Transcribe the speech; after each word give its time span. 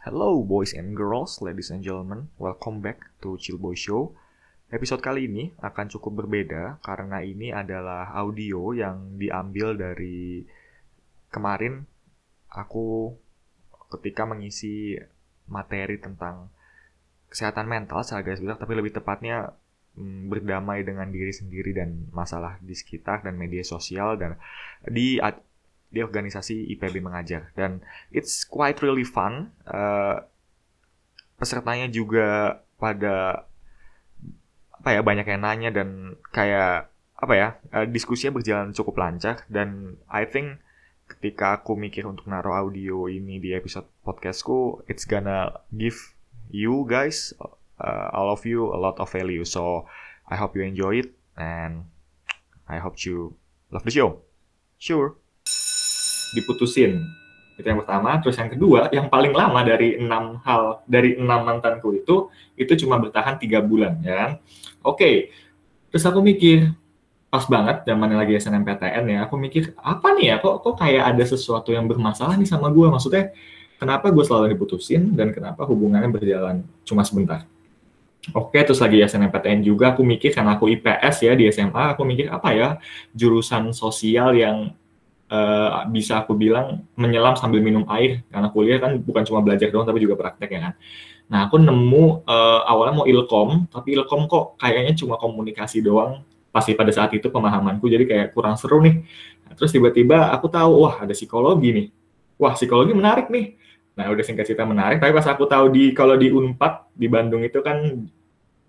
Hello 0.00 0.40
boys 0.40 0.72
and 0.72 0.96
girls, 0.96 1.44
ladies 1.44 1.68
and 1.68 1.84
gentlemen, 1.84 2.32
welcome 2.40 2.80
back 2.80 3.12
to 3.20 3.36
Chill 3.36 3.60
Boy 3.60 3.76
Show. 3.76 4.16
Episode 4.72 5.04
kali 5.04 5.28
ini 5.28 5.52
akan 5.60 5.92
cukup 5.92 6.24
berbeda 6.24 6.80
karena 6.80 7.20
ini 7.20 7.52
adalah 7.52 8.08
audio 8.16 8.72
yang 8.72 9.20
diambil 9.20 9.76
dari 9.76 10.40
kemarin 11.28 11.84
aku 12.48 13.12
ketika 13.92 14.24
mengisi 14.24 14.96
materi 15.52 16.00
tentang 16.00 16.48
kesehatan 17.28 17.68
mental 17.68 18.00
secara 18.00 18.24
garis 18.24 18.40
besar, 18.40 18.56
tapi 18.56 18.80
lebih 18.80 18.96
tepatnya 18.96 19.52
mm, 20.00 20.32
berdamai 20.32 20.80
dengan 20.80 21.12
diri 21.12 21.36
sendiri 21.36 21.76
dan 21.76 22.08
masalah 22.08 22.56
di 22.64 22.72
sekitar 22.72 23.20
dan 23.20 23.36
media 23.36 23.60
sosial 23.60 24.16
dan 24.16 24.40
di 24.80 25.20
di 25.90 26.00
organisasi 26.00 26.70
IPB 26.78 27.02
mengajar. 27.02 27.50
Dan 27.58 27.82
it's 28.14 28.46
quite 28.46 28.78
really 28.80 29.02
fun. 29.02 29.50
Uh, 29.66 30.22
pesertanya 31.36 31.90
juga 31.90 32.62
pada 32.78 33.44
apa 34.80 34.96
ya 34.96 35.04
banyak 35.04 35.26
yang 35.28 35.42
nanya 35.44 35.70
dan 35.74 36.16
kayak 36.32 36.88
apa 37.20 37.34
ya 37.36 37.48
uh, 37.76 37.84
diskusinya 37.84 38.38
berjalan 38.38 38.70
cukup 38.70 39.02
lancar. 39.02 39.42
Dan 39.50 39.98
I 40.06 40.24
think 40.24 40.62
ketika 41.10 41.58
aku 41.58 41.74
mikir 41.74 42.06
untuk 42.06 42.30
naruh 42.30 42.54
audio 42.54 43.10
ini 43.10 43.42
di 43.42 43.50
episode 43.50 43.90
podcastku 44.06 44.86
it's 44.86 45.02
gonna 45.02 45.58
give 45.74 45.98
you 46.54 46.86
guys 46.86 47.34
uh, 47.82 48.06
all 48.14 48.30
of 48.30 48.46
you 48.46 48.70
a 48.70 48.78
lot 48.78 48.94
of 49.02 49.10
value. 49.10 49.42
So 49.42 49.90
I 50.30 50.38
hope 50.38 50.54
you 50.54 50.62
enjoy 50.62 51.02
it 51.02 51.10
and 51.34 51.90
I 52.70 52.78
hope 52.78 53.02
you 53.02 53.34
love 53.74 53.82
the 53.82 53.90
show. 53.90 54.22
Sure 54.78 55.18
diputusin. 56.36 57.04
Itu 57.58 57.66
yang 57.68 57.80
pertama. 57.84 58.16
Terus 58.22 58.36
yang 58.40 58.50
kedua 58.50 58.88
yang 58.90 59.06
paling 59.12 59.36
lama 59.36 59.60
dari 59.60 60.00
enam 60.00 60.40
hal 60.42 60.80
dari 60.88 61.18
enam 61.20 61.44
mantanku 61.44 61.92
itu 61.96 62.32
itu 62.56 62.72
cuma 62.84 62.96
bertahan 62.96 63.36
tiga 63.36 63.60
bulan 63.60 64.00
ya 64.00 64.14
kan? 64.16 64.30
Oke. 64.82 65.34
Terus 65.90 66.04
aku 66.06 66.22
mikir 66.22 66.70
pas 67.30 67.46
banget 67.46 67.86
zaman 67.86 68.10
lagi 68.10 68.34
SNMPTN 68.34 69.04
ya 69.06 69.18
aku 69.26 69.34
mikir 69.38 69.76
apa 69.78 70.14
nih 70.16 70.34
ya? 70.34 70.36
Kok 70.40 70.54
kok 70.64 70.74
kayak 70.80 71.14
ada 71.14 71.24
sesuatu 71.26 71.70
yang 71.70 71.86
bermasalah 71.86 72.34
nih 72.38 72.48
sama 72.48 72.72
gue 72.72 72.86
maksudnya 72.90 73.30
kenapa 73.80 74.12
gue 74.12 74.24
selalu 74.24 74.54
diputusin 74.54 75.16
dan 75.16 75.32
kenapa 75.32 75.64
hubungannya 75.64 76.12
berjalan 76.12 76.66
cuma 76.84 77.00
sebentar? 77.06 77.48
Oke, 78.36 78.60
terus 78.60 78.84
lagi 78.84 79.00
SNMPTN 79.00 79.64
juga 79.64 79.96
aku 79.96 80.04
mikir 80.04 80.36
karena 80.36 80.60
aku 80.60 80.68
IPS 80.68 81.24
ya 81.24 81.32
di 81.32 81.48
SMA, 81.48 81.96
aku 81.96 82.04
mikir 82.04 82.28
apa 82.28 82.52
ya? 82.52 82.68
Jurusan 83.16 83.72
sosial 83.72 84.36
yang 84.36 84.76
uh, 85.30 85.86
bisa 85.88 86.20
aku 86.20 86.34
bilang 86.34 86.84
menyelam 86.98 87.38
sambil 87.38 87.62
minum 87.62 87.86
air 87.88 88.26
karena 88.28 88.50
kuliah 88.50 88.78
kan 88.82 88.98
bukan 88.98 89.22
cuma 89.24 89.40
belajar 89.40 89.70
doang 89.70 89.86
tapi 89.86 90.02
juga 90.02 90.18
praktek 90.18 90.50
ya 90.50 90.60
kan. 90.68 90.74
Nah 91.30 91.46
aku 91.46 91.56
nemu 91.62 92.26
uh, 92.26 92.60
awalnya 92.66 92.94
mau 93.00 93.06
ilkom 93.06 93.70
tapi 93.70 93.94
ilkom 93.94 94.26
kok 94.26 94.58
kayaknya 94.58 94.92
cuma 94.98 95.16
komunikasi 95.16 95.80
doang 95.80 96.26
pasti 96.50 96.74
pada 96.74 96.90
saat 96.90 97.14
itu 97.14 97.30
pemahamanku 97.30 97.86
jadi 97.86 98.04
kayak 98.04 98.26
kurang 98.34 98.58
seru 98.58 98.82
nih. 98.82 99.06
Nah, 99.46 99.54
terus 99.54 99.70
tiba-tiba 99.70 100.34
aku 100.34 100.50
tahu 100.50 100.82
wah 100.82 101.06
ada 101.06 101.14
psikologi 101.14 101.70
nih. 101.70 101.86
Wah 102.34 102.58
psikologi 102.58 102.90
menarik 102.90 103.30
nih. 103.30 103.54
Nah 103.94 104.10
udah 104.10 104.24
singkat 104.26 104.50
cerita 104.50 104.66
menarik 104.66 104.98
tapi 104.98 105.14
pas 105.14 105.26
aku 105.30 105.46
tahu 105.46 105.70
di 105.70 105.94
kalau 105.94 106.18
di 106.18 106.34
Unpad 106.34 106.90
di 106.98 107.06
Bandung 107.06 107.46
itu 107.46 107.62
kan 107.62 107.78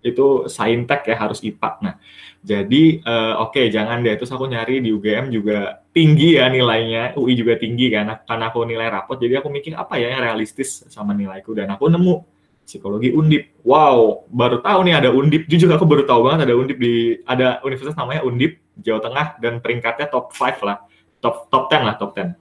itu 0.02 0.50
saintek 0.50 1.06
ya 1.06 1.16
harus 1.16 1.38
IPA. 1.40 1.70
Nah, 1.78 1.94
jadi 2.42 2.98
uh, 3.06 3.46
oke 3.46 3.54
okay, 3.54 3.70
jangan 3.70 4.02
deh 4.02 4.18
terus 4.18 4.34
aku 4.34 4.50
nyari 4.50 4.82
di 4.82 4.90
UGM 4.90 5.30
juga 5.30 5.86
tinggi 5.94 6.42
ya 6.42 6.50
nilainya, 6.50 7.14
UI 7.14 7.38
juga 7.38 7.54
tinggi 7.54 7.86
kan 7.94 8.18
karena 8.26 8.50
aku 8.50 8.66
nilai 8.66 8.90
rapot. 8.90 9.14
Jadi 9.14 9.38
aku 9.38 9.46
mikir 9.46 9.78
apa 9.78 9.94
ya 10.02 10.10
yang 10.10 10.26
realistis 10.26 10.82
sama 10.90 11.14
nilaiku 11.14 11.54
dan 11.54 11.70
aku 11.70 11.86
nemu 11.86 12.26
psikologi 12.66 13.14
Undip. 13.14 13.62
Wow, 13.62 14.26
baru 14.26 14.58
tahu 14.58 14.90
nih 14.90 14.94
ada 14.98 15.14
Undip. 15.14 15.46
Jujur 15.46 15.70
aku 15.70 15.86
baru 15.86 16.02
tahu 16.02 16.26
banget 16.26 16.50
ada 16.50 16.54
Undip 16.58 16.82
di 16.82 17.22
ada 17.22 17.62
universitas 17.62 17.94
namanya 17.94 18.26
Undip 18.26 18.58
Jawa 18.74 18.98
Tengah 18.98 19.26
dan 19.38 19.62
peringkatnya 19.62 20.10
top 20.10 20.34
5 20.34 20.66
lah. 20.66 20.82
Top 21.22 21.46
top 21.46 21.70
10 21.70 21.86
lah, 21.86 21.94
top 21.94 22.10
10. 22.18 22.34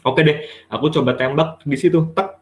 Oke 0.00 0.24
deh, 0.24 0.48
aku 0.72 0.88
coba 0.88 1.12
tembak 1.12 1.60
di 1.68 1.76
situ. 1.76 2.08
Tek. 2.16 2.40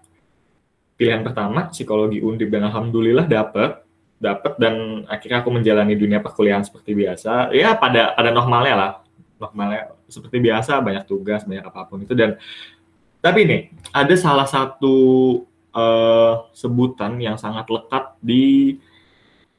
Pilihan 0.94 1.26
pertama 1.26 1.74
psikologi 1.74 2.22
Undip 2.22 2.54
dan 2.54 2.70
alhamdulillah 2.70 3.26
dapet 3.26 3.87
dapat 4.18 4.58
dan 4.58 5.06
akhirnya 5.06 5.46
aku 5.46 5.50
menjalani 5.54 5.94
dunia 5.94 6.18
perkuliahan 6.18 6.66
seperti 6.66 6.90
biasa 6.92 7.54
ya 7.54 7.78
pada 7.78 8.18
pada 8.18 8.30
normalnya 8.34 8.74
lah 8.74 8.90
normalnya 9.38 9.94
seperti 10.10 10.42
biasa 10.42 10.82
banyak 10.82 11.06
tugas 11.06 11.46
banyak 11.46 11.62
apa 11.62 11.86
pun 11.86 12.02
itu 12.02 12.18
dan 12.18 12.34
tapi 13.22 13.46
nih 13.46 13.70
ada 13.94 14.14
salah 14.18 14.46
satu 14.46 14.96
uh, 15.70 16.50
sebutan 16.50 17.14
yang 17.22 17.38
sangat 17.38 17.70
lekat 17.70 18.18
di 18.18 18.74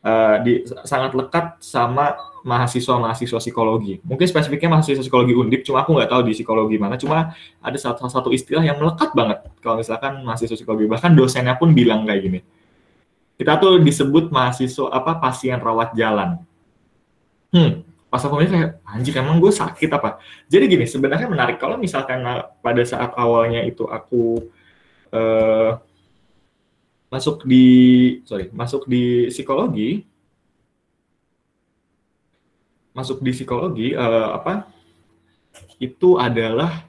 uh, 0.03 0.43
di 0.43 0.67
sangat 0.83 1.15
lekat 1.15 1.59
sama 1.63 2.15
mahasiswa-mahasiswa 2.39 3.35
psikologi. 3.35 3.99
Mungkin 4.07 4.23
spesifiknya 4.23 4.79
mahasiswa 4.79 5.03
psikologi 5.03 5.35
undip, 5.35 5.59
cuma 5.67 5.83
aku 5.83 5.91
nggak 5.91 6.07
tahu 6.07 6.21
di 6.23 6.31
psikologi 6.31 6.79
mana. 6.79 6.95
Cuma 6.95 7.35
ada 7.59 7.75
satu, 7.75 8.07
satu 8.07 8.31
istilah 8.31 8.63
yang 8.63 8.79
melekat 8.79 9.11
banget 9.11 9.43
kalau 9.59 9.75
misalkan 9.75 10.23
mahasiswa 10.23 10.55
psikologi. 10.55 10.87
Bahkan 10.87 11.19
dosennya 11.19 11.59
pun 11.59 11.75
bilang 11.75 12.07
kayak 12.07 12.21
gini 12.23 12.39
kita 13.39 13.55
tuh 13.55 13.79
disebut 13.79 14.27
mahasiswa 14.35 14.91
apa 14.91 15.15
pasien 15.15 15.55
rawat 15.63 15.95
jalan. 15.95 16.43
Hmm, 17.55 17.87
pas 18.11 18.19
aku 18.19 18.35
kayak 18.43 18.83
anjir 18.83 19.15
emang 19.15 19.39
gue 19.39 19.49
sakit 19.55 19.89
apa? 19.95 20.19
Jadi 20.51 20.67
gini 20.67 20.83
sebenarnya 20.83 21.31
menarik 21.31 21.55
kalau 21.55 21.79
misalkan 21.79 22.19
pada 22.59 22.83
saat 22.83 23.15
awalnya 23.15 23.63
itu 23.63 23.87
aku 23.87 24.43
uh, 25.15 25.79
masuk 27.09 27.47
di 27.47 27.65
sorry 28.27 28.53
masuk 28.53 28.85
di 28.85 29.31
psikologi 29.33 30.05
masuk 32.93 33.23
di 33.25 33.31
psikologi 33.33 33.87
uh, 33.97 34.37
apa 34.37 34.69
itu 35.81 36.21
adalah 36.21 36.85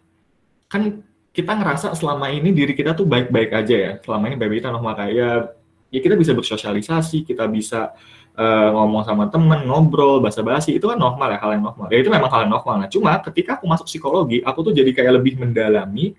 kan 0.68 1.00
kita 1.30 1.56
ngerasa 1.56 1.96
selama 1.96 2.28
ini 2.28 2.52
diri 2.52 2.76
kita 2.76 2.92
tuh 2.92 3.08
baik-baik 3.08 3.50
aja 3.54 3.76
ya 3.76 3.92
selama 4.04 4.28
ini 4.28 4.36
baik-baik 4.36 4.60
kita 4.60 4.74
normal 4.74 4.94
kayak 4.98 5.59
ya 5.90 5.98
kita 5.98 6.14
bisa 6.14 6.32
bersosialisasi, 6.32 7.26
kita 7.26 7.50
bisa 7.50 7.92
uh, 8.38 8.68
ngomong 8.72 9.02
sama 9.02 9.26
temen, 9.28 9.66
ngobrol, 9.66 10.22
basa-basi, 10.22 10.78
itu 10.78 10.86
kan 10.86 10.96
normal 10.96 11.34
ya, 11.34 11.38
hal 11.42 11.50
yang 11.58 11.64
normal. 11.66 11.86
Ya 11.90 11.98
itu 11.98 12.10
memang 12.10 12.30
hal 12.30 12.46
yang 12.46 12.52
normal. 12.54 12.74
Nah, 12.86 12.88
cuma 12.88 13.18
ketika 13.26 13.58
aku 13.58 13.66
masuk 13.66 13.86
psikologi, 13.90 14.38
aku 14.40 14.70
tuh 14.70 14.72
jadi 14.72 14.90
kayak 14.94 15.20
lebih 15.20 15.42
mendalami 15.42 16.14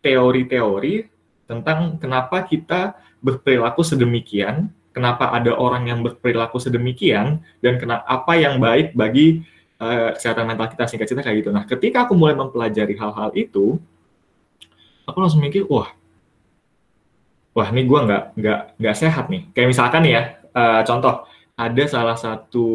teori-teori 0.00 1.10
tentang 1.50 1.98
kenapa 1.98 2.46
kita 2.46 2.96
berperilaku 3.20 3.82
sedemikian, 3.82 4.70
kenapa 4.94 5.34
ada 5.34 5.52
orang 5.58 5.90
yang 5.90 6.00
berperilaku 6.00 6.56
sedemikian, 6.62 7.42
dan 7.60 7.74
kenapa 7.76 8.06
apa 8.06 8.32
yang 8.38 8.62
baik 8.62 8.94
bagi 8.94 9.42
uh, 9.82 10.14
kesehatan 10.14 10.46
mental 10.46 10.70
kita 10.70 10.86
singkat 10.86 11.06
cerita 11.10 11.26
kayak 11.26 11.44
gitu. 11.44 11.50
Nah, 11.50 11.66
ketika 11.66 12.06
aku 12.06 12.14
mulai 12.14 12.38
mempelajari 12.38 12.94
hal-hal 12.94 13.34
itu, 13.34 13.76
aku 15.04 15.18
langsung 15.18 15.42
mikir, 15.42 15.66
wah 15.66 15.90
wah 17.60 17.68
ini 17.68 17.84
gue 17.84 18.00
nggak 18.08 18.24
nggak 18.40 18.60
nggak 18.80 18.96
sehat 18.96 19.28
nih. 19.28 19.52
Kayak 19.52 19.68
misalkan 19.76 20.00
nih 20.08 20.12
ya, 20.16 20.22
uh, 20.56 20.80
contoh 20.88 21.28
ada 21.60 21.84
salah 21.84 22.16
satu 22.16 22.66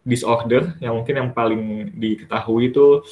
disorder 0.00 0.80
yang 0.80 0.96
mungkin 0.96 1.14
yang 1.20 1.28
paling 1.36 1.92
diketahui 1.92 2.72
itu 2.72 3.04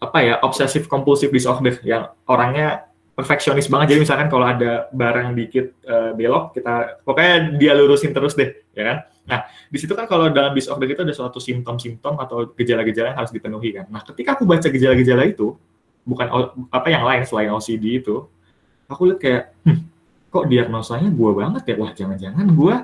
apa 0.00 0.18
ya 0.24 0.34
obsessive 0.40 0.88
compulsive 0.88 1.28
disorder 1.28 1.76
yang 1.84 2.08
orangnya 2.24 2.88
perfeksionis 3.12 3.68
banget. 3.68 3.92
Jadi 3.92 4.00
misalkan 4.08 4.32
kalau 4.32 4.48
ada 4.48 4.88
barang 4.96 5.36
dikit 5.36 5.76
uh, 5.84 6.16
belok 6.16 6.56
kita 6.56 7.04
pokoknya 7.04 7.60
dia 7.60 7.76
lurusin 7.76 8.16
terus 8.16 8.32
deh 8.32 8.48
ya 8.72 8.84
kan? 8.88 8.98
Nah 9.28 9.38
di 9.68 9.76
situ 9.76 9.92
kan 9.92 10.08
kalau 10.08 10.32
dalam 10.32 10.56
disorder 10.56 10.88
itu 10.88 11.04
ada 11.04 11.12
suatu 11.12 11.36
simptom-simptom 11.36 12.16
atau 12.16 12.48
gejala-gejala 12.56 13.12
yang 13.12 13.18
harus 13.20 13.32
dipenuhi 13.32 13.76
kan. 13.76 13.92
Nah 13.92 14.00
ketika 14.08 14.40
aku 14.40 14.48
baca 14.48 14.72
gejala-gejala 14.72 15.28
itu 15.28 15.52
bukan 16.08 16.32
apa 16.72 16.88
yang 16.88 17.04
lain 17.04 17.28
selain 17.28 17.52
OCD 17.52 18.00
itu 18.00 18.24
aku 18.88 19.12
lihat 19.12 19.20
kayak 19.20 19.42
hmm, 19.68 19.80
kok 20.30 20.46
diagnosanya 20.46 21.10
gue 21.10 21.30
banget 21.34 21.62
ya? 21.68 21.74
Wah 21.76 21.92
jangan-jangan 21.92 22.46
gue 22.54 22.76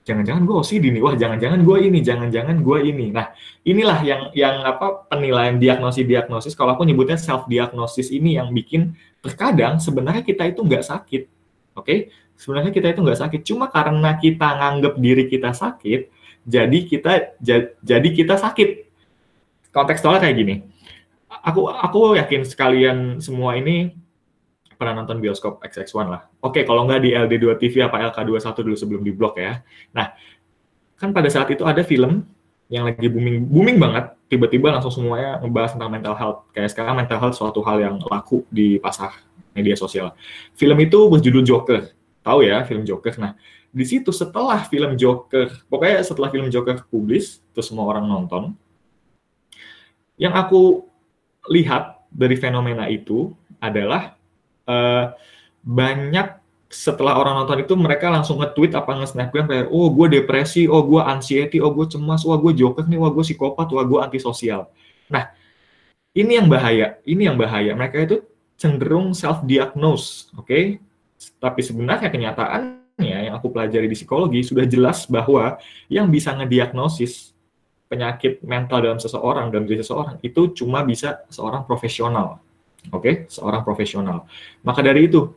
jangan-jangan 0.00 0.42
gue 0.44 0.56
OCD 0.60 0.84
nih. 0.92 1.02
Wah 1.02 1.14
jangan-jangan 1.16 1.60
gue 1.64 1.76
ini 1.80 1.98
jangan-jangan 2.04 2.56
gue 2.60 2.78
ini. 2.84 3.06
Nah 3.10 3.26
inilah 3.64 3.98
yang 4.04 4.22
yang 4.36 4.56
apa 4.62 5.08
penilaian 5.08 5.56
diagnosis 5.56 6.04
diagnosis. 6.04 6.52
Kalau 6.52 6.76
aku 6.76 6.84
nyebutnya 6.84 7.16
self 7.16 7.48
diagnosis 7.48 8.12
ini 8.12 8.36
yang 8.36 8.52
bikin 8.52 8.94
terkadang 9.24 9.80
sebenarnya 9.80 10.22
kita 10.22 10.46
itu 10.46 10.60
nggak 10.60 10.84
sakit 10.84 11.22
oke? 11.76 11.84
Okay? 11.84 11.98
sebenarnya 12.40 12.72
kita 12.72 12.96
itu 12.96 13.00
nggak 13.04 13.20
sakit. 13.20 13.40
Cuma 13.44 13.68
karena 13.68 14.16
kita 14.16 14.48
nganggap 14.56 14.94
diri 14.96 15.28
kita 15.28 15.52
sakit 15.52 16.20
jadi 16.48 16.78
kita 16.88 17.12
jadi 17.84 18.08
kita 18.08 18.40
sakit. 18.40 18.88
Kontekstualnya 19.70 20.24
kayak 20.24 20.36
gini. 20.40 20.54
Aku 21.30 21.68
aku 21.70 22.18
yakin 22.18 22.42
sekalian 22.42 22.98
semua 23.22 23.54
ini 23.54 23.94
pernah 24.80 25.04
nonton 25.04 25.20
bioskop 25.20 25.60
XX1 25.60 26.08
lah. 26.08 26.24
Oke, 26.40 26.64
kalau 26.64 26.88
nggak 26.88 27.04
di 27.04 27.12
LD2 27.12 27.60
TV 27.60 27.84
apa 27.84 28.00
LK21 28.08 28.56
dulu 28.64 28.76
sebelum 28.80 29.02
di 29.04 29.12
blok 29.12 29.36
ya. 29.36 29.60
Nah, 29.92 30.16
kan 30.96 31.12
pada 31.12 31.28
saat 31.28 31.52
itu 31.52 31.68
ada 31.68 31.84
film 31.84 32.24
yang 32.72 32.88
lagi 32.88 33.12
booming 33.12 33.44
booming 33.44 33.76
banget, 33.76 34.16
tiba-tiba 34.32 34.72
langsung 34.72 34.94
semuanya 34.94 35.36
ngebahas 35.44 35.76
tentang 35.76 35.90
mental 35.92 36.14
health. 36.16 36.48
Kayak 36.56 36.72
sekarang 36.72 36.96
mental 36.96 37.18
health 37.20 37.36
suatu 37.36 37.60
hal 37.60 37.76
yang 37.84 37.96
laku 38.08 38.48
di 38.48 38.80
pasar 38.80 39.12
media 39.52 39.76
sosial. 39.76 40.16
Film 40.56 40.78
itu 40.80 40.96
berjudul 41.12 41.44
Joker. 41.44 41.92
Tahu 42.24 42.46
ya 42.46 42.64
film 42.64 42.88
Joker. 42.88 43.12
Nah, 43.20 43.36
di 43.68 43.84
situ 43.84 44.14
setelah 44.14 44.64
film 44.64 44.96
Joker, 44.96 45.50
pokoknya 45.68 46.00
setelah 46.06 46.32
film 46.32 46.48
Joker 46.48 46.86
publis, 46.88 47.42
terus 47.52 47.68
semua 47.68 47.90
orang 47.90 48.06
nonton, 48.06 48.54
yang 50.20 50.36
aku 50.36 50.84
lihat 51.48 52.06
dari 52.12 52.36
fenomena 52.36 52.86
itu 52.86 53.32
adalah 53.62 54.19
uh, 54.70 55.04
banyak 55.66 56.38
setelah 56.70 57.18
orang 57.18 57.42
nonton 57.42 57.66
itu 57.66 57.74
mereka 57.74 58.06
langsung 58.14 58.38
nge-tweet 58.38 58.78
apa 58.78 58.94
nge-snapgram 59.02 59.50
kayak 59.50 59.66
oh 59.74 59.90
gue 59.90 60.06
depresi, 60.22 60.70
oh 60.70 60.86
gue 60.86 61.02
anxiety, 61.02 61.58
oh 61.58 61.74
gue 61.74 61.90
cemas, 61.90 62.22
wah 62.22 62.38
gue 62.38 62.54
joker 62.54 62.86
nih, 62.86 62.94
wah 62.94 63.10
gue 63.10 63.26
psikopat, 63.26 63.66
wah 63.74 63.82
gue 63.82 63.98
antisosial. 63.98 64.70
Nah, 65.10 65.34
ini 66.14 66.38
yang 66.38 66.46
bahaya, 66.46 67.02
ini 67.02 67.26
yang 67.26 67.34
bahaya. 67.34 67.74
Mereka 67.74 68.06
itu 68.06 68.16
cenderung 68.54 69.10
self-diagnose, 69.10 70.30
oke? 70.38 70.46
Okay? 70.46 70.78
Tapi 71.42 71.60
sebenarnya 71.60 72.06
kenyataannya 72.06 73.18
yang 73.30 73.34
aku 73.34 73.50
pelajari 73.50 73.90
di 73.90 73.98
psikologi 73.98 74.46
sudah 74.46 74.62
jelas 74.64 75.10
bahwa 75.10 75.58
yang 75.90 76.06
bisa 76.06 76.30
ngediagnosis 76.38 77.34
penyakit 77.90 78.38
mental 78.46 78.78
dalam 78.78 79.00
seseorang 79.02 79.50
dan 79.50 79.66
diri 79.66 79.82
seseorang 79.82 80.22
itu 80.22 80.54
cuma 80.54 80.86
bisa 80.86 81.26
seorang 81.26 81.66
profesional, 81.66 82.38
oke? 82.88 83.02
Okay? 83.04 83.14
Seorang 83.28 83.60
profesional. 83.60 84.24
Maka 84.64 84.80
dari 84.80 85.04
itu 85.04 85.36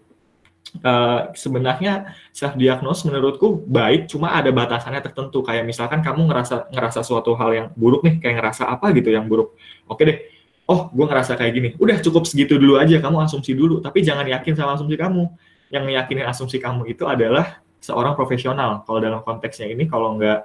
Uh, 0.81 1.29
sebenarnya 1.37 2.17
self 2.33 2.57
diagnose 2.57 3.05
menurutku 3.05 3.61
baik 3.69 4.09
cuma 4.09 4.33
ada 4.33 4.49
batasannya 4.49 5.05
tertentu. 5.05 5.45
Kayak 5.45 5.69
misalkan 5.69 6.01
kamu 6.01 6.25
ngerasa 6.25 6.73
ngerasa 6.73 7.05
suatu 7.05 7.37
hal 7.37 7.49
yang 7.53 7.67
buruk 7.77 8.01
nih 8.01 8.17
kayak 8.17 8.41
ngerasa 8.41 8.73
apa 8.73 8.89
gitu 8.97 9.13
yang 9.13 9.29
buruk. 9.29 9.53
Oke 9.85 10.01
deh. 10.01 10.17
Oh 10.65 10.89
gue 10.89 11.05
ngerasa 11.05 11.37
kayak 11.37 11.53
gini. 11.53 11.69
Udah 11.77 12.01
cukup 12.01 12.25
segitu 12.25 12.57
dulu 12.57 12.81
aja. 12.81 12.97
Kamu 12.97 13.21
asumsi 13.21 13.53
dulu. 13.53 13.85
Tapi 13.85 14.01
jangan 14.01 14.25
yakin 14.25 14.57
sama 14.57 14.73
asumsi 14.73 14.97
kamu. 14.97 15.29
Yang 15.69 15.83
meyakini 15.85 16.21
asumsi 16.25 16.57
kamu 16.57 16.89
itu 16.89 17.05
adalah 17.05 17.61
seorang 17.77 18.17
profesional. 18.17 18.81
Kalau 18.81 18.97
dalam 18.97 19.21
konteksnya 19.21 19.69
ini 19.69 19.85
kalau 19.85 20.17
nggak 20.17 20.39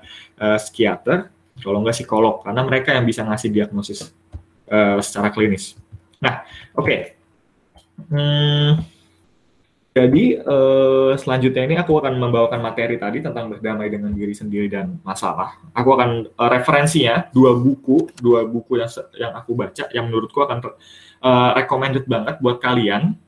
uh, 0.44 0.58
psikiater 0.60 1.32
kalau 1.64 1.80
nggak 1.80 1.96
psikolog. 1.96 2.44
Karena 2.44 2.60
mereka 2.68 2.92
yang 2.92 3.08
bisa 3.08 3.24
ngasih 3.24 3.48
diagnosis 3.48 4.12
uh, 4.68 5.00
secara 5.00 5.32
klinis 5.32 5.88
nah 6.18 6.42
oke 6.74 6.86
okay. 6.86 7.00
hmm, 8.10 8.82
jadi 9.98 10.24
uh, 10.46 11.18
selanjutnya 11.18 11.62
ini 11.66 11.74
aku 11.74 11.98
akan 11.98 12.22
membawakan 12.22 12.62
materi 12.62 13.02
tadi 13.02 13.18
tentang 13.18 13.50
berdamai 13.50 13.90
dengan 13.90 14.14
diri 14.14 14.30
sendiri 14.30 14.70
dan 14.70 15.02
masalah. 15.02 15.58
Aku 15.74 15.90
akan 15.98 16.30
uh, 16.38 16.50
referensinya 16.54 17.26
dua 17.34 17.58
buku, 17.58 18.06
dua 18.14 18.46
buku 18.46 18.78
yang 18.78 18.90
yang 19.18 19.32
aku 19.34 19.58
baca 19.58 19.90
yang 19.90 20.06
menurutku 20.06 20.38
akan 20.38 20.62
uh, 21.18 21.50
recommended 21.58 22.06
banget 22.06 22.38
buat 22.38 22.62
kalian 22.62 23.18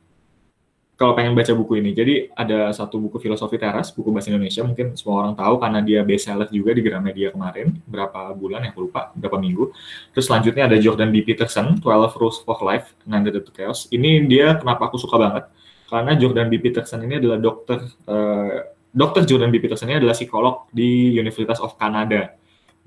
kalau 1.00 1.16
pengen 1.16 1.32
baca 1.32 1.48
buku 1.56 1.80
ini. 1.80 1.96
Jadi 1.96 2.28
ada 2.36 2.76
satu 2.76 3.00
buku 3.00 3.16
filosofi 3.16 3.56
teras, 3.56 3.88
buku 3.88 4.12
bahasa 4.12 4.28
Indonesia 4.28 4.60
mungkin 4.60 4.92
semua 5.00 5.24
orang 5.24 5.32
tahu 5.32 5.56
karena 5.56 5.80
dia 5.80 6.04
bestseller 6.04 6.44
juga 6.52 6.76
di 6.76 6.84
Gramedia 6.84 7.32
kemarin, 7.32 7.72
berapa 7.88 8.36
bulan 8.36 8.68
ya 8.68 8.76
aku 8.76 8.84
lupa, 8.84 9.08
berapa 9.16 9.40
minggu. 9.40 9.72
Terus 10.12 10.28
selanjutnya 10.28 10.68
ada 10.68 10.76
Jordan 10.76 11.08
B. 11.08 11.24
Peterson, 11.24 11.80
12 11.80 12.20
Rules 12.20 12.44
of 12.44 12.60
Life, 12.60 12.92
Nanded 13.08 13.40
to 13.40 13.48
Chaos. 13.48 13.88
Ini 13.88 14.28
dia 14.28 14.60
kenapa 14.60 14.92
aku 14.92 15.00
suka 15.00 15.16
banget 15.16 15.48
karena 15.88 16.12
Jordan 16.20 16.52
B. 16.52 16.60
Peterson 16.60 17.00
ini 17.00 17.16
adalah 17.16 17.40
dokter 17.40 17.80
uh, 18.04 18.60
dokter 18.92 19.24
Jordan 19.24 19.48
B. 19.48 19.56
Peterson 19.56 19.88
ini 19.88 20.04
adalah 20.04 20.12
psikolog 20.12 20.68
di 20.68 21.16
Universitas 21.16 21.64
of 21.64 21.80
Canada 21.80 22.36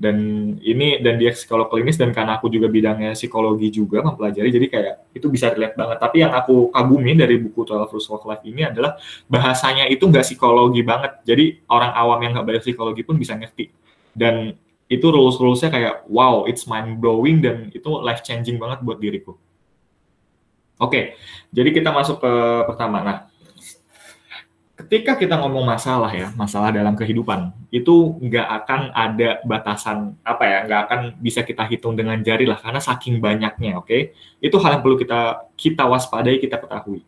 dan 0.03 0.17
ini 0.59 0.99
dan 0.99 1.15
dia 1.15 1.31
psikolog 1.31 1.71
klinis 1.71 1.95
dan 1.95 2.11
karena 2.11 2.35
aku 2.35 2.51
juga 2.51 2.67
bidangnya 2.67 3.15
psikologi 3.15 3.71
juga 3.71 4.03
mempelajari 4.03 4.51
jadi 4.51 4.67
kayak 4.67 4.95
itu 5.15 5.31
bisa 5.31 5.55
relate 5.55 5.79
banget. 5.79 5.97
Tapi 6.03 6.27
yang 6.27 6.35
aku 6.35 6.67
kagumi 6.75 7.15
dari 7.15 7.39
buku 7.39 7.63
12 7.63 7.87
Rules 7.87 8.11
of 8.11 8.27
Life 8.27 8.43
ini 8.43 8.67
adalah 8.67 8.99
bahasanya 9.31 9.87
itu 9.87 10.03
nggak 10.03 10.27
psikologi 10.27 10.83
banget. 10.83 11.23
Jadi 11.23 11.63
orang 11.71 11.95
awam 11.95 12.19
yang 12.19 12.35
nggak 12.35 12.45
belajar 12.51 12.63
psikologi 12.67 13.07
pun 13.07 13.15
bisa 13.15 13.39
ngerti. 13.39 13.71
Dan 14.11 14.51
itu 14.91 15.07
rules 15.09 15.39
rulesnya 15.39 15.71
kayak 15.71 15.95
wow 16.11 16.43
it's 16.45 16.67
mind 16.67 16.99
blowing 16.99 17.39
dan 17.39 17.71
itu 17.71 17.87
life 18.03 18.21
changing 18.21 18.59
banget 18.59 18.83
buat 18.83 18.99
diriku. 18.99 19.39
Oke, 20.83 21.15
jadi 21.55 21.69
kita 21.71 21.95
masuk 21.95 22.19
ke 22.19 22.33
pertama. 22.67 22.99
Nah, 22.99 23.17
ketika 24.73 25.13
kita 25.13 25.37
ngomong 25.37 25.69
masalah 25.69 26.09
ya, 26.09 26.33
masalah 26.33 26.73
dalam 26.73 26.97
kehidupan, 26.97 27.53
itu 27.69 28.17
nggak 28.17 28.47
akan 28.63 28.81
ada 28.89 29.37
batasan 29.45 30.17
apa 30.25 30.43
ya, 30.49 30.57
nggak 30.65 30.81
akan 30.89 30.99
bisa 31.21 31.45
kita 31.45 31.61
hitung 31.69 31.93
dengan 31.93 32.17
jari 32.25 32.49
lah, 32.49 32.57
karena 32.57 32.81
saking 32.81 33.21
banyaknya, 33.21 33.77
oke? 33.77 34.17
Itu 34.41 34.57
hal 34.57 34.79
yang 34.79 34.81
perlu 34.81 34.97
kita 34.97 35.45
kita 35.53 35.85
waspadai, 35.85 36.41
kita 36.41 36.57
ketahui. 36.57 37.05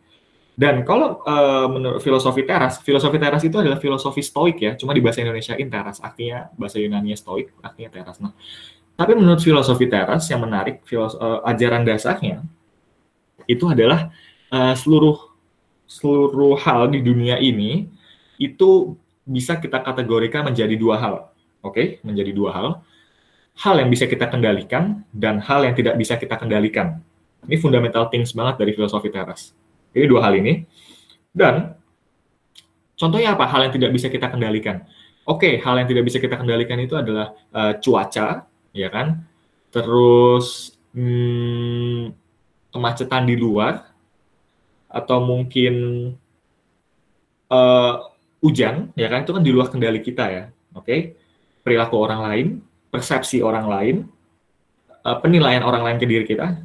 Dan 0.56 0.88
kalau 0.88 1.20
uh, 1.26 1.68
menurut 1.68 2.00
filosofi 2.00 2.46
teras, 2.46 2.80
filosofi 2.80 3.18
teras 3.20 3.44
itu 3.44 3.58
adalah 3.60 3.76
filosofi 3.76 4.22
stoik 4.24 4.56
ya, 4.62 4.72
cuma 4.78 4.94
di 4.96 5.02
bahasa 5.02 5.20
Indonesia 5.20 5.58
in 5.58 5.68
teras, 5.68 5.98
artinya 6.00 6.48
bahasa 6.56 6.78
Yunani 6.78 7.12
stoik, 7.18 7.50
artinya 7.60 7.90
teras. 7.92 8.22
Nah, 8.22 8.32
tapi 8.96 9.12
menurut 9.18 9.42
filosofi 9.42 9.90
teras 9.90 10.24
yang 10.30 10.40
menarik, 10.40 10.86
filos 10.86 11.18
uh, 11.18 11.44
ajaran 11.44 11.84
dasarnya 11.84 12.46
itu 13.46 13.66
adalah 13.68 14.10
uh, 14.54 14.74
seluruh 14.74 15.25
seluruh 15.86 16.58
hal 16.58 16.90
di 16.90 17.00
dunia 17.00 17.38
ini 17.38 17.86
itu 18.36 18.98
bisa 19.26 19.58
kita 19.58 19.82
kategorikan 19.82 20.46
menjadi 20.46 20.74
dua 20.78 20.96
hal. 20.98 21.14
Oke, 21.62 21.72
okay? 21.72 21.86
menjadi 22.06 22.30
dua 22.30 22.50
hal. 22.54 22.68
Hal 23.56 23.80
yang 23.80 23.88
bisa 23.88 24.04
kita 24.04 24.28
kendalikan 24.28 25.02
dan 25.10 25.40
hal 25.40 25.64
yang 25.64 25.72
tidak 25.72 25.96
bisa 25.96 26.14
kita 26.20 26.36
kendalikan. 26.36 27.00
Ini 27.48 27.56
fundamental 27.56 28.06
things 28.12 28.36
banget 28.36 28.60
dari 28.60 28.72
filosofi 28.76 29.08
teras. 29.08 29.56
Ini 29.96 30.04
dua 30.04 30.28
hal 30.28 30.36
ini. 30.36 30.62
Dan 31.32 31.72
contohnya 32.94 33.32
apa 33.32 33.48
hal 33.48 33.66
yang 33.66 33.74
tidak 33.74 33.90
bisa 33.96 34.12
kita 34.12 34.28
kendalikan? 34.28 34.84
Oke, 35.26 35.42
okay, 35.42 35.52
hal 35.58 35.74
yang 35.80 35.88
tidak 35.90 36.04
bisa 36.06 36.22
kita 36.22 36.38
kendalikan 36.38 36.78
itu 36.78 36.94
adalah 36.94 37.34
uh, 37.50 37.74
cuaca, 37.82 38.46
ya 38.70 38.88
kan? 38.92 39.26
Terus 39.74 40.76
hmm, 40.94 42.14
kemacetan 42.70 43.26
di 43.26 43.34
luar 43.34 43.95
atau 44.96 45.20
mungkin 45.20 45.74
uh, 47.52 47.92
hujan 48.40 48.90
ya 48.96 49.12
kan? 49.12 49.28
Itu 49.28 49.36
kan 49.36 49.44
di 49.44 49.52
luar 49.52 49.68
kendali 49.68 50.00
kita 50.00 50.24
ya 50.32 50.44
oke? 50.72 50.86
Okay? 50.86 51.00
perilaku 51.66 51.98
orang 51.98 52.20
lain 52.30 52.46
persepsi 52.94 53.42
orang 53.42 53.66
lain 53.66 53.96
uh, 55.02 55.18
penilaian 55.20 55.66
orang 55.66 55.82
lain 55.84 55.98
ke 56.00 56.06
diri 56.08 56.24
kita. 56.24 56.56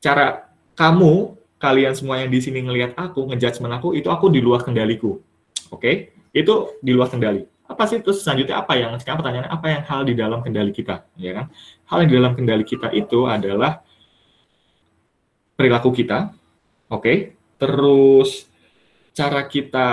Cara 0.00 0.48
kamu 0.78 1.36
kalian 1.60 1.92
semua 1.92 2.24
yang 2.24 2.32
di 2.32 2.40
sini 2.40 2.64
ngelihat 2.64 2.96
aku 2.96 3.28
ngejudgment 3.28 3.76
aku 3.76 3.92
itu 3.92 4.08
aku 4.08 4.32
di 4.32 4.40
luar 4.40 4.64
kendaliku 4.64 5.20
oke? 5.68 5.82
Okay? 5.82 6.16
itu 6.30 6.78
di 6.78 6.94
luar 6.94 7.10
kendali. 7.10 7.42
Apa 7.66 7.86
sih? 7.86 8.02
Terus 8.02 8.22
selanjutnya 8.22 8.58
apa 8.58 8.74
yang 8.74 8.94
sekarang 8.98 9.22
pertanyaannya 9.22 9.50
apa 9.50 9.66
yang 9.70 9.82
hal 9.86 10.00
di 10.02 10.14
dalam 10.14 10.38
kendali 10.42 10.70
kita 10.74 11.06
ya 11.18 11.32
kan? 11.34 11.46
Hal 11.86 12.06
yang 12.06 12.10
di 12.10 12.16
dalam 12.18 12.32
kendali 12.34 12.64
kita 12.66 12.88
itu 12.94 13.26
adalah 13.26 13.82
perilaku 15.54 15.90
kita, 15.92 16.34
oke, 16.90 17.38
terus 17.56 18.50
cara 19.14 19.46
kita 19.46 19.88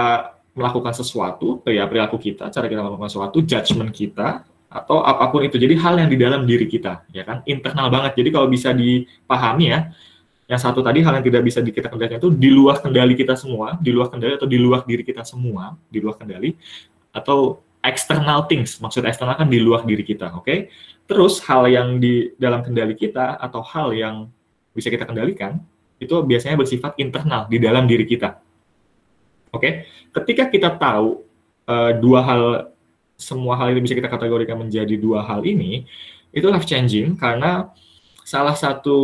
melakukan 0.57 0.93
sesuatu, 0.97 1.61
ya 1.69 1.85
perilaku 1.85 2.17
kita, 2.17 2.49
cara 2.49 2.65
kita 2.65 2.81
melakukan 2.81 3.13
sesuatu, 3.13 3.37
judgement 3.45 3.93
kita, 3.93 4.41
atau 4.67 5.05
apa 5.05 5.29
pun 5.29 5.45
itu. 5.45 5.55
Jadi 5.55 5.77
hal 5.77 5.95
yang 6.01 6.09
di 6.09 6.17
dalam 6.17 6.41
diri 6.43 6.65
kita, 6.65 7.05
ya 7.13 7.21
kan, 7.23 7.45
internal 7.45 7.87
banget. 7.93 8.17
Jadi 8.17 8.29
kalau 8.33 8.49
bisa 8.49 8.73
dipahami 8.73 9.69
ya, 9.69 9.93
yang 10.47 10.59
satu 10.59 10.79
tadi 10.81 11.03
hal 11.03 11.13
yang 11.19 11.25
tidak 11.27 11.43
bisa 11.43 11.59
kita 11.59 11.91
kendalikan 11.91 12.17
itu 12.23 12.31
di 12.33 12.49
luar 12.49 12.79
kendali 12.79 13.13
kita 13.13 13.35
semua, 13.37 13.75
di 13.77 13.91
luar 13.91 14.07
kendali 14.09 14.33
atau 14.39 14.49
di 14.49 14.57
luar 14.57 14.81
diri 14.87 15.03
kita 15.03 15.21
semua, 15.21 15.75
di 15.91 15.99
luar 15.99 16.15
kendali, 16.17 16.55
atau 17.13 17.61
external 17.83 18.49
things, 18.49 18.79
maksud 18.81 19.05
eksternal 19.05 19.37
kan 19.37 19.47
di 19.47 19.59
luar 19.61 19.85
diri 19.85 20.01
kita, 20.01 20.33
oke? 20.33 20.43
Okay? 20.43 20.59
Terus 21.07 21.39
hal 21.47 21.67
yang 21.71 22.03
di 22.03 22.35
dalam 22.35 22.59
kendali 22.63 22.95
kita 22.95 23.39
atau 23.39 23.63
hal 23.63 23.95
yang 23.95 24.27
bisa 24.75 24.91
kita 24.91 25.07
kendalikan, 25.07 25.63
itu 25.97 26.15
biasanya 26.23 26.57
bersifat 26.57 26.97
internal 27.01 27.49
di 27.49 27.57
dalam 27.57 27.89
diri 27.89 28.05
kita. 28.05 28.37
Oke, 29.49 29.57
okay? 29.57 29.71
ketika 30.13 30.49
kita 30.51 30.69
tahu 30.77 31.23
uh, 31.65 31.91
dua 31.97 32.19
hal, 32.21 32.43
semua 33.17 33.57
hal 33.57 33.73
ini 33.73 33.81
bisa 33.81 33.97
kita 33.97 34.11
kategorikan 34.11 34.59
menjadi 34.59 34.93
dua 34.99 35.25
hal 35.25 35.41
ini, 35.41 35.87
itu 36.29 36.45
life 36.45 36.67
changing 36.67 37.17
karena 37.17 37.71
salah 38.21 38.53
satu 38.53 38.99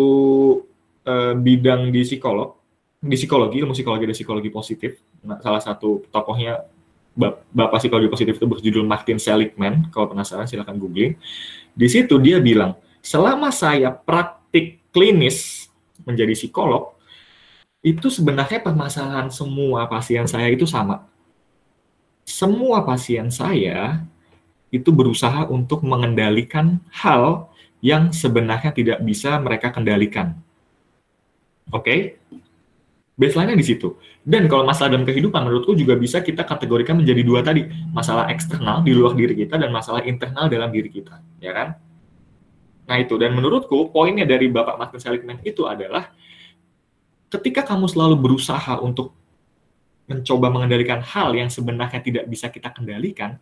uh, 1.07 1.33
bidang 1.33 1.89
di 1.89 2.03
psikolog, 2.05 2.59
di 2.99 3.15
psikologi, 3.15 3.63
ilmu 3.63 3.73
psikologi 3.73 4.03
dan 4.05 4.15
psikologi 4.15 4.49
positif, 4.51 4.99
nah, 5.23 5.39
salah 5.39 5.63
satu 5.63 6.03
tokohnya 6.11 6.67
Bapak 7.53 7.77
psikologi 7.77 8.09
positif 8.09 8.41
itu 8.41 8.47
berjudul 8.49 8.89
Martin 8.89 9.21
Seligman, 9.21 9.85
kalau 9.93 10.09
penasaran 10.09 10.49
silahkan 10.49 10.73
googling. 10.73 11.13
Di 11.77 11.85
situ 11.85 12.17
dia 12.17 12.41
bilang, 12.41 12.73
selama 13.05 13.53
saya 13.53 13.93
praktik 13.93 14.81
klinis 14.89 15.62
menjadi 16.01 16.33
psikolog, 16.33 16.97
itu 17.83 18.07
sebenarnya 18.07 18.63
permasalahan 18.63 19.27
semua 19.29 19.85
pasien 19.91 20.25
saya 20.25 20.49
itu 20.49 20.63
sama. 20.63 21.05
Semua 22.23 22.81
pasien 22.87 23.27
saya 23.27 24.01
itu 24.71 24.89
berusaha 24.89 25.45
untuk 25.51 25.85
mengendalikan 25.85 26.81
hal 26.89 27.51
yang 27.83 28.15
sebenarnya 28.15 28.71
tidak 28.71 28.99
bisa 29.03 29.35
mereka 29.37 29.69
kendalikan. 29.69 30.39
Oke? 31.69 31.83
Okay? 31.83 31.99
Baseline-nya 33.13 33.59
di 33.59 33.67
situ. 33.67 33.93
Dan 34.25 34.49
kalau 34.49 34.65
masalah 34.65 34.97
dalam 34.97 35.05
kehidupan, 35.05 35.45
menurutku 35.45 35.77
juga 35.77 35.93
bisa 35.93 36.23
kita 36.23 36.41
kategorikan 36.47 36.97
menjadi 36.97 37.21
dua 37.21 37.45
tadi. 37.45 37.69
Masalah 37.93 38.31
eksternal 38.33 38.81
di 38.81 38.95
luar 38.95 39.13
diri 39.13 39.37
kita 39.37 39.59
dan 39.61 39.69
masalah 39.69 40.01
internal 40.01 40.49
dalam 40.49 40.73
diri 40.73 40.89
kita. 40.89 41.21
Ya 41.37 41.53
kan? 41.53 41.77
Nah 42.83 42.99
itu, 42.99 43.15
dan 43.15 43.31
menurutku 43.31 43.91
poinnya 43.91 44.27
dari 44.27 44.51
Bapak 44.51 44.75
Martin 44.75 44.99
Seligman 44.99 45.39
itu 45.47 45.63
adalah 45.63 46.11
ketika 47.31 47.63
kamu 47.63 47.87
selalu 47.87 48.15
berusaha 48.19 48.77
untuk 48.83 49.15
mencoba 50.05 50.51
mengendalikan 50.51 50.99
hal 50.99 51.31
yang 51.31 51.47
sebenarnya 51.47 52.03
tidak 52.03 52.27
bisa 52.27 52.51
kita 52.51 52.69
kendalikan, 52.75 53.39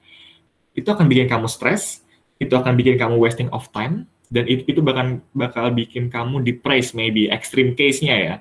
itu 0.78 0.86
akan 0.88 1.10
bikin 1.10 1.26
kamu 1.26 1.50
stres, 1.50 2.06
itu 2.38 2.54
akan 2.54 2.78
bikin 2.78 2.96
kamu 3.02 3.18
wasting 3.18 3.50
of 3.50 3.66
time, 3.74 4.06
dan 4.32 4.48
itu, 4.48 4.64
itu 4.78 4.80
bahkan 4.80 5.20
bakal 5.36 5.74
bikin 5.74 6.08
kamu 6.08 6.46
depressed 6.46 6.96
maybe, 6.96 7.28
extreme 7.28 7.76
case-nya 7.76 8.16
ya. 8.16 8.36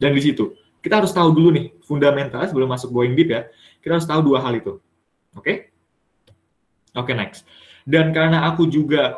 Dan 0.00 0.16
di 0.16 0.24
situ, 0.24 0.56
kita 0.82 0.98
harus 0.98 1.14
tahu 1.14 1.30
dulu 1.30 1.54
nih 1.54 1.66
fundamental 1.86 2.42
sebelum 2.48 2.66
masuk 2.66 2.90
going 2.90 3.14
deep 3.14 3.30
ya. 3.30 3.46
Kita 3.78 4.00
harus 4.00 4.08
tahu 4.08 4.26
dua 4.26 4.42
hal 4.42 4.58
itu. 4.58 4.82
Oke? 5.38 5.44
Okay? 5.44 5.56
Oke, 6.96 7.12
okay, 7.12 7.14
next. 7.14 7.40
Dan 7.86 8.10
karena 8.10 8.50
aku 8.50 8.66
juga 8.66 9.14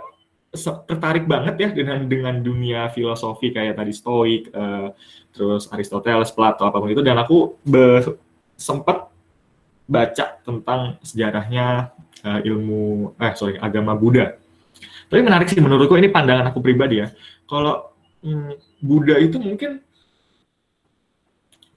tertarik 0.88 1.28
banget 1.28 1.54
ya 1.60 1.68
dengan 1.76 2.08
dengan 2.08 2.34
dunia 2.40 2.88
filosofi 2.88 3.52
kayak 3.52 3.76
tadi 3.76 3.92
Stoik, 3.92 4.48
uh, 4.56 4.96
terus 5.32 5.68
Aristoteles, 5.68 6.32
Plato, 6.32 6.64
apa 6.64 6.80
pun 6.80 6.88
itu, 6.88 7.04
dan 7.04 7.20
aku 7.20 7.60
sempat 8.56 9.12
baca 9.84 10.24
tentang 10.40 10.96
sejarahnya 11.04 11.92
uh, 12.24 12.40
ilmu, 12.40 13.12
eh 13.20 13.32
sorry, 13.36 13.60
agama 13.60 13.92
Buddha. 13.92 14.40
Tapi 15.08 15.20
menarik 15.24 15.48
sih 15.48 15.60
menurutku 15.60 15.96
ini 15.96 16.08
pandangan 16.08 16.52
aku 16.52 16.60
pribadi 16.60 17.00
ya. 17.04 17.08
Kalau 17.48 17.92
hmm, 18.24 18.80
Buddha 18.80 19.16
itu 19.20 19.40
mungkin 19.40 19.80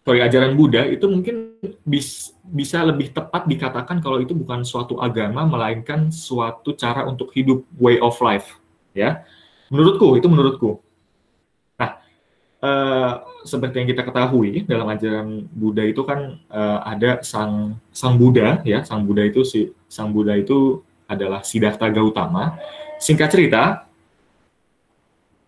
sorry 0.03 0.19
ajaran 0.23 0.55
Buddha 0.55 0.87
itu 0.87 1.07
mungkin 1.07 1.55
bis, 1.83 2.35
bisa 2.43 2.83
lebih 2.83 3.15
tepat 3.15 3.47
dikatakan 3.47 4.03
kalau 4.03 4.19
itu 4.19 4.35
bukan 4.35 4.63
suatu 4.67 4.99
agama 4.99 5.47
melainkan 5.47 6.11
suatu 6.11 6.75
cara 6.75 7.07
untuk 7.07 7.31
hidup 7.31 7.63
way 7.79 7.99
of 8.01 8.15
life 8.19 8.60
ya. 8.91 9.23
Menurutku 9.71 10.19
itu 10.19 10.27
menurutku. 10.27 10.71
Nah 11.79 11.91
uh, 12.61 13.13
seperti 13.41 13.81
yang 13.81 13.89
kita 13.89 14.03
ketahui 14.05 14.63
dalam 14.69 14.87
ajaran 14.91 15.49
Buddha 15.49 15.83
itu 15.85 16.01
kan 16.05 16.37
uh, 16.51 16.79
ada 16.85 17.23
sang 17.25 17.79
sang 17.91 18.15
Buddha 18.15 18.61
ya. 18.67 18.85
Sang 18.85 19.03
Buddha 19.03 19.25
itu 19.25 19.41
si 19.47 19.71
sang 19.89 20.13
Buddha 20.13 20.37
itu 20.37 20.83
adalah 21.09 21.43
Siddhartha 21.43 21.91
Gautama. 21.91 22.55
Singkat 23.01 23.29
cerita 23.33 23.63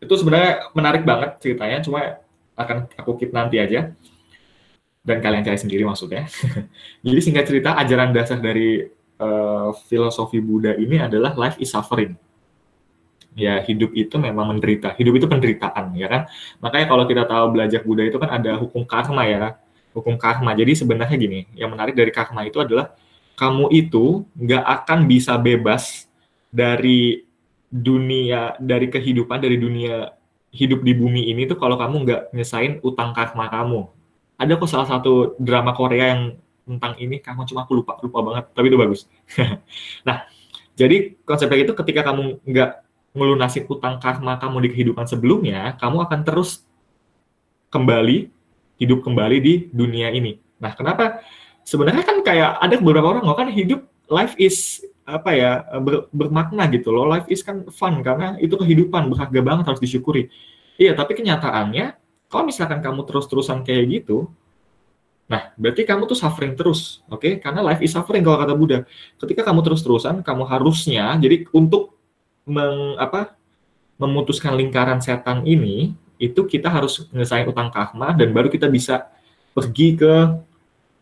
itu 0.03 0.13
sebenarnya 0.19 0.67
menarik 0.75 1.07
banget 1.07 1.39
ceritanya 1.39 1.79
cuma 1.79 2.19
akan 2.59 2.91
aku 3.00 3.15
keep 3.15 3.31
nanti 3.31 3.62
aja. 3.62 3.93
Dan 5.03 5.19
kalian 5.19 5.43
cari 5.43 5.59
sendiri 5.59 5.83
maksudnya. 5.83 6.31
Jadi 7.05 7.19
singkat 7.19 7.43
cerita 7.43 7.75
ajaran 7.75 8.15
dasar 8.15 8.39
dari 8.39 8.88
uh, 9.19 9.75
filosofi 9.91 10.39
Buddha 10.39 10.79
ini 10.79 10.95
adalah 10.95 11.35
life 11.35 11.59
is 11.59 11.75
suffering. 11.75 12.15
Ya 13.34 13.60
hidup 13.66 13.92
itu 13.98 14.16
memang 14.22 14.54
menderita. 14.54 14.94
Hidup 14.94 15.18
itu 15.18 15.25
penderitaan 15.25 15.94
ya 15.98 16.08
kan. 16.10 16.22
Makanya 16.62 16.86
kalau 16.86 17.04
kita 17.10 17.24
tahu 17.25 17.46
belajar 17.58 17.82
Buddha 17.82 18.06
itu 18.06 18.18
kan 18.22 18.30
ada 18.30 18.58
hukum 18.62 18.86
karma 18.86 19.25
ya. 19.25 19.58
Hukum 19.94 20.18
karma. 20.18 20.54
Jadi 20.54 20.78
sebenarnya 20.78 21.18
gini, 21.18 21.46
yang 21.58 21.74
menarik 21.74 21.94
dari 21.98 22.10
karma 22.13 22.46
itu 22.46 22.62
adalah 22.62 22.94
kamu 23.34 23.74
itu 23.74 24.25
nggak 24.38 24.63
akan 24.66 25.00
bisa 25.10 25.34
bebas 25.42 26.06
dari 26.54 27.25
dunia, 27.74 28.54
dari 28.62 28.90
kehidupan, 28.90 29.42
dari 29.42 29.58
dunia 29.58 30.13
hidup 30.54 30.86
di 30.86 30.94
bumi 30.94 31.34
ini 31.34 31.50
tuh 31.50 31.58
kalau 31.58 31.75
kamu 31.75 32.06
nggak 32.06 32.22
nyesain 32.38 32.78
utang 32.86 33.10
karma 33.18 33.50
kamu 33.50 33.90
ada 34.38 34.54
kok 34.54 34.70
salah 34.70 34.86
satu 34.86 35.34
drama 35.42 35.74
Korea 35.74 36.13
yang 36.13 36.38
tentang 36.63 36.94
ini 37.02 37.18
kamu 37.20 37.50
cuma 37.50 37.66
aku 37.66 37.82
lupa 37.82 37.98
lupa 38.06 38.20
banget 38.22 38.46
tapi 38.54 38.70
itu 38.70 38.78
bagus 38.78 39.10
nah 40.08 40.30
jadi 40.78 41.18
konsepnya 41.25 41.66
itu 41.66 41.74
ketika 41.74 42.13
kamu 42.13 42.38
nggak 42.46 42.83
melunasi 43.13 43.65
utang 43.70 44.01
karma 44.01 44.41
kamu 44.41 44.67
di 44.67 44.70
kehidupan 44.74 45.05
sebelumnya 45.05 45.77
kamu 45.77 46.05
akan 46.05 46.20
terus 46.25 46.65
kembali 47.70 48.29
hidup 48.82 49.05
kembali 49.05 49.38
di 49.39 49.53
dunia 49.70 50.10
ini 50.13 50.41
nah 50.58 50.74
kenapa 50.74 51.22
sebenarnya 51.63 52.03
kan 52.03 52.22
kayak 52.25 52.58
ada 52.60 52.75
beberapa 52.82 53.17
orang 53.17 53.25
kan 53.25 53.50
hidup 53.53 53.86
life 54.10 54.34
is 54.41 54.82
apa 55.03 55.36
ya 55.36 55.51
ber, 55.84 56.08
bermakna 56.15 56.65
gitu 56.72 56.89
loh 56.89 57.05
life 57.05 57.27
is 57.27 57.43
kan 57.43 57.67
fun 57.70 58.01
karena 58.01 58.39
itu 58.39 58.55
kehidupan 58.55 59.12
berharga 59.12 59.39
banget 59.43 59.65
harus 59.67 59.82
disyukuri 59.84 60.32
iya 60.79 60.96
tapi 60.96 61.13
kenyataannya 61.13 62.03
kalau 62.34 62.50
misalkan 62.50 62.82
kamu 62.82 63.05
terus-terusan 63.05 63.62
kayak 63.62 64.01
gitu, 64.01 64.25
nah 65.29 65.53
berarti 65.53 65.86
kamu 65.86 66.10
tuh 66.10 66.17
suffering 66.17 66.58
terus, 66.58 67.05
oke? 67.05 67.22
Okay? 67.22 67.34
Karena 67.38 67.62
life 67.62 67.77
is 67.86 67.93
suffering 67.93 68.25
kalau 68.25 68.41
kata 68.41 68.58
Buddha. 68.58 68.89
Ketika 69.22 69.46
kamu 69.46 69.62
terus-terusan, 69.62 70.25
kamu 70.25 70.50
harusnya 70.50 71.13
jadi 71.22 71.46
untuk 71.53 71.93
meng, 72.47 73.00
apa, 73.00 73.35
memutuskan 73.97 74.55
lingkaran 74.57 75.00
setan 75.00 75.45
ini, 75.47 75.95
itu 76.21 76.47
kita 76.47 76.71
harus 76.71 77.03
menyelesaikan 77.12 77.51
utang 77.51 77.69
karma 77.73 78.15
dan 78.15 78.31
baru 78.31 78.47
kita 78.47 78.71
bisa 78.71 79.12
pergi 79.51 80.00
ke 80.00 80.13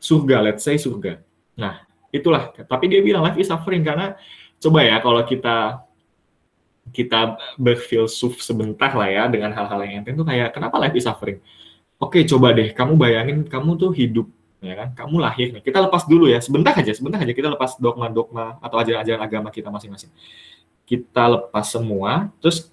surga, 0.01 0.38
let's 0.41 0.65
say 0.65 0.75
surga. 0.81 1.21
Nah, 1.55 1.86
itulah. 2.10 2.50
Tapi 2.57 2.86
dia 2.89 3.00
bilang 3.05 3.21
life 3.21 3.38
is 3.38 3.48
suffering 3.48 3.86
karena 3.86 4.17
coba 4.57 4.81
ya 4.81 4.98
kalau 4.98 5.21
kita 5.21 5.86
kita 6.89 7.38
berfilsuf 7.62 8.41
sebentar 8.41 8.89
lah 8.98 9.07
ya 9.07 9.24
dengan 9.29 9.53
hal-hal 9.53 9.79
yang 9.86 10.01
enteng 10.01 10.17
tuh 10.17 10.25
kayak 10.25 10.50
kenapa 10.51 10.81
life 10.81 10.98
is 10.98 11.05
suffering? 11.05 11.38
Oke, 12.01 12.25
coba 12.25 12.50
deh 12.57 12.74
kamu 12.74 12.98
bayangin 12.98 13.38
kamu 13.45 13.77
tuh 13.77 13.93
hidup 13.93 14.25
ya 14.62 14.74
kan, 14.77 14.89
kamu 14.93 15.15
lahir 15.21 15.48
nih. 15.53 15.62
Kita 15.65 15.81
lepas 15.81 16.05
dulu 16.05 16.29
ya, 16.29 16.38
sebentar 16.38 16.74
aja, 16.74 16.93
sebentar 16.93 17.17
aja 17.21 17.33
kita 17.33 17.50
lepas 17.50 17.77
dogma-dogma 17.81 18.62
atau 18.62 18.77
ajaran-ajaran 18.77 19.21
agama 19.21 19.50
kita 19.50 19.74
masing-masing. 19.74 20.10
Kita 20.86 21.24
lepas 21.28 21.72
semua, 21.72 22.32
terus 22.44 22.68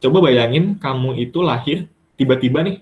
coba 0.00 0.30
bayangin 0.30 0.78
kamu 0.78 1.20
itu 1.20 1.44
lahir 1.44 1.84
tiba-tiba 2.16 2.64
nih, 2.64 2.80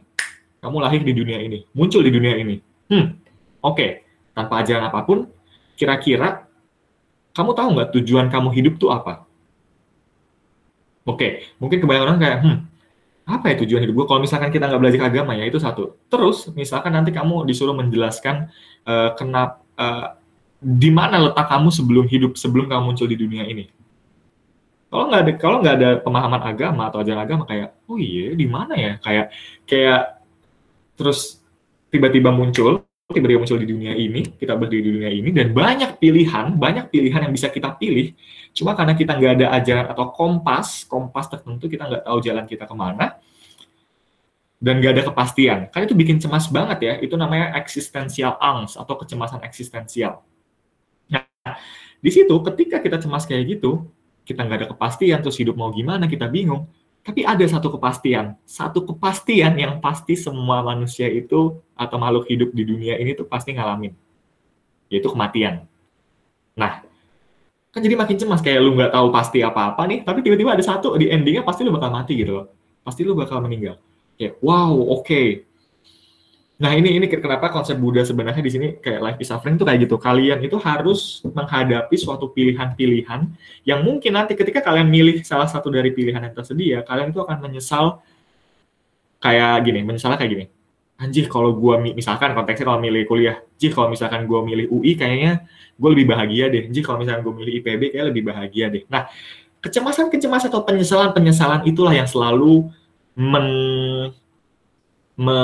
kamu 0.62 0.76
lahir 0.78 1.00
di 1.02 1.12
dunia 1.12 1.42
ini, 1.42 1.66
muncul 1.74 2.00
di 2.00 2.12
dunia 2.14 2.38
ini. 2.38 2.62
Hmm, 2.86 3.18
oke, 3.60 4.06
tanpa 4.32 4.62
ajaran 4.62 4.86
apa 4.86 5.02
pun, 5.02 5.26
kira-kira 5.74 6.46
kamu 7.34 7.50
tahu 7.52 7.68
nggak 7.76 7.90
tujuan 8.00 8.26
kamu 8.30 8.48
hidup 8.54 8.74
tuh 8.78 8.94
apa? 8.94 9.26
Oke, 11.06 11.54
mungkin 11.62 11.78
kebanyakan 11.82 12.06
orang 12.06 12.18
kayak, 12.18 12.38
hmm, 12.42 12.56
apa 13.26 13.44
ya 13.50 13.54
tujuan 13.66 13.82
hidup 13.82 13.94
gue? 14.02 14.06
Kalau 14.06 14.20
misalkan 14.22 14.50
kita 14.54 14.70
nggak 14.70 14.80
belajar 14.80 15.00
agama 15.10 15.34
ya 15.34 15.44
itu 15.50 15.58
satu. 15.58 15.98
Terus 16.06 16.46
misalkan 16.54 16.94
nanti 16.94 17.10
kamu 17.10 17.42
disuruh 17.42 17.74
menjelaskan 17.74 18.54
uh, 18.86 19.10
kenapa 19.18 19.62
uh, 19.74 20.14
di 20.62 20.88
mana 20.88 21.20
letak 21.20 21.50
kamu 21.50 21.68
sebelum 21.68 22.06
hidup, 22.08 22.32
sebelum 22.38 22.70
kamu 22.70 22.82
muncul 22.94 23.06
di 23.10 23.18
dunia 23.18 23.44
ini. 23.44 23.68
Kalau 24.96 25.12
nggak 25.12 25.22
ada 25.28 25.32
kalau 25.36 25.56
nggak 25.60 25.76
ada 25.76 25.90
pemahaman 26.00 26.40
agama 26.40 26.88
atau 26.88 27.04
ajaran 27.04 27.20
agama 27.20 27.44
kayak, 27.44 27.76
oh 27.84 28.00
iya 28.00 28.32
di 28.32 28.48
mana 28.48 28.72
ya? 28.72 28.92
Kayak 28.96 29.26
kayak 29.68 30.00
terus 30.96 31.44
tiba-tiba 31.92 32.32
muncul 32.32 32.80
tiba-tiba 33.06 33.38
muncul 33.38 33.60
di 33.62 33.70
dunia 33.70 33.94
ini, 33.94 34.34
kita 34.34 34.58
berdiri 34.58 34.82
di 34.82 34.90
dunia 34.98 35.12
ini, 35.14 35.30
dan 35.30 35.54
banyak 35.54 36.02
pilihan, 36.02 36.58
banyak 36.58 36.90
pilihan 36.90 37.22
yang 37.22 37.30
bisa 37.30 37.46
kita 37.54 37.78
pilih, 37.78 38.10
cuma 38.50 38.74
karena 38.74 38.98
kita 38.98 39.14
nggak 39.14 39.32
ada 39.38 39.46
ajaran 39.54 39.86
atau 39.86 40.10
kompas, 40.10 40.82
kompas 40.90 41.30
tertentu, 41.30 41.70
kita 41.70 41.86
nggak 41.86 42.02
tahu 42.02 42.18
jalan 42.18 42.44
kita 42.50 42.66
ke 42.66 42.74
mana, 42.74 43.14
dan 44.58 44.82
nggak 44.82 44.92
ada 44.98 45.02
kepastian. 45.06 45.58
Kan 45.70 45.86
itu 45.86 45.94
bikin 45.94 46.18
cemas 46.18 46.50
banget 46.50 46.78
ya, 46.82 46.94
itu 46.98 47.14
namanya 47.14 47.54
eksistensial 47.54 48.34
angst 48.42 48.74
atau 48.74 48.98
kecemasan 48.98 49.38
eksistensial. 49.46 50.26
Nah, 51.06 51.22
di 52.02 52.10
situ 52.10 52.34
ketika 52.42 52.82
kita 52.82 52.98
cemas 52.98 53.22
kayak 53.22 53.54
gitu, 53.54 53.86
kita 54.26 54.42
nggak 54.42 54.58
ada 54.58 54.68
kepastian, 54.74 55.22
terus 55.22 55.38
hidup 55.38 55.54
mau 55.54 55.70
gimana, 55.70 56.10
kita 56.10 56.26
bingung, 56.26 56.66
tapi 57.06 57.22
ada 57.22 57.46
satu 57.46 57.70
kepastian, 57.78 58.34
satu 58.42 58.82
kepastian 58.82 59.54
yang 59.54 59.78
pasti 59.78 60.18
semua 60.18 60.66
manusia 60.66 61.06
itu 61.06 61.62
atau 61.78 61.96
makhluk 62.02 62.26
hidup 62.26 62.50
di 62.50 62.66
dunia 62.66 62.98
ini 62.98 63.14
tuh 63.14 63.30
pasti 63.30 63.54
ngalamin, 63.54 63.94
yaitu 64.90 65.06
kematian. 65.06 65.70
Nah, 66.58 66.82
kan 67.70 67.78
jadi 67.78 67.94
makin 67.94 68.18
cemas 68.18 68.42
kayak 68.42 68.58
lu 68.58 68.74
nggak 68.74 68.90
tahu 68.90 69.14
pasti 69.14 69.38
apa-apa 69.46 69.86
nih, 69.86 70.02
tapi 70.02 70.26
tiba-tiba 70.26 70.58
ada 70.58 70.64
satu 70.66 70.98
di 70.98 71.06
endingnya 71.06 71.46
pasti 71.46 71.62
lu 71.62 71.70
bakal 71.70 71.94
mati 71.94 72.18
gitu 72.18 72.42
loh, 72.42 72.46
pasti 72.82 73.06
lu 73.06 73.14
bakal 73.14 73.38
meninggal. 73.38 73.78
Kayak 74.18 74.42
wow, 74.42 74.74
oke, 74.74 75.06
okay. 75.06 75.46
Nah 76.56 76.72
ini 76.72 76.96
ini 76.96 77.04
kenapa 77.04 77.52
konsep 77.52 77.76
Buddha 77.76 78.00
sebenarnya 78.00 78.40
di 78.40 78.48
sini 78.48 78.66
kayak 78.80 79.00
life 79.04 79.18
is 79.20 79.28
suffering 79.28 79.60
tuh 79.60 79.68
kayak 79.68 79.84
gitu. 79.84 80.00
Kalian 80.00 80.40
itu 80.40 80.56
harus 80.56 81.20
menghadapi 81.28 81.92
suatu 82.00 82.32
pilihan-pilihan 82.32 83.28
yang 83.68 83.80
mungkin 83.84 84.16
nanti 84.16 84.32
ketika 84.32 84.64
kalian 84.64 84.88
milih 84.88 85.20
salah 85.20 85.44
satu 85.44 85.68
dari 85.68 85.92
pilihan 85.92 86.16
yang 86.16 86.32
tersedia, 86.32 86.80
kalian 86.80 87.12
itu 87.12 87.20
akan 87.20 87.38
menyesal 87.44 88.00
kayak 89.20 89.68
gini, 89.68 89.84
menyesal 89.84 90.16
kayak 90.16 90.32
gini. 90.32 90.46
Anjir 90.96 91.28
kalau 91.28 91.52
gua 91.52 91.76
misalkan 91.76 92.32
konteksnya 92.32 92.72
kalau 92.72 92.80
milih 92.80 93.04
kuliah, 93.04 93.36
anjir 93.36 93.76
kalau 93.76 93.92
misalkan 93.92 94.24
gua 94.24 94.40
milih 94.40 94.72
UI 94.72 94.96
kayaknya 94.96 95.44
gue 95.76 95.88
lebih 95.92 96.06
bahagia 96.08 96.48
deh. 96.48 96.62
Anjir 96.72 96.82
kalau 96.82 97.04
misalkan 97.04 97.20
gue 97.20 97.34
milih 97.36 97.52
IPB 97.60 97.82
kayak 97.92 98.06
lebih 98.08 98.22
bahagia 98.24 98.72
deh. 98.72 98.82
Nah, 98.88 99.12
kecemasan-kecemasan 99.60 100.48
atau 100.48 100.64
penyesalan-penyesalan 100.64 101.68
itulah 101.68 101.92
yang 101.92 102.08
selalu 102.08 102.72
men 103.16 103.46
me 105.16 105.38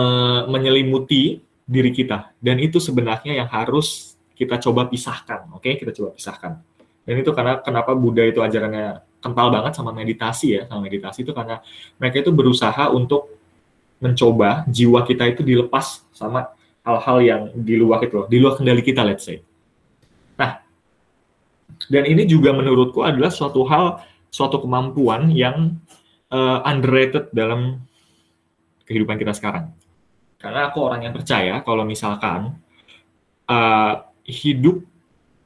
menyelimuti 0.48 1.40
diri 1.64 1.90
kita. 1.90 2.36
Dan 2.36 2.60
itu 2.60 2.76
sebenarnya 2.76 3.32
yang 3.32 3.48
harus 3.48 4.18
kita 4.36 4.60
coba 4.60 4.88
pisahkan, 4.88 5.48
oke? 5.52 5.64
Okay? 5.64 5.80
Kita 5.80 5.92
coba 5.96 6.12
pisahkan. 6.12 6.60
Dan 7.02 7.14
itu 7.18 7.30
karena 7.34 7.58
kenapa 7.58 7.96
Buddha 7.96 8.22
itu 8.22 8.38
ajarannya 8.38 9.02
kental 9.22 9.48
banget 9.50 9.72
sama 9.74 9.90
meditasi 9.90 10.46
ya, 10.58 10.62
sama 10.66 10.86
meditasi 10.86 11.22
itu 11.22 11.32
karena 11.34 11.62
mereka 11.98 12.22
itu 12.22 12.30
berusaha 12.34 12.90
untuk 12.90 13.38
mencoba 14.02 14.66
jiwa 14.66 15.06
kita 15.06 15.30
itu 15.30 15.46
dilepas 15.46 16.02
sama 16.10 16.50
hal-hal 16.82 17.18
yang 17.22 17.42
di 17.54 17.78
luar 17.78 18.02
itu, 18.02 18.26
di 18.26 18.42
luar 18.42 18.58
kendali 18.58 18.82
kita, 18.82 19.06
let's 19.06 19.26
say. 19.26 19.38
Nah, 20.34 20.58
dan 21.86 22.04
ini 22.10 22.26
juga 22.26 22.50
menurutku 22.50 23.06
adalah 23.06 23.30
suatu 23.30 23.62
hal, 23.70 24.02
suatu 24.26 24.58
kemampuan 24.58 25.30
yang 25.30 25.78
uh, 26.34 26.66
underrated 26.66 27.30
dalam 27.30 27.86
kehidupan 28.86 29.16
kita 29.18 29.32
sekarang. 29.34 29.72
Karena 30.38 30.68
aku 30.70 30.82
orang 30.82 31.06
yang 31.06 31.14
percaya 31.14 31.62
kalau 31.62 31.86
misalkan 31.86 32.58
uh, 33.46 33.94
hidup 34.26 34.82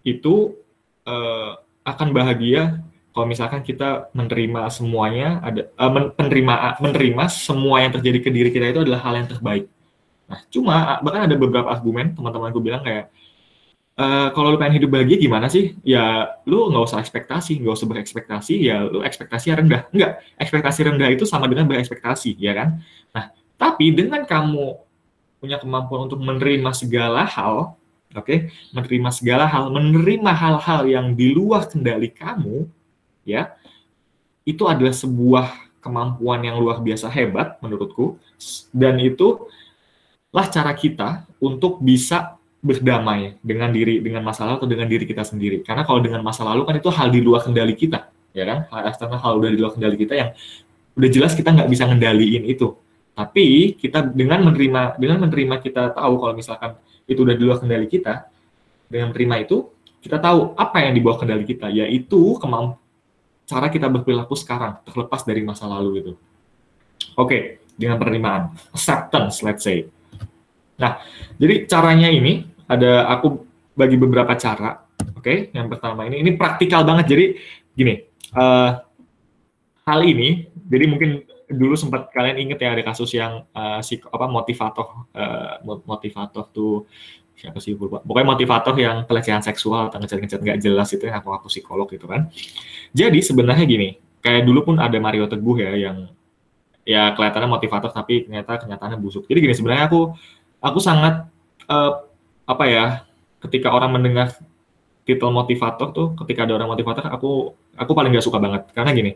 itu 0.06 0.56
uh, 1.04 1.60
akan 1.84 2.08
bahagia 2.16 2.80
kalau 3.12 3.26
misalkan 3.28 3.64
kita 3.64 4.12
menerima 4.12 4.68
semuanya 4.68 5.40
ada 5.40 5.68
uh, 5.76 5.92
menerima 6.16 6.80
menerima 6.80 7.24
semua 7.32 7.80
yang 7.84 7.92
terjadi 7.96 8.18
ke 8.24 8.30
diri 8.32 8.50
kita 8.52 8.72
itu 8.72 8.80
adalah 8.84 9.00
hal 9.04 9.14
yang 9.20 9.28
terbaik. 9.28 9.68
Nah, 10.26 10.40
cuma 10.50 10.98
bahkan 11.00 11.28
ada 11.28 11.36
beberapa 11.38 11.68
argumen 11.70 12.12
teman-temanku 12.16 12.60
bilang 12.60 12.84
kayak 12.84 13.12
Uh, 13.96 14.28
kalau 14.36 14.52
lu 14.52 14.60
pengen 14.60 14.76
hidup 14.76 14.92
bahagia 14.92 15.16
gimana 15.16 15.48
sih? 15.48 15.72
Ya 15.80 16.36
lu 16.44 16.68
nggak 16.68 16.84
usah 16.84 17.00
ekspektasi, 17.00 17.64
nggak 17.64 17.80
usah 17.80 17.88
berekspektasi, 17.88 18.68
ya 18.68 18.84
lu 18.84 19.00
ekspektasi 19.00 19.56
rendah. 19.56 19.88
Enggak, 19.88 20.20
ekspektasi 20.36 20.80
rendah 20.84 21.08
itu 21.16 21.24
sama 21.24 21.48
dengan 21.48 21.64
berekspektasi, 21.64 22.36
ya 22.36 22.52
kan? 22.52 22.84
Tapi 23.56 23.92
dengan 23.92 24.24
kamu 24.24 24.76
punya 25.40 25.56
kemampuan 25.60 26.08
untuk 26.08 26.20
menerima 26.20 26.70
segala 26.76 27.24
hal, 27.24 27.76
oke, 28.12 28.24
okay? 28.24 28.38
menerima 28.72 29.10
segala 29.12 29.44
hal, 29.48 29.72
menerima 29.72 30.32
hal-hal 30.32 30.80
yang 30.88 31.12
di 31.16 31.32
luar 31.32 31.68
kendali 31.68 32.12
kamu, 32.12 32.68
ya, 33.24 33.52
itu 34.44 34.64
adalah 34.68 34.92
sebuah 34.92 35.46
kemampuan 35.80 36.42
yang 36.44 36.56
luar 36.58 36.82
biasa 36.82 37.06
hebat 37.12 37.56
menurutku, 37.62 38.18
dan 38.74 38.98
itu 39.00 39.48
lah 40.34 40.46
cara 40.52 40.72
kita 40.76 41.24
untuk 41.40 41.80
bisa 41.80 42.36
berdamai 42.60 43.38
dengan 43.40 43.70
diri 43.70 44.02
dengan 44.02 44.26
masa 44.26 44.42
lalu 44.42 44.56
atau 44.58 44.68
dengan 44.68 44.86
diri 44.90 45.04
kita 45.06 45.22
sendiri. 45.22 45.62
Karena 45.62 45.86
kalau 45.86 46.02
dengan 46.02 46.20
masa 46.26 46.42
lalu 46.42 46.66
kan 46.66 46.74
itu 46.74 46.90
hal 46.90 47.08
di 47.14 47.20
luar 47.22 47.46
kendali 47.46 47.78
kita, 47.78 48.10
ya 48.34 48.44
kan? 48.44 48.58
Hal 48.68 48.92
hal 48.92 49.32
udah 49.38 49.50
di 49.52 49.58
luar 49.60 49.72
kendali 49.78 49.96
kita 49.96 50.14
yang 50.18 50.30
udah 50.98 51.10
jelas 51.12 51.32
kita 51.38 51.54
nggak 51.54 51.70
bisa 51.70 51.86
ngendaliin 51.86 52.42
itu. 52.48 52.74
Tapi 53.16 53.72
kita 53.80 54.12
dengan 54.12 54.44
menerima 54.44 55.00
dengan 55.00 55.24
menerima 55.24 55.56
kita 55.64 55.96
tahu 55.96 56.20
kalau 56.20 56.34
misalkan 56.36 56.76
itu 57.08 57.24
udah 57.24 57.32
di 57.32 57.42
luar 57.42 57.58
kendali 57.64 57.88
kita, 57.88 58.28
dengan 58.92 59.16
menerima 59.16 59.36
itu 59.48 59.72
kita 60.04 60.20
tahu 60.20 60.52
apa 60.52 60.84
yang 60.84 60.92
di 60.92 61.00
bawah 61.00 61.24
kendali 61.24 61.48
kita, 61.48 61.72
yaitu 61.72 62.36
kemampuan 62.36 62.76
cara 63.46 63.70
kita 63.70 63.86
berperilaku 63.86 64.34
sekarang 64.34 64.82
terlepas 64.82 65.22
dari 65.22 65.40
masa 65.46 65.70
lalu 65.70 66.02
itu. 66.02 66.12
Oke, 67.14 67.24
okay, 67.24 67.42
dengan 67.78 67.96
penerimaan, 67.96 68.52
acceptance, 68.74 69.40
let's 69.46 69.62
say. 69.62 69.86
Nah, 70.76 71.00
jadi 71.40 71.64
caranya 71.64 72.10
ini 72.10 72.44
ada 72.68 73.08
aku 73.08 73.46
bagi 73.72 73.96
beberapa 73.96 74.34
cara. 74.36 74.84
Oke, 75.16 75.22
okay? 75.22 75.38
yang 75.54 75.70
pertama 75.70 76.04
ini 76.04 76.20
ini 76.20 76.34
praktikal 76.34 76.82
banget. 76.82 77.06
Jadi 77.08 77.24
gini, 77.72 77.94
uh, 78.36 78.82
hal 79.86 80.00
ini, 80.04 80.50
jadi 80.66 80.84
mungkin 80.90 81.22
dulu 81.46 81.78
sempat 81.78 82.10
kalian 82.10 82.42
inget 82.42 82.58
ya 82.58 82.74
ada 82.74 82.82
kasus 82.82 83.14
yang 83.14 83.46
uh, 83.54 83.78
si 83.78 84.02
apa 84.02 84.26
motivator 84.26 85.06
uh, 85.14 85.62
motivator 85.86 86.50
tuh 86.50 86.90
siapa 87.36 87.60
sih 87.60 87.76
lupa. 87.76 88.00
Pokoknya 88.02 88.32
motivator 88.32 88.74
yang 88.80 89.04
pelecehan 89.04 89.44
seksual 89.44 89.92
atau 89.92 90.00
ngecat-ngecat 90.00 90.40
nggak 90.40 90.58
jelas 90.58 90.88
itu 90.90 91.04
yang 91.06 91.20
aku 91.20 91.30
aku 91.36 91.46
psikolog 91.52 91.86
gitu 91.92 92.08
kan. 92.08 92.32
Jadi 92.96 93.20
sebenarnya 93.20 93.68
gini, 93.68 94.00
kayak 94.24 94.48
dulu 94.48 94.72
pun 94.72 94.76
ada 94.80 94.96
Mario 94.96 95.28
Teguh 95.28 95.56
ya 95.60 95.72
yang 95.76 96.10
ya 96.86 97.12
kelihatannya 97.12 97.50
motivator 97.50 97.90
tapi 97.92 98.26
ternyata 98.26 98.56
kenyataannya 98.56 98.98
busuk. 98.98 99.28
Jadi 99.28 99.38
gini 99.44 99.54
sebenarnya 99.54 99.86
aku 99.86 100.16
aku 100.64 100.78
sangat 100.80 101.28
uh, 101.68 102.02
apa 102.48 102.64
ya 102.66 102.84
ketika 103.44 103.70
orang 103.70 103.94
mendengar 103.94 104.32
titel 105.06 105.30
motivator 105.30 105.94
tuh 105.94 106.06
ketika 106.24 106.42
ada 106.48 106.58
orang 106.58 106.72
motivator 106.72 107.06
aku 107.06 107.54
aku 107.78 107.92
paling 107.94 108.10
gak 108.10 108.26
suka 108.26 108.42
banget 108.42 108.66
karena 108.74 108.90
gini 108.90 109.12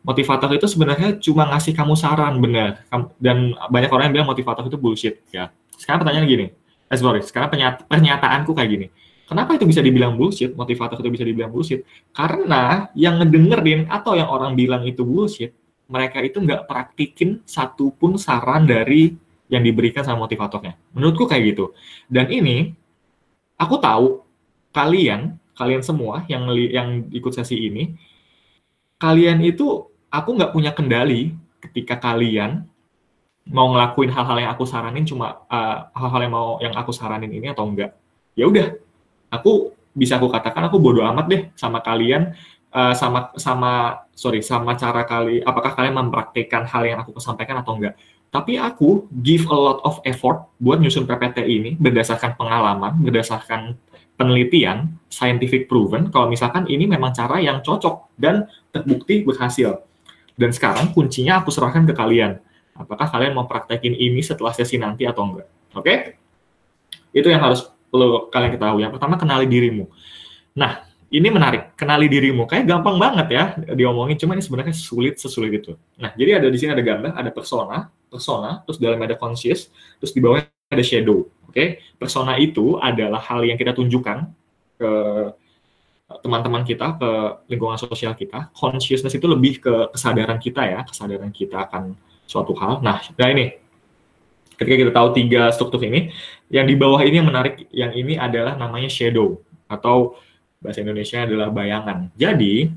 motivator 0.00 0.50
itu 0.56 0.66
sebenarnya 0.66 1.20
cuma 1.20 1.48
ngasih 1.52 1.76
kamu 1.76 1.94
saran 1.96 2.40
benar 2.40 2.84
dan 3.20 3.52
banyak 3.68 3.90
orang 3.92 4.10
yang 4.10 4.14
bilang 4.20 4.30
motivator 4.32 4.64
itu 4.64 4.80
bullshit 4.80 5.20
ya. 5.28 5.52
Sekarang 5.76 6.04
pertanyaan 6.04 6.28
gini 6.28 6.46
eh 6.90 6.98
sorry 6.98 7.22
sekarang 7.22 7.54
pernyata, 7.54 7.86
pernyataanku 7.86 8.50
kayak 8.50 8.70
gini. 8.70 8.86
Kenapa 9.30 9.54
itu 9.54 9.62
bisa 9.62 9.78
dibilang 9.78 10.18
bullshit? 10.18 10.50
Motivator 10.58 10.98
itu 10.98 11.10
bisa 11.14 11.22
dibilang 11.22 11.54
bullshit? 11.54 11.86
Karena 12.10 12.90
yang 12.98 13.22
ngedengerin 13.22 13.86
atau 13.86 14.18
yang 14.18 14.26
orang 14.26 14.58
bilang 14.58 14.82
itu 14.82 15.06
bullshit 15.06 15.54
mereka 15.86 16.18
itu 16.18 16.42
nggak 16.42 16.66
praktikin 16.66 17.42
satupun 17.46 18.18
saran 18.18 18.66
dari 18.66 19.14
yang 19.50 19.62
diberikan 19.62 20.02
sama 20.02 20.26
motivatornya. 20.26 20.74
Menurutku 20.94 21.30
kayak 21.30 21.54
gitu. 21.54 21.74
Dan 22.06 22.26
ini 22.30 22.74
aku 23.54 23.78
tahu 23.78 24.22
kalian, 24.70 25.38
kalian 25.54 25.82
semua 25.82 26.26
yang 26.30 26.46
yang 26.54 26.88
ikut 27.10 27.34
sesi 27.34 27.58
ini, 27.70 27.94
kalian 28.98 29.42
itu 29.42 29.89
aku 30.10 30.36
nggak 30.36 30.52
punya 30.52 30.70
kendali 30.74 31.34
ketika 31.62 31.96
kalian 31.98 32.66
mau 33.50 33.72
ngelakuin 33.72 34.12
hal-hal 34.12 34.36
yang 34.36 34.50
aku 34.52 34.68
saranin 34.68 35.06
cuma 35.06 35.42
uh, 35.48 35.90
hal-hal 35.96 36.20
yang 36.22 36.34
mau 36.34 36.48
yang 36.60 36.74
aku 36.76 36.92
saranin 36.92 37.32
ini 37.32 37.50
atau 37.50 37.66
enggak. 37.66 37.96
Ya 38.38 38.46
udah, 38.46 38.76
aku 39.32 39.74
bisa 39.96 40.20
aku 40.20 40.30
katakan 40.30 40.70
aku 40.70 40.78
bodoh 40.78 41.02
amat 41.02 41.26
deh 41.26 41.42
sama 41.58 41.82
kalian 41.82 42.34
uh, 42.70 42.94
sama 42.94 43.34
sama 43.34 44.06
sorry 44.14 44.38
sama 44.38 44.78
cara 44.78 45.02
kali 45.02 45.42
apakah 45.42 45.74
kalian 45.74 45.98
mempraktikkan 45.98 46.62
hal 46.62 46.86
yang 46.86 46.98
aku 47.02 47.18
sampaikan 47.18 47.58
atau 47.58 47.74
enggak 47.74 47.98
tapi 48.30 48.54
aku 48.54 49.10
give 49.26 49.50
a 49.50 49.58
lot 49.58 49.82
of 49.82 49.98
effort 50.06 50.46
buat 50.62 50.78
nyusun 50.78 51.02
PPT 51.02 51.42
ini 51.50 51.74
berdasarkan 51.74 52.38
pengalaman, 52.38 53.02
berdasarkan 53.02 53.74
penelitian, 54.14 54.94
scientific 55.10 55.66
proven, 55.66 56.14
kalau 56.14 56.30
misalkan 56.30 56.62
ini 56.70 56.86
memang 56.86 57.10
cara 57.10 57.42
yang 57.42 57.58
cocok 57.58 58.14
dan 58.14 58.46
terbukti 58.70 59.26
berhasil. 59.26 59.82
Dan 60.34 60.50
sekarang 60.54 60.94
kuncinya 60.94 61.40
aku 61.40 61.50
serahkan 61.54 61.86
ke 61.86 61.94
kalian. 61.94 62.42
Apakah 62.76 63.10
kalian 63.10 63.36
mau 63.36 63.44
praktekin 63.44 63.92
ini 63.92 64.24
setelah 64.24 64.54
sesi 64.56 64.80
nanti 64.80 65.04
atau 65.04 65.26
enggak? 65.26 65.48
Oke? 65.76 65.84
Okay? 65.84 65.98
Itu 67.12 67.28
yang 67.28 67.42
harus 67.42 67.66
lo 67.90 68.30
kalian 68.30 68.54
ketahui. 68.54 68.80
Yang 68.86 68.96
pertama, 68.96 69.18
kenali 69.18 69.46
dirimu. 69.50 69.90
Nah, 70.56 70.86
ini 71.10 71.28
menarik. 71.28 71.74
Kenali 71.74 72.06
dirimu. 72.06 72.46
Kayak 72.46 72.70
gampang 72.70 72.96
banget 72.96 73.26
ya 73.34 73.44
diomongin, 73.74 74.14
cuma 74.14 74.38
ini 74.38 74.42
sebenarnya 74.46 74.74
sulit 74.74 75.18
sesulit 75.18 75.50
itu. 75.58 75.74
Nah, 75.98 76.14
jadi 76.14 76.38
ada 76.38 76.46
di 76.46 76.56
sini 76.56 76.70
ada 76.70 76.82
gambar, 76.86 77.18
ada 77.18 77.30
persona, 77.34 77.90
persona, 78.06 78.62
terus 78.62 78.78
dalamnya 78.78 79.14
ada 79.14 79.18
conscious, 79.18 79.68
terus 79.98 80.14
di 80.14 80.22
bawahnya 80.22 80.46
ada 80.70 80.84
shadow. 80.86 81.26
Oke, 81.50 81.54
okay? 81.58 81.68
persona 81.98 82.38
itu 82.38 82.78
adalah 82.78 83.18
hal 83.18 83.42
yang 83.42 83.58
kita 83.58 83.74
tunjukkan 83.74 84.22
ke 84.78 84.90
teman-teman 86.18 86.66
kita, 86.66 86.98
ke 86.98 87.10
lingkungan 87.46 87.78
sosial 87.78 88.18
kita. 88.18 88.50
Consciousness 88.50 89.14
itu 89.14 89.26
lebih 89.30 89.62
ke 89.62 89.94
kesadaran 89.94 90.42
kita 90.42 90.66
ya, 90.66 90.80
kesadaran 90.82 91.30
kita 91.30 91.70
akan 91.70 91.94
suatu 92.26 92.54
hal. 92.58 92.82
Nah, 92.82 92.98
nah 93.14 93.28
ini 93.30 93.54
ketika 94.58 94.76
kita 94.76 94.92
tahu 94.92 95.08
tiga 95.14 95.48
struktur 95.54 95.80
ini, 95.86 96.10
yang 96.50 96.66
di 96.66 96.74
bawah 96.74 97.00
ini 97.00 97.22
yang 97.22 97.28
menarik, 97.30 97.70
yang 97.70 97.94
ini 97.94 98.18
adalah 98.18 98.58
namanya 98.58 98.90
shadow 98.90 99.38
atau 99.70 100.18
bahasa 100.60 100.84
Indonesia 100.84 101.24
adalah 101.24 101.48
bayangan. 101.48 102.12
Jadi 102.18 102.68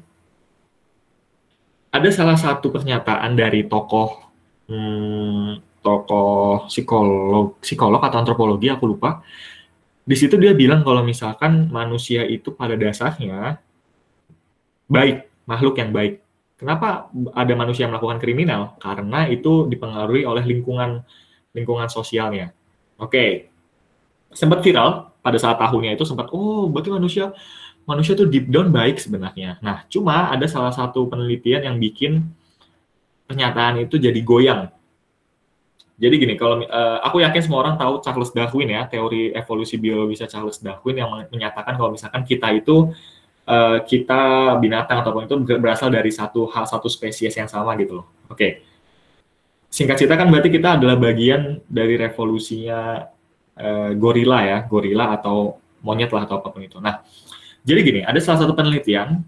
ada 1.94 2.10
salah 2.10 2.40
satu 2.40 2.74
pernyataan 2.74 3.38
dari 3.38 3.68
tokoh 3.68 4.24
hmm, 4.72 5.84
tokoh 5.84 6.66
psikolog 6.72 7.60
psikolog 7.60 8.02
atau 8.02 8.18
antropologi 8.24 8.72
aku 8.72 8.88
lupa. 8.88 9.20
Di 10.04 10.16
situ 10.20 10.36
dia 10.36 10.52
bilang 10.52 10.84
kalau 10.84 11.00
misalkan 11.00 11.72
manusia 11.72 12.28
itu 12.28 12.52
pada 12.52 12.76
dasarnya 12.76 13.60
baik, 14.92 15.32
makhluk 15.48 15.80
yang 15.80 15.96
baik. 15.96 16.20
Kenapa 16.60 17.08
ada 17.36 17.54
manusia 17.56 17.88
yang 17.88 17.96
melakukan 17.96 18.20
kriminal? 18.20 18.76
Karena 18.80 19.28
itu 19.28 19.68
dipengaruhi 19.68 20.28
oleh 20.28 20.44
lingkungan 20.44 21.04
lingkungan 21.56 21.88
sosialnya. 21.88 22.52
Oke. 23.00 23.48
Sempat 24.34 24.60
viral 24.66 25.14
pada 25.24 25.38
saat 25.40 25.56
tahunnya 25.62 25.96
itu 25.96 26.04
sempat 26.04 26.34
oh 26.36 26.68
berarti 26.68 26.92
manusia 26.92 27.32
manusia 27.88 28.16
tuh 28.16 28.28
deep 28.28 28.48
down 28.48 28.72
baik 28.72 29.00
sebenarnya. 29.00 29.60
Nah, 29.60 29.88
cuma 29.88 30.32
ada 30.32 30.48
salah 30.48 30.72
satu 30.72 31.08
penelitian 31.08 31.68
yang 31.68 31.76
bikin 31.80 32.24
pernyataan 33.28 33.84
itu 33.84 34.00
jadi 34.00 34.20
goyang. 34.24 34.72
Jadi 35.94 36.16
gini, 36.18 36.34
kalau 36.34 36.66
uh, 36.66 37.00
aku 37.06 37.22
yakin 37.22 37.42
semua 37.46 37.62
orang 37.62 37.78
tahu 37.78 38.02
Charles 38.02 38.34
Darwin 38.34 38.74
ya, 38.74 38.90
teori 38.90 39.30
evolusi 39.30 39.78
biologi 39.78 40.26
Charles 40.26 40.58
Darwin 40.58 40.98
yang 40.98 41.10
menyatakan 41.30 41.78
kalau 41.78 41.94
misalkan 41.94 42.26
kita 42.26 42.50
itu 42.50 42.90
uh, 43.46 43.78
kita 43.86 44.56
binatang 44.58 45.06
ataupun 45.06 45.30
itu 45.30 45.36
berasal 45.62 45.94
dari 45.94 46.10
satu 46.10 46.50
hal 46.50 46.66
satu 46.66 46.90
spesies 46.90 47.38
yang 47.38 47.46
sama 47.46 47.78
gitu 47.78 48.02
loh. 48.02 48.08
Oke. 48.28 48.38
Okay. 48.38 48.52
Singkat 49.74 50.06
cerita 50.06 50.18
kan 50.18 50.30
berarti 50.30 50.54
kita 50.54 50.78
adalah 50.78 50.98
bagian 50.98 51.62
dari 51.66 51.98
revolusinya 51.98 53.10
uh, 53.58 53.92
gorila 53.98 54.40
ya, 54.46 54.58
gorila 54.70 55.18
atau 55.18 55.58
monyet 55.82 56.10
lah 56.14 56.26
atau 56.26 56.42
apa 56.42 56.54
pun 56.54 56.62
itu. 56.62 56.78
Nah, 56.78 57.02
jadi 57.66 57.80
gini, 57.82 58.02
ada 58.06 58.18
salah 58.22 58.46
satu 58.46 58.54
penelitian, 58.54 59.22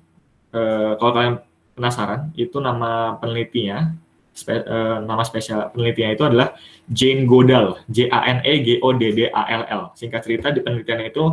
uh, 0.53 0.97
kalau 1.01 1.11
kalian 1.13 1.35
penasaran, 1.73 2.29
itu 2.37 2.61
nama 2.61 3.17
penelitinya, 3.17 3.97
spe, 4.35 4.67
uh, 4.67 4.99
nama 4.99 5.23
spesial 5.23 5.71
penelitiannya 5.71 6.13
itu 6.19 6.25
adalah 6.27 6.47
Jane 6.91 7.23
Goodall, 7.23 7.79
J 7.87 8.11
A 8.11 8.27
N 8.27 8.43
E 8.43 8.53
G 8.59 8.67
O 8.83 8.91
D 8.91 9.15
D 9.15 9.31
A 9.31 9.43
L 9.47 9.63
L. 9.71 9.83
Singkat 9.95 10.21
cerita 10.27 10.51
di 10.51 10.59
penelitiannya 10.59 11.07
itu 11.07 11.23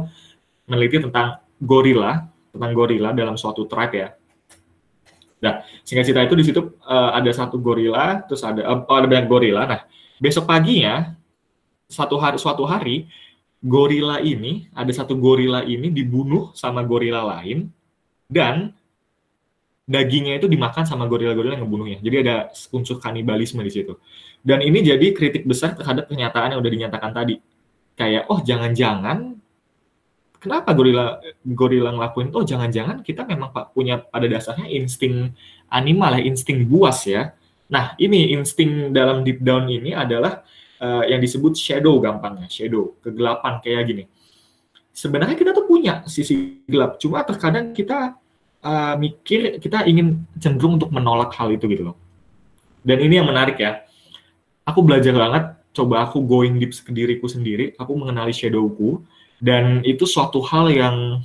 meneliti 0.70 1.02
tentang 1.02 1.42
gorila, 1.58 2.22
tentang 2.54 2.70
gorila 2.70 3.10
dalam 3.10 3.34
suatu 3.34 3.66
tribe 3.66 3.98
ya. 3.98 4.08
Nah, 5.42 5.66
singkat 5.82 6.06
cerita 6.06 6.22
itu 6.22 6.38
di 6.38 6.44
situ 6.46 6.78
uh, 6.86 7.10
ada 7.18 7.28
satu 7.34 7.58
gorila, 7.58 8.22
terus 8.22 8.46
ada 8.46 8.62
uh, 8.62 8.86
ada 8.86 9.10
banyak 9.10 9.26
gorila. 9.26 9.66
Nah, 9.66 9.82
besok 10.22 10.46
paginya 10.46 11.18
satu 11.90 12.14
hari 12.22 12.38
suatu 12.38 12.62
hari 12.62 13.10
gorila 13.58 14.22
ini 14.22 14.70
ada 14.70 14.90
satu 14.94 15.18
gorila 15.18 15.66
ini 15.66 15.90
dibunuh 15.90 16.54
sama 16.54 16.86
gorila 16.86 17.26
lain 17.38 17.66
dan 18.30 18.70
dagingnya 19.84 20.38
itu 20.38 20.46
dimakan 20.46 20.86
sama 20.86 21.04
gorila-gorila 21.10 21.58
yang 21.58 21.66
ngebunuhnya. 21.66 21.98
Jadi 22.00 22.16
ada 22.22 22.36
unsur 22.72 23.02
kanibalisme 23.02 23.60
di 23.62 23.72
situ. 23.72 23.98
Dan 24.42 24.62
ini 24.62 24.82
jadi 24.82 25.14
kritik 25.14 25.46
besar 25.46 25.74
terhadap 25.74 26.10
kenyataan 26.10 26.56
yang 26.56 26.60
udah 26.62 26.72
dinyatakan 26.72 27.10
tadi. 27.14 27.38
Kayak 27.92 28.30
oh 28.32 28.40
jangan-jangan 28.40 29.36
kenapa 30.40 30.74
gorila 30.74 31.22
gorila 31.44 31.90
ngelakuin 31.94 32.34
oh 32.34 32.42
jangan-jangan 32.42 33.04
kita 33.06 33.22
memang 33.28 33.54
pak 33.54 33.70
punya 33.76 34.02
pada 34.02 34.26
dasarnya 34.26 34.66
insting 34.66 35.30
animal 35.70 36.18
ya 36.18 36.22
insting 36.26 36.66
buas 36.66 37.06
ya 37.06 37.30
nah 37.70 37.94
ini 38.00 38.34
insting 38.34 38.90
dalam 38.90 39.22
deep 39.22 39.38
down 39.38 39.70
ini 39.70 39.94
adalah 39.94 40.42
uh, 40.82 41.04
yang 41.06 41.22
disebut 41.22 41.54
shadow 41.54 42.02
gampangnya, 42.02 42.50
shadow, 42.50 42.98
kegelapan 42.98 43.62
kayak 43.62 43.82
gini. 43.86 44.04
Sebenarnya 44.92 45.38
kita 45.38 45.56
tuh 45.56 45.64
punya 45.64 46.04
sisi 46.04 46.60
gelap, 46.68 47.00
cuma 47.00 47.24
terkadang 47.24 47.72
kita 47.72 48.18
uh, 48.62 48.94
mikir 48.96 49.58
kita 49.58 49.84
ingin 49.84 50.24
cenderung 50.38 50.78
untuk 50.80 50.90
menolak 50.94 51.34
hal 51.36 51.50
itu 51.52 51.66
gitu 51.68 51.92
loh. 51.92 51.96
Dan 52.82 52.98
ini 53.02 53.18
yang 53.22 53.28
menarik 53.28 53.58
ya. 53.58 53.86
Aku 54.62 54.86
belajar 54.86 55.10
banget, 55.14 55.44
coba 55.74 56.06
aku 56.06 56.22
going 56.22 56.62
deep 56.62 56.70
ke 56.70 56.94
diriku 56.94 57.26
sendiri, 57.26 57.74
aku 57.74 57.98
mengenali 57.98 58.30
shadowku, 58.30 59.02
dan 59.42 59.82
itu 59.82 60.06
suatu 60.06 60.38
hal 60.46 60.70
yang 60.70 61.18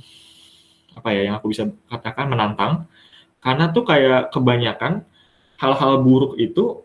apa 0.98 1.14
ya 1.14 1.30
yang 1.30 1.34
aku 1.38 1.54
bisa 1.54 1.70
katakan 1.86 2.26
menantang 2.26 2.90
karena 3.38 3.70
tuh 3.70 3.86
kayak 3.86 4.34
kebanyakan 4.34 5.06
hal-hal 5.62 6.02
buruk 6.02 6.34
itu 6.42 6.82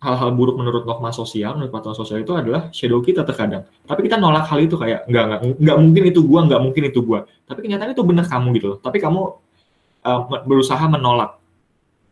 hal-hal 0.00 0.32
buruk 0.32 0.56
menurut 0.56 0.88
norma 0.88 1.12
sosial, 1.12 1.60
menurut 1.60 1.76
patokan 1.76 1.92
sosial 2.00 2.24
itu 2.24 2.32
adalah 2.32 2.72
shadow 2.72 3.04
kita 3.04 3.20
terkadang. 3.20 3.68
Tapi 3.84 4.08
kita 4.08 4.16
nolak 4.16 4.48
hal 4.48 4.64
itu 4.64 4.80
kayak 4.80 5.04
nggak 5.04 5.24
nggak 5.28 5.40
nggak 5.60 5.76
mungkin 5.76 6.02
itu 6.08 6.20
gua, 6.24 6.40
nggak 6.48 6.60
mungkin 6.64 6.82
itu 6.88 7.00
gua. 7.04 7.28
Tapi 7.44 7.68
kenyataan 7.68 7.92
itu 7.92 8.00
benar 8.00 8.24
kamu 8.24 8.48
gitu 8.56 8.66
loh. 8.72 8.78
Tapi 8.80 8.96
kamu 8.96 9.20
uh, 10.04 10.20
berusaha 10.44 10.82
menolak. 10.86 11.38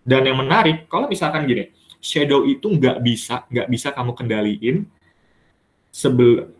Dan 0.08 0.24
yang 0.24 0.40
menarik, 0.40 0.88
kalau 0.88 1.08
misalkan 1.10 1.44
gini, 1.44 1.68
shadow 1.98 2.46
itu 2.46 2.70
nggak 2.70 3.02
bisa 3.02 3.44
nggak 3.50 3.68
bisa 3.68 3.88
kamu 3.90 4.12
kendaliin 4.14 4.76
sebel 5.90 6.54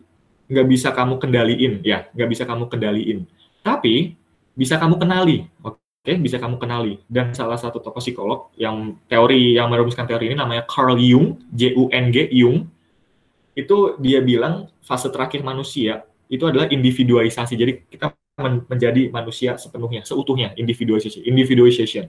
nggak 0.51 0.67
bisa 0.67 0.91
kamu 0.91 1.15
kendaliin 1.15 1.79
ya 1.79 2.11
nggak 2.11 2.29
bisa 2.29 2.43
kamu 2.43 2.67
kendaliin 2.67 3.23
tapi 3.63 4.19
bisa 4.51 4.75
kamu 4.75 4.99
kenali 4.99 5.47
oke 5.63 5.79
Oke, 5.99 6.15
bisa 6.15 6.39
kamu 6.39 6.55
kenali. 6.55 7.03
Dan 7.11 7.35
salah 7.35 7.59
satu 7.59 7.83
tokoh 7.83 7.99
psikolog 7.99 8.55
yang 8.55 8.95
teori 9.11 9.59
yang 9.59 9.67
merumuskan 9.67 10.07
teori 10.07 10.31
ini 10.31 10.37
namanya 10.39 10.63
Carl 10.63 10.95
Jung, 10.95 11.43
J 11.51 11.75
U 11.75 11.91
N 11.91 12.07
G 12.07 12.31
Jung. 12.31 12.71
Itu 13.51 13.99
dia 13.99 14.23
bilang 14.23 14.71
fase 14.79 15.11
terakhir 15.11 15.43
manusia 15.43 16.07
itu 16.31 16.47
adalah 16.47 16.71
individualisasi. 16.71 17.53
Jadi 17.59 17.71
kita 17.91 18.15
men 18.39 18.63
menjadi 18.65 19.11
manusia 19.11 19.59
sepenuhnya, 19.59 20.07
seutuhnya, 20.07 20.55
individualisasi, 20.55 21.27
individualization. 21.27 22.07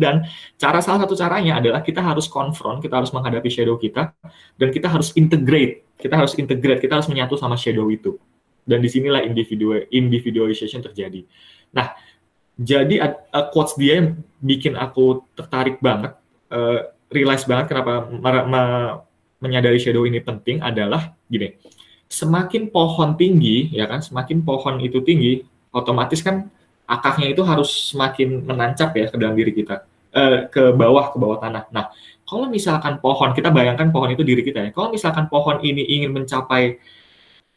Dan 0.00 0.24
cara 0.56 0.80
salah 0.80 1.04
satu 1.04 1.12
caranya 1.12 1.60
adalah 1.60 1.84
kita 1.84 2.00
harus 2.00 2.24
konfront, 2.24 2.80
kita 2.80 2.96
harus 2.96 3.12
menghadapi 3.12 3.52
shadow 3.52 3.76
kita, 3.76 4.16
dan 4.56 4.68
kita 4.72 4.88
harus 4.88 5.12
integrate, 5.12 5.84
kita 6.00 6.16
harus 6.16 6.32
integrate, 6.40 6.80
kita 6.80 6.96
harus 6.96 7.08
menyatu 7.10 7.36
sama 7.36 7.58
shadow 7.60 7.84
itu. 7.92 8.16
Dan 8.64 8.80
di 8.80 8.88
sinilah 8.88 9.20
individu 9.24 9.76
individualization 9.92 10.80
terjadi. 10.80 11.26
Nah, 11.76 11.92
jadi 12.56 12.96
uh, 13.32 13.46
quotes 13.52 13.76
dia 13.76 14.00
yang 14.00 14.20
bikin 14.40 14.76
aku 14.76 15.24
tertarik 15.36 15.80
banget, 15.84 16.16
uh, 16.52 16.92
realize 17.12 17.44
banget 17.44 17.72
kenapa 17.72 18.08
menyadari 19.40 19.80
shadow 19.80 20.04
ini 20.04 20.20
penting 20.20 20.64
adalah 20.64 21.12
gini, 21.28 21.56
semakin 22.10 22.74
pohon 22.74 23.14
tinggi, 23.14 23.70
ya 23.70 23.86
kan, 23.86 24.02
semakin 24.02 24.42
pohon 24.42 24.82
itu 24.82 24.98
tinggi, 25.00 25.46
otomatis 25.70 26.18
kan 26.20 26.50
akarnya 26.90 27.30
itu 27.30 27.46
harus 27.46 27.94
semakin 27.94 28.42
menancap 28.42 28.90
ya 28.98 29.06
ke 29.06 29.16
dalam 29.16 29.38
diri 29.38 29.54
kita, 29.54 29.86
uh, 30.10 30.50
ke 30.50 30.74
bawah, 30.74 31.14
ke 31.14 31.16
bawah 31.22 31.38
tanah. 31.38 31.70
Nah, 31.70 31.94
kalau 32.26 32.50
misalkan 32.50 32.98
pohon, 32.98 33.30
kita 33.30 33.54
bayangkan 33.54 33.94
pohon 33.94 34.10
itu 34.10 34.26
diri 34.26 34.42
kita 34.42 34.58
ya, 34.66 34.70
kalau 34.74 34.90
misalkan 34.90 35.30
pohon 35.30 35.62
ini 35.62 35.86
ingin 35.86 36.10
mencapai 36.10 36.82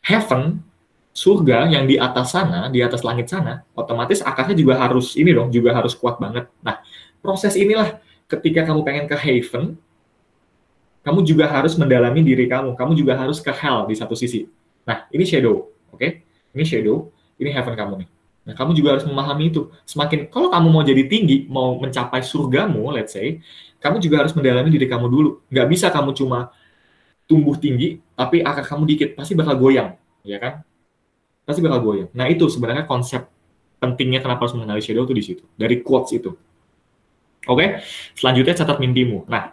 heaven, 0.06 0.62
surga 1.14 1.74
yang 1.74 1.90
di 1.90 1.98
atas 1.98 2.38
sana, 2.38 2.70
di 2.70 2.82
atas 2.82 3.02
langit 3.02 3.30
sana, 3.34 3.66
otomatis 3.74 4.22
akarnya 4.22 4.54
juga 4.54 4.78
harus 4.78 5.18
ini 5.18 5.34
dong, 5.34 5.50
juga 5.50 5.74
harus 5.74 5.98
kuat 5.98 6.22
banget. 6.22 6.46
Nah, 6.62 6.78
proses 7.26 7.58
inilah 7.58 7.98
ketika 8.30 8.70
kamu 8.70 8.82
pengen 8.86 9.06
ke 9.10 9.18
heaven, 9.18 9.78
kamu 11.04 11.20
juga 11.28 11.52
harus 11.52 11.76
mendalami 11.76 12.24
diri 12.24 12.48
kamu. 12.48 12.74
Kamu 12.80 12.92
juga 12.96 13.20
harus 13.20 13.44
ke 13.44 13.52
hell 13.52 13.86
di 13.86 13.96
satu 13.96 14.16
sisi. 14.16 14.48
Nah, 14.88 15.08
ini 15.12 15.24
shadow, 15.28 15.68
oke? 15.92 16.00
Okay? 16.00 16.24
Ini 16.56 16.64
shadow, 16.64 17.12
ini 17.40 17.52
heaven 17.52 17.76
kamu 17.76 17.94
nih. 18.04 18.10
Nah, 18.44 18.54
kamu 18.56 18.72
juga 18.76 19.00
harus 19.00 19.06
memahami 19.08 19.52
itu. 19.52 19.72
Semakin 19.88 20.28
kalau 20.28 20.52
kamu 20.52 20.68
mau 20.68 20.84
jadi 20.84 21.04
tinggi, 21.08 21.48
mau 21.48 21.80
mencapai 21.80 22.24
surgamu, 22.24 22.92
let's 22.92 23.16
say, 23.16 23.40
kamu 23.80 24.04
juga 24.04 24.24
harus 24.24 24.36
mendalami 24.36 24.72
diri 24.72 24.88
kamu 24.88 25.08
dulu. 25.08 25.30
Nggak 25.52 25.68
bisa 25.72 25.88
kamu 25.92 26.12
cuma 26.16 26.52
tumbuh 27.28 27.56
tinggi, 27.56 28.04
tapi 28.16 28.44
akar 28.44 28.68
kamu 28.68 28.84
dikit, 28.84 29.10
pasti 29.16 29.32
bakal 29.32 29.56
goyang, 29.56 29.96
ya 30.28 30.40
kan? 30.40 30.64
pasti 31.44 31.60
bakal 31.60 31.84
goyang. 31.84 32.10
Nah 32.16 32.28
itu 32.32 32.48
sebenarnya 32.48 32.88
konsep 32.88 33.28
pentingnya 33.80 34.24
kenapa 34.24 34.48
harus 34.48 34.56
mengenali 34.56 34.80
shadow 34.80 35.04
itu 35.04 35.14
di 35.16 35.24
situ, 35.24 35.44
dari 35.60 35.84
quotes 35.84 36.16
itu. 36.16 36.32
Oke, 37.44 37.84
selanjutnya 38.16 38.56
catat 38.56 38.80
mimpimu. 38.80 39.28
Nah, 39.28 39.52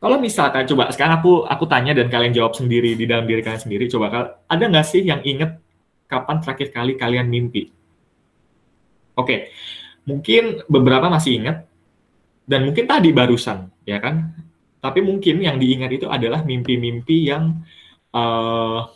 kalau 0.00 0.16
misalkan 0.16 0.64
coba 0.64 0.88
sekarang 0.88 1.20
aku 1.20 1.44
aku 1.44 1.64
tanya 1.68 1.92
dan 1.92 2.08
kalian 2.08 2.32
jawab 2.32 2.56
sendiri 2.56 2.96
di 2.96 3.04
dalam 3.04 3.28
diri 3.28 3.44
kalian 3.44 3.60
sendiri, 3.60 3.84
coba 3.92 4.40
ada 4.48 4.64
nggak 4.64 4.86
sih 4.88 5.04
yang 5.04 5.20
inget 5.28 5.60
kapan 6.08 6.40
terakhir 6.40 6.72
kali 6.72 6.96
kalian 6.96 7.28
mimpi? 7.28 7.68
Oke, 9.12 9.52
mungkin 10.08 10.64
beberapa 10.72 11.12
masih 11.12 11.44
ingat 11.44 11.68
dan 12.48 12.64
mungkin 12.64 12.88
tadi 12.88 13.12
barusan, 13.12 13.68
ya 13.84 14.00
kan? 14.00 14.32
Tapi 14.80 15.04
mungkin 15.04 15.44
yang 15.44 15.60
diingat 15.60 15.92
itu 15.92 16.08
adalah 16.08 16.40
mimpi-mimpi 16.40 17.28
yang 17.28 17.60
uh, 18.16 18.88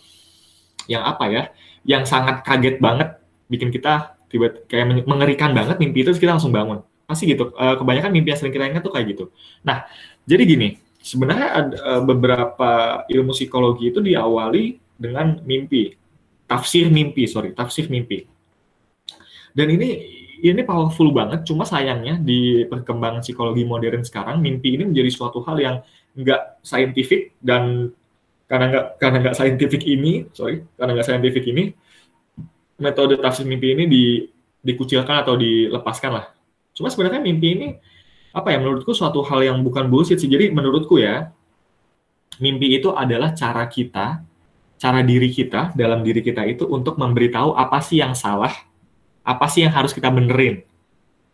yang 0.89 1.05
apa 1.05 1.25
ya, 1.29 1.43
yang 1.85 2.09
sangat 2.09 2.41
kaget 2.49 2.81
banget, 2.81 3.21
bikin 3.53 3.69
kita 3.69 4.17
tiba 4.33 4.51
kayak 4.67 5.05
mengerikan 5.05 5.53
banget 5.53 5.77
mimpi 5.77 6.01
itu 6.01 6.17
kita 6.17 6.41
langsung 6.41 6.51
bangun. 6.51 6.81
Pasti 7.05 7.29
gitu. 7.29 7.53
Uh, 7.53 7.77
kebanyakan 7.77 8.09
mimpi 8.09 8.33
yang 8.33 8.41
sering 8.41 8.57
kita 8.57 8.65
ingat 8.73 8.81
tuh 8.81 8.93
kayak 8.97 9.13
gitu. 9.13 9.29
Nah, 9.61 9.85
jadi 10.25 10.49
gini, 10.49 10.81
sebenarnya 11.05 11.49
ada 11.53 11.77
uh, 11.85 12.03
beberapa 12.03 13.05
ilmu 13.13 13.37
psikologi 13.37 13.93
itu 13.93 14.01
diawali 14.01 14.81
dengan 14.97 15.45
mimpi, 15.45 15.93
tafsir 16.49 16.89
mimpi, 16.89 17.29
sorry, 17.29 17.53
tafsir 17.53 17.93
mimpi. 17.93 18.25
Dan 19.53 19.69
ini 19.69 19.89
ini 20.41 20.61
powerful 20.65 21.13
banget, 21.13 21.45
cuma 21.45 21.69
sayangnya 21.69 22.17
di 22.17 22.65
perkembangan 22.65 23.21
psikologi 23.21 23.69
modern 23.69 24.03
sekarang, 24.03 24.41
mimpi 24.41 24.81
ini 24.81 24.89
menjadi 24.89 25.11
suatu 25.13 25.45
hal 25.45 25.57
yang 25.61 25.77
nggak 26.15 26.65
saintifik 26.65 27.37
dan 27.43 27.93
karena 28.47 28.65
nggak 28.71 28.87
karena 29.03 29.17
nggak 29.25 29.37
saintifik 29.37 29.83
ini 29.83 30.29
sorry 30.31 30.63
karena 30.79 30.95
nggak 30.95 31.09
saintifik 31.11 31.45
ini 31.51 31.75
metode 32.79 33.19
tafsir 33.19 33.49
mimpi 33.49 33.75
ini 33.75 33.85
di, 33.91 34.05
dikucilkan 34.63 35.27
atau 35.27 35.35
dilepaskan 35.35 36.13
lah 36.15 36.27
cuma 36.71 36.87
sebenarnya 36.87 37.19
mimpi 37.19 37.49
ini 37.57 37.69
apa 38.35 38.51
ya 38.51 38.59
menurutku 38.59 38.91
suatu 38.91 39.23
hal 39.23 39.47
yang 39.47 39.63
bukan 39.63 39.87
bullshit 39.87 40.19
sih. 40.19 40.27
Jadi 40.27 40.51
menurutku 40.51 40.99
ya 40.99 41.31
mimpi 42.43 42.75
itu 42.75 42.91
adalah 42.91 43.31
cara 43.31 43.63
kita 43.71 44.27
cara 44.75 45.01
diri 45.07 45.31
kita 45.31 45.71
dalam 45.79 46.03
diri 46.03 46.19
kita 46.19 46.43
itu 46.43 46.67
untuk 46.67 46.99
memberitahu 46.99 47.55
apa 47.55 47.79
sih 47.79 48.03
yang 48.03 48.13
salah 48.19 48.51
apa 49.23 49.47
sih 49.47 49.63
yang 49.63 49.71
harus 49.71 49.95
kita 49.95 50.11
benerin. 50.11 50.67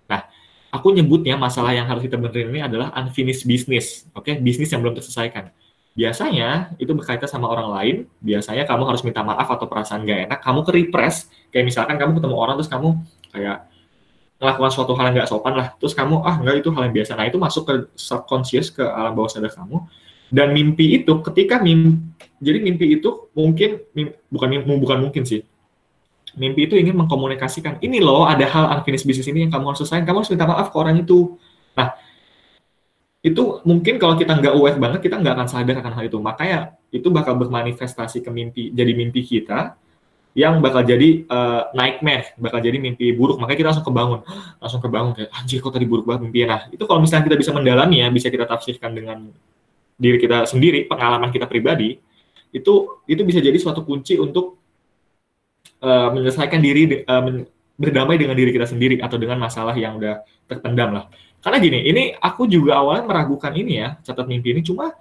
Nah 0.07 0.29
aku 0.69 0.93
nyebutnya 0.93 1.41
masalah 1.41 1.73
yang 1.73 1.89
harus 1.89 2.05
kita 2.05 2.21
benerin 2.21 2.53
ini 2.53 2.61
adalah 2.61 2.93
unfinished 3.01 3.49
business 3.49 4.05
oke? 4.13 4.29
Okay? 4.29 4.37
bisnis 4.37 4.69
yang 4.69 4.85
belum 4.85 4.93
terselesaikan. 5.01 5.51
Biasanya 5.91 6.79
itu 6.79 6.95
berkaitan 6.95 7.27
sama 7.27 7.51
orang 7.51 7.69
lain, 7.75 7.97
biasanya 8.23 8.63
kamu 8.63 8.87
harus 8.87 9.03
minta 9.03 9.27
maaf 9.27 9.51
atau 9.51 9.67
perasaan 9.67 10.07
gak 10.07 10.31
enak, 10.31 10.39
kamu 10.39 10.61
ke 10.63 10.71
repress, 10.71 11.27
kayak 11.51 11.67
misalkan 11.67 11.99
kamu 11.99 12.23
ketemu 12.23 12.37
orang 12.39 12.55
terus 12.55 12.71
kamu 12.71 12.95
kayak 13.35 13.67
melakukan 14.41 14.73
suatu 14.73 14.97
hal 14.97 15.13
yang 15.13 15.21
gak 15.21 15.31
sopan 15.31 15.53
lah, 15.53 15.77
terus 15.77 15.93
kamu, 15.93 16.25
ah 16.25 16.41
enggak 16.41 16.65
itu 16.65 16.73
hal 16.73 16.89
yang 16.89 16.95
biasa, 16.97 17.13
nah 17.13 17.29
itu 17.29 17.37
masuk 17.37 17.63
ke 17.69 17.75
subconscious, 17.93 18.73
ke 18.73 18.81
alam 18.81 19.13
bawah 19.13 19.29
sadar 19.29 19.53
kamu, 19.53 19.85
Dan 20.31 20.55
mimpi 20.55 20.95
itu 20.95 21.13
ketika 21.27 21.59
mimpi 21.59 22.11
jadi 22.41 22.59
mimpi 22.65 22.97
itu 22.97 23.29
mungkin 23.37 23.85
mimpi, 23.93 24.17
bukan 24.33 24.49
bukan 24.81 24.99
mungkin 25.05 25.23
sih. 25.29 25.45
Mimpi 26.41 26.71
itu 26.71 26.75
ingin 26.79 26.97
mengkomunikasikan, 26.97 27.83
ini 27.85 28.01
loh 28.01 28.25
ada 28.25 28.47
hal 28.49 28.81
unfinished 28.81 29.05
business 29.05 29.29
ini 29.29 29.45
yang 29.45 29.53
kamu 29.53 29.75
harus 29.75 29.85
selesaikan, 29.85 30.07
kamu 30.09 30.17
harus 30.25 30.31
minta 30.33 30.47
maaf 30.49 30.71
ke 30.73 30.77
orang 30.79 31.03
itu. 31.03 31.37
Nah, 31.75 31.93
itu 33.21 33.61
mungkin 33.67 33.99
kalau 34.01 34.15
kita 34.17 34.39
nggak 34.39 34.55
aware 34.55 34.79
banget, 34.79 35.01
kita 35.05 35.21
nggak 35.21 35.35
akan 35.37 35.49
sadar 35.51 35.77
akan 35.83 35.93
hal 36.01 36.05
itu. 36.07 36.19
Makanya 36.23 36.59
itu 36.95 37.11
bakal 37.13 37.35
bermanifestasi 37.37 38.23
ke 38.25 38.31
mimpi, 38.33 38.71
jadi 38.73 38.95
mimpi 38.95 39.21
kita, 39.27 39.77
yang 40.31 40.63
bakal 40.63 40.87
jadi 40.87 41.27
uh, 41.27 41.75
nightmare, 41.75 42.39
bakal 42.39 42.63
jadi 42.63 42.79
mimpi 42.79 43.11
buruk. 43.11 43.43
Makanya 43.43 43.59
kita 43.59 43.69
langsung 43.75 43.87
kebangun, 43.87 44.21
langsung 44.63 44.83
kebangun 44.83 45.13
kayak 45.19 45.31
anjir 45.35 45.59
kok 45.59 45.75
tadi 45.75 45.87
buruk 45.91 46.07
banget 46.07 46.31
mimpinya. 46.31 46.47
Nah, 46.55 46.61
itu 46.71 46.83
kalau 46.87 47.03
misalnya 47.03 47.27
kita 47.27 47.37
bisa 47.39 47.51
mendalami 47.51 47.97
ya, 47.99 48.09
bisa 48.15 48.31
kita 48.31 48.47
tafsirkan 48.47 48.95
dengan 48.95 49.27
diri 49.99 50.19
kita 50.23 50.47
sendiri, 50.47 50.87
pengalaman 50.87 51.35
kita 51.35 51.51
pribadi, 51.51 51.99
itu 52.55 52.75
itu 53.11 53.23
bisa 53.27 53.43
jadi 53.43 53.59
suatu 53.59 53.83
kunci 53.83 54.23
untuk 54.23 54.59
uh, 55.83 56.09
menyelesaikan 56.15 56.61
diri 56.63 57.03
uh, 57.05 57.43
berdamai 57.75 58.15
dengan 58.15 58.39
diri 58.39 58.55
kita 58.55 58.71
sendiri 58.71 59.03
atau 59.03 59.19
dengan 59.19 59.41
masalah 59.43 59.75
yang 59.75 59.99
udah 59.99 60.23
terpendam 60.47 60.95
lah. 60.95 61.05
Karena 61.41 61.59
gini, 61.59 61.89
ini 61.89 62.13
aku 62.15 62.45
juga 62.47 62.79
awalnya 62.79 63.09
meragukan 63.09 63.51
ini 63.57 63.81
ya, 63.81 63.97
catat 64.05 64.29
mimpi 64.29 64.53
ini 64.53 64.63
cuma 64.63 64.93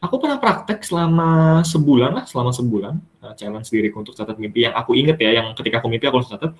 aku 0.00 0.16
pernah 0.16 0.40
praktek 0.40 0.80
selama 0.80 1.60
sebulan 1.62 2.10
lah, 2.16 2.24
selama 2.24 2.50
sebulan 2.56 2.94
uh, 3.20 3.34
challenge 3.36 3.68
diriku 3.68 4.00
untuk 4.00 4.16
catat 4.16 4.40
mimpi 4.40 4.64
yang 4.64 4.72
aku 4.72 4.96
inget 4.96 5.20
ya, 5.20 5.40
yang 5.44 5.52
ketika 5.52 5.84
aku 5.84 5.92
mimpi 5.92 6.08
aku 6.08 6.24
harus 6.24 6.30
catat. 6.32 6.56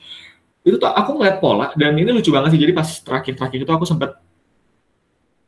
Itu 0.61 0.77
tuh 0.77 0.93
aku 0.93 1.17
ngeliat 1.17 1.41
pola 1.41 1.73
dan 1.73 1.97
ini 1.97 2.13
lucu 2.13 2.29
banget 2.29 2.53
sih. 2.53 2.61
Jadi 2.61 2.73
pas 2.77 2.85
terakhir-terakhir 2.85 3.65
itu 3.65 3.73
aku 3.73 3.89
sempat 3.89 4.21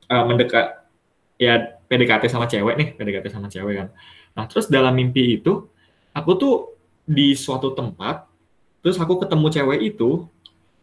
uh, 0.08 0.24
mendekat 0.24 0.88
ya 1.36 1.76
PDKT 1.84 2.32
sama 2.32 2.48
cewek 2.48 2.74
nih, 2.80 2.88
PDKT 2.96 3.26
sama 3.28 3.52
cewek 3.52 3.74
kan. 3.84 3.88
Nah, 4.32 4.44
terus 4.48 4.72
dalam 4.72 4.96
mimpi 4.96 5.36
itu 5.36 5.68
aku 6.16 6.30
tuh 6.40 6.54
di 7.04 7.36
suatu 7.36 7.76
tempat, 7.76 8.24
terus 8.80 8.96
aku 8.96 9.20
ketemu 9.20 9.46
cewek 9.52 9.80
itu 9.84 10.24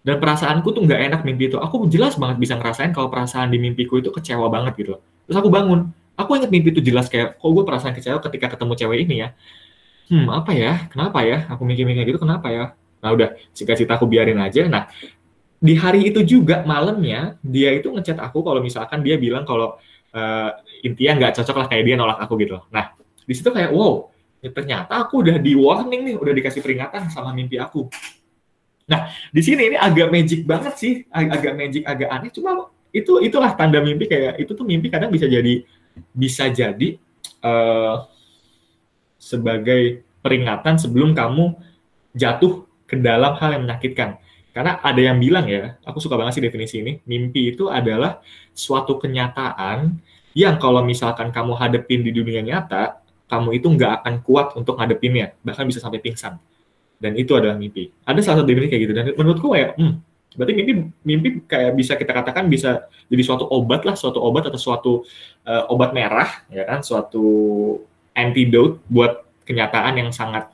dan 0.05 0.21
perasaanku 0.21 0.69
tuh 0.69 0.85
nggak 0.85 1.01
enak 1.09 1.21
mimpi 1.25 1.49
itu. 1.49 1.57
Aku 1.57 1.89
jelas 1.89 2.13
banget 2.21 2.37
bisa 2.37 2.53
ngerasain 2.53 2.93
kalau 2.93 3.09
perasaan 3.09 3.49
di 3.49 3.57
mimpiku 3.57 3.97
itu 3.97 4.13
kecewa 4.13 4.45
banget 4.53 4.77
gitu. 4.77 5.01
Terus 5.25 5.37
aku 5.41 5.49
bangun, 5.49 5.89
aku 6.19 6.35
inget 6.35 6.51
mimpi 6.51 6.75
itu 6.75 6.83
jelas 6.83 7.07
kayak 7.07 7.39
kok 7.39 7.47
gue 7.47 7.63
perasaan 7.63 7.95
kecewa 7.95 8.19
ketika 8.19 8.51
ketemu 8.51 8.73
cewek 8.75 8.99
ini 9.07 9.15
ya. 9.23 9.29
Hmm. 10.11 10.27
Apa 10.27 10.51
ya? 10.51 10.91
Kenapa 10.91 11.23
ya? 11.23 11.47
Aku 11.47 11.63
mikir-mikir 11.63 12.03
gitu 12.03 12.19
kenapa 12.19 12.51
ya? 12.51 12.75
Nah 12.99 13.09
udah 13.15 13.39
cerita 13.55 13.95
aku 13.95 14.03
biarin 14.03 14.37
aja. 14.43 14.67
Nah 14.67 14.91
di 15.59 15.75
hari 15.75 16.11
itu 16.11 16.19
juga 16.23 16.63
malamnya 16.67 17.39
dia 17.43 17.71
itu 17.71 17.91
ngechat 17.91 18.19
aku 18.19 18.43
kalau 18.43 18.59
misalkan 18.59 18.99
dia 19.03 19.15
bilang 19.15 19.43
kalau 19.47 19.79
uh, 20.15 20.51
intinya 20.83 21.23
nggak 21.23 21.39
cocok 21.39 21.55
lah 21.55 21.67
kayak 21.71 21.83
dia 21.87 21.95
nolak 21.95 22.19
aku 22.19 22.35
gitu. 22.43 22.59
Nah 22.71 22.95
di 23.23 23.33
situ 23.35 23.47
kayak 23.51 23.71
wow 23.71 24.11
ya 24.39 24.49
ternyata 24.55 25.03
aku 25.03 25.23
udah 25.23 25.35
di 25.39 25.55
warning 25.55 26.01
nih 26.11 26.15
udah 26.19 26.33
dikasih 26.35 26.59
peringatan 26.63 27.07
sama 27.11 27.31
mimpi 27.31 27.55
aku. 27.59 27.87
Nah 28.91 29.11
di 29.31 29.41
sini 29.43 29.71
ini 29.71 29.77
agak 29.79 30.09
magic 30.11 30.43
banget 30.43 30.73
sih 30.75 30.93
ag 31.11 31.27
agak 31.31 31.53
magic 31.55 31.83
agak 31.87 32.09
aneh. 32.11 32.31
Cuma 32.31 32.71
itu 32.89 33.21
itulah 33.21 33.53
tanda 33.53 33.77
mimpi 33.83 34.09
kayak 34.09 34.41
itu 34.41 34.51
tuh 34.57 34.65
mimpi 34.65 34.89
kadang 34.89 35.13
bisa 35.13 35.29
jadi 35.29 35.61
bisa 36.15 36.47
jadi 36.49 36.99
uh, 37.43 38.07
sebagai 39.19 40.03
peringatan 40.19 40.79
sebelum 40.79 41.11
kamu 41.15 41.55
jatuh 42.15 42.65
ke 42.89 42.97
dalam 42.97 43.37
hal 43.37 43.55
yang 43.55 43.63
menyakitkan. 43.67 44.17
Karena 44.49 44.81
ada 44.81 44.97
yang 44.97 45.21
bilang 45.21 45.45
ya, 45.45 45.77
aku 45.85 46.01
suka 46.01 46.17
banget 46.17 46.41
sih 46.41 46.43
definisi 46.43 46.81
ini, 46.81 46.97
mimpi 47.05 47.53
itu 47.53 47.69
adalah 47.69 48.19
suatu 48.51 48.97
kenyataan 48.97 50.01
yang 50.33 50.57
kalau 50.57 50.81
misalkan 50.81 51.29
kamu 51.29 51.53
hadepin 51.53 52.01
di 52.01 52.11
dunia 52.11 52.41
nyata, 52.41 52.99
kamu 53.29 53.61
itu 53.61 53.69
nggak 53.69 54.01
akan 54.01 54.15
kuat 54.25 54.57
untuk 54.57 54.81
ngadepinnya, 54.81 55.37
bahkan 55.45 55.69
bisa 55.69 55.77
sampai 55.77 56.01
pingsan. 56.01 56.41
Dan 56.99 57.15
itu 57.15 57.37
adalah 57.37 57.55
mimpi. 57.55 57.93
Ada 58.03 58.19
salah 58.25 58.37
satu 58.41 58.49
definisi 58.49 58.73
kayak 58.73 58.83
gitu, 58.89 58.93
dan 58.97 59.05
menurutku 59.13 59.53
ya, 59.53 59.77
hmm, 59.77 59.93
Berarti 60.39 60.55
mimpi 60.55 60.73
mimpi 61.03 61.29
kayak 61.43 61.75
bisa 61.75 61.99
kita 61.99 62.15
katakan 62.15 62.47
bisa 62.47 62.87
jadi 63.11 63.23
suatu 63.27 63.43
obat 63.51 63.83
lah, 63.83 63.99
suatu 63.99 64.23
obat 64.23 64.47
atau 64.47 64.55
suatu 64.55 64.93
uh, 65.43 65.67
obat 65.67 65.91
merah 65.91 66.47
ya 66.47 66.63
kan, 66.63 66.79
suatu 66.79 67.27
antidote 68.15 68.79
buat 68.87 69.27
kenyataan 69.43 69.99
yang 69.99 70.09
sangat 70.15 70.47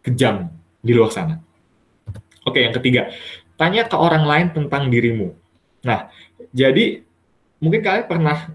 kejam 0.00 0.48
di 0.80 0.96
luar 0.96 1.12
sana. 1.12 1.36
Oke, 2.48 2.64
yang 2.64 2.72
ketiga, 2.72 3.12
tanya 3.60 3.84
ke 3.84 4.00
orang 4.00 4.24
lain 4.24 4.48
tentang 4.56 4.88
dirimu. 4.88 5.36
Nah, 5.84 6.08
jadi 6.56 7.04
mungkin 7.60 7.84
kalian 7.84 8.08
pernah 8.08 8.48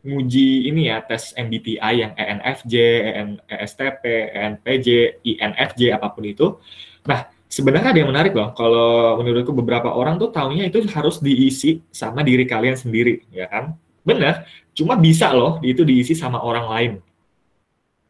nguji 0.00 0.68
ini 0.70 0.88
ya 0.88 1.04
tes 1.04 1.36
MBTI 1.36 1.92
yang 1.98 2.12
ENFJ, 2.14 2.74
EN, 3.10 3.28
ESTP, 3.48 4.32
ENPJ, 4.32 4.88
INFJ 5.28 5.92
apa 5.92 6.08
pun 6.14 6.24
itu. 6.24 6.56
Nah, 7.04 7.33
sebenarnya 7.54 7.94
ada 7.94 8.00
yang 8.02 8.10
menarik 8.10 8.34
loh. 8.34 8.50
Kalau 8.58 9.22
menurutku 9.22 9.54
beberapa 9.54 9.94
orang 9.94 10.18
tuh 10.18 10.34
taunya 10.34 10.66
itu 10.66 10.82
harus 10.90 11.22
diisi 11.22 11.78
sama 11.94 12.26
diri 12.26 12.42
kalian 12.42 12.74
sendiri, 12.74 13.22
ya 13.30 13.46
kan? 13.46 13.78
Benar, 14.02 14.42
cuma 14.74 14.98
bisa 14.98 15.30
loh 15.30 15.62
itu 15.62 15.86
diisi 15.86 16.18
sama 16.18 16.42
orang 16.42 16.66
lain. 16.66 16.92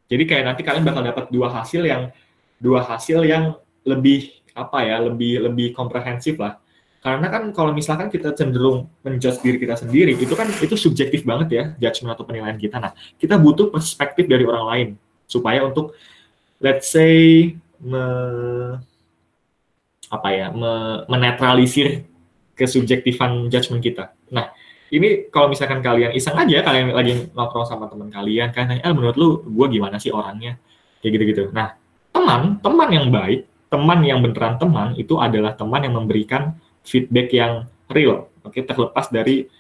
Jadi 0.09 0.25
kayak 0.25 0.45
nanti 0.49 0.63
kalian 0.65 0.85
bakal 0.85 1.05
dapat 1.05 1.29
dua 1.29 1.53
hasil 1.53 1.85
yang 1.85 2.09
dua 2.57 2.81
hasil 2.89 3.21
yang 3.29 3.61
lebih 3.85 4.33
apa 4.57 4.81
ya, 4.81 4.97
lebih 5.05 5.45
lebih 5.45 5.77
komprehensif 5.77 6.41
lah. 6.41 6.57
Karena 7.05 7.29
kan 7.29 7.53
kalau 7.53 7.77
misalkan 7.77 8.09
kita 8.09 8.33
cenderung 8.33 8.89
menjudge 9.05 9.45
diri 9.45 9.61
kita 9.61 9.77
sendiri, 9.77 10.17
itu 10.17 10.33
kan 10.33 10.49
itu 10.49 10.73
subjektif 10.73 11.21
banget 11.29 11.49
ya, 11.53 11.65
judgment 11.77 12.17
atau 12.17 12.25
penilaian 12.25 12.57
kita. 12.57 12.81
Nah, 12.81 12.97
kita 13.21 13.37
butuh 13.37 13.69
perspektif 13.69 14.25
dari 14.25 14.49
orang 14.49 14.65
lain 14.73 14.89
supaya 15.29 15.69
untuk 15.69 15.93
let's 16.65 16.89
say 16.89 17.53
apa 20.15 20.29
ya 20.31 20.47
menetralisir 21.11 22.07
kesubjektifan 22.55 23.51
judgement 23.51 23.83
kita. 23.83 24.15
Nah, 24.31 24.55
ini 24.95 25.27
kalau 25.29 25.51
misalkan 25.51 25.83
kalian 25.83 26.15
iseng 26.15 26.39
aja, 26.39 26.63
kalian 26.63 26.95
lagi 26.95 27.27
nongkrong 27.35 27.67
sama 27.67 27.91
teman 27.91 28.15
kalian, 28.15 28.55
kan 28.55 28.71
nanya, 28.71 28.95
menurut 28.95 29.17
lu 29.19 29.29
gue 29.43 29.67
gimana 29.75 29.99
sih 29.99 30.15
orangnya? 30.15 30.55
Kayak 31.03 31.11
gitu-gitu. 31.19 31.45
Nah, 31.51 31.75
teman, 32.15 32.63
teman 32.63 32.89
yang 32.95 33.11
baik, 33.11 33.45
teman 33.67 34.01
yang 34.07 34.23
beneran 34.23 34.55
teman, 34.57 34.95
itu 34.95 35.19
adalah 35.19 35.59
teman 35.59 35.83
yang 35.83 35.99
memberikan 35.99 36.55
feedback 36.87 37.35
yang 37.35 37.67
real. 37.91 38.31
Oke, 38.47 38.63
terlepas 38.63 39.11
dari, 39.11 39.51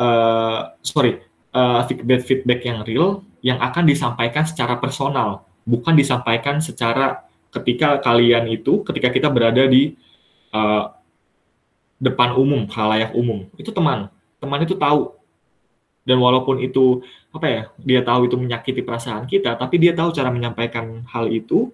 uh, 0.00 0.74
sorry, 0.82 1.22
uh, 1.54 1.86
feedback 1.86 2.26
feedback 2.26 2.60
yang 2.66 2.82
real, 2.82 3.22
yang 3.44 3.62
akan 3.62 3.86
disampaikan 3.86 4.42
secara 4.42 4.80
personal, 4.80 5.46
bukan 5.68 5.94
disampaikan 5.94 6.58
secara 6.58 7.23
ketika 7.54 8.02
kalian 8.02 8.50
itu 8.50 8.82
ketika 8.82 9.08
kita 9.14 9.28
berada 9.30 9.62
di 9.70 9.94
uh, 10.50 10.90
depan 12.02 12.34
umum 12.34 12.66
halayak 12.68 13.14
umum 13.14 13.46
itu 13.54 13.70
teman. 13.70 14.10
Teman 14.42 14.60
itu 14.66 14.74
tahu. 14.74 15.14
Dan 16.04 16.20
walaupun 16.20 16.60
itu 16.60 17.00
apa 17.32 17.46
ya 17.48 17.62
dia 17.80 18.00
tahu 18.04 18.28
itu 18.28 18.36
menyakiti 18.36 18.84
perasaan 18.84 19.24
kita 19.24 19.56
tapi 19.56 19.80
dia 19.80 19.96
tahu 19.96 20.12
cara 20.12 20.28
menyampaikan 20.28 21.02
hal 21.08 21.32
itu 21.32 21.72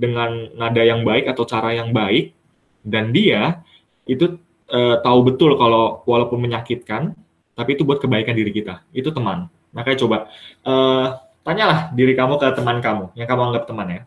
dengan 0.00 0.48
nada 0.56 0.80
yang 0.80 1.04
baik 1.04 1.28
atau 1.28 1.44
cara 1.44 1.74
yang 1.74 1.90
baik. 1.92 2.32
Dan 2.80 3.12
dia 3.12 3.60
itu 4.08 4.40
uh, 4.72 4.96
tahu 5.04 5.18
betul 5.28 5.58
kalau 5.60 6.00
walaupun 6.08 6.40
menyakitkan 6.40 7.12
tapi 7.52 7.76
itu 7.76 7.84
buat 7.84 8.00
kebaikan 8.00 8.32
diri 8.32 8.54
kita. 8.54 8.80
Itu 8.94 9.12
teman. 9.12 9.52
Makanya 9.76 9.98
coba 10.00 10.16
uh, 10.64 11.20
tanyalah 11.44 11.92
diri 11.92 12.14
kamu 12.16 12.36
ke 12.36 12.48
teman 12.56 12.78
kamu 12.78 13.04
yang 13.16 13.28
kamu 13.28 13.42
anggap 13.52 13.64
teman 13.68 13.88
ya 13.88 14.02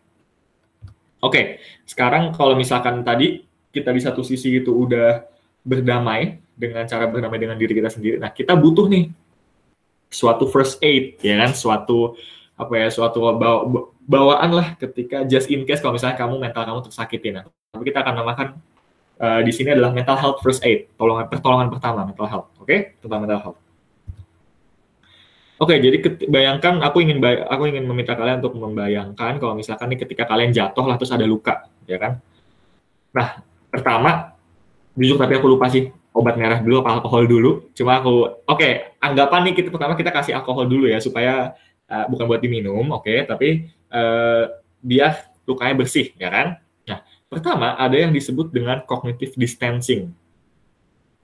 Oke, 1.24 1.64
sekarang 1.88 2.36
kalau 2.36 2.52
misalkan 2.60 3.00
tadi 3.00 3.48
kita 3.72 3.96
di 3.96 4.02
satu 4.04 4.22
sisi 4.28 4.60
itu 4.60 4.76
udah 4.76 5.24
berdamai 5.64 6.44
dengan 6.52 6.84
cara 6.84 7.08
berdamai 7.08 7.40
dengan 7.40 7.56
diri 7.56 7.72
kita 7.72 7.88
sendiri. 7.88 8.20
Nah, 8.20 8.30
kita 8.30 8.54
butuh 8.60 8.92
nih 8.92 9.08
suatu 10.12 10.52
first 10.52 10.84
aid, 10.84 11.16
ya 11.24 11.40
kan? 11.40 11.56
Suatu 11.56 12.20
apa 12.60 12.74
ya? 12.76 12.92
Suatu 12.92 13.24
bawa, 13.24 13.88
bawaan 14.04 14.52
lah 14.52 14.68
ketika 14.76 15.24
just 15.24 15.48
in 15.48 15.64
case 15.64 15.80
kalau 15.80 15.96
misalnya 15.96 16.20
kamu 16.20 16.44
mental 16.44 16.68
kamu 16.68 16.80
tersakitin. 16.92 17.40
Nah, 17.40 17.44
tapi 17.72 17.84
kita 17.88 18.04
akan 18.04 18.14
namakan 18.20 18.48
uh, 19.24 19.40
di 19.42 19.52
sini 19.56 19.72
adalah 19.72 19.96
mental 19.96 20.20
health 20.20 20.44
first 20.44 20.60
aid, 20.68 20.92
pertolongan 20.94 21.32
pertolongan 21.32 21.68
pertama 21.72 22.04
mental 22.04 22.28
health. 22.28 22.48
Oke, 22.60 22.68
okay? 22.68 22.80
tentang 23.00 23.24
mental 23.24 23.40
health. 23.40 23.63
Oke, 25.64 25.80
jadi 25.80 25.96
bayangkan 26.28 26.84
aku 26.84 27.00
ingin 27.00 27.24
aku 27.24 27.72
ingin 27.72 27.88
meminta 27.88 28.20
kalian 28.20 28.44
untuk 28.44 28.60
membayangkan 28.60 29.40
kalau 29.40 29.56
misalkan 29.56 29.96
nih 29.96 30.04
ketika 30.04 30.28
kalian 30.28 30.52
jatuh 30.52 30.84
lah 30.84 31.00
terus 31.00 31.16
ada 31.16 31.24
luka, 31.24 31.72
ya 31.88 31.96
kan? 31.96 32.20
Nah, 33.16 33.40
pertama, 33.72 34.36
jujur 35.00 35.16
tapi 35.16 35.40
aku 35.40 35.48
lupa 35.48 35.72
sih 35.72 35.88
obat 36.12 36.36
merah 36.36 36.60
dulu 36.60 36.84
apa 36.84 37.00
alkohol 37.00 37.24
dulu. 37.32 37.72
Cuma 37.72 38.04
aku, 38.04 38.44
oke, 38.44 38.60
okay, 38.60 38.92
anggapan 39.00 39.40
nih 39.48 39.54
kita 39.64 39.72
pertama 39.72 39.96
kita 39.96 40.12
kasih 40.12 40.36
alkohol 40.36 40.68
dulu 40.68 40.92
ya 40.92 41.00
supaya 41.00 41.56
uh, 41.88 42.06
bukan 42.12 42.28
buat 42.28 42.44
diminum, 42.44 42.84
oke, 42.92 43.08
okay, 43.08 43.24
tapi 43.24 43.72
uh, 43.88 44.52
dia 44.84 45.16
lukanya 45.48 45.80
bersih, 45.80 46.12
ya 46.20 46.28
kan? 46.28 46.60
Nah, 46.84 47.08
pertama 47.32 47.80
ada 47.80 47.96
yang 47.96 48.12
disebut 48.12 48.52
dengan 48.52 48.84
cognitive 48.84 49.32
distancing. 49.40 50.12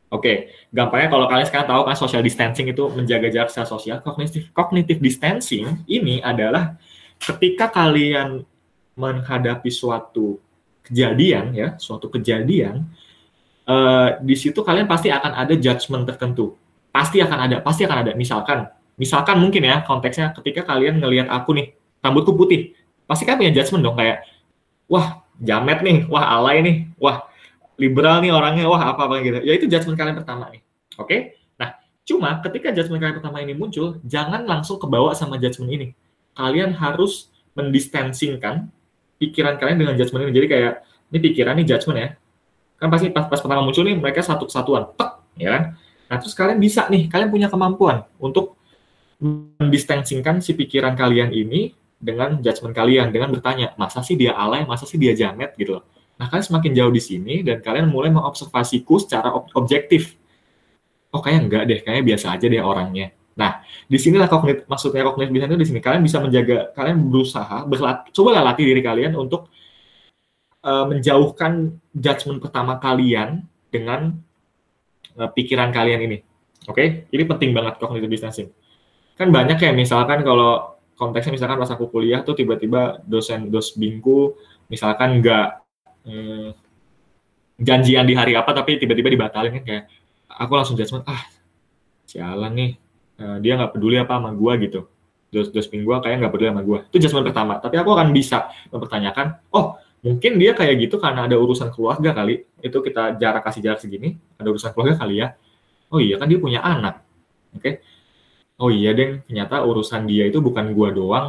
Oke, 0.10 0.50
gampangnya 0.74 1.14
kalau 1.14 1.30
kalian 1.30 1.46
sekarang 1.46 1.70
tahu 1.70 1.82
kan 1.86 1.94
social 1.94 2.26
distancing 2.26 2.66
itu 2.66 2.82
menjaga 2.90 3.30
jarak 3.30 3.54
secara 3.54 3.70
sosial. 3.70 3.98
Cognitive, 4.02 4.50
cognitive 4.58 4.98
distancing 4.98 5.86
ini 5.86 6.18
adalah 6.26 6.74
ketika 7.22 7.70
kalian 7.70 8.42
menghadapi 8.98 9.70
suatu 9.70 10.42
kejadian 10.82 11.54
ya, 11.54 11.78
suatu 11.78 12.10
kejadian, 12.10 12.90
uh, 13.70 14.18
di 14.26 14.34
situ 14.34 14.66
kalian 14.66 14.90
pasti 14.90 15.14
akan 15.14 15.46
ada 15.46 15.54
judgement 15.54 16.10
tertentu. 16.10 16.58
Pasti 16.90 17.22
akan 17.22 17.40
ada, 17.46 17.58
pasti 17.62 17.86
akan 17.86 17.98
ada. 18.10 18.12
Misalkan, 18.18 18.66
misalkan 18.98 19.38
mungkin 19.38 19.62
ya 19.62 19.86
konteksnya 19.86 20.34
ketika 20.42 20.66
kalian 20.66 20.98
ngelihat 20.98 21.30
aku 21.30 21.54
nih, 21.54 21.78
rambutku 22.02 22.34
putih, 22.34 22.74
pasti 23.06 23.30
kan 23.30 23.38
punya 23.38 23.54
judgement 23.54 23.86
dong 23.86 23.94
kayak, 23.94 24.26
wah 24.90 25.22
jamet 25.38 25.86
nih, 25.86 26.10
wah 26.10 26.26
alay 26.34 26.66
nih, 26.66 26.76
wah 26.98 27.29
liberal 27.80 28.20
nih 28.20 28.36
orangnya, 28.36 28.68
wah 28.68 28.92
apa 28.92 29.08
apa 29.08 29.24
gitu. 29.24 29.40
Ya 29.42 29.56
itu 29.56 29.66
judgement 29.72 29.96
kalian 29.96 30.20
pertama 30.20 30.52
nih. 30.52 30.62
Oke? 31.00 31.08
Okay? 31.08 31.20
Nah, 31.56 31.80
cuma 32.04 32.44
ketika 32.44 32.76
judgement 32.76 33.00
kalian 33.00 33.18
pertama 33.24 33.40
ini 33.40 33.56
muncul, 33.56 33.98
jangan 34.04 34.44
langsung 34.44 34.76
kebawa 34.76 35.16
sama 35.16 35.40
judgement 35.40 35.72
ini. 35.72 35.88
Kalian 36.36 36.76
harus 36.76 37.32
mendistansingkan 37.56 38.68
pikiran 39.18 39.56
kalian 39.56 39.80
dengan 39.80 39.96
judgement 39.96 40.28
ini. 40.28 40.36
Jadi 40.36 40.48
kayak 40.52 40.74
ini 41.10 41.20
pikiran 41.24 41.54
nih 41.56 41.66
judgement 41.72 41.98
ya. 41.98 42.10
Kan 42.80 42.88
pasti 42.92 43.08
pas, 43.16 43.26
pas 43.32 43.40
pertama 43.40 43.64
muncul 43.64 43.88
nih 43.88 43.96
mereka 43.96 44.20
satu 44.24 44.48
kesatuan, 44.48 44.92
tek, 45.00 45.12
ya 45.40 45.50
kan? 45.56 45.64
Nah, 46.12 46.18
terus 46.20 46.36
kalian 46.36 46.60
bisa 46.60 46.88
nih, 46.92 47.08
kalian 47.08 47.32
punya 47.32 47.48
kemampuan 47.48 48.04
untuk 48.20 48.60
mendistansingkan 49.60 50.40
si 50.40 50.56
pikiran 50.56 50.96
kalian 50.96 51.32
ini 51.36 51.76
dengan 52.00 52.40
judgement 52.40 52.72
kalian 52.72 53.12
dengan 53.12 53.36
bertanya, 53.36 53.76
masa 53.76 54.00
sih 54.00 54.16
dia 54.16 54.32
alay, 54.32 54.64
masa 54.64 54.88
sih 54.88 54.96
dia 54.96 55.12
jamet 55.12 55.52
gitu 55.60 55.80
loh 55.80 55.84
Nah, 56.20 56.28
kalian 56.28 56.46
semakin 56.46 56.72
jauh 56.76 56.92
di 56.92 57.00
sini 57.00 57.36
dan 57.48 57.64
kalian 57.64 57.88
mulai 57.88 58.12
mengobservasiku 58.12 59.00
secara 59.00 59.32
ob 59.32 59.48
objektif. 59.56 60.20
Oh, 61.16 61.24
kayaknya 61.24 61.42
enggak 61.48 61.64
deh, 61.66 61.80
kayaknya 61.80 62.04
biasa 62.14 62.26
aja 62.36 62.46
deh 62.46 62.60
orangnya. 62.60 63.08
Nah, 63.40 63.64
di 63.88 63.96
sinilah 63.96 64.28
kognitif, 64.28 64.68
maksudnya 64.68 65.08
kognitif 65.08 65.32
bisa 65.32 65.46
itu 65.48 65.58
di 65.58 65.68
sini. 65.72 65.80
Kalian 65.80 66.04
bisa 66.04 66.20
menjaga, 66.20 66.76
kalian 66.76 66.98
berusaha, 67.08 67.64
berlatih, 67.64 68.12
coba 68.12 68.44
latih 68.44 68.66
diri 68.68 68.82
kalian 68.84 69.16
untuk 69.16 69.48
uh, 70.68 70.86
menjauhkan 70.92 71.80
judgement 71.96 72.44
pertama 72.44 72.76
kalian 72.84 73.48
dengan 73.72 74.12
uh, 75.16 75.30
pikiran 75.32 75.72
kalian 75.72 76.04
ini. 76.04 76.18
Oke, 76.68 76.76
okay? 76.76 76.88
ini 77.16 77.24
penting 77.24 77.56
banget 77.56 77.80
kognitif 77.80 78.12
distancing. 78.12 78.52
Kan 79.16 79.32
banyak 79.32 79.56
ya, 79.56 79.72
misalkan 79.72 80.22
kalau 80.22 80.80
konteksnya 81.00 81.40
misalkan 81.40 81.56
pas 81.56 81.72
aku 81.72 81.88
kuliah 81.88 82.28
tuh 82.28 82.36
tiba-tiba 82.36 83.00
dosen 83.08 83.48
dos 83.48 83.72
bingku 83.80 84.36
misalkan 84.68 85.24
nggak 85.24 85.64
hmm, 86.06 86.50
janjian 87.60 88.08
di 88.08 88.16
hari 88.16 88.34
apa 88.40 88.56
tapi 88.56 88.80
tiba-tiba 88.80 89.12
dibatalin 89.12 89.52
kan 89.60 89.64
kayak 89.68 89.84
aku 90.32 90.52
langsung 90.56 90.80
judgement 90.80 91.04
ah 91.06 91.20
sialan 92.08 92.52
nih 92.56 92.72
uh, 93.20 93.38
dia 93.44 93.60
nggak 93.60 93.76
peduli 93.76 94.00
apa 94.00 94.18
sama 94.18 94.32
gua 94.34 94.56
gitu. 94.58 94.88
Dos 95.30 95.54
dos 95.54 95.68
gua 95.70 96.02
kayak 96.02 96.26
nggak 96.26 96.34
peduli 96.34 96.50
sama 96.50 96.64
gua. 96.64 96.80
Itu 96.88 96.98
judgement 96.98 97.26
pertama 97.28 97.54
tapi 97.60 97.76
aku 97.78 97.92
akan 97.92 98.10
bisa 98.16 98.50
mempertanyakan 98.72 99.44
oh 99.52 99.76
mungkin 100.00 100.40
dia 100.40 100.56
kayak 100.56 100.80
gitu 100.80 100.96
karena 100.96 101.28
ada 101.28 101.36
urusan 101.36 101.70
keluarga 101.76 102.16
kali? 102.16 102.48
Itu 102.64 102.80
kita 102.80 103.20
jarak 103.20 103.44
kasih 103.44 103.62
jarak 103.62 103.80
segini 103.84 104.16
ada 104.40 104.48
urusan 104.50 104.72
keluarga 104.72 104.96
kali 105.04 105.22
ya? 105.22 105.36
Oh 105.92 106.00
iya 106.00 106.16
kan 106.16 106.32
dia 106.32 106.40
punya 106.40 106.64
anak. 106.64 107.04
Oke. 107.54 107.62
Okay? 107.62 107.76
oh 108.60 108.68
iya 108.68 108.92
deh 108.92 109.24
ternyata 109.24 109.64
urusan 109.64 110.04
dia 110.04 110.28
itu 110.28 110.40
bukan 110.40 110.72
gua 110.72 110.90
doang. 110.96 111.28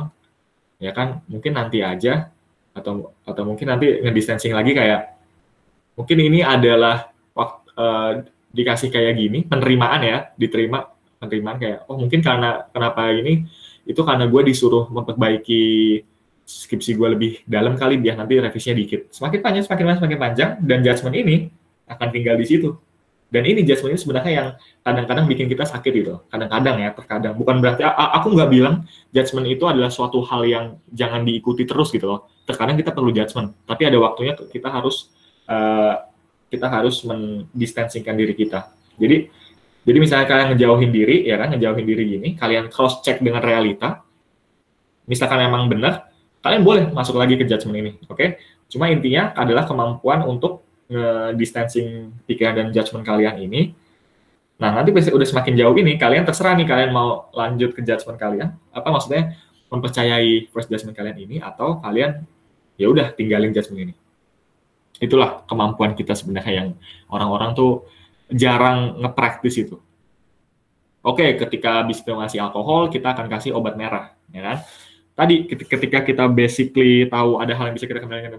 Ya 0.80 0.96
kan 0.96 1.20
mungkin 1.28 1.58
nanti 1.58 1.84
aja 1.84 2.32
atau 2.70 3.12
atau 3.26 3.42
mungkin 3.42 3.66
nanti 3.66 4.00
ngedistancing 4.02 4.54
lagi 4.54 4.72
kayak 4.72 5.18
mungkin 5.98 6.18
ini 6.22 6.40
adalah 6.40 7.10
waktu 7.34 7.68
uh, 7.74 8.12
dikasih 8.50 8.90
kayak 8.90 9.14
gini 9.18 9.46
penerimaan 9.46 10.02
ya 10.02 10.18
diterima 10.34 10.90
penerimaan 11.20 11.60
kayak 11.60 11.78
oh 11.86 12.00
mungkin 12.00 12.24
karena 12.24 12.66
kenapa 12.72 13.12
ini? 13.12 13.44
Itu 13.84 14.02
karena 14.08 14.24
gue 14.24 14.42
disuruh 14.48 14.88
memperbaiki 14.88 15.62
skripsi 16.48 16.96
gue 16.96 17.08
lebih 17.14 17.32
dalam 17.44 17.76
kali 17.76 18.00
biar 18.00 18.16
nanti 18.16 18.40
revisinya 18.40 18.76
dikit. 18.80 19.12
Semakin 19.12 19.38
panjang 19.44 19.64
semakin 19.68 19.84
panjang 19.84 19.98
semakin 20.00 20.18
panjang 20.18 20.50
dan 20.64 20.78
judgement 20.80 21.16
ini 21.16 21.36
akan 21.86 22.08
tinggal 22.10 22.34
di 22.40 22.46
situ 22.48 22.70
dan 23.30 23.46
ini 23.46 23.62
judgment 23.62 23.94
ini 23.94 24.00
sebenarnya 24.02 24.32
yang 24.34 24.48
kadang-kadang 24.82 25.24
bikin 25.30 25.46
kita 25.46 25.62
sakit 25.62 25.92
gitu. 25.94 26.18
Kadang-kadang 26.26 26.82
ya, 26.82 26.90
terkadang. 26.90 27.38
Bukan 27.38 27.62
berarti 27.62 27.86
aku 27.86 28.34
nggak 28.34 28.50
bilang 28.50 28.90
judgment 29.14 29.46
itu 29.46 29.64
adalah 29.70 29.86
suatu 29.86 30.18
hal 30.26 30.42
yang 30.50 30.64
jangan 30.90 31.22
diikuti 31.22 31.62
terus 31.62 31.94
gitu 31.94 32.10
loh. 32.10 32.26
Terkadang 32.42 32.74
kita 32.74 32.90
perlu 32.90 33.14
judgment, 33.14 33.54
tapi 33.62 33.86
ada 33.86 33.94
waktunya 34.02 34.34
kita 34.34 34.66
harus 34.66 35.14
uh, 35.46 36.02
kita 36.50 36.66
harus 36.66 37.06
mendistansingkan 37.06 38.18
diri 38.18 38.34
kita. 38.34 38.74
Jadi 38.98 39.30
jadi 39.86 39.98
misalnya 40.02 40.26
kalian 40.26 40.48
ngejauhin 40.58 40.90
diri 40.90 41.16
ya 41.22 41.38
kan, 41.38 41.54
ngejauhin 41.54 41.86
diri 41.86 42.04
gini, 42.18 42.28
kalian 42.34 42.66
cross 42.66 42.98
check 43.06 43.22
dengan 43.22 43.46
realita. 43.46 44.02
Misalkan 45.06 45.38
emang 45.38 45.70
benar, 45.70 46.10
kalian 46.42 46.62
boleh 46.66 46.82
masuk 46.90 47.14
lagi 47.14 47.38
ke 47.38 47.46
judgment 47.46 47.78
ini, 47.78 47.92
oke? 48.10 48.18
Okay? 48.18 48.28
Cuma 48.70 48.90
intinya 48.90 49.34
adalah 49.34 49.66
kemampuan 49.66 50.22
untuk 50.26 50.66
nge-distancing 50.90 52.10
pikiran 52.26 52.58
dan 52.58 52.66
judgment 52.74 53.06
kalian 53.06 53.38
ini. 53.38 53.72
Nah, 54.60 54.76
nanti 54.76 54.92
udah 54.92 55.24
semakin 55.24 55.56
jauh 55.56 55.72
ini, 55.78 55.96
kalian 55.96 56.26
terserah 56.26 56.52
nih 56.52 56.68
kalian 56.68 56.90
mau 56.92 57.32
lanjut 57.32 57.72
ke 57.72 57.80
judgment 57.80 58.20
kalian. 58.20 58.52
Apa 58.74 58.92
maksudnya 58.92 59.38
mempercayai 59.70 60.50
first 60.50 60.68
judgment 60.68 60.98
kalian 60.98 61.16
ini 61.16 61.36
atau 61.40 61.80
kalian 61.80 62.26
ya 62.76 62.90
udah 62.90 63.14
tinggalin 63.16 63.54
judgment 63.54 63.88
ini. 63.88 63.94
Itulah 65.00 65.46
kemampuan 65.48 65.96
kita 65.96 66.12
sebenarnya 66.12 66.52
yang 66.52 66.68
orang-orang 67.08 67.56
tuh 67.56 67.88
jarang 68.28 69.00
ngepraktis 69.00 69.56
itu. 69.56 69.80
Oke, 71.00 71.40
ketika 71.40 71.80
habis 71.80 72.04
ngasih 72.04 72.44
alkohol, 72.44 72.92
kita 72.92 73.16
akan 73.16 73.32
kasih 73.32 73.56
obat 73.56 73.80
merah, 73.80 74.12
ya 74.28 74.44
kan? 74.44 74.56
Tadi 75.16 75.48
ketika 75.48 76.04
kita 76.04 76.28
basically 76.28 77.08
tahu 77.08 77.40
ada 77.40 77.56
hal 77.56 77.72
yang 77.72 77.76
bisa 77.80 77.88
kita 77.88 78.04
kendalikan 78.04 78.36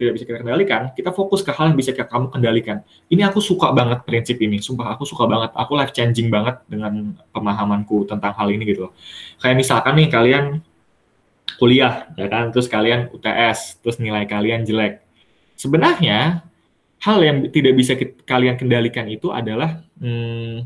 tidak 0.00 0.16
bisa 0.16 0.24
kita 0.24 0.40
kendalikan, 0.40 0.82
kita 0.96 1.12
fokus 1.12 1.44
ke 1.44 1.52
hal 1.52 1.68
yang 1.68 1.76
bisa 1.76 1.92
kamu 1.92 2.32
kendalikan. 2.32 2.80
Ini 3.12 3.28
aku 3.28 3.44
suka 3.44 3.68
banget 3.76 4.00
prinsip 4.08 4.40
ini, 4.40 4.56
sumpah 4.56 4.96
aku 4.96 5.04
suka 5.04 5.28
banget, 5.28 5.52
aku 5.52 5.76
life 5.76 5.92
changing 5.92 6.32
banget 6.32 6.56
dengan 6.64 7.12
pemahamanku 7.36 8.08
tentang 8.08 8.32
hal 8.32 8.48
ini 8.48 8.64
gitu. 8.64 8.88
Kayak 9.44 9.60
misalkan 9.60 10.00
nih 10.00 10.08
kalian 10.08 10.44
kuliah, 11.60 12.08
ya 12.16 12.32
kan, 12.32 12.48
terus 12.48 12.64
kalian 12.72 13.12
UTS, 13.12 13.84
terus 13.84 14.00
nilai 14.00 14.24
kalian 14.24 14.64
jelek. 14.64 15.04
Sebenarnya 15.60 16.48
hal 17.04 17.18
yang 17.20 17.44
tidak 17.52 17.76
bisa 17.76 17.92
kalian 18.24 18.56
kendalikan 18.56 19.04
itu 19.04 19.28
adalah 19.28 19.84
hmm, 20.00 20.64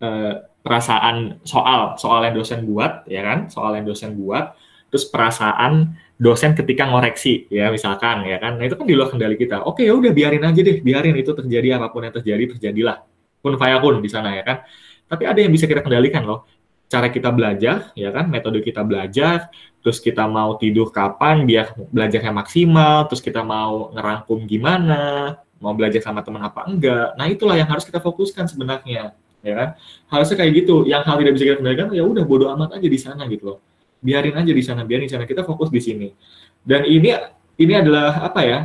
eh, 0.00 0.34
perasaan 0.64 1.44
soal, 1.44 2.00
soal 2.00 2.24
yang 2.24 2.32
dosen 2.32 2.64
buat, 2.64 3.04
ya 3.04 3.20
kan, 3.20 3.52
soal 3.52 3.76
yang 3.76 3.84
dosen 3.84 4.16
buat, 4.16 4.56
terus 4.88 5.04
perasaan 5.04 6.00
dosen 6.24 6.56
ketika 6.56 6.88
ngoreksi 6.88 7.44
ya 7.52 7.68
misalkan 7.68 8.24
ya 8.24 8.40
kan. 8.40 8.56
Nah 8.56 8.64
itu 8.64 8.80
kan 8.80 8.88
di 8.88 8.96
luar 8.96 9.12
kendali 9.12 9.36
kita. 9.36 9.60
Oke 9.68 9.84
ya 9.84 9.92
udah 9.92 10.08
biarin 10.08 10.40
aja 10.40 10.60
deh 10.64 10.80
biarin 10.80 11.12
itu 11.20 11.36
terjadi 11.36 11.76
apa 11.76 11.92
pun 11.92 12.08
yang 12.08 12.14
terjadi 12.16 12.56
terjadilah. 12.56 13.04
Pun 13.44 13.60
pun 13.60 13.94
di 14.00 14.08
sana 14.08 14.32
ya 14.32 14.40
kan. 14.40 14.64
Tapi 15.04 15.28
ada 15.28 15.36
yang 15.44 15.52
bisa 15.52 15.68
kita 15.68 15.84
kendalikan 15.84 16.24
loh. 16.24 16.48
Cara 16.88 17.12
kita 17.12 17.28
belajar 17.28 17.92
ya 17.92 18.08
kan 18.08 18.32
metode 18.32 18.64
kita 18.64 18.80
belajar 18.80 19.52
terus 19.84 20.00
kita 20.00 20.24
mau 20.24 20.56
tidur 20.56 20.88
kapan 20.88 21.44
biar 21.44 21.76
belajarnya 21.92 22.32
maksimal 22.32 23.04
terus 23.04 23.20
kita 23.20 23.44
mau 23.44 23.92
ngerangkum 23.92 24.48
gimana 24.48 25.36
mau 25.60 25.76
belajar 25.76 26.00
sama 26.00 26.24
teman 26.24 26.40
apa 26.40 26.64
enggak. 26.64 27.20
Nah 27.20 27.26
itulah 27.28 27.60
yang 27.60 27.68
harus 27.68 27.84
kita 27.84 28.00
fokuskan 28.00 28.48
sebenarnya 28.48 29.12
ya 29.44 29.54
kan. 29.60 29.68
Harusnya 30.08 30.40
kayak 30.40 30.52
gitu. 30.64 30.88
Yang 30.88 31.02
hal 31.04 31.16
tidak 31.20 31.32
bisa 31.36 31.44
kita 31.52 31.56
kendalikan 31.60 31.92
ya 31.92 32.00
udah 32.00 32.24
bodoh 32.24 32.48
amat 32.56 32.80
aja 32.80 32.88
di 32.88 32.96
sana 32.96 33.28
gitu 33.28 33.44
loh 33.52 33.73
biarin 34.04 34.36
aja 34.36 34.52
di 34.52 34.60
sana, 34.60 34.84
biarin 34.84 35.08
di 35.08 35.12
sana. 35.16 35.24
Kita 35.24 35.48
fokus 35.48 35.72
di 35.72 35.80
sini. 35.80 36.12
Dan 36.60 36.84
ini 36.84 37.16
ini 37.56 37.72
adalah 37.72 38.20
apa 38.20 38.40
ya? 38.44 38.60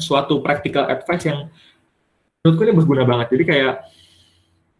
Suatu 0.00 0.40
practical 0.40 0.88
advice 0.88 1.28
yang 1.28 1.52
menurutku 2.40 2.62
ini 2.64 2.72
berguna 2.72 3.04
banget. 3.04 3.36
Jadi 3.36 3.44
kayak 3.44 3.74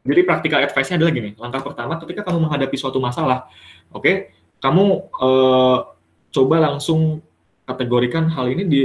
jadi 0.05 0.21
practical 0.29 0.61
advice-nya 0.61 1.01
adalah 1.01 1.13
gini. 1.17 1.33
Langkah 1.41 1.65
pertama 1.65 1.97
ketika 1.97 2.29
kamu 2.29 2.45
menghadapi 2.45 2.77
suatu 2.77 3.01
masalah, 3.01 3.49
oke, 3.89 4.05
okay, 4.05 4.17
kamu 4.61 5.01
uh, 5.17 5.97
coba 6.29 6.57
langsung 6.61 7.25
kategorikan 7.65 8.29
hal 8.29 8.53
ini 8.53 8.63
di 8.69 8.81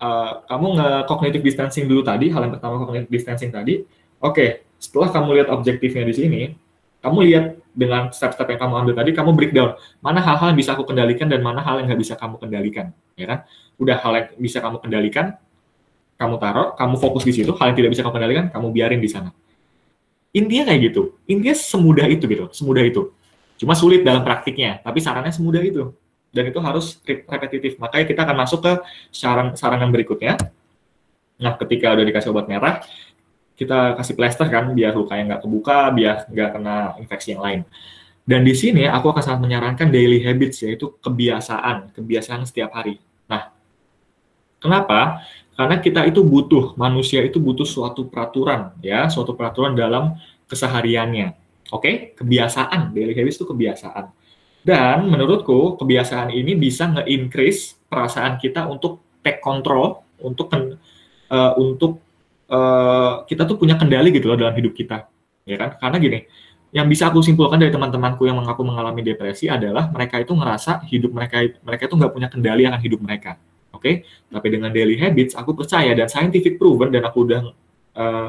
uh, 0.00 0.32
kamu 0.48 0.66
nge-cognitive 0.80 1.44
distancing 1.44 1.84
dulu 1.84 2.00
tadi, 2.00 2.32
hal 2.32 2.48
yang 2.48 2.56
pertama 2.56 2.80
cognitive 2.80 3.12
distancing 3.12 3.52
tadi. 3.52 3.84
Oke, 4.24 4.32
okay, 4.32 4.48
setelah 4.80 5.12
kamu 5.12 5.28
lihat 5.36 5.48
objektifnya 5.52 6.08
di 6.08 6.14
sini, 6.16 6.42
kamu 7.04 7.18
lihat 7.28 7.46
dengan 7.72 8.12
step-step 8.12 8.44
yang 8.44 8.60
kamu 8.60 8.74
ambil 8.84 8.94
tadi, 9.00 9.10
kamu 9.16 9.30
breakdown 9.32 9.76
mana 10.04 10.20
hal-hal 10.20 10.52
yang 10.52 10.58
bisa 10.60 10.76
aku 10.76 10.84
kendalikan 10.84 11.26
dan 11.26 11.40
mana 11.40 11.64
hal 11.64 11.80
yang 11.80 11.88
nggak 11.88 12.00
bisa 12.00 12.14
kamu 12.20 12.36
kendalikan, 12.36 12.92
ya 13.16 13.26
kan? 13.26 13.38
Udah 13.80 13.96
hal 13.98 14.12
yang 14.16 14.26
bisa 14.36 14.60
kamu 14.60 14.76
kendalikan, 14.84 15.26
kamu 16.20 16.34
taruh, 16.38 16.68
kamu 16.76 16.94
fokus 17.00 17.24
di 17.26 17.32
situ. 17.34 17.50
Hal 17.56 17.72
yang 17.72 17.76
tidak 17.82 17.90
bisa 17.96 18.02
kamu 18.04 18.14
kendalikan, 18.20 18.44
kamu 18.52 18.66
biarin 18.70 19.00
di 19.00 19.10
sana. 19.10 19.32
Intinya 20.32 20.72
kayak 20.72 20.80
gitu. 20.92 21.02
Intinya 21.28 21.56
semudah 21.56 22.06
itu 22.08 22.24
gitu, 22.24 22.44
semudah 22.52 22.84
itu. 22.84 23.12
Cuma 23.60 23.76
sulit 23.76 24.04
dalam 24.04 24.24
praktiknya, 24.24 24.80
tapi 24.80 25.00
sarannya 25.00 25.32
semudah 25.32 25.60
itu. 25.60 25.92
Dan 26.32 26.48
itu 26.48 26.58
harus 26.64 26.96
repetitif. 27.04 27.76
Makanya 27.76 28.04
kita 28.08 28.20
akan 28.24 28.36
masuk 28.40 28.64
ke 28.64 28.72
saran 29.12 29.52
saran 29.52 29.84
yang 29.84 29.92
berikutnya. 29.92 30.40
Nah, 31.36 31.58
ketika 31.60 31.92
udah 31.92 32.06
dikasih 32.06 32.32
obat 32.32 32.48
merah, 32.48 32.80
kita 33.56 33.94
kasih 33.98 34.14
plester 34.16 34.46
kan 34.48 34.72
biar 34.72 34.96
lukanya 34.96 35.36
nggak 35.36 35.42
kebuka, 35.44 35.78
biar 35.92 36.16
nggak 36.28 36.50
kena 36.56 36.76
infeksi 36.98 37.36
yang 37.36 37.42
lain. 37.44 37.60
Dan 38.22 38.46
di 38.46 38.54
sini 38.54 38.86
aku 38.86 39.10
akan 39.10 39.22
sangat 39.22 39.40
menyarankan 39.42 39.90
daily 39.90 40.22
habits 40.22 40.62
yaitu 40.62 40.94
kebiasaan, 41.02 41.90
kebiasaan 41.94 42.46
setiap 42.46 42.70
hari. 42.70 43.02
Nah, 43.26 43.50
kenapa? 44.62 45.26
Karena 45.58 45.76
kita 45.82 46.06
itu 46.06 46.22
butuh, 46.22 46.78
manusia 46.78 47.20
itu 47.20 47.42
butuh 47.42 47.66
suatu 47.66 48.06
peraturan 48.06 48.72
ya, 48.80 49.10
suatu 49.10 49.34
peraturan 49.34 49.74
dalam 49.74 50.16
kesehariannya. 50.46 51.34
Oke, 51.74 52.14
kebiasaan, 52.14 52.94
daily 52.94 53.12
habits 53.16 53.42
itu 53.42 53.46
kebiasaan. 53.48 54.12
Dan 54.62 55.10
menurutku 55.10 55.74
kebiasaan 55.74 56.30
ini 56.30 56.54
bisa 56.54 56.86
nge-increase 56.94 57.74
perasaan 57.90 58.38
kita 58.38 58.70
untuk 58.70 59.02
take 59.18 59.42
control, 59.42 60.06
untuk 60.22 60.46
uh, 60.54 61.52
untuk 61.58 61.98
uh, 62.52 63.24
kita 63.24 63.48
tuh 63.48 63.56
punya 63.56 63.80
kendali 63.80 64.12
gitu 64.12 64.28
loh 64.28 64.36
dalam 64.36 64.52
hidup 64.52 64.76
kita, 64.76 65.08
ya 65.48 65.56
kan? 65.56 65.80
Karena 65.80 65.96
gini, 65.96 66.18
yang 66.72 66.88
bisa 66.88 67.08
aku 67.08 67.24
simpulkan 67.24 67.60
dari 67.60 67.72
teman-temanku 67.72 68.24
yang 68.28 68.36
mengaku 68.40 68.64
mengalami 68.64 69.00
depresi 69.04 69.48
adalah 69.48 69.88
mereka 69.92 70.20
itu 70.20 70.32
ngerasa 70.32 70.84
hidup 70.88 71.12
mereka 71.12 71.44
mereka 71.64 71.82
itu 71.88 71.94
nggak 71.96 72.12
punya 72.12 72.28
kendali 72.32 72.62
akan 72.68 72.80
hidup 72.80 73.00
mereka. 73.00 73.40
Oke, 73.72 73.80
okay? 73.80 73.94
tapi 74.28 74.52
dengan 74.52 74.68
daily 74.68 75.00
habits 75.00 75.32
aku 75.32 75.56
percaya 75.56 75.96
dan 75.96 76.06
scientific 76.06 76.60
proven 76.60 76.92
dan 76.92 77.08
aku 77.08 77.24
udah 77.24 77.40
uh, 77.96 78.28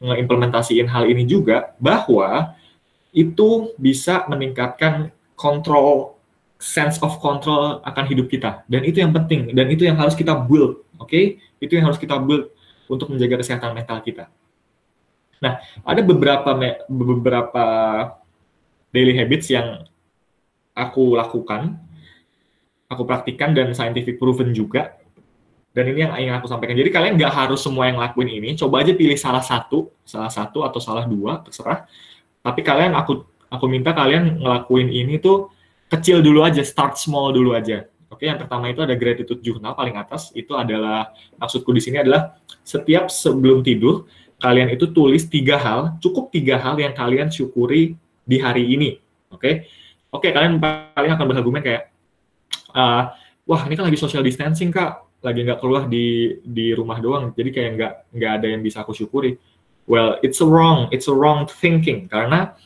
ngeimplementasiin 0.00 0.86
hal 0.88 1.10
ini 1.10 1.26
juga 1.26 1.74
bahwa 1.76 2.54
itu 3.10 3.74
bisa 3.76 4.24
meningkatkan 4.30 5.10
kontrol 5.34 6.14
sense 6.62 7.02
of 7.02 7.18
control 7.18 7.82
akan 7.82 8.04
hidup 8.06 8.30
kita 8.30 8.62
dan 8.70 8.86
itu 8.86 9.02
yang 9.02 9.10
penting 9.10 9.50
dan 9.52 9.66
itu 9.68 9.84
yang 9.84 9.98
harus 9.98 10.14
kita 10.14 10.32
build, 10.38 10.86
oke? 11.02 11.10
Okay? 11.10 11.42
Itu 11.58 11.76
yang 11.76 11.90
harus 11.90 11.98
kita 11.98 12.16
build 12.16 12.50
untuk 12.90 13.14
menjaga 13.14 13.38
kesehatan 13.38 13.70
mental 13.78 14.02
kita. 14.02 14.26
Nah, 15.40 15.62
ada 15.86 16.02
beberapa 16.02 16.50
beberapa 16.90 17.64
daily 18.90 19.14
habits 19.14 19.48
yang 19.48 19.86
aku 20.74 21.14
lakukan, 21.16 21.78
aku 22.90 23.02
praktikkan 23.06 23.54
dan 23.54 23.72
scientific 23.72 24.18
proven 24.18 24.50
juga. 24.50 24.98
Dan 25.70 25.86
ini 25.94 26.02
yang 26.02 26.12
ingin 26.18 26.34
aku 26.34 26.50
sampaikan. 26.50 26.74
Jadi 26.74 26.90
kalian 26.90 27.14
nggak 27.14 27.30
harus 27.30 27.62
semua 27.62 27.86
yang 27.86 28.02
lakuin 28.02 28.26
ini. 28.26 28.58
Coba 28.58 28.82
aja 28.82 28.90
pilih 28.90 29.14
salah 29.14 29.40
satu, 29.40 29.94
salah 30.02 30.26
satu 30.26 30.66
atau 30.66 30.82
salah 30.82 31.06
dua, 31.06 31.38
terserah. 31.46 31.86
Tapi 32.42 32.60
kalian 32.66 32.98
aku 32.98 33.22
aku 33.46 33.64
minta 33.70 33.94
kalian 33.94 34.42
ngelakuin 34.42 34.90
ini 34.90 35.22
tuh 35.22 35.54
kecil 35.86 36.22
dulu 36.22 36.42
aja, 36.42 36.62
start 36.66 36.98
small 36.98 37.30
dulu 37.30 37.54
aja. 37.54 37.86
Oke, 38.10 38.26
yang 38.26 38.42
pertama 38.42 38.66
itu 38.66 38.82
ada 38.82 38.98
gratitude 38.98 39.38
journal 39.38 39.78
paling 39.78 39.94
atas. 39.94 40.34
Itu 40.34 40.58
adalah 40.58 41.14
maksudku 41.38 41.70
di 41.70 41.78
sini 41.78 42.02
adalah 42.02 42.34
setiap 42.66 43.06
sebelum 43.06 43.62
tidur 43.62 44.10
kalian 44.40 44.72
itu 44.72 44.90
tulis 44.90 45.28
tiga 45.28 45.60
hal, 45.60 46.00
cukup 46.02 46.32
tiga 46.32 46.58
hal 46.58 46.74
yang 46.80 46.96
kalian 46.96 47.28
syukuri 47.30 47.94
di 48.24 48.36
hari 48.40 48.66
ini. 48.72 48.96
Oke, 49.30 49.68
oke 50.10 50.26
kalian 50.32 50.58
paling 50.58 51.12
akan 51.14 51.26
berargumen 51.28 51.62
kayak, 51.62 51.92
uh, 52.74 53.14
wah 53.46 53.62
ini 53.68 53.78
kan 53.78 53.86
lagi 53.86 54.00
social 54.00 54.24
distancing 54.24 54.72
kak, 54.72 55.06
lagi 55.22 55.44
nggak 55.44 55.60
keluar 55.60 55.86
di 55.86 56.40
di 56.40 56.72
rumah 56.72 56.98
doang, 56.98 57.36
jadi 57.36 57.50
kayak 57.52 57.70
nggak 57.76 57.92
nggak 58.16 58.32
ada 58.40 58.46
yang 58.48 58.64
bisa 58.64 58.82
aku 58.82 58.96
syukuri. 58.96 59.36
Well, 59.84 60.18
it's 60.24 60.40
a 60.40 60.48
wrong, 60.48 60.88
it's 60.90 61.06
a 61.06 61.14
wrong 61.14 61.44
thinking 61.46 62.08
karena 62.08 62.56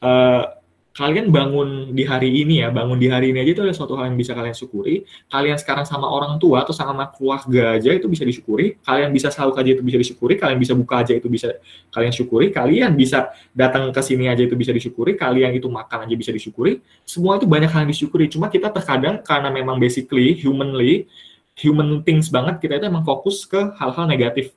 uh, 0.00 0.54
kalian 0.94 1.34
bangun 1.34 1.90
di 1.90 2.06
hari 2.06 2.30
ini 2.30 2.62
ya, 2.62 2.70
bangun 2.70 3.02
di 3.02 3.10
hari 3.10 3.34
ini 3.34 3.42
aja 3.42 3.50
itu 3.50 3.62
adalah 3.66 3.74
suatu 3.74 3.98
hal 3.98 4.14
yang 4.14 4.18
bisa 4.18 4.30
kalian 4.30 4.54
syukuri. 4.54 5.02
Kalian 5.26 5.58
sekarang 5.58 5.82
sama 5.82 6.06
orang 6.06 6.38
tua 6.38 6.62
atau 6.62 6.70
sama 6.70 7.10
keluarga 7.10 7.74
aja 7.74 7.90
itu 7.90 8.06
bisa 8.06 8.22
disyukuri. 8.22 8.78
Kalian 8.78 9.10
bisa 9.10 9.26
sahur 9.34 9.58
aja 9.58 9.74
itu 9.74 9.82
bisa 9.82 9.98
disyukuri. 9.98 10.38
Kalian 10.38 10.58
bisa 10.62 10.72
buka 10.78 11.02
aja 11.02 11.18
itu 11.18 11.26
bisa 11.26 11.58
kalian 11.90 12.14
syukuri. 12.14 12.54
Kalian 12.54 12.94
bisa 12.94 13.34
datang 13.50 13.90
ke 13.90 14.00
sini 14.06 14.30
aja 14.30 14.46
itu 14.46 14.54
bisa 14.54 14.70
disyukuri. 14.70 15.18
Kalian 15.18 15.50
itu 15.58 15.66
makan 15.66 16.06
aja 16.06 16.14
bisa 16.14 16.30
disyukuri. 16.30 16.78
Semua 17.02 17.42
itu 17.42 17.46
banyak 17.50 17.74
hal 17.74 17.82
yang 17.82 17.90
disyukuri. 17.90 18.30
Cuma 18.30 18.46
kita 18.46 18.70
terkadang 18.70 19.18
karena 19.26 19.50
memang 19.50 19.82
basically 19.82 20.38
humanly 20.38 21.10
human 21.58 22.02
things 22.06 22.30
banget 22.30 22.58
kita 22.62 22.82
itu 22.82 22.86
emang 22.90 23.06
fokus 23.06 23.46
ke 23.46 23.58
hal-hal 23.78 24.10
negatif 24.10 24.54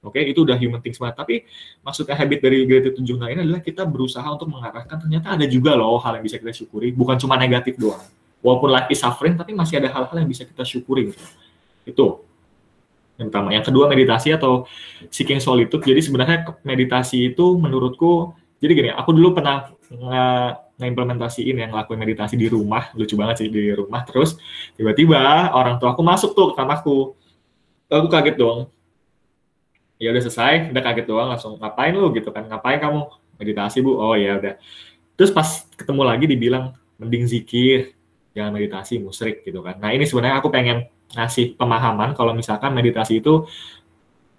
Oke, 0.00 0.16
okay? 0.16 0.32
itu 0.32 0.40
udah 0.48 0.56
human 0.56 0.80
things 0.80 0.96
banget. 0.96 1.16
Tapi 1.20 1.34
maksudnya 1.84 2.16
habit 2.16 2.40
dari 2.40 2.64
gratitude 2.64 3.04
journal 3.04 3.28
ini 3.28 3.44
adalah 3.44 3.60
kita 3.60 3.84
berusaha 3.84 4.24
untuk 4.24 4.48
mengarahkan 4.48 4.96
ternyata 4.96 5.36
ada 5.36 5.44
juga 5.44 5.76
loh 5.76 6.00
hal 6.00 6.16
yang 6.16 6.24
bisa 6.24 6.40
kita 6.40 6.56
syukuri, 6.56 6.88
bukan 6.96 7.20
cuma 7.20 7.36
negatif 7.36 7.76
doang. 7.76 8.00
Walaupun 8.40 8.72
life 8.72 8.88
is 8.88 8.96
suffering, 8.96 9.36
tapi 9.36 9.52
masih 9.52 9.76
ada 9.76 9.92
hal-hal 9.92 10.16
yang 10.24 10.30
bisa 10.32 10.48
kita 10.48 10.64
syukuri 10.64 11.12
gitu. 11.12 11.24
Itu 11.84 12.06
yang 13.20 13.28
pertama. 13.28 13.52
Yang 13.52 13.64
kedua 13.68 13.84
meditasi 13.92 14.32
atau 14.32 14.64
seeking 15.12 15.44
solitude. 15.44 15.84
Jadi 15.84 16.00
sebenarnya 16.00 16.48
meditasi 16.64 17.36
itu 17.36 17.60
menurutku, 17.60 18.32
jadi 18.56 18.72
gini, 18.72 18.90
aku 18.96 19.12
dulu 19.12 19.36
pernah 19.36 19.68
nge-implementasiin 20.80 21.60
yang 21.60 21.76
ngelakuin 21.76 22.00
meditasi 22.00 22.40
di 22.40 22.48
rumah, 22.48 22.88
lucu 22.96 23.20
banget 23.20 23.44
sih 23.44 23.48
di 23.52 23.68
rumah. 23.76 24.00
Terus 24.08 24.40
tiba-tiba 24.80 25.52
orang 25.52 25.76
tua 25.76 25.92
aku 25.92 26.00
masuk 26.00 26.32
tuh 26.32 26.56
ke 26.56 26.64
kamarku. 26.64 27.12
Aku 27.92 28.08
kaget 28.08 28.40
dong, 28.40 28.72
ya 30.00 30.08
udah 30.10 30.22
selesai 30.24 30.72
udah 30.72 30.82
kaget 30.82 31.06
doang 31.06 31.28
langsung 31.28 31.60
ngapain 31.60 31.92
lu? 31.92 32.08
Gitu 32.16 32.32
kan 32.32 32.48
ngapain 32.48 32.80
kamu? 32.80 33.06
Meditasi 33.36 33.84
bu. 33.84 34.00
Oh 34.00 34.16
ya 34.16 34.40
udah. 34.40 34.56
Terus 35.14 35.30
pas 35.30 35.68
ketemu 35.76 36.02
lagi 36.02 36.24
dibilang 36.24 36.72
mending 36.96 37.28
zikir 37.28 37.92
jangan 38.32 38.56
meditasi 38.56 38.96
musrik 38.96 39.44
gitu 39.44 39.60
kan. 39.60 39.76
Nah 39.76 39.92
ini 39.92 40.08
sebenarnya 40.08 40.40
aku 40.40 40.48
pengen 40.48 40.88
ngasih 41.12 41.60
pemahaman 41.60 42.16
kalau 42.16 42.32
misalkan 42.32 42.72
meditasi 42.72 43.20
itu 43.20 43.44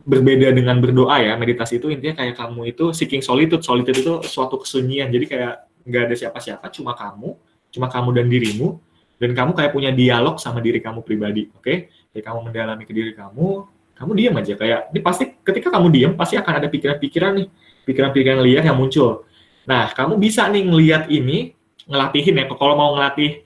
berbeda 0.01 0.49
dengan 0.49 0.81
berdoa 0.81 1.21
ya. 1.21 1.37
Meditasi 1.37 1.77
itu 1.77 1.93
intinya 1.93 2.25
kayak 2.25 2.33
kamu 2.33 2.73
itu 2.73 2.89
seeking 2.97 3.21
solitude. 3.21 3.61
Solitude 3.61 4.01
itu 4.01 4.13
suatu 4.25 4.57
kesunyian. 4.57 5.13
Jadi 5.13 5.25
kayak 5.29 5.53
nggak 5.85 6.01
ada 6.09 6.15
siapa-siapa 6.17 6.65
cuma 6.73 6.93
kamu 6.93 7.37
cuma 7.71 7.87
kamu 7.87 8.09
dan 8.13 8.27
dirimu 8.29 8.77
dan 9.17 9.31
kamu 9.33 9.51
kayak 9.57 9.71
punya 9.73 9.89
dialog 9.93 10.37
sama 10.37 10.61
diri 10.61 10.81
kamu 10.81 11.01
pribadi 11.01 11.49
oke? 11.53 11.61
Okay? 11.61 11.77
kayak 12.11 12.25
kamu 12.27 12.39
mendalami 12.51 12.83
ke 12.83 12.93
diri 12.93 13.11
kamu 13.15 13.65
kamu 14.01 14.17
diam 14.17 14.33
aja 14.33 14.57
kayak 14.57 14.89
ini 14.89 14.99
pasti 15.05 15.29
ketika 15.45 15.69
kamu 15.69 15.87
diam 15.93 16.11
pasti 16.17 16.33
akan 16.33 16.53
ada 16.57 16.67
pikiran-pikiran 16.73 17.37
nih 17.37 17.47
pikiran-pikiran 17.85 18.41
liar 18.41 18.65
yang 18.65 18.73
muncul. 18.73 19.29
Nah 19.69 19.93
kamu 19.93 20.17
bisa 20.17 20.49
nih 20.49 20.65
ngelihat 20.65 21.05
ini 21.13 21.53
ngelatihin 21.85 22.41
ya 22.41 22.49
kalau 22.49 22.73
mau 22.73 22.97
ngelatih 22.97 23.45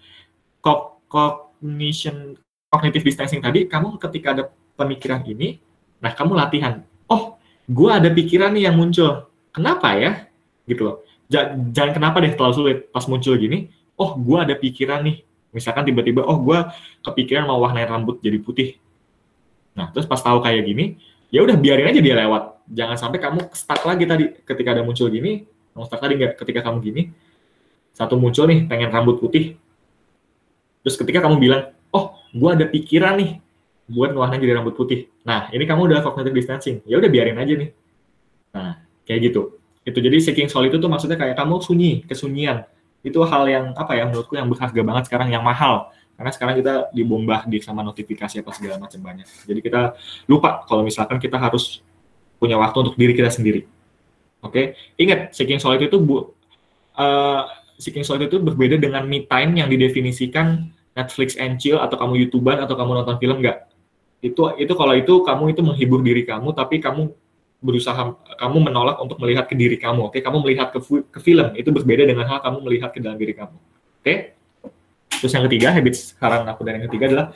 cognition 1.11 2.39
cognitive 2.71 3.03
distancing 3.03 3.43
tadi 3.43 3.67
kamu 3.67 3.99
ketika 3.99 4.31
ada 4.31 4.43
pemikiran 4.79 5.27
ini 5.27 5.59
nah 5.99 6.15
kamu 6.15 6.39
latihan. 6.39 6.87
Oh 7.11 7.35
gue 7.67 7.89
ada 7.91 8.07
pikiran 8.07 8.55
nih 8.55 8.71
yang 8.71 8.79
muncul. 8.79 9.27
Kenapa 9.51 9.91
ya? 9.99 10.31
Gitu 10.63 10.87
loh. 10.87 11.03
Jangan 11.27 11.91
kenapa 11.91 12.23
deh 12.23 12.31
terlalu 12.31 12.55
sulit. 12.55 12.77
Pas 12.95 13.03
muncul 13.11 13.35
gini 13.35 13.75
oh 13.99 14.15
gue 14.15 14.37
ada 14.39 14.55
pikiran 14.55 15.03
nih. 15.03 15.19
Misalkan 15.51 15.83
tiba-tiba 15.83 16.23
oh 16.23 16.39
gue 16.39 16.63
kepikiran 17.03 17.43
mau 17.43 17.59
warnain 17.59 17.91
rambut 17.91 18.23
jadi 18.23 18.39
putih 18.39 18.79
Nah, 19.75 19.91
terus 19.91 20.07
pas 20.07 20.17
tahu 20.23 20.39
kayak 20.39 20.63
gini, 20.63 20.95
ya 21.29 21.43
udah 21.43 21.59
biarin 21.59 21.91
aja 21.91 21.99
dia 21.99 22.15
lewat. 22.15 22.63
Jangan 22.71 22.97
sampai 22.97 23.19
kamu 23.19 23.51
stuck 23.51 23.83
lagi 23.83 24.07
tadi 24.07 24.25
ketika 24.41 24.73
ada 24.73 24.81
muncul 24.81 25.11
gini, 25.11 25.45
kamu 25.75 25.83
stuck 25.85 26.01
tadi 26.01 26.13
nggak 26.15 26.33
ketika 26.39 26.59
kamu 26.65 26.77
gini, 26.81 27.01
satu 27.91 28.15
muncul 28.15 28.47
nih 28.47 28.65
pengen 28.65 28.89
rambut 28.89 29.19
putih. 29.19 29.59
Terus 30.81 30.95
ketika 30.95 31.19
kamu 31.27 31.35
bilang, 31.37 31.75
oh, 31.91 32.15
gue 32.31 32.49
ada 32.49 32.65
pikiran 32.71 33.19
nih 33.19 33.43
buat 33.85 34.15
ngewarnain 34.15 34.41
jadi 34.41 34.57
rambut 34.57 34.73
putih. 34.73 35.11
Nah, 35.27 35.51
ini 35.53 35.67
kamu 35.67 35.91
udah 35.91 35.99
cognitive 36.01 36.33
distancing. 36.33 36.81
Ya 36.89 36.97
udah 36.97 37.09
biarin 37.11 37.37
aja 37.37 37.53
nih. 37.53 37.69
Nah, 38.55 38.81
kayak 39.05 39.29
gitu. 39.29 39.59
Itu 39.85 40.01
jadi 40.01 40.17
seeking 40.17 40.49
solitude 40.49 40.81
itu 40.81 40.89
maksudnya 40.89 41.19
kayak 41.19 41.37
kamu 41.37 41.61
sunyi, 41.61 42.01
kesunyian. 42.09 42.65
Itu 43.05 43.21
hal 43.21 43.45
yang 43.45 43.65
apa 43.77 43.93
ya 43.93 44.09
menurutku 44.09 44.33
yang 44.33 44.49
berharga 44.49 44.81
banget 44.81 45.03
sekarang 45.05 45.29
yang 45.29 45.45
mahal 45.45 45.93
karena 46.15 46.31
sekarang 46.31 46.55
kita 46.63 46.73
di 46.95 47.59
sama 47.59 47.83
notifikasi 47.83 48.39
apa 48.39 48.51
segala 48.55 48.79
macam 48.79 48.99
banyak. 49.03 49.27
Jadi 49.43 49.59
kita 49.59 49.99
lupa 50.31 50.63
kalau 50.63 50.87
misalkan 50.87 51.19
kita 51.19 51.35
harus 51.35 51.83
punya 52.39 52.55
waktu 52.55 52.77
untuk 52.87 52.95
diri 52.95 53.11
kita 53.11 53.27
sendiri. 53.31 53.67
Oke, 54.39 54.51
okay? 54.51 54.65
ingat 55.01 55.33
seeking 55.33 55.57
solitude 55.57 55.89
itu 55.89 55.99
bu, 55.99 56.31
uh, 56.95 57.43
seeking 57.81 58.05
solitude 58.05 58.31
itu 58.31 58.39
berbeda 58.39 58.77
dengan 58.77 59.03
me 59.03 59.25
time 59.25 59.57
yang 59.57 59.67
didefinisikan 59.67 60.69
Netflix 60.95 61.35
and 61.35 61.57
chill 61.59 61.81
atau 61.81 61.97
kamu 61.97 62.27
youtuber 62.27 62.55
atau 62.61 62.77
kamu 62.77 63.03
nonton 63.03 63.17
film 63.19 63.41
nggak. 63.41 63.67
Itu 64.21 64.55
itu 64.55 64.73
kalau 64.77 64.93
itu 64.95 65.25
kamu 65.25 65.51
itu 65.51 65.61
menghibur 65.65 65.99
diri 66.05 66.23
kamu, 66.23 66.53
tapi 66.55 66.79
kamu 66.79 67.11
berusaha 67.59 68.13
kamu 68.37 68.57
menolak 68.69 69.01
untuk 69.01 69.17
melihat 69.19 69.49
ke 69.49 69.57
diri 69.57 69.75
kamu. 69.81 70.07
Oke, 70.07 70.19
okay? 70.19 70.21
kamu 70.21 70.45
melihat 70.45 70.69
ke, 70.69 70.79
ke 70.85 71.19
film 71.19 71.51
itu 71.57 71.73
berbeda 71.73 72.05
dengan 72.05 72.29
hal 72.29 72.39
kamu 72.39 72.61
melihat 72.63 72.93
ke 72.93 73.01
dalam 73.01 73.17
diri 73.17 73.33
kamu. 73.33 73.57
Oke? 73.57 74.05
Okay? 74.05 74.17
Terus 75.25 75.33
yang 75.33 75.49
ketiga, 75.49 75.73
habits 75.73 76.13
sekarang 76.13 76.45
aku 76.45 76.61
dan 76.61 76.77
yang 76.77 76.85
ketiga 76.85 77.09
adalah 77.09 77.27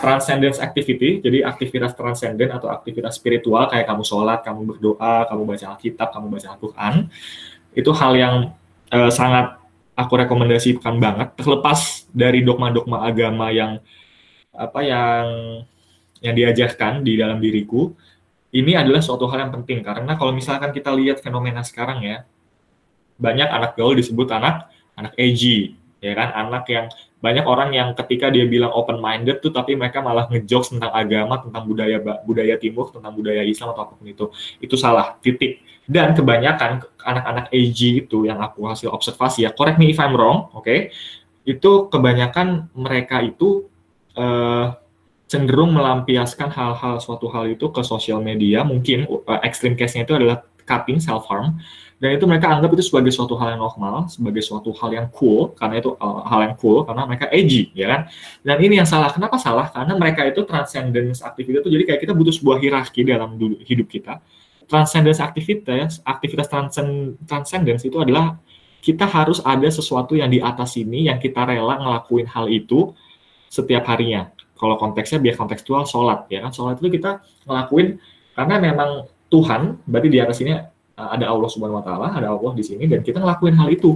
transcendence 0.00 0.56
activity, 0.64 1.20
jadi 1.20 1.44
aktivitas 1.44 1.92
transcendent 1.92 2.56
atau 2.56 2.72
aktivitas 2.72 3.20
spiritual 3.20 3.68
kayak 3.68 3.84
kamu 3.84 4.00
sholat, 4.00 4.40
kamu 4.40 4.64
berdoa, 4.64 5.28
kamu 5.28 5.42
baca 5.44 5.76
Alkitab, 5.76 6.08
kamu 6.08 6.26
baca 6.32 6.48
Al-Quran, 6.56 6.94
itu 7.76 7.90
hal 7.92 8.12
yang 8.16 8.34
uh, 8.88 9.12
sangat 9.12 9.60
aku 9.92 10.24
rekomendasikan 10.24 10.96
banget, 10.96 11.36
terlepas 11.36 12.08
dari 12.16 12.40
dogma-dogma 12.40 13.04
agama 13.04 13.52
yang 13.52 13.84
apa 14.56 14.80
yang 14.80 15.24
yang 16.24 16.32
diajarkan 16.32 17.04
di 17.04 17.20
dalam 17.20 17.36
diriku, 17.44 17.92
ini 18.56 18.72
adalah 18.72 19.04
suatu 19.04 19.28
hal 19.28 19.44
yang 19.44 19.52
penting. 19.52 19.84
Karena 19.84 20.16
kalau 20.16 20.32
misalkan 20.32 20.72
kita 20.72 20.96
lihat 20.96 21.20
fenomena 21.20 21.60
sekarang 21.60 22.00
ya, 22.00 22.24
banyak 23.20 23.52
anak 23.52 23.76
gaul 23.76 23.92
disebut 23.92 24.32
anak 24.32 24.72
anak 24.98 25.14
edgy, 25.14 25.77
ya 25.98 26.12
kan, 26.14 26.28
anak 26.34 26.64
yang 26.70 26.86
banyak 27.18 27.42
orang 27.42 27.74
yang 27.74 27.88
ketika 27.98 28.30
dia 28.30 28.46
bilang 28.46 28.70
open 28.70 29.02
minded 29.02 29.42
tuh 29.42 29.50
tapi 29.50 29.74
mereka 29.74 29.98
malah 29.98 30.30
ngejokes 30.30 30.70
tentang 30.70 30.94
agama, 30.94 31.42
tentang 31.42 31.66
budaya 31.66 31.98
budaya 32.22 32.54
timur, 32.54 32.94
tentang 32.94 33.10
budaya 33.10 33.42
Islam 33.42 33.74
atau 33.74 33.82
apa 33.90 33.94
pun 33.98 34.06
itu. 34.06 34.30
Itu 34.62 34.78
salah, 34.78 35.18
titik. 35.18 35.62
Dan 35.88 36.14
kebanyakan 36.14 36.84
anak-anak 37.00 37.46
AG 37.50 37.80
itu 38.06 38.28
yang 38.28 38.38
aku 38.38 38.68
hasil 38.70 38.92
observasi 38.92 39.48
ya, 39.48 39.50
correct 39.50 39.80
me 39.80 39.90
if 39.90 39.98
I'm 39.98 40.14
wrong, 40.14 40.52
oke. 40.54 40.62
Okay? 40.62 40.94
Itu 41.48 41.88
kebanyakan 41.90 42.70
mereka 42.76 43.24
itu 43.24 43.66
uh, 44.14 44.76
cenderung 45.26 45.74
melampiaskan 45.74 46.52
hal-hal 46.52 47.00
suatu 47.02 47.26
hal 47.32 47.50
itu 47.50 47.72
ke 47.72 47.82
sosial 47.82 48.20
media, 48.22 48.62
mungkin 48.62 49.08
uh, 49.08 49.40
extreme 49.42 49.74
case-nya 49.74 50.06
itu 50.06 50.14
adalah 50.14 50.44
cutting 50.68 51.00
self 51.00 51.24
harm 51.26 51.56
dan 51.98 52.14
itu 52.14 52.24
mereka 52.30 52.46
anggap 52.54 52.70
itu 52.78 52.86
sebagai 52.86 53.10
suatu 53.10 53.34
hal 53.34 53.58
yang 53.58 53.62
normal, 53.66 54.06
sebagai 54.06 54.38
suatu 54.38 54.70
hal 54.70 54.90
yang 54.94 55.06
cool, 55.10 55.50
karena 55.58 55.82
itu 55.82 55.98
uh, 55.98 56.22
hal 56.30 56.46
yang 56.46 56.54
cool, 56.54 56.86
karena 56.86 57.02
mereka 57.10 57.26
edgy, 57.34 57.74
ya 57.74 57.90
kan? 57.90 58.00
Dan 58.46 58.56
ini 58.62 58.78
yang 58.78 58.86
salah. 58.86 59.10
Kenapa 59.10 59.34
salah? 59.34 59.66
Karena 59.74 59.98
mereka 59.98 60.22
itu 60.22 60.46
transcendence 60.46 61.26
activity 61.26 61.58
itu, 61.58 61.70
jadi 61.74 61.84
kayak 61.90 62.00
kita 62.06 62.14
butuh 62.14 62.30
sebuah 62.30 62.62
hierarki 62.62 63.02
dalam 63.02 63.34
hidup 63.66 63.90
kita. 63.90 64.22
Transcendence 64.70 65.18
aktivitas, 65.18 65.98
aktivitas 66.06 66.46
transcend, 66.46 67.18
transcendence 67.26 67.82
itu 67.82 67.98
adalah 67.98 68.38
kita 68.78 69.02
harus 69.02 69.42
ada 69.42 69.66
sesuatu 69.66 70.14
yang 70.14 70.30
di 70.30 70.38
atas 70.38 70.78
ini, 70.78 71.10
yang 71.10 71.18
kita 71.18 71.50
rela 71.50 71.82
ngelakuin 71.82 72.30
hal 72.30 72.46
itu 72.46 72.94
setiap 73.50 73.90
harinya. 73.90 74.30
Kalau 74.54 74.78
konteksnya 74.78 75.18
biar 75.18 75.34
kontekstual, 75.34 75.82
sholat, 75.82 76.30
ya 76.30 76.46
kan? 76.46 76.54
Sholat 76.54 76.78
itu 76.78 76.94
kita 76.94 77.26
ngelakuin 77.42 77.98
karena 78.38 78.54
memang 78.62 79.10
Tuhan, 79.26 79.82
berarti 79.82 80.08
di 80.14 80.18
atas 80.22 80.38
ini 80.46 80.77
ada 80.98 81.30
Allah 81.30 81.46
Subhanahu 81.46 81.78
wa 81.78 81.84
taala, 81.86 82.08
ada 82.10 82.34
Allah 82.34 82.52
di 82.58 82.66
sini 82.66 82.90
dan 82.90 83.06
kita 83.06 83.22
ngelakuin 83.22 83.54
hal 83.54 83.70
itu. 83.70 83.94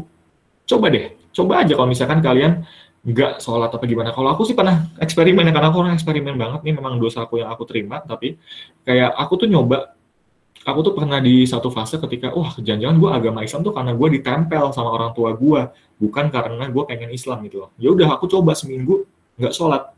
Coba 0.63 0.87
deh, 0.89 1.19
coba 1.35 1.67
aja 1.67 1.75
kalau 1.75 1.89
misalkan 1.91 2.23
kalian 2.23 2.63
nggak 3.03 3.43
sholat 3.43 3.75
apa 3.75 3.83
gimana. 3.83 4.15
Kalau 4.15 4.31
aku 4.31 4.47
sih 4.47 4.55
pernah 4.55 4.87
eksperimen 5.03 5.43
karena 5.51 5.69
aku 5.75 5.79
orang 5.83 5.99
eksperimen 5.99 6.39
banget 6.39 6.63
nih 6.63 6.75
memang 6.79 7.03
dosa 7.03 7.27
aku 7.27 7.43
yang 7.43 7.51
aku 7.51 7.67
terima, 7.67 7.99
tapi 8.07 8.39
kayak 8.87 9.11
aku 9.19 9.43
tuh 9.43 9.49
nyoba 9.51 9.99
aku 10.63 10.79
tuh 10.87 10.95
pernah 10.95 11.19
di 11.19 11.43
satu 11.43 11.69
fase 11.75 11.99
ketika 11.99 12.31
wah 12.31 12.55
jangan-jangan 12.55 12.97
gue 12.99 13.11
agama 13.11 13.41
Islam 13.43 13.67
tuh 13.67 13.75
karena 13.75 13.93
gue 13.99 14.09
ditempel 14.19 14.71
sama 14.71 14.95
orang 14.95 15.11
tua 15.11 15.35
gue 15.35 15.61
bukan 15.99 16.31
karena 16.31 16.71
gue 16.71 16.83
pengen 16.87 17.11
Islam 17.11 17.43
gitu 17.47 17.67
loh 17.67 17.71
ya 17.79 17.91
udah 17.91 18.15
aku 18.15 18.31
coba 18.31 18.55
seminggu 18.55 19.03
nggak 19.43 19.55
sholat 19.55 19.91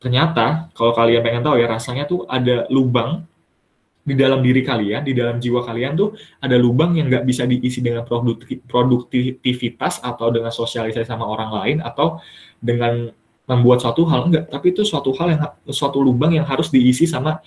ternyata 0.00 0.72
kalau 0.72 0.96
kalian 0.96 1.20
pengen 1.20 1.42
tahu 1.44 1.60
ya 1.60 1.68
rasanya 1.68 2.08
tuh 2.08 2.24
ada 2.24 2.64
lubang 2.72 3.26
di 4.08 4.16
dalam 4.16 4.40
diri 4.40 4.64
kalian, 4.64 5.04
di 5.04 5.12
dalam 5.12 5.36
jiwa 5.36 5.60
kalian 5.60 5.92
tuh 5.92 6.16
ada 6.40 6.56
lubang 6.56 6.96
yang 6.96 7.12
nggak 7.12 7.28
bisa 7.28 7.44
diisi 7.44 7.84
dengan 7.84 8.08
produktivitas 8.64 10.00
atau 10.00 10.32
dengan 10.32 10.48
sosialisasi 10.48 11.04
sama 11.04 11.28
orang 11.28 11.50
lain 11.52 11.76
atau 11.84 12.16
dengan 12.56 13.12
membuat 13.48 13.84
suatu 13.84 14.08
hal 14.08 14.28
enggak, 14.28 14.48
tapi 14.48 14.72
itu 14.72 14.84
suatu 14.84 15.12
hal 15.16 15.28
yang 15.32 15.40
suatu 15.72 16.00
lubang 16.00 16.36
yang 16.36 16.44
harus 16.48 16.72
diisi 16.72 17.04
sama 17.04 17.40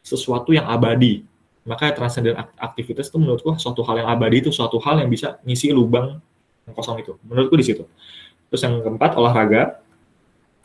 sesuatu 0.00 0.52
yang 0.56 0.64
abadi. 0.68 1.24
Makanya 1.66 1.98
transcendent 1.98 2.36
aktivitas 2.56 3.10
itu 3.10 3.18
menurutku 3.18 3.56
suatu 3.58 3.82
hal 3.84 4.04
yang 4.04 4.08
abadi 4.08 4.44
itu 4.46 4.50
suatu 4.54 4.78
hal 4.80 5.02
yang 5.02 5.10
bisa 5.10 5.36
ngisi 5.42 5.72
lubang 5.72 6.20
yang 6.68 6.74
kosong 6.76 7.02
itu. 7.02 7.18
Menurutku 7.26 7.56
di 7.58 7.66
situ. 7.66 7.84
Terus 8.52 8.62
yang 8.62 8.80
keempat 8.80 9.18
olahraga. 9.18 9.82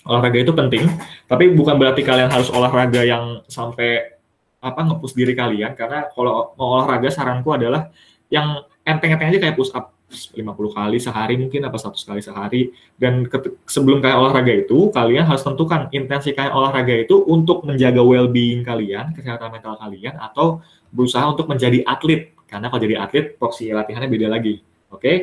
Olahraga 0.02 0.42
itu 0.42 0.50
penting, 0.50 0.90
tapi 1.30 1.54
bukan 1.54 1.78
berarti 1.78 2.02
kalian 2.02 2.34
harus 2.34 2.50
olahraga 2.50 3.06
yang 3.06 3.46
sampai 3.46 4.18
apa 4.62 4.80
ngepus 4.86 5.18
diri 5.18 5.34
kalian 5.34 5.74
karena 5.74 6.08
kalau 6.14 6.54
mau 6.54 6.78
olahraga 6.78 7.10
saranku 7.10 7.50
adalah 7.52 7.90
yang 8.30 8.62
enteng-enteng 8.86 9.34
aja 9.34 9.40
kayak 9.42 9.58
push 9.58 9.74
up 9.74 9.98
50 10.12 10.38
kali 10.76 10.98
sehari 11.00 11.40
mungkin 11.40 11.64
apa 11.66 11.80
satu 11.80 11.96
kali 11.96 12.22
sehari. 12.22 12.62
Dan 13.00 13.26
sebelum 13.64 14.04
kalian 14.04 14.20
olahraga 14.22 14.52
itu 14.52 14.92
kalian 14.92 15.24
harus 15.24 15.40
tentukan 15.42 15.88
intensi 15.96 16.36
kalian 16.36 16.52
olahraga 16.52 16.94
itu 16.94 17.24
untuk 17.32 17.64
menjaga 17.64 18.04
well-being 18.04 18.62
kalian 18.62 19.16
kesehatan 19.16 19.56
mental 19.56 19.80
kalian 19.80 20.20
atau 20.20 20.60
berusaha 20.92 21.24
untuk 21.32 21.48
menjadi 21.48 21.84
atlet. 21.88 22.36
Karena 22.44 22.68
kalau 22.68 22.84
jadi 22.84 23.00
atlet 23.00 23.40
porsi 23.40 23.72
latihannya 23.72 24.12
beda 24.12 24.28
lagi. 24.28 24.60
Oke? 24.92 25.00
Okay? 25.00 25.18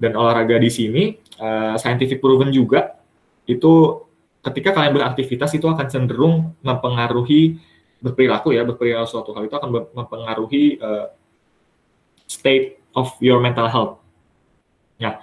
dan 0.00 0.16
olahraga 0.16 0.56
di 0.56 0.72
sini 0.72 1.12
uh, 1.36 1.76
scientific 1.76 2.24
proven 2.24 2.48
juga 2.48 2.96
itu 3.44 4.00
ketika 4.40 4.72
kalian 4.72 4.96
beraktivitas 4.96 5.52
itu 5.52 5.68
akan 5.68 5.86
cenderung 5.92 6.56
mempengaruhi 6.64 7.60
berperilaku 8.00 8.56
ya 8.56 8.64
berperilaku 8.64 9.08
suatu 9.08 9.30
hal 9.36 9.46
itu 9.46 9.56
akan 9.56 9.92
mempengaruhi 9.92 10.80
uh, 10.80 11.12
state 12.24 12.80
of 12.96 13.12
your 13.20 13.38
mental 13.38 13.68
health. 13.68 14.00
Ya 15.00 15.20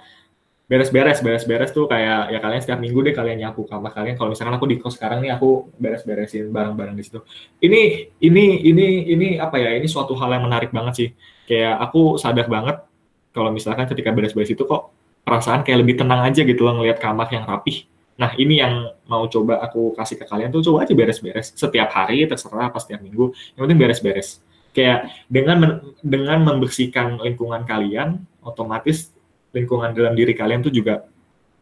beres-beres 0.68 1.24
beres-beres 1.24 1.72
tuh 1.72 1.88
kayak 1.88 2.28
ya 2.28 2.38
kalian 2.44 2.60
setiap 2.60 2.76
minggu 2.76 3.00
deh 3.00 3.16
kalian 3.16 3.40
nyapu 3.40 3.64
kamar 3.64 3.90
kalian. 3.96 4.20
Kalau 4.20 4.30
misalkan 4.30 4.54
aku 4.54 4.66
di 4.68 4.76
kos 4.76 5.00
sekarang 5.00 5.24
nih 5.24 5.32
aku 5.32 5.72
beres-beresin 5.80 6.52
barang-barang 6.52 6.94
di 6.94 7.04
situ. 7.04 7.20
Ini 7.58 8.12
ini 8.20 8.44
ini 8.68 8.86
ini 9.08 9.28
apa 9.40 9.56
ya? 9.56 9.72
Ini 9.74 9.88
suatu 9.88 10.12
hal 10.16 10.36
yang 10.36 10.44
menarik 10.44 10.68
banget 10.70 10.94
sih. 10.94 11.08
Kayak 11.48 11.80
aku 11.88 12.20
sadar 12.20 12.46
banget 12.46 12.84
kalau 13.32 13.48
misalkan 13.48 13.88
ketika 13.88 14.12
beres-beres 14.12 14.52
itu 14.52 14.68
kok 14.68 14.92
perasaan 15.24 15.64
kayak 15.64 15.84
lebih 15.84 16.00
tenang 16.00 16.24
aja 16.24 16.44
gitu 16.44 16.64
loh 16.64 16.80
ngelihat 16.80 17.00
kamar 17.00 17.28
yang 17.32 17.48
rapih 17.48 17.88
Nah, 18.18 18.34
ini 18.34 18.58
yang 18.58 18.90
mau 19.06 19.30
coba 19.30 19.62
aku 19.62 19.94
kasih 19.94 20.18
ke 20.18 20.26
kalian 20.26 20.50
tuh 20.50 20.58
coba 20.66 20.82
aja 20.82 20.90
beres-beres 20.90 21.54
setiap 21.54 21.94
hari 21.94 22.26
terserah 22.26 22.66
pas 22.74 22.82
setiap 22.82 22.98
minggu. 22.98 23.30
Yang 23.54 23.62
penting 23.62 23.78
beres-beres. 23.78 24.28
Kayak 24.74 25.06
dengan 25.30 25.56
men 25.62 25.72
dengan 26.02 26.42
membersihkan 26.42 27.22
lingkungan 27.22 27.62
kalian, 27.62 28.18
otomatis 28.42 29.14
lingkungan 29.54 29.94
dalam 29.94 30.18
diri 30.18 30.34
kalian 30.34 30.66
tuh 30.66 30.74
juga 30.74 31.06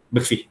bersih. 0.09 0.49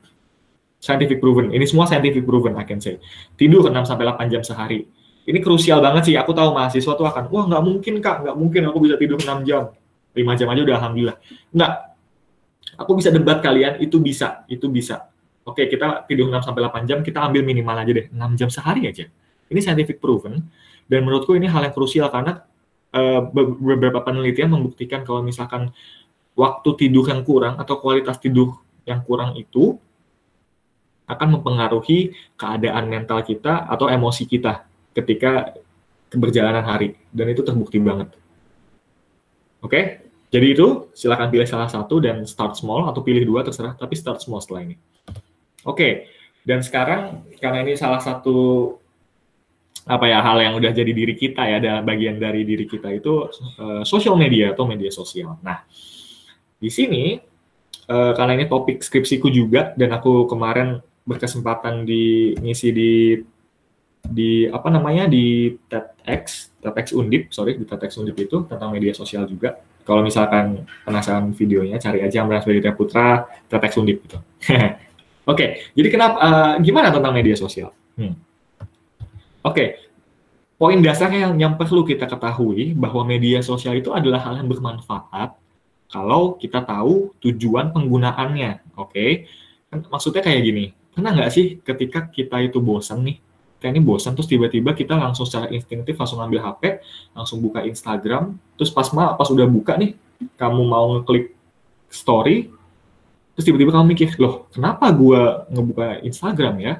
Scientific 0.77 1.17
proven. 1.17 1.49
Ini 1.49 1.65
semua 1.65 1.89
scientific 1.89 2.21
proven, 2.21 2.53
I 2.53 2.69
can 2.69 2.77
say. 2.77 3.01
Tidur 3.33 3.65
6 3.65 3.73
sampai 3.89 4.05
8 4.05 4.29
jam 4.29 4.45
sehari. 4.45 4.85
Ini 5.25 5.41
krusial 5.41 5.81
banget 5.81 6.13
sih. 6.13 6.15
Aku 6.21 6.37
tahu 6.37 6.53
mahasiswa 6.53 6.93
tuh 6.93 7.09
akan, 7.09 7.33
wah 7.33 7.49
nggak 7.49 7.63
mungkin 7.65 7.93
kak, 7.97 8.21
nggak 8.21 8.37
mungkin 8.37 8.61
aku 8.69 8.77
bisa 8.85 8.95
tidur 9.01 9.17
6 9.17 9.41
jam. 9.41 9.73
5 10.13 10.21
jam 10.37 10.47
aja 10.53 10.61
udah 10.61 10.75
alhamdulillah. 10.77 11.17
Nggak. 11.49 11.73
Aku 12.77 12.91
bisa 12.93 13.09
debat 13.09 13.41
kalian, 13.41 13.81
itu 13.81 13.97
bisa, 13.97 14.45
itu 14.45 14.69
bisa 14.69 15.09
oke 15.45 15.61
okay, 15.61 15.65
kita 15.69 16.09
tidur 16.09 16.27
6 16.27 16.41
sampai 16.41 16.61
8 16.65 16.89
jam, 16.89 16.99
kita 17.05 17.21
ambil 17.21 17.45
minimal 17.45 17.77
aja 17.77 17.91
deh, 17.93 18.07
6 18.09 18.39
jam 18.39 18.49
sehari 18.49 18.89
aja. 18.89 19.05
Ini 19.45 19.59
scientific 19.61 20.01
proven 20.01 20.41
dan 20.89 20.99
menurutku 21.05 21.37
ini 21.37 21.45
hal 21.45 21.61
yang 21.65 21.73
krusial 21.73 22.09
karena 22.09 22.41
uh, 22.93 23.21
beberapa 23.61 24.01
penelitian 24.01 24.53
membuktikan 24.53 25.05
kalau 25.05 25.21
misalkan 25.21 25.69
waktu 26.33 26.69
tidur 26.77 27.05
yang 27.07 27.21
kurang 27.21 27.61
atau 27.61 27.77
kualitas 27.77 28.17
tidur 28.17 28.59
yang 28.89 29.01
kurang 29.05 29.37
itu 29.37 29.77
akan 31.05 31.37
mempengaruhi 31.37 32.13
keadaan 32.33 32.89
mental 32.89 33.21
kita 33.21 33.69
atau 33.69 33.85
emosi 33.85 34.25
kita 34.25 34.65
ketika 34.97 35.53
keberjalanan 36.09 36.65
hari 36.65 36.97
dan 37.13 37.29
itu 37.29 37.45
terbukti 37.45 37.77
banget. 37.77 38.09
Oke, 39.61 39.69
okay? 39.69 39.83
jadi 40.29 40.53
itu 40.53 40.93
silakan 40.93 41.29
pilih 41.33 41.45
salah 41.49 41.69
satu 41.69 41.97
dan 41.97 42.25
start 42.25 42.57
small 42.57 42.85
atau 42.89 43.01
pilih 43.01 43.25
dua 43.25 43.41
terserah, 43.41 43.73
tapi 43.73 43.97
start 43.97 44.21
small 44.21 44.41
setelah 44.41 44.65
ini. 44.69 44.77
Oke, 45.65 46.07
dan 46.45 46.61
sekarang 46.61 47.25
karena 47.41 47.65
ini 47.65 47.73
salah 47.73 47.97
satu 47.97 48.69
apa 49.85 50.05
ya 50.09 50.21
hal 50.21 50.37
yang 50.41 50.53
udah 50.57 50.73
jadi 50.73 50.93
diri 50.93 51.17
kita 51.17 51.41
ya, 51.45 51.57
ada 51.61 51.73
bagian 51.81 52.17
dari 52.21 52.45
diri 52.45 52.65
kita 52.69 52.89
itu 52.93 53.29
uh, 53.57 53.81
social 53.85 54.13
media 54.17 54.53
atau 54.53 54.69
media 54.69 54.93
sosial. 54.93 55.41
Nah, 55.41 55.65
di 56.61 56.69
sini 56.69 57.17
uh, 57.89 58.13
karena 58.13 58.37
ini 58.37 58.45
topik 58.45 58.81
skripsiku 58.81 59.29
juga 59.33 59.73
dan 59.73 59.93
aku 59.93 60.29
kemarin 60.29 60.81
berkesempatan 61.05 61.85
di 61.85 62.33
ngisi 62.41 62.69
di 62.73 62.93
di 64.05 64.45
apa 64.45 64.69
namanya 64.69 65.09
di 65.09 65.53
TEDx, 65.65 66.53
TEDx 66.61 66.93
Undip, 66.93 67.33
sorry 67.33 67.57
di 67.57 67.65
TEDx 67.65 67.97
Undip 67.97 68.17
itu 68.21 68.45
tentang 68.45 68.69
media 68.69 68.93
sosial 68.93 69.25
juga. 69.25 69.57
Kalau 69.85 70.01
misalkan 70.01 70.65
penasaran 70.81 71.29
videonya, 71.33 71.77
cari 71.77 72.01
aja 72.01 72.25
Amran 72.25 72.41
Swedita 72.41 72.73
Putra 72.73 73.25
TEDx 73.49 73.77
Undip 73.77 74.01
itu. 74.05 74.17
Oke, 75.25 75.73
jadi 75.73 75.87
kenapa 75.89 76.17
uh, 76.21 76.53
gimana 76.61 76.93
tentang 76.93 77.09
media 77.09 77.33
sosial? 77.33 77.73
Hmm. 77.97 78.13
Oke, 79.41 79.49
okay. 79.49 79.67
poin 80.57 80.77
dasarnya 80.77 81.29
yang, 81.29 81.33
yang 81.37 81.53
perlu 81.57 81.81
kita 81.81 82.05
ketahui 82.05 82.77
bahwa 82.77 83.01
media 83.05 83.41
sosial 83.41 83.77
itu 83.77 83.89
adalah 83.89 84.21
hal 84.21 84.37
yang 84.37 84.49
bermanfaat 84.49 85.33
kalau 85.89 86.37
kita 86.37 86.61
tahu 86.61 87.13
tujuan 87.21 87.73
penggunaannya. 87.73 88.77
Oke, 88.77 88.93
okay? 88.93 89.11
maksudnya 89.89 90.21
kayak 90.21 90.41
gini. 90.45 90.65
Pernah 90.93 91.11
nggak 91.11 91.31
sih 91.33 91.57
ketika 91.59 92.07
kita 92.07 92.39
itu 92.45 92.61
bosan 92.61 93.03
nih, 93.03 93.17
kayak 93.59 93.75
ini 93.75 93.81
bosan 93.81 94.13
terus 94.13 94.29
tiba-tiba 94.29 94.77
kita 94.77 94.93
langsung 94.93 95.25
secara 95.25 95.49
instingtif 95.51 95.97
langsung 95.97 96.21
ambil 96.21 96.39
HP, 96.45 96.79
langsung 97.17 97.41
buka 97.41 97.65
Instagram, 97.65 98.37
terus 98.55 98.69
pas 98.69 98.87
mal 98.93 99.17
pas 99.17 99.27
udah 99.27 99.49
buka 99.49 99.75
nih, 99.75 99.97
kamu 100.37 100.61
mau 100.63 100.85
ngeklik 100.95 101.35
story, 101.89 102.53
Terus 103.35 103.45
tiba-tiba 103.51 103.75
kamu 103.75 103.85
mikir, 103.91 104.15
loh 104.15 104.47
kenapa 104.49 104.87
gue 104.95 105.21
ngebuka 105.51 105.99
Instagram 106.07 106.55
ya? 106.63 106.73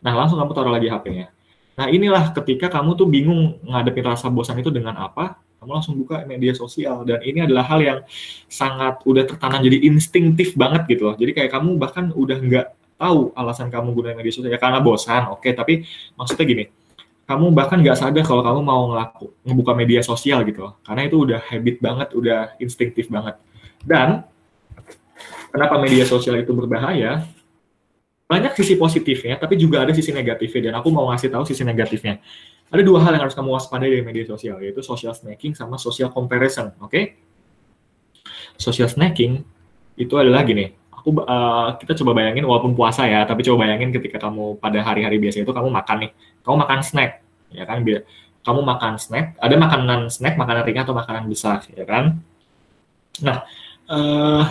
Nah 0.00 0.12
langsung 0.14 0.38
kamu 0.38 0.54
taruh 0.54 0.72
lagi 0.72 0.86
HP-nya. 0.86 1.34
Nah 1.74 1.86
inilah 1.90 2.30
ketika 2.30 2.70
kamu 2.70 2.94
tuh 2.94 3.10
bingung 3.10 3.58
ngadepin 3.66 4.06
rasa 4.06 4.30
bosan 4.30 4.62
itu 4.62 4.70
dengan 4.70 4.94
apa, 5.02 5.42
kamu 5.60 5.70
langsung 5.76 5.94
buka 5.98 6.24
media 6.24 6.56
sosial 6.56 7.04
dan 7.04 7.20
ini 7.20 7.44
adalah 7.44 7.68
hal 7.68 7.80
yang 7.84 7.98
sangat 8.48 9.04
udah 9.04 9.28
tertanam 9.28 9.60
jadi 9.60 9.82
instingtif 9.90 10.56
banget 10.56 10.88
gitu 10.88 11.10
loh. 11.10 11.14
Jadi 11.18 11.36
kayak 11.36 11.50
kamu 11.52 11.76
bahkan 11.76 12.14
udah 12.16 12.38
nggak 12.40 12.66
tahu 12.96 13.32
alasan 13.36 13.68
kamu 13.68 13.92
gunain 13.92 14.16
media 14.16 14.32
sosial 14.32 14.52
ya 14.52 14.60
karena 14.60 14.80
bosan, 14.80 15.28
oke. 15.28 15.44
Okay, 15.44 15.52
tapi 15.52 15.84
maksudnya 16.16 16.46
gini, 16.48 16.64
kamu 17.28 17.52
bahkan 17.52 17.76
nggak 17.76 17.96
sadar 17.98 18.24
kalau 18.24 18.40
kamu 18.40 18.60
mau 18.64 18.82
ngelaku 18.88 19.26
ngebuka 19.44 19.72
media 19.76 20.00
sosial 20.00 20.44
gitu 20.48 20.64
loh. 20.64 20.80
Karena 20.80 21.02
itu 21.04 21.16
udah 21.28 21.40
habit 21.44 21.76
banget, 21.80 22.08
udah 22.16 22.40
instingtif 22.56 23.12
banget. 23.12 23.36
Dan 23.84 24.24
kenapa 25.50 25.78
media 25.82 26.06
sosial 26.06 26.38
itu 26.40 26.54
berbahaya? 26.54 27.26
banyak 28.30 28.54
sisi 28.54 28.78
positifnya, 28.78 29.42
tapi 29.42 29.58
juga 29.58 29.82
ada 29.82 29.90
sisi 29.90 30.14
negatifnya. 30.14 30.70
Dan 30.70 30.74
aku 30.78 30.94
mau 30.94 31.10
ngasih 31.10 31.34
tahu 31.34 31.42
sisi 31.42 31.66
negatifnya. 31.66 32.22
Ada 32.70 32.86
dua 32.86 33.02
hal 33.02 33.18
yang 33.18 33.26
harus 33.26 33.34
kamu 33.34 33.58
waspadai 33.58 33.90
dari 33.90 34.06
media 34.06 34.22
sosial, 34.22 34.62
yaitu 34.62 34.86
social 34.86 35.10
snacking 35.10 35.58
sama 35.58 35.74
social 35.82 36.14
comparison. 36.14 36.70
Oke? 36.78 36.86
Okay? 36.86 37.04
Social 38.54 38.86
snacking 38.86 39.42
itu 39.98 40.14
adalah 40.14 40.46
gini. 40.46 40.70
Aku 40.94 41.10
uh, 41.18 41.74
kita 41.82 41.98
coba 41.98 42.22
bayangin 42.22 42.46
walaupun 42.46 42.78
puasa 42.78 43.10
ya, 43.10 43.26
tapi 43.26 43.42
coba 43.42 43.66
bayangin 43.66 43.90
ketika 43.90 44.22
kamu 44.22 44.62
pada 44.62 44.78
hari-hari 44.78 45.18
biasa 45.18 45.42
itu 45.42 45.50
kamu 45.50 45.66
makan 45.66 45.96
nih, 46.06 46.10
kamu 46.46 46.56
makan 46.62 46.78
snack, 46.86 47.26
ya 47.50 47.66
kan? 47.66 47.82
Kamu 48.46 48.60
makan 48.62 48.94
snack, 49.02 49.34
ada 49.42 49.58
makanan 49.58 50.06
snack, 50.06 50.38
makanan 50.38 50.62
ringan 50.62 50.86
atau 50.86 50.94
makanan 50.94 51.26
besar, 51.26 51.66
ya 51.74 51.82
kan? 51.82 52.22
Nah, 53.26 53.42
uh, 53.90 54.44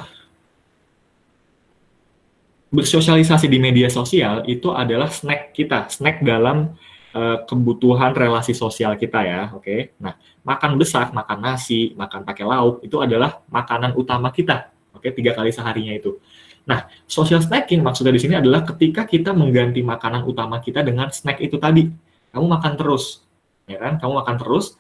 bersosialisasi 2.69 3.49
di 3.49 3.57
media 3.57 3.89
sosial 3.89 4.45
itu 4.45 4.69
adalah 4.69 5.09
snack 5.09 5.57
kita, 5.57 5.89
snack 5.89 6.21
dalam 6.21 6.77
uh, 7.17 7.41
kebutuhan 7.49 8.13
relasi 8.13 8.53
sosial 8.53 8.93
kita 8.93 9.25
ya, 9.25 9.41
oke. 9.53 9.65
Okay? 9.65 9.79
Nah, 9.97 10.13
makan 10.45 10.77
besar, 10.77 11.09
makan 11.09 11.39
nasi, 11.41 11.97
makan 11.97 12.21
pakai 12.21 12.45
lauk 12.45 12.85
itu 12.85 12.97
adalah 13.01 13.41
makanan 13.49 13.97
utama 13.97 14.29
kita, 14.29 14.69
oke, 14.93 15.01
okay? 15.01 15.11
tiga 15.17 15.33
kali 15.33 15.49
seharinya 15.49 15.97
itu. 15.97 16.21
Nah, 16.69 16.85
social 17.09 17.41
snacking 17.41 17.81
maksudnya 17.81 18.13
di 18.13 18.21
sini 18.21 18.37
adalah 18.37 18.61
ketika 18.61 19.09
kita 19.09 19.33
mengganti 19.33 19.81
makanan 19.81 20.21
utama 20.21 20.61
kita 20.61 20.85
dengan 20.85 21.09
snack 21.09 21.41
itu 21.41 21.57
tadi. 21.57 21.89
Kamu 22.29 22.45
makan 22.45 22.77
terus, 22.77 23.25
ya 23.65 23.81
kan? 23.81 23.97
Kamu 23.97 24.13
makan 24.21 24.37
terus. 24.37 24.77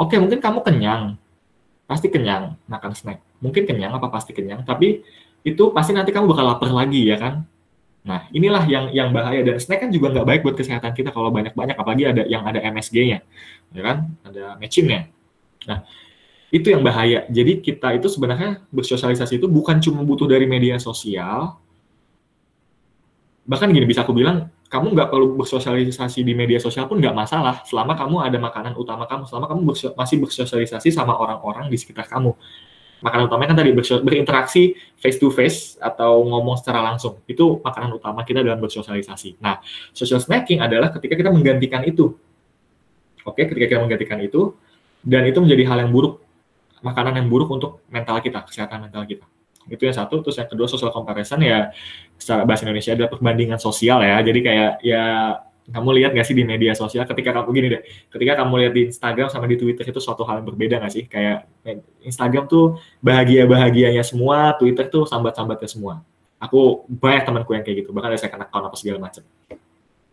Oke, 0.00 0.16
mungkin 0.16 0.40
kamu 0.40 0.64
kenyang, 0.64 1.20
pasti 1.84 2.08
kenyang 2.08 2.56
makan 2.64 2.96
snack. 2.96 3.20
Mungkin 3.44 3.68
kenyang 3.68 3.92
apa 3.92 4.08
pasti 4.08 4.32
kenyang, 4.32 4.64
tapi 4.64 5.04
itu 5.40 5.72
pasti 5.72 5.96
nanti 5.96 6.12
kamu 6.12 6.30
bakal 6.30 6.44
lapar 6.44 6.70
lagi 6.70 7.08
ya 7.08 7.16
kan. 7.16 7.34
Nah 8.04 8.28
inilah 8.32 8.64
yang 8.64 8.84
yang 8.92 9.08
bahaya 9.12 9.44
dan 9.44 9.56
snack 9.60 9.84
kan 9.84 9.90
juga 9.92 10.12
nggak 10.12 10.26
baik 10.26 10.40
buat 10.44 10.56
kesehatan 10.56 10.92
kita 10.96 11.12
kalau 11.12 11.28
banyak-banyak 11.28 11.76
apalagi 11.76 12.04
ada 12.08 12.22
yang 12.24 12.44
ada 12.48 12.60
MSG-nya, 12.64 13.18
ya 13.72 13.82
kan, 13.84 14.08
ada 14.24 14.56
matching-nya. 14.56 15.08
Nah 15.68 15.84
itu 16.50 16.72
yang 16.72 16.80
bahaya. 16.80 17.28
Jadi 17.28 17.60
kita 17.60 17.94
itu 17.94 18.08
sebenarnya 18.08 18.64
bersosialisasi 18.72 19.38
itu 19.38 19.46
bukan 19.46 19.78
cuma 19.84 20.00
butuh 20.02 20.26
dari 20.26 20.48
media 20.48 20.80
sosial, 20.80 21.60
bahkan 23.44 23.68
gini 23.68 23.84
bisa 23.84 24.02
aku 24.02 24.16
bilang 24.16 24.48
kamu 24.70 24.94
nggak 24.94 25.08
perlu 25.10 25.34
bersosialisasi 25.42 26.22
di 26.22 26.32
media 26.32 26.62
sosial 26.62 26.86
pun 26.86 27.02
nggak 27.02 27.12
masalah 27.12 27.66
selama 27.66 27.98
kamu 27.98 28.16
ada 28.22 28.38
makanan 28.38 28.72
utama 28.78 29.02
kamu 29.10 29.26
selama 29.26 29.50
kamu 29.50 29.60
masih 29.98 30.16
bersosialisasi 30.22 30.94
sama 30.94 31.18
orang-orang 31.18 31.66
di 31.66 31.74
sekitar 31.74 32.06
kamu 32.06 32.38
makanan 33.00 33.32
utamanya 33.32 33.48
kan 33.52 33.58
tadi 33.64 33.70
berinteraksi 34.04 34.76
face 35.00 35.16
to 35.16 35.32
face 35.32 35.80
atau 35.80 36.20
ngomong 36.24 36.60
secara 36.60 36.84
langsung. 36.84 37.20
Itu 37.24 37.60
makanan 37.64 37.96
utama 37.96 38.24
kita 38.24 38.44
dalam 38.44 38.60
bersosialisasi. 38.60 39.40
Nah, 39.40 39.60
social 39.96 40.20
snacking 40.20 40.60
adalah 40.60 40.92
ketika 40.92 41.16
kita 41.16 41.32
menggantikan 41.32 41.82
itu. 41.84 42.14
Oke, 43.24 43.44
ketika 43.48 43.76
kita 43.76 43.80
menggantikan 43.80 44.20
itu 44.20 44.56
dan 45.00 45.24
itu 45.28 45.40
menjadi 45.40 45.64
hal 45.68 45.78
yang 45.84 45.90
buruk, 45.92 46.20
makanan 46.84 47.20
yang 47.20 47.28
buruk 47.28 47.48
untuk 47.52 47.84
mental 47.88 48.20
kita, 48.20 48.44
kesehatan 48.44 48.88
mental 48.88 49.04
kita. 49.04 49.24
Itu 49.68 49.84
yang 49.84 49.96
satu, 49.96 50.24
terus 50.24 50.40
yang 50.40 50.48
kedua 50.48 50.66
social 50.68 50.92
comparison 50.92 51.40
ya 51.44 51.68
secara 52.16 52.48
bahasa 52.48 52.64
Indonesia 52.64 52.96
adalah 52.96 53.10
perbandingan 53.12 53.60
sosial 53.60 54.00
ya. 54.00 54.20
Jadi 54.24 54.40
kayak 54.40 54.72
ya 54.80 55.04
kamu 55.70 55.88
lihat 56.02 56.10
gak 56.12 56.26
sih 56.26 56.34
di 56.34 56.42
media 56.42 56.74
sosial 56.74 57.06
ketika 57.06 57.30
kamu 57.30 57.48
gini 57.54 57.66
deh, 57.70 57.82
ketika 58.10 58.42
kamu 58.42 58.52
lihat 58.66 58.72
di 58.74 58.82
Instagram 58.90 59.28
sama 59.30 59.46
di 59.46 59.56
Twitter 59.56 59.86
itu 59.86 60.00
suatu 60.02 60.26
hal 60.26 60.42
yang 60.42 60.48
berbeda 60.50 60.82
gak 60.82 60.92
sih? 60.92 61.04
Kayak 61.06 61.46
Instagram 62.02 62.50
tuh 62.50 62.76
bahagia-bahagianya 63.00 64.02
semua, 64.02 64.58
Twitter 64.58 64.90
tuh 64.90 65.06
sambat-sambatnya 65.06 65.70
semua. 65.70 66.02
Aku 66.40 66.88
banyak 66.88 67.28
temanku 67.28 67.52
yang 67.54 67.62
kayak 67.62 67.86
gitu, 67.86 67.94
bahkan 67.94 68.12
ada 68.12 68.18
saya 68.18 68.32
kena 68.32 68.48
account 68.48 68.66
apa 68.68 68.76
segala 68.76 68.98
macam. 68.98 69.22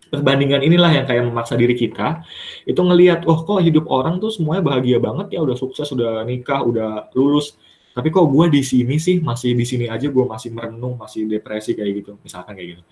Perbandingan 0.07 0.63
inilah 0.63 0.91
yang 0.95 1.03
kayak 1.03 1.23
memaksa 1.27 1.59
diri 1.59 1.75
kita 1.75 2.23
itu 2.63 2.79
ngelihat, 2.79 3.27
oh 3.27 3.43
kok 3.43 3.59
hidup 3.59 3.91
orang 3.91 4.23
tuh 4.23 4.31
semuanya 4.31 4.63
bahagia 4.63 5.03
banget 5.03 5.35
ya, 5.35 5.43
udah 5.43 5.55
sukses, 5.59 5.87
udah 5.91 6.23
nikah, 6.23 6.63
udah 6.63 7.11
lulus. 7.11 7.59
Tapi 7.91 8.13
kok 8.13 8.29
gue 8.29 8.45
di 8.53 8.61
sini 8.61 9.01
sih 9.01 9.17
masih 9.19 9.57
di 9.57 9.65
sini 9.65 9.89
aja 9.89 10.07
gue 10.07 10.21
masih 10.21 10.53
merenung, 10.53 11.01
masih 11.01 11.25
depresi 11.25 11.73
kayak 11.73 12.05
gitu, 12.05 12.11
misalkan 12.21 12.53
kayak 12.53 12.77
gitu. 12.77 12.83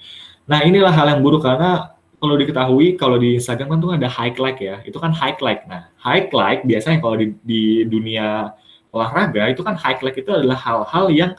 Nah 0.50 0.66
inilah 0.66 0.92
hal 0.92 1.08
yang 1.14 1.22
buruk 1.22 1.46
karena 1.46 1.94
kalau 2.26 2.36
diketahui 2.42 2.98
kalau 2.98 3.22
di 3.22 3.38
Instagram 3.38 3.78
kan 3.78 3.80
tuh 3.80 3.92
ada 3.94 4.10
high 4.10 4.34
like 4.42 4.58
ya, 4.58 4.82
itu 4.82 4.98
kan 4.98 5.14
high 5.14 5.38
like. 5.38 5.70
Nah, 5.70 5.94
high 6.02 6.26
like 6.34 6.66
biasanya 6.66 6.98
kalau 6.98 7.22
di, 7.22 7.38
di 7.46 7.86
dunia 7.86 8.50
olahraga 8.90 9.46
itu 9.54 9.62
kan 9.62 9.78
high 9.78 10.02
like 10.02 10.18
itu 10.18 10.34
adalah 10.34 10.58
hal-hal 10.58 11.14
yang 11.14 11.32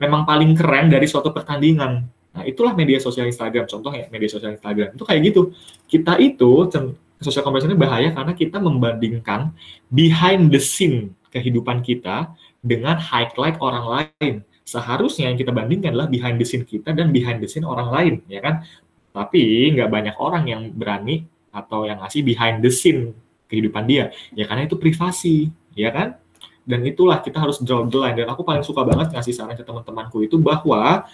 memang 0.00 0.24
paling 0.24 0.56
keren 0.56 0.88
dari 0.88 1.04
suatu 1.04 1.28
pertandingan. 1.28 2.08
Nah, 2.32 2.42
itulah 2.48 2.72
media 2.72 2.96
sosial 2.96 3.28
Instagram. 3.28 3.68
Contohnya 3.68 4.08
media 4.08 4.32
sosial 4.32 4.56
Instagram 4.56 4.96
itu 4.96 5.04
kayak 5.04 5.20
gitu. 5.28 5.52
Kita 5.84 6.16
itu 6.16 6.70
sosial 7.20 7.44
comparison 7.44 7.76
ini 7.76 7.78
bahaya 7.78 8.08
karena 8.16 8.32
kita 8.32 8.56
membandingkan 8.56 9.52
behind 9.92 10.48
the 10.48 10.62
scene 10.62 11.12
kehidupan 11.28 11.84
kita 11.84 12.32
dengan 12.64 12.96
high 12.96 13.28
like 13.36 13.60
orang 13.60 13.84
lain. 13.84 14.34
Seharusnya 14.64 15.28
yang 15.28 15.36
kita 15.36 15.50
bandingkan 15.50 15.92
adalah 15.92 16.06
behind 16.06 16.38
the 16.38 16.46
scene 16.46 16.62
kita 16.62 16.94
dan 16.94 17.10
behind 17.10 17.42
the 17.42 17.48
scene 17.50 17.66
orang 17.66 17.90
lain, 17.90 18.14
ya 18.30 18.38
kan? 18.38 18.62
Tapi 19.10 19.74
nggak 19.74 19.90
banyak 19.90 20.16
orang 20.18 20.44
yang 20.46 20.62
berani 20.70 21.26
atau 21.50 21.82
yang 21.82 21.98
ngasih 21.98 22.22
behind 22.22 22.62
the 22.62 22.70
scene 22.70 23.14
kehidupan 23.50 23.86
dia. 23.86 24.14
Ya 24.34 24.46
karena 24.46 24.70
itu 24.70 24.78
privasi, 24.78 25.50
ya 25.74 25.90
kan? 25.90 26.14
Dan 26.62 26.86
itulah 26.86 27.18
kita 27.18 27.42
harus 27.42 27.58
draw 27.58 27.82
the 27.90 27.98
line. 27.98 28.14
Dan 28.14 28.30
aku 28.30 28.46
paling 28.46 28.62
suka 28.62 28.86
banget 28.86 29.10
ngasih 29.10 29.34
saran 29.34 29.58
ke 29.58 29.66
teman-temanku 29.66 30.22
itu 30.22 30.38
bahwa 30.38 31.10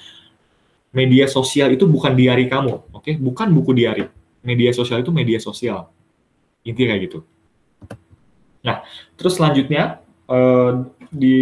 media 0.92 1.24
sosial 1.28 1.72
itu 1.72 1.88
bukan 1.88 2.12
diari 2.12 2.48
kamu, 2.48 2.92
oke? 2.92 3.04
Okay? 3.04 3.14
Bukan 3.16 3.48
buku 3.52 3.72
diari. 3.72 4.04
Media 4.44 4.70
sosial 4.76 5.00
itu 5.00 5.12
media 5.12 5.40
sosial. 5.40 5.88
Intinya 6.64 6.94
kayak 6.94 7.02
gitu. 7.08 7.18
Nah, 8.64 8.82
terus 9.14 9.38
selanjutnya 9.38 10.02
uh, 10.26 10.84
di 11.08 11.38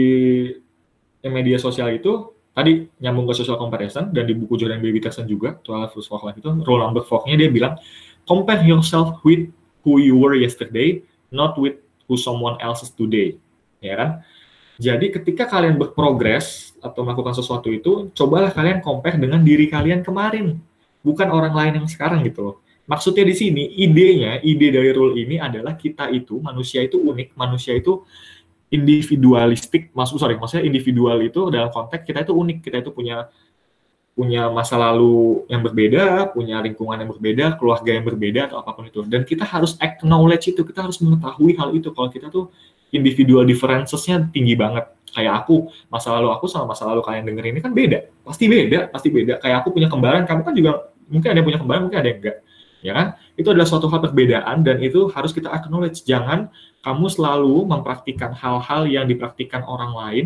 media 1.24 1.56
sosial 1.56 1.96
itu 1.96 2.33
tadi 2.54 2.86
nyambung 3.02 3.26
ke 3.26 3.34
social 3.34 3.58
comparison 3.58 4.14
dan 4.14 4.24
di 4.24 4.32
buku 4.32 4.54
Jordan 4.54 4.78
B. 4.78 4.94
Peterson 4.94 5.26
juga 5.26 5.58
12 5.66 5.90
Rules 5.98 6.06
for 6.06 6.22
Life 6.22 6.38
itu 6.38 6.48
number 6.48 7.02
4-nya 7.02 7.34
dia 7.34 7.50
bilang 7.50 7.74
compare 8.24 8.62
yourself 8.62 9.18
with 9.26 9.50
who 9.82 9.98
you 9.98 10.14
were 10.14 10.38
yesterday 10.38 11.02
not 11.34 11.58
with 11.58 11.82
who 12.06 12.14
someone 12.14 12.54
else 12.62 12.86
is 12.86 12.94
today. 12.94 13.34
Ya 13.82 13.98
kan? 13.98 14.10
Jadi 14.78 15.10
ketika 15.10 15.46
kalian 15.46 15.78
berprogres 15.78 16.74
atau 16.82 17.06
melakukan 17.06 17.34
sesuatu 17.34 17.70
itu 17.70 18.10
cobalah 18.14 18.50
kalian 18.50 18.82
compare 18.82 19.18
dengan 19.18 19.42
diri 19.42 19.70
kalian 19.70 20.02
kemarin. 20.02 20.58
Bukan 21.04 21.28
orang 21.28 21.52
lain 21.52 21.72
yang 21.82 21.88
sekarang 21.90 22.24
gitu 22.24 22.40
loh. 22.40 22.56
Maksudnya 22.84 23.24
di 23.24 23.32
sini 23.36 23.64
idenya 23.80 24.40
ide 24.44 24.68
dari 24.68 24.92
rule 24.92 25.16
ini 25.16 25.40
adalah 25.40 25.76
kita 25.76 26.12
itu 26.12 26.36
manusia 26.40 26.84
itu 26.84 27.00
unik 27.00 27.32
manusia 27.32 27.72
itu 27.76 28.04
individualistik, 28.72 29.92
maksud 29.92 30.18
sorry, 30.18 30.36
maksudnya 30.40 30.64
individual 30.66 31.20
itu 31.20 31.52
dalam 31.52 31.70
konteks 31.70 32.04
kita 32.04 32.24
itu 32.24 32.32
unik, 32.32 32.58
kita 32.64 32.80
itu 32.80 32.90
punya 32.90 33.28
punya 34.14 34.46
masa 34.46 34.78
lalu 34.78 35.42
yang 35.50 35.58
berbeda, 35.58 36.30
punya 36.30 36.62
lingkungan 36.62 37.02
yang 37.02 37.10
berbeda, 37.10 37.58
keluarga 37.58 37.90
yang 37.90 38.06
berbeda 38.06 38.40
atau 38.46 38.62
apa 38.62 38.70
pun 38.70 38.86
itu. 38.86 39.02
Dan 39.10 39.26
kita 39.26 39.42
harus 39.42 39.74
acknowledge 39.82 40.54
itu, 40.54 40.62
kita 40.62 40.86
harus 40.86 41.02
mengetahui 41.02 41.58
hal 41.58 41.74
itu. 41.74 41.90
Kalau 41.90 42.06
kita 42.14 42.30
tuh 42.30 42.54
individual 42.94 43.42
differences-nya 43.42 44.30
tinggi 44.30 44.54
banget. 44.54 44.86
Kayak 45.10 45.46
aku, 45.46 45.66
masa 45.90 46.14
lalu 46.14 46.30
aku 46.30 46.46
sama 46.46 46.74
masa 46.74 46.86
lalu 46.86 47.02
kalian 47.02 47.26
denger 47.26 47.44
ini 47.50 47.58
kan 47.58 47.74
beda. 47.74 48.06
Pasti 48.22 48.46
beda, 48.46 48.86
pasti 48.90 49.10
beda. 49.10 49.42
Kayak 49.42 49.66
aku 49.66 49.74
punya 49.74 49.90
kembaran, 49.90 50.22
kamu 50.30 50.40
kan 50.46 50.54
juga 50.54 50.72
mungkin 51.10 51.28
ada 51.34 51.38
yang 51.42 51.46
punya 51.50 51.58
kembaran, 51.58 51.82
mungkin 51.90 51.98
ada 51.98 52.08
yang 52.08 52.18
enggak. 52.22 52.36
Ya 52.84 52.92
kan? 52.92 53.06
Itu 53.32 53.48
adalah 53.48 53.64
suatu 53.64 53.88
hal 53.88 54.04
perbedaan 54.04 54.60
dan 54.60 54.76
itu 54.84 55.08
harus 55.08 55.32
kita 55.32 55.48
acknowledge. 55.48 56.04
Jangan 56.04 56.52
kamu 56.84 57.06
selalu 57.08 57.64
mempraktikkan 57.64 58.36
hal-hal 58.36 58.84
yang 58.84 59.08
dipraktikkan 59.08 59.64
orang 59.64 59.96
lain 59.96 60.24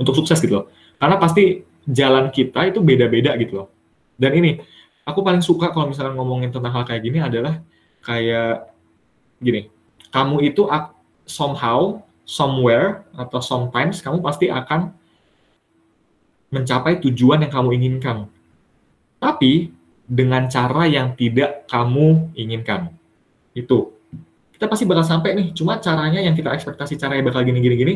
untuk 0.00 0.16
sukses 0.16 0.40
gitu 0.40 0.64
loh. 0.64 0.66
Karena 0.96 1.20
pasti 1.20 1.60
jalan 1.84 2.32
kita 2.32 2.72
itu 2.72 2.80
beda-beda 2.80 3.36
gitu 3.36 3.62
loh. 3.62 3.68
Dan 4.16 4.32
ini, 4.32 4.56
aku 5.04 5.20
paling 5.20 5.44
suka 5.44 5.68
kalau 5.76 5.92
misalnya 5.92 6.16
ngomongin 6.16 6.48
tentang 6.48 6.72
hal 6.72 6.88
kayak 6.88 7.04
gini 7.04 7.20
adalah 7.20 7.60
kayak 8.00 8.72
gini, 9.42 9.68
kamu 10.08 10.48
itu 10.48 10.64
somehow, 11.28 12.00
somewhere, 12.24 13.04
atau 13.12 13.44
sometimes 13.44 14.00
kamu 14.00 14.24
pasti 14.24 14.48
akan 14.48 14.94
mencapai 16.48 17.00
tujuan 17.04 17.44
yang 17.44 17.52
kamu 17.52 17.76
inginkan. 17.76 18.28
Tapi 19.20 19.72
dengan 20.06 20.50
cara 20.50 20.84
yang 20.90 21.14
tidak 21.14 21.66
kamu 21.70 22.34
inginkan. 22.36 22.92
Itu. 23.54 23.94
Kita 24.52 24.70
pasti 24.70 24.86
bakal 24.86 25.02
sampai 25.02 25.34
nih, 25.34 25.46
cuma 25.58 25.78
caranya 25.82 26.22
yang 26.22 26.38
kita 26.38 26.54
ekspektasi 26.54 26.94
caranya 26.94 27.26
bakal 27.26 27.42
gini-gini 27.42 27.74
gini, 27.74 27.94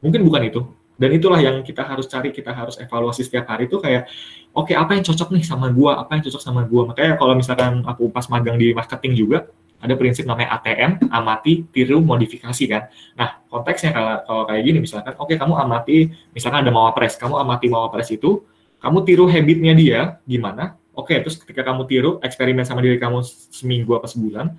mungkin 0.00 0.24
bukan 0.24 0.42
itu. 0.48 0.60
Dan 1.00 1.16
itulah 1.16 1.40
yang 1.40 1.64
kita 1.64 1.80
harus 1.80 2.04
cari, 2.08 2.28
kita 2.28 2.52
harus 2.52 2.76
evaluasi 2.76 3.24
setiap 3.24 3.48
hari 3.48 3.68
itu 3.68 3.80
kayak, 3.80 4.04
oke 4.52 4.68
okay, 4.68 4.76
apa 4.76 4.96
yang 4.96 5.04
cocok 5.04 5.32
nih 5.32 5.44
sama 5.44 5.72
gua, 5.72 5.96
apa 5.96 6.16
yang 6.16 6.28
cocok 6.28 6.42
sama 6.44 6.64
gua. 6.68 6.92
Makanya 6.92 7.16
kalau 7.16 7.32
misalkan 7.32 7.80
aku 7.88 8.12
pas 8.12 8.28
magang 8.28 8.60
di 8.60 8.76
marketing 8.76 9.16
juga, 9.16 9.48
ada 9.80 9.96
prinsip 9.96 10.28
namanya 10.28 10.60
ATM, 10.60 11.08
amati, 11.08 11.64
tiru, 11.72 12.04
modifikasi 12.04 12.64
kan. 12.68 12.92
Nah, 13.16 13.40
konteksnya 13.48 13.96
kalau, 13.96 14.14
kalau 14.28 14.42
kayak 14.44 14.62
gini 14.64 14.78
misalkan, 14.84 15.16
oke 15.16 15.32
okay, 15.32 15.36
kamu 15.40 15.52
amati, 15.56 15.96
misalkan 16.36 16.68
ada 16.68 16.72
mawapres, 16.72 17.16
kamu 17.16 17.34
amati 17.40 17.66
mawapres 17.72 18.08
itu, 18.12 18.44
kamu 18.80 18.98
tiru 19.08 19.24
habitnya 19.28 19.72
dia, 19.72 20.00
gimana? 20.28 20.79
Oke, 21.00 21.16
okay, 21.16 21.24
terus 21.24 21.40
ketika 21.40 21.64
kamu 21.64 21.88
tiru, 21.88 22.10
eksperimen 22.20 22.68
sama 22.68 22.84
diri 22.84 23.00
kamu 23.00 23.24
seminggu 23.24 23.96
apa 23.96 24.04
sebulan, 24.04 24.52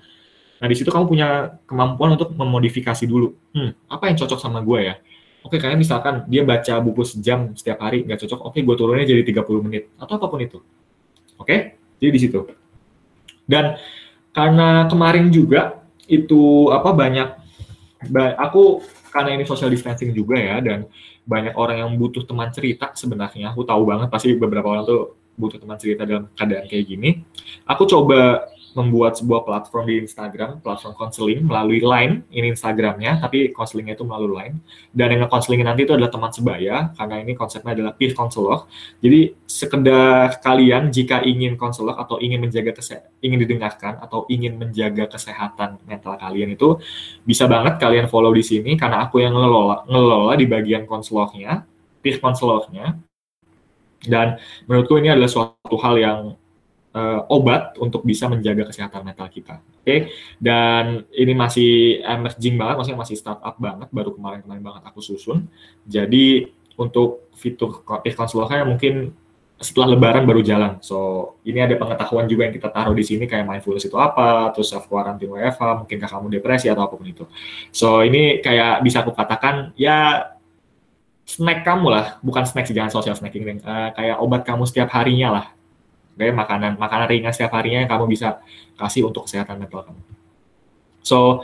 nah 0.58 0.68
di 0.68 0.74
situ 0.74 0.90
kamu 0.90 1.06
punya 1.06 1.62
kemampuan 1.70 2.18
untuk 2.18 2.34
memodifikasi 2.34 3.06
dulu. 3.06 3.38
Hmm, 3.54 3.78
apa 3.86 4.10
yang 4.10 4.18
cocok 4.18 4.42
sama 4.42 4.66
gue 4.66 4.80
ya? 4.90 4.96
Oke, 5.46 5.58
okay, 5.58 5.70
kayak 5.70 5.78
misalkan 5.78 6.26
dia 6.26 6.42
baca 6.42 6.82
buku 6.82 7.06
sejam 7.06 7.54
setiap 7.54 7.86
hari, 7.86 8.02
nggak 8.10 8.26
cocok, 8.26 8.40
oke 8.42 8.58
okay, 8.58 8.62
gue 8.66 8.76
turunnya 8.78 9.06
jadi 9.06 9.22
30 9.22 9.62
menit, 9.62 9.94
atau 10.02 10.18
apa 10.18 10.26
pun 10.26 10.42
itu. 10.42 10.58
Oke, 11.38 11.46
okay? 11.46 11.60
jadi 12.02 12.10
di 12.10 12.20
situ. 12.26 12.40
Dan 13.46 13.78
karena 14.34 14.90
kemarin 14.90 15.30
juga 15.30 15.82
itu 16.10 16.72
apa 16.74 16.90
banyak 16.96 17.30
aku 18.40 18.82
karena 19.12 19.36
ini 19.38 19.44
social 19.46 19.70
distancing 19.70 20.16
juga 20.16 20.40
ya 20.40 20.58
dan 20.64 20.88
banyak 21.28 21.54
orang 21.54 21.86
yang 21.86 21.92
butuh 22.00 22.26
teman 22.26 22.50
cerita 22.50 22.96
sebenarnya 22.98 23.54
aku 23.54 23.62
tahu 23.68 23.86
banget 23.86 24.10
pasti 24.10 24.34
beberapa 24.34 24.72
orang 24.74 24.84
tuh 24.88 25.21
butuh 25.38 25.60
teman 25.60 25.78
cerita 25.80 26.04
dalam 26.04 26.28
keadaan 26.36 26.66
kayak 26.68 26.86
gini 26.86 27.10
aku 27.66 27.88
coba 27.88 28.52
membuat 28.72 29.20
sebuah 29.20 29.44
platform 29.44 29.84
di 29.88 29.96
Instagram, 30.04 30.64
platform 30.64 30.96
konseling 30.96 31.44
melalui 31.44 31.84
Line, 31.84 32.24
ini 32.32 32.56
Instagramnya, 32.56 33.20
tapi 33.20 33.52
konselingnya 33.52 34.00
itu 34.00 34.08
melalui 34.08 34.32
Line. 34.40 34.56
Dan 34.96 35.12
yang 35.16 35.28
konselingnya 35.28 35.76
nanti 35.76 35.84
itu 35.84 35.94
adalah 35.96 36.12
teman 36.12 36.32
sebaya, 36.32 36.76
karena 36.96 37.16
ini 37.20 37.36
konsepnya 37.36 37.76
adalah 37.76 37.92
peer 37.96 38.16
counselor. 38.16 38.68
Jadi 39.04 39.36
sekedar 39.44 40.40
kalian 40.40 40.88
jika 40.90 41.20
ingin 41.28 41.60
konselor 41.60 42.00
atau 42.00 42.16
ingin 42.24 42.40
menjaga 42.40 42.72
kesehatan, 42.80 43.12
ingin 43.20 43.40
didengarkan 43.44 43.94
atau 44.00 44.24
ingin 44.32 44.56
menjaga 44.56 45.12
kesehatan 45.12 45.84
mental 45.84 46.16
kalian 46.16 46.56
itu 46.56 46.80
bisa 47.28 47.46
banget 47.52 47.78
kalian 47.78 48.08
follow 48.08 48.32
di 48.32 48.44
sini 48.44 48.80
karena 48.80 49.04
aku 49.04 49.20
yang 49.20 49.36
ngelola, 49.36 49.84
ngelola 49.86 50.34
di 50.40 50.48
bagian 50.48 50.88
konselornya, 50.88 51.68
peer 52.00 52.18
counselornya. 52.24 53.11
Dan 54.02 54.42
menurutku 54.66 54.98
ini 54.98 55.14
adalah 55.14 55.30
suatu 55.30 55.78
hal 55.78 55.96
yang 56.02 56.20
uh, 56.96 57.22
obat 57.32 57.78
untuk 57.80 58.04
bisa 58.04 58.28
menjaga 58.28 58.68
kesehatan 58.70 59.06
mental 59.06 59.28
kita. 59.32 59.60
Oke, 59.82 59.86
okay? 59.86 60.00
dan 60.38 61.10
ini 61.10 61.34
masih 61.34 62.02
emerging 62.06 62.54
banget, 62.54 62.76
maksudnya 62.78 63.02
masih 63.02 63.18
startup 63.18 63.58
banget, 63.58 63.90
baru 63.90 64.14
kemarin-kemarin 64.14 64.62
banget 64.62 64.84
aku 64.86 65.02
susun. 65.02 65.50
Jadi 65.90 66.54
untuk 66.78 67.30
fitur 67.34 67.82
konsulnya 67.86 68.62
mungkin 68.62 69.14
setelah 69.62 69.94
lebaran 69.94 70.26
baru 70.26 70.42
jalan. 70.42 70.82
So, 70.82 71.38
ini 71.46 71.62
ada 71.62 71.78
pengetahuan 71.78 72.26
juga 72.26 72.50
yang 72.50 72.54
kita 72.58 72.74
taruh 72.74 72.98
di 72.98 73.06
sini 73.06 73.30
kayak 73.30 73.46
mindfulness 73.46 73.86
itu 73.86 73.94
apa, 73.94 74.50
terus 74.58 74.74
self 74.74 74.90
quarantine 74.90 75.30
WFH, 75.30 75.86
mungkinkah 75.86 76.10
kamu 76.10 76.28
depresi 76.42 76.66
atau 76.66 76.90
apa 76.90 76.98
pun 76.98 77.06
itu. 77.06 77.30
So, 77.70 78.02
ini 78.02 78.42
kayak 78.42 78.82
bisa 78.82 79.06
aku 79.06 79.14
katakan 79.14 79.78
ya 79.78 80.34
snack 81.38 81.64
kamu 81.64 81.88
lah, 81.88 82.06
bukan 82.20 82.44
snack 82.44 82.68
sih 82.68 82.76
jangan 82.76 82.92
social 82.92 83.16
snacking, 83.16 83.64
uh, 83.64 83.90
kayak 83.96 84.18
obat 84.20 84.44
kamu 84.44 84.68
setiap 84.68 84.92
harinya 84.92 85.30
lah 85.40 85.46
kayak 86.22 86.36
makanan 86.36 86.78
makanan 86.78 87.08
ringan 87.10 87.34
setiap 87.34 87.56
harinya 87.56 87.82
yang 87.82 87.92
kamu 87.92 88.06
bisa 88.12 88.44
kasih 88.76 89.08
untuk 89.08 89.26
kesehatan 89.26 89.58
mental 89.58 89.82
kamu. 89.88 90.02
So, 91.02 91.42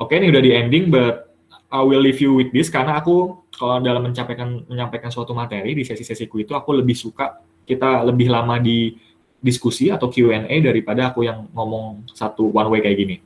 oke 0.00 0.10
okay, 0.10 0.18
ini 0.18 0.34
udah 0.34 0.42
di 0.42 0.50
ending, 0.50 0.90
but 0.90 1.30
I 1.70 1.86
will 1.86 2.02
leave 2.02 2.18
you 2.18 2.34
with 2.34 2.50
this 2.50 2.66
karena 2.66 2.98
aku 2.98 3.46
kalau 3.54 3.78
dalam 3.78 4.02
menyampaikan 4.02 4.66
menyampaikan 4.66 5.14
suatu 5.14 5.36
materi 5.36 5.76
di 5.76 5.86
sesi-sesiku 5.86 6.42
itu 6.42 6.52
aku 6.56 6.74
lebih 6.74 6.98
suka 6.98 7.38
kita 7.62 8.02
lebih 8.02 8.26
lama 8.32 8.58
di 8.58 8.96
diskusi 9.38 9.88
atau 9.88 10.10
Q&A 10.10 10.50
daripada 10.60 11.14
aku 11.14 11.24
yang 11.24 11.46
ngomong 11.54 12.10
satu 12.10 12.50
one 12.50 12.68
way 12.74 12.80
kayak 12.82 12.98
gini. 12.98 13.16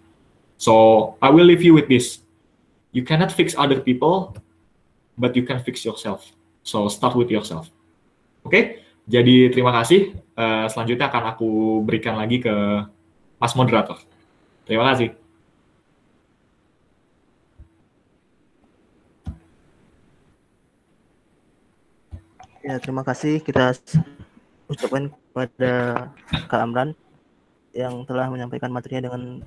So, 0.61 1.17
I 1.19 1.33
will 1.33 1.49
leave 1.49 1.65
you 1.65 1.75
with 1.75 1.91
this. 1.91 2.23
You 2.95 3.03
cannot 3.03 3.35
fix 3.35 3.59
other 3.59 3.83
people, 3.83 4.39
but 5.19 5.37
you 5.37 5.43
can 5.47 5.63
fix 5.63 5.85
yourself. 5.85 6.27
So, 6.63 6.89
start 6.89 7.15
with 7.15 7.31
yourself. 7.31 7.71
Oke? 8.45 8.51
Okay? 8.51 8.65
Jadi 9.05 9.53
terima 9.53 9.69
kasih. 9.69 10.17
Uh, 10.33 10.65
selanjutnya 10.73 11.13
akan 11.13 11.25
aku 11.37 11.51
berikan 11.85 12.17
lagi 12.17 12.41
ke 12.41 12.55
Mas 13.37 13.53
Moderator. 13.53 14.01
Terima 14.65 14.89
kasih. 14.93 15.13
Ya, 22.65 22.81
terima 22.81 23.05
kasih 23.05 23.45
kita 23.45 23.77
ucapkan 24.73 25.13
kepada 25.13 25.73
Kak 26.49 26.65
Amran 26.65 26.97
yang 27.77 28.09
telah 28.09 28.33
menyampaikan 28.33 28.73
materinya 28.73 29.13
dengan 29.13 29.45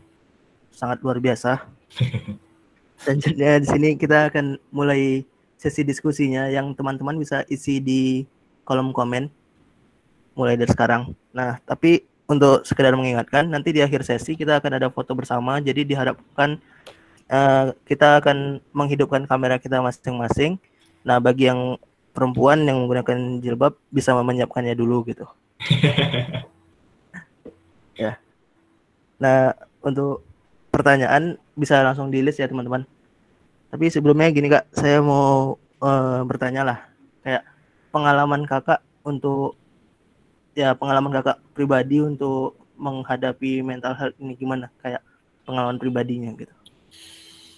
sangat 0.70 1.02
luar 1.02 1.18
biasa. 1.18 1.66
Selanjutnya 3.02 3.58
di 3.58 3.66
sini 3.66 3.90
kita 3.98 4.30
akan 4.30 4.62
mulai 4.70 5.26
sesi 5.58 5.82
diskusinya 5.82 6.46
yang 6.48 6.72
teman-teman 6.78 7.18
bisa 7.18 7.42
isi 7.50 7.82
di 7.82 8.24
kolom 8.64 8.94
komen 8.94 9.28
mulai 10.38 10.54
dari 10.54 10.70
sekarang. 10.70 11.18
Nah, 11.34 11.58
tapi 11.66 12.06
untuk 12.30 12.62
sekedar 12.62 12.94
mengingatkan, 12.94 13.50
nanti 13.50 13.74
di 13.74 13.82
akhir 13.82 14.06
sesi 14.06 14.38
kita 14.38 14.62
akan 14.62 14.78
ada 14.78 14.88
foto 14.94 15.18
bersama, 15.18 15.58
jadi 15.58 15.82
diharapkan 15.82 16.62
uh, 17.32 17.74
kita 17.90 18.22
akan 18.22 18.62
menghidupkan 18.70 19.26
kamera 19.26 19.58
kita 19.58 19.82
masing-masing. 19.82 20.62
Nah, 21.02 21.18
bagi 21.18 21.50
yang 21.50 21.82
perempuan 22.14 22.62
yang 22.66 22.86
menggunakan 22.86 23.42
jilbab 23.42 23.74
bisa 23.90 24.14
menyiapkannya 24.14 24.78
dulu 24.78 25.10
gitu. 25.10 25.26
ya. 28.04 28.22
Nah, 29.18 29.58
untuk 29.82 30.22
pertanyaan 30.70 31.42
bisa 31.58 31.82
langsung 31.82 32.14
di 32.14 32.22
list 32.22 32.38
ya 32.38 32.46
teman-teman. 32.46 32.86
Tapi 33.68 33.86
sebelumnya 33.92 34.32
gini 34.32 34.48
kak, 34.48 34.72
saya 34.72 35.04
mau 35.04 35.60
uh, 35.84 36.20
bertanya 36.24 36.64
lah, 36.64 36.80
kayak 37.24 37.44
pengalaman 37.92 38.48
kakak 38.48 38.80
untuk 39.04 39.60
ya 40.56 40.74
pengalaman 40.74 41.12
kakak 41.14 41.38
pribadi 41.52 42.00
untuk 42.00 42.56
menghadapi 42.78 43.62
mental 43.66 43.94
health 43.98 44.16
ini 44.22 44.38
gimana 44.38 44.72
kayak 44.80 45.04
pengalaman 45.44 45.78
pribadinya 45.82 46.32
gitu. 46.38 46.54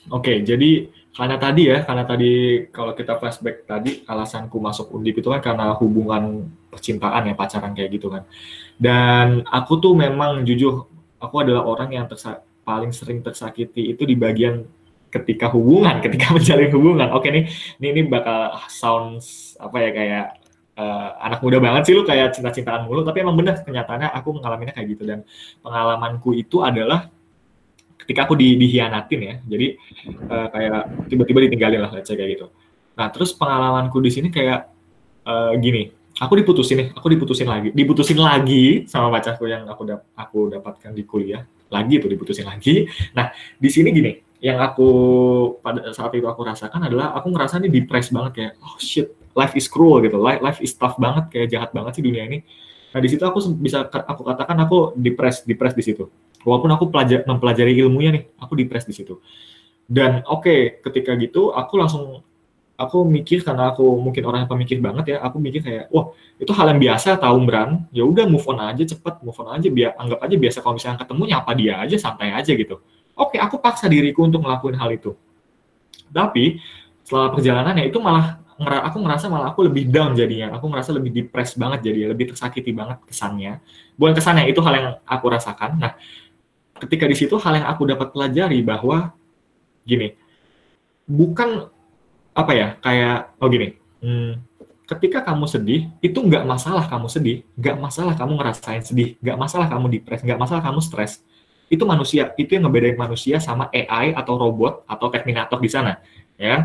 Oke, 0.10 0.41
jadi 0.41 0.89
karena 1.14 1.36
tadi 1.38 1.70
ya, 1.70 1.84
karena 1.84 2.03
tadi 2.07 2.66
kalau 2.72 2.95
kita 2.95 3.20
flashback 3.20 3.68
tadi 3.68 4.01
alasanku 4.07 4.57
masuk 4.57 4.95
Undip 4.95 5.20
itu 5.22 5.30
kan 5.30 5.43
karena 5.43 5.76
hubungan 5.78 6.49
percintaan 6.72 7.30
ya, 7.30 7.36
pacaran 7.36 7.76
kayak 7.76 7.99
gitu 7.99 8.07
kan. 8.10 8.24
Dan 8.80 9.43
aku 9.45 9.78
tuh 9.78 9.93
memang 9.93 10.47
jujur, 10.47 10.88
aku 11.20 11.36
adalah 11.43 11.68
orang 11.68 11.93
yang 11.93 12.05
tersa 12.07 12.41
paling 12.64 12.93
sering 12.93 13.20
tersakiti 13.20 13.91
itu 13.91 14.05
di 14.05 14.16
bagian 14.16 14.64
ketika 15.10 15.49
hubungan, 15.49 15.99
ketika 16.05 16.32
menjalin 16.32 16.70
hubungan. 16.72 17.10
Oke 17.12 17.34
nih, 17.34 17.49
ini, 17.82 17.88
ini 17.93 18.01
bakal 18.05 18.55
sounds 18.70 19.57
apa 19.57 19.78
ya 19.82 19.89
kayak 19.91 20.26
uh, 20.78 21.10
anak 21.20 21.39
muda 21.43 21.57
banget 21.60 21.91
sih 21.91 21.93
lu 21.97 22.05
kayak 22.05 22.38
cinta-cintaan 22.38 22.86
mulu. 22.86 23.01
Tapi 23.03 23.26
emang 23.26 23.36
bener 23.36 23.60
kenyataannya 23.66 24.10
aku 24.14 24.38
mengalaminya 24.38 24.74
kayak 24.78 24.88
gitu. 24.95 25.03
Dan 25.03 25.26
pengalamanku 25.66 26.38
itu 26.38 26.62
adalah 26.62 27.10
ketika 27.99 28.30
aku 28.30 28.38
di, 28.38 28.55
dihianatin 28.55 29.20
ya. 29.20 29.36
Jadi 29.43 29.68
uh, 30.30 30.47
kayak 30.53 31.10
tiba-tiba 31.12 31.39
ditinggalin 31.49 31.82
lah 31.84 31.91
let's 31.91 32.10
kayak 32.10 32.39
gitu. 32.39 32.47
Nah 32.95 33.10
terus 33.12 33.34
pengalamanku 33.36 33.97
di 33.99 34.12
sini 34.14 34.30
kayak 34.30 34.70
uh, 35.26 35.53
gini. 35.60 35.91
Aku 36.20 36.36
diputusin 36.36 36.84
nih 36.84 36.88
aku 36.91 37.07
diputusin 37.10 37.47
lagi. 37.47 37.72
Diputusin 37.72 38.20
lagi 38.20 38.84
sama 38.91 39.07
pacarku 39.07 39.47
yang 39.47 39.66
aku 39.72 39.88
dap 39.88 40.01
aku 40.20 40.51
dapatkan 40.51 40.91
di 40.91 41.07
kuliah. 41.07 41.47
Lagi 41.72 42.01
tuh 42.01 42.12
diputusin 42.12 42.43
lagi. 42.43 42.86
Nah 43.16 43.32
di 43.55 43.70
sini 43.72 43.93
gini 43.93 44.28
yang 44.39 44.63
aku 44.63 44.89
pada 45.59 45.91
saat 45.91 46.15
itu 46.15 46.23
aku 46.23 46.47
rasakan 46.47 46.87
adalah 46.87 47.11
aku 47.11 47.27
ngerasa 47.27 47.59
nih 47.59 47.71
depres 47.71 48.07
banget 48.07 48.31
kayak 48.35 48.53
oh 48.63 48.79
shit 48.79 49.11
life 49.35 49.53
is 49.55 49.67
cruel 49.67 49.99
gitu. 49.99 50.15
Life, 50.15 50.39
life 50.39 50.59
is 50.63 50.71
tough 50.75 50.95
banget 50.95 51.27
kayak 51.31 51.47
jahat 51.51 51.69
banget 51.75 51.99
sih 51.99 52.03
dunia 52.03 52.23
ini. 52.23 52.43
Nah 52.95 52.99
di 53.03 53.07
situ 53.11 53.21
aku 53.27 53.39
bisa 53.59 53.85
aku 53.85 54.21
katakan 54.23 54.57
aku 54.63 54.95
depres 54.95 55.43
depres 55.43 55.75
di 55.75 55.83
situ. 55.83 56.07
Walaupun 56.47 56.71
aku 56.71 56.87
pelajar 56.87 57.27
mempelajari 57.27 57.75
ilmunya 57.75 58.15
nih 58.15 58.23
aku 58.39 58.55
depres 58.55 58.87
di 58.87 58.95
situ. 58.95 59.19
Dan 59.83 60.23
oke 60.23 60.47
okay, 60.47 60.59
ketika 60.87 61.19
gitu 61.19 61.51
aku 61.51 61.75
langsung 61.75 62.23
aku 62.79 63.03
mikir 63.03 63.43
karena 63.43 63.75
aku 63.75 63.83
mungkin 63.99 64.23
orang 64.23 64.47
yang 64.47 64.51
pemikir 64.55 64.79
banget 64.79 65.05
ya 65.11 65.17
aku 65.19 65.35
mikir 65.35 65.59
kayak 65.59 65.91
wah 65.91 66.15
itu 66.39 66.47
hal 66.55 66.71
yang 66.71 66.79
biasa 66.79 67.19
tahu 67.19 67.43
Bran 67.43 67.83
ya 67.91 68.07
udah 68.07 68.23
move 68.23 68.47
on 68.47 68.63
aja 68.63 68.87
cepet 68.87 69.19
move 69.19 69.35
on 69.35 69.51
aja 69.51 69.67
biar 69.67 69.99
anggap 69.99 70.23
aja 70.23 70.35
biasa 70.39 70.57
kalau 70.63 70.79
misalnya 70.79 70.97
ketemu 71.03 71.23
nyapa 71.27 71.51
dia 71.59 71.73
aja 71.83 71.95
santai 71.99 72.31
aja 72.31 72.55
gitu 72.55 72.79
oke 73.20 73.36
okay, 73.36 73.39
aku 73.43 73.59
paksa 73.59 73.91
diriku 73.91 74.24
untuk 74.24 74.39
ngelakuin 74.41 74.80
hal 74.80 74.89
itu. 74.95 75.11
Tapi 76.09 76.57
setelah 77.03 77.36
perjalanannya 77.36 77.86
itu 77.91 77.99
malah 77.99 78.39
aku 78.59 78.97
ngerasa 79.03 79.28
malah 79.28 79.51
aku 79.51 79.67
lebih 79.67 79.91
down 79.91 80.15
jadinya. 80.15 80.55
Aku 80.55 80.72
ngerasa 80.72 80.95
lebih 80.95 81.11
depressed 81.11 81.59
banget 81.59 81.91
jadi 81.91 82.15
lebih 82.15 82.32
tersakiti 82.32 82.72
banget 82.72 83.03
kesannya. 83.03 83.59
Bukan 83.99 84.15
kesannya 84.15 84.47
itu 84.47 84.63
hal 84.63 84.74
yang 84.74 84.88
aku 85.03 85.26
rasakan. 85.28 85.78
Nah 85.78 85.93
ketika 86.80 87.05
di 87.05 87.15
situ 87.15 87.36
hal 87.36 87.59
yang 87.59 87.67
aku 87.67 87.84
dapat 87.84 88.15
pelajari 88.15 88.63
bahwa 88.63 89.11
gini 89.84 90.15
bukan 91.03 91.67
apa 92.32 92.51
ya 92.55 92.67
kayak 92.80 93.36
oh 93.41 93.49
gini 93.51 93.76
hmm, 93.99 94.32
ketika 94.88 95.26
kamu 95.26 95.45
sedih 95.49 95.82
itu 95.99 96.15
nggak 96.15 96.47
masalah 96.47 96.88
kamu 96.88 97.11
sedih 97.11 97.43
nggak 97.59 97.76
masalah 97.78 98.13
kamu 98.15 98.39
ngerasain 98.39 98.84
sedih 98.86 99.20
nggak 99.20 99.38
masalah 99.38 99.67
kamu 99.67 99.86
depres 99.91 100.22
nggak 100.24 100.39
masalah 100.39 100.61
kamu 100.63 100.80
stres 100.80 101.20
itu 101.70 101.86
manusia 101.86 102.34
itu 102.36 102.57
yang 102.57 102.65
ngebedain 102.67 102.97
manusia 102.97 103.38
sama 103.38 103.70
AI 103.70 104.17
atau 104.17 104.36
robot 104.36 104.84
atau 104.89 105.07
Terminator 105.13 105.61
di 105.61 105.70
sana 105.70 106.01
ya 106.36 106.57
kan? 106.57 106.61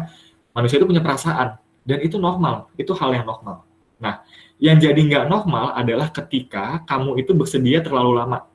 Manusia 0.57 0.81
itu 0.81 0.89
punya 0.89 1.05
perasaan 1.05 1.61
dan 1.85 1.99
itu 2.01 2.17
normal 2.17 2.73
itu 2.81 2.91
hal 2.97 3.13
yang 3.13 3.29
normal. 3.29 3.69
Nah 4.01 4.25
yang 4.57 4.81
jadi 4.81 4.97
nggak 4.97 5.25
normal 5.29 5.77
adalah 5.77 6.09
ketika 6.09 6.81
kamu 6.89 7.21
itu 7.21 7.37
bersedia 7.37 7.85
terlalu 7.85 8.17
lama 8.17 8.49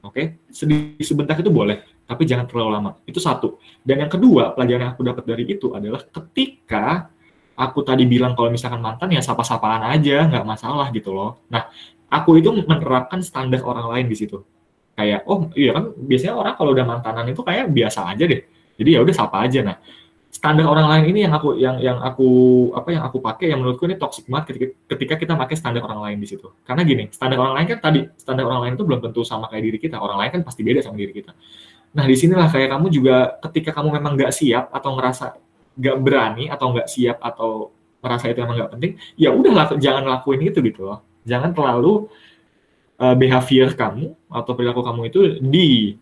oke? 0.00 0.40
Sedih 0.48 0.96
sebentar 1.04 1.36
itu 1.36 1.52
boleh 1.52 1.84
tapi 2.08 2.24
jangan 2.24 2.48
terlalu 2.48 2.70
lama. 2.74 2.90
Itu 3.04 3.20
satu. 3.20 3.60
Dan 3.84 4.02
yang 4.02 4.10
kedua 4.10 4.56
pelajaran 4.56 4.88
yang 4.88 4.92
aku 4.96 5.04
dapat 5.04 5.24
dari 5.28 5.44
itu 5.46 5.76
adalah 5.76 6.00
ketika 6.00 7.12
aku 7.60 7.84
tadi 7.84 8.08
bilang 8.08 8.32
kalau 8.32 8.48
misalkan 8.48 8.80
mantan 8.80 9.12
ya 9.12 9.20
sapa-sapaan 9.20 9.84
aja 9.84 10.24
nggak 10.26 10.48
masalah 10.48 10.88
gitu 10.96 11.12
loh. 11.12 11.44
Nah 11.52 11.68
aku 12.08 12.40
itu 12.40 12.48
menerapkan 12.50 13.20
standar 13.20 13.60
orang 13.62 13.86
lain 13.92 14.08
di 14.08 14.16
situ 14.16 14.40
kayak 15.00 15.24
oh 15.24 15.48
iya 15.56 15.72
kan 15.72 15.96
biasanya 15.96 16.34
orang 16.36 16.54
kalau 16.60 16.70
udah 16.76 16.84
mantanan 16.84 17.24
itu 17.32 17.40
kayak 17.40 17.72
biasa 17.72 18.12
aja 18.12 18.24
deh. 18.28 18.44
Jadi 18.76 18.90
ya 18.92 19.00
udah 19.00 19.14
sapa 19.16 19.40
aja. 19.48 19.60
Nah 19.64 19.76
standar 20.30 20.62
orang 20.68 20.86
lain 20.86 21.04
ini 21.10 21.26
yang 21.26 21.34
aku 21.34 21.58
yang 21.58 21.76
yang 21.82 21.98
aku 21.98 22.28
apa 22.76 22.88
yang 22.94 23.02
aku 23.02 23.18
pakai 23.18 23.50
yang 23.50 23.58
menurutku 23.64 23.88
ini 23.88 23.98
toxic 23.98 24.30
banget 24.30 24.54
ketika, 24.54 24.66
ketika 24.94 25.14
kita 25.18 25.32
pakai 25.34 25.56
standar 25.58 25.82
orang 25.88 26.00
lain 26.04 26.18
di 26.20 26.28
situ. 26.28 26.52
Karena 26.62 26.84
gini 26.84 27.08
standar 27.10 27.40
orang 27.40 27.54
lain 27.58 27.66
kan 27.76 27.78
tadi 27.80 28.00
standar 28.14 28.44
orang 28.46 28.60
lain 28.68 28.72
itu 28.78 28.84
belum 28.84 29.00
tentu 29.00 29.20
sama 29.24 29.48
kayak 29.48 29.64
diri 29.64 29.78
kita. 29.80 29.96
Orang 29.96 30.20
lain 30.20 30.30
kan 30.30 30.42
pasti 30.44 30.60
beda 30.60 30.84
sama 30.84 31.00
diri 31.00 31.12
kita. 31.16 31.32
Nah 31.96 32.04
di 32.06 32.14
sinilah 32.14 32.46
kayak 32.46 32.68
kamu 32.70 32.86
juga 32.92 33.16
ketika 33.50 33.74
kamu 33.74 33.88
memang 33.98 34.12
nggak 34.14 34.32
siap 34.32 34.70
atau 34.70 34.90
ngerasa 34.94 35.24
nggak 35.80 35.96
berani 35.98 36.44
atau 36.46 36.66
nggak 36.76 36.88
siap 36.88 37.18
atau 37.24 37.72
merasa 38.00 38.32
itu 38.32 38.40
emang 38.40 38.56
nggak 38.56 38.72
penting 38.74 38.92
ya 39.20 39.28
udahlah 39.28 39.76
jangan 39.76 40.04
lakuin 40.06 40.40
itu 40.46 40.62
gitu 40.62 40.86
loh. 40.86 41.02
Jangan 41.26 41.52
terlalu 41.52 42.08
uh, 43.00 43.16
behavior 43.16 43.72
kamu 43.72 44.12
atau 44.28 44.52
perilaku 44.54 44.84
kamu 44.84 45.00
itu 45.08 45.20
di 45.40 45.96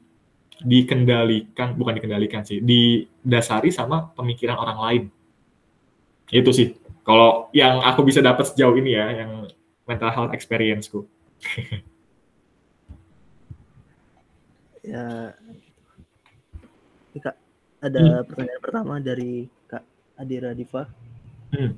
dikendalikan 0.58 1.78
bukan 1.78 1.94
dikendalikan 2.02 2.42
sih 2.42 2.58
didasari 2.58 3.70
sama 3.70 4.10
pemikiran 4.12 4.58
orang 4.58 4.78
lain. 4.82 5.02
Itu 6.28 6.50
sih. 6.50 6.74
Kalau 7.06 7.48
yang 7.56 7.80
aku 7.80 8.04
bisa 8.04 8.20
dapat 8.20 8.50
sejauh 8.50 8.74
ini 8.76 8.92
ya 8.92 9.24
yang 9.24 9.46
mental 9.86 10.10
health 10.12 10.34
experienceku. 10.34 11.06
Ya. 14.88 15.36
Ini 17.12 17.20
kak 17.20 17.36
ada 17.84 18.00
Hmm. 18.00 18.24
pertanyaan 18.24 18.62
pertama 18.64 18.94
dari 19.04 19.44
kak 19.68 19.84
Adira 20.16 20.56
Diva. 20.56 20.88
Hmm. 21.52 21.76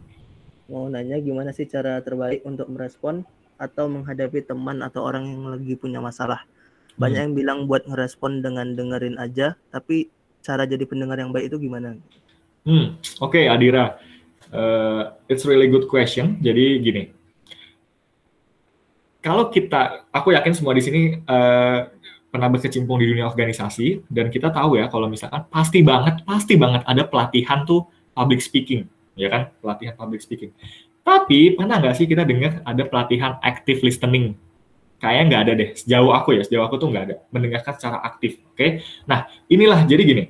mau 0.70 0.86
nanya 0.86 1.18
gimana 1.18 1.50
sih 1.50 1.66
cara 1.66 1.98
terbaik 1.98 2.46
untuk 2.46 2.70
merespon 2.70 3.26
atau 3.60 3.92
menghadapi 3.92 4.40
teman 4.40 4.80
atau 4.80 5.04
orang 5.04 5.28
yang 5.28 5.44
lagi 5.52 5.76
punya 5.76 6.00
masalah. 6.00 6.48
Banyak 6.96 7.20
yang 7.30 7.34
bilang 7.36 7.58
buat 7.68 7.84
ngerespon 7.84 8.40
dengan 8.40 8.72
dengerin 8.72 9.20
aja 9.20 9.54
tapi 9.68 10.08
cara 10.40 10.64
jadi 10.64 10.88
pendengar 10.88 11.20
yang 11.20 11.30
baik 11.30 11.52
itu 11.52 11.60
gimana? 11.60 12.00
Hmm, 12.64 12.96
oke 13.20 13.40
Adira, 13.44 14.00
Uh, 14.50 15.14
it's 15.30 15.46
really 15.46 15.70
good 15.70 15.86
question. 15.86 16.34
Jadi 16.42 16.82
gini, 16.82 17.02
kalau 19.22 19.46
kita, 19.46 20.10
aku 20.10 20.34
yakin 20.34 20.50
semua 20.50 20.74
di 20.74 20.82
sini 20.82 21.02
uh, 21.22 21.86
pernah 22.34 22.50
berkecimpung 22.50 22.98
di 22.98 23.06
dunia 23.14 23.30
organisasi 23.30 24.10
dan 24.10 24.26
kita 24.26 24.50
tahu 24.50 24.74
ya 24.74 24.90
kalau 24.90 25.06
misalkan 25.06 25.46
pasti 25.46 25.86
banget, 25.86 26.26
pasti 26.26 26.58
banget 26.58 26.82
ada 26.82 27.06
pelatihan 27.06 27.62
tuh 27.62 27.86
public 28.10 28.42
speaking, 28.42 28.90
ya 29.14 29.30
kan, 29.30 29.42
pelatihan 29.62 29.94
public 29.94 30.18
speaking. 30.18 30.50
Tapi 31.00 31.56
pernah 31.56 31.80
nggak 31.80 31.94
sih 31.96 32.06
kita 32.06 32.22
dengar 32.22 32.60
ada 32.62 32.82
pelatihan 32.86 33.40
active 33.40 33.80
listening? 33.82 34.36
Kayaknya 35.00 35.24
nggak 35.26 35.42
ada 35.42 35.52
deh. 35.56 35.70
Sejauh 35.72 36.12
aku 36.12 36.36
ya, 36.36 36.42
sejauh 36.44 36.64
aku 36.64 36.76
tuh 36.76 36.92
nggak 36.92 37.04
ada. 37.08 37.16
Mendengarkan 37.32 37.72
secara 37.76 37.98
aktif, 38.04 38.36
oke? 38.52 38.84
Nah, 39.08 39.26
inilah 39.48 39.82
jadi 39.88 40.02
gini 40.04 40.24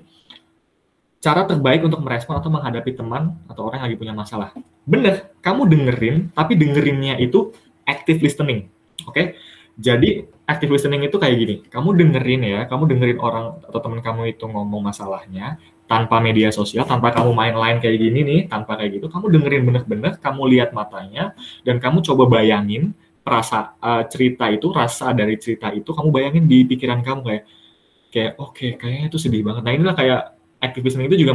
cara 1.21 1.45
terbaik 1.45 1.85
untuk 1.85 2.01
merespon 2.01 2.41
atau 2.41 2.49
menghadapi 2.49 2.97
teman 2.97 3.37
atau 3.45 3.69
orang 3.69 3.85
yang 3.85 3.87
lagi 3.93 3.99
punya 4.01 4.15
masalah. 4.17 4.57
Bener, 4.89 5.37
kamu 5.45 5.69
dengerin, 5.69 6.17
tapi 6.33 6.57
dengerinnya 6.57 7.21
itu 7.21 7.53
active 7.85 8.25
listening. 8.25 8.73
Oke? 9.05 9.13
Okay? 9.13 9.27
Jadi 9.81 10.25
active 10.49 10.73
listening 10.73 11.09
itu 11.09 11.17
kayak 11.21 11.37
gini, 11.37 11.57
kamu 11.69 11.97
dengerin 11.97 12.43
ya, 12.45 12.61
kamu 12.69 12.89
dengerin 12.97 13.19
orang 13.21 13.61
atau 13.65 13.81
teman 13.81 14.01
kamu 14.01 14.33
itu 14.35 14.45
ngomong 14.45 14.81
masalahnya 14.81 15.61
tanpa 15.91 16.23
media 16.23 16.55
sosial, 16.55 16.87
tanpa 16.87 17.11
kamu 17.11 17.35
main 17.35 17.51
lain 17.51 17.77
kayak 17.83 17.99
gini 17.99 18.21
nih, 18.23 18.41
tanpa 18.47 18.79
kayak 18.79 19.03
gitu, 19.03 19.11
kamu 19.11 19.27
dengerin 19.35 19.63
bener-bener, 19.67 20.13
kamu 20.23 20.43
lihat 20.55 20.71
matanya, 20.71 21.35
dan 21.67 21.83
kamu 21.83 21.99
coba 22.07 22.39
bayangin 22.39 22.95
perasa 23.27 23.75
uh, 23.83 24.07
cerita 24.07 24.47
itu, 24.55 24.71
rasa 24.71 25.11
dari 25.11 25.35
cerita 25.43 25.75
itu, 25.75 25.91
kamu 25.91 26.15
bayangin 26.15 26.47
di 26.47 26.63
pikiran 26.63 27.03
kamu 27.03 27.21
kayak, 27.27 27.45
kayak 28.15 28.33
oke, 28.39 28.55
okay, 28.55 28.71
kayaknya 28.79 29.11
itu 29.11 29.19
sedih 29.19 29.43
banget. 29.43 29.67
Nah 29.67 29.73
inilah 29.75 29.95
kayak 29.99 30.23
listening 30.61 31.09
itu 31.09 31.25
juga 31.25 31.33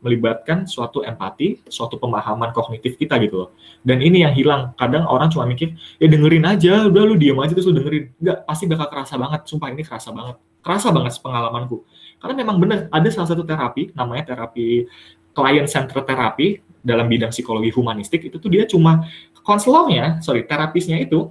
melibatkan 0.00 0.64
suatu 0.64 1.04
empati, 1.04 1.68
suatu 1.68 2.00
pemahaman 2.00 2.48
kognitif 2.56 2.96
kita 2.96 3.20
gitu 3.20 3.44
loh. 3.44 3.50
Dan 3.84 4.00
ini 4.00 4.24
yang 4.24 4.32
hilang. 4.32 4.72
Kadang 4.80 5.04
orang 5.04 5.28
cuma 5.28 5.44
mikir, 5.44 5.76
ya 6.00 6.08
dengerin 6.08 6.48
aja, 6.48 6.88
udah 6.88 7.02
lu 7.04 7.14
diem 7.20 7.36
aja 7.36 7.52
terus 7.52 7.68
lu 7.68 7.76
dengerin. 7.76 8.16
Enggak, 8.16 8.38
pasti 8.48 8.64
bakal 8.64 8.88
kerasa 8.88 9.14
banget. 9.20 9.40
Sumpah 9.44 9.68
ini 9.68 9.84
kerasa 9.84 10.08
banget. 10.16 10.40
Kerasa 10.64 10.88
banget 10.96 11.12
pengalamanku. 11.20 11.84
Karena 12.24 12.40
memang 12.40 12.56
benar, 12.56 12.88
ada 12.88 13.08
salah 13.12 13.28
satu 13.28 13.44
terapi, 13.44 13.92
namanya 13.92 14.32
terapi 14.32 14.88
client 15.36 15.68
center 15.68 16.00
terapi 16.00 16.64
dalam 16.80 17.04
bidang 17.04 17.28
psikologi 17.28 17.68
humanistik, 17.76 18.24
itu 18.24 18.40
tuh 18.40 18.48
dia 18.48 18.64
cuma, 18.64 19.04
konselornya, 19.44 20.24
sorry, 20.24 20.48
terapisnya 20.48 20.96
itu, 21.04 21.28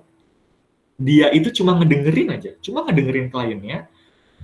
dia 1.01 1.33
itu 1.33 1.49
cuma 1.49 1.73
ngedengerin 1.81 2.37
aja. 2.37 2.53
Cuma 2.61 2.85
ngedengerin 2.85 3.33
kliennya, 3.33 3.89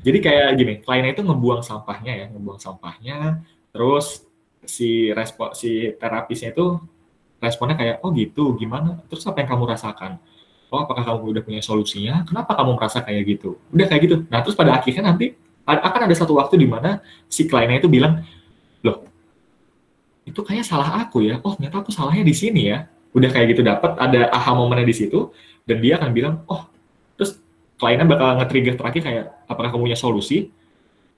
jadi 0.01 0.17
kayak 0.25 0.47
gini, 0.57 0.73
kliennya 0.81 1.13
itu 1.13 1.21
ngebuang 1.21 1.61
sampahnya 1.61 2.17
ya, 2.17 2.25
ngebuang 2.33 2.57
sampahnya, 2.57 3.45
terus 3.69 4.25
si 4.65 5.13
respon 5.13 5.53
si 5.53 5.93
terapisnya 6.01 6.49
itu 6.49 6.81
responnya 7.37 7.77
kayak 7.77 8.01
oh 8.01 8.09
gitu, 8.17 8.57
gimana? 8.57 9.05
Terus 9.05 9.21
apa 9.29 9.45
yang 9.45 9.53
kamu 9.53 9.63
rasakan? 9.69 10.17
Oh 10.69 10.81
apakah 10.81 11.05
kamu 11.05 11.37
udah 11.37 11.43
punya 11.45 11.61
solusinya? 11.61 12.25
Kenapa 12.25 12.57
kamu 12.57 12.73
merasa 12.73 13.05
kayak 13.05 13.21
gitu? 13.37 13.61
Udah 13.69 13.85
kayak 13.85 14.01
gitu. 14.05 14.15
Nah 14.29 14.41
terus 14.41 14.57
pada 14.57 14.77
akhirnya 14.77 15.13
nanti 15.13 15.33
akan 15.77 16.01
ada 16.09 16.15
satu 16.17 16.33
waktu 16.41 16.57
di 16.57 16.65
mana 16.65 17.05
si 17.29 17.45
kliennya 17.45 17.85
itu 17.85 17.89
bilang, 17.91 18.25
loh 18.81 19.05
itu 20.25 20.41
kayaknya 20.41 20.65
salah 20.65 21.05
aku 21.05 21.21
ya. 21.21 21.37
Oh 21.45 21.53
ternyata 21.53 21.85
aku 21.85 21.93
salahnya 21.93 22.25
di 22.25 22.33
sini 22.33 22.73
ya. 22.73 22.89
Udah 23.13 23.29
kayak 23.29 23.53
gitu 23.53 23.61
dapat 23.61 23.93
ada 24.01 24.33
aha 24.33 24.57
momennya 24.57 24.85
di 24.89 24.95
situ 24.97 25.29
dan 25.69 25.77
dia 25.81 26.01
akan 26.01 26.09
bilang, 26.09 26.35
oh 26.49 26.65
kliennya 27.79 28.05
bakal 28.11 28.35
nge-trigger 28.35 28.75
terakhir 28.75 29.01
kayak 29.07 29.25
apakah 29.47 29.71
kamu 29.71 29.87
punya 29.87 29.97
solusi? 29.97 30.51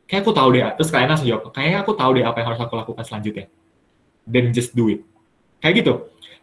Kayak 0.05 0.29
aku 0.29 0.31
tahu 0.37 0.49
deh 0.53 0.61
terus 0.77 0.93
kliennya 0.93 1.11
langsung 1.17 1.29
jawab 1.31 1.49
kayaknya 1.49 1.79
aku 1.81 1.91
tahu 1.97 2.11
deh 2.19 2.23
apa 2.23 2.37
yang 2.37 2.47
harus 2.53 2.61
aku 2.61 2.73
lakukan 2.77 3.03
selanjutnya. 3.03 3.45
Then 4.29 4.53
just 4.53 4.77
do 4.77 4.85
it. 4.93 5.01
Kayak 5.57 5.73
gitu. 5.81 5.93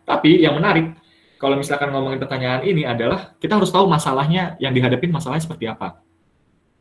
Tapi 0.03 0.43
yang 0.43 0.59
menarik 0.59 0.99
kalau 1.39 1.55
misalkan 1.55 1.95
ngomongin 1.95 2.19
pertanyaan 2.19 2.67
ini 2.67 2.83
adalah 2.83 3.39
kita 3.39 3.63
harus 3.63 3.71
tahu 3.71 3.87
masalahnya 3.87 4.59
yang 4.59 4.75
dihadapin 4.75 5.15
masalahnya 5.15 5.47
seperti 5.47 5.71
apa. 5.71 6.03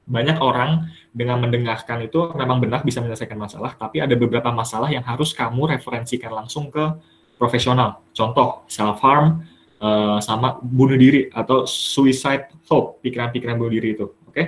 Banyak 0.09 0.41
orang 0.41 0.89
dengan 1.17 1.41
mendengarkan 1.41 2.05
itu 2.05 2.29
memang 2.37 2.61
benar 2.61 2.85
bisa 2.85 3.01
menyelesaikan 3.01 3.35
masalah 3.35 3.73
tapi 3.73 4.05
ada 4.05 4.13
beberapa 4.13 4.53
masalah 4.53 4.93
yang 4.93 5.01
harus 5.01 5.33
kamu 5.33 5.73
referensikan 5.73 6.29
langsung 6.29 6.69
ke 6.69 6.93
profesional 7.41 8.05
contoh 8.13 8.61
self 8.69 9.01
harm 9.01 9.41
Uh, 9.77 10.17
sama 10.25 10.57
bunuh 10.57 10.97
diri 10.97 11.29
atau 11.29 11.69
suicide 11.69 12.49
thought, 12.65 12.97
pikiran-pikiran 13.05 13.61
bunuh 13.61 13.77
diri 13.77 13.93
itu. 13.93 14.09
Oke, 14.25 14.33
okay? 14.33 14.45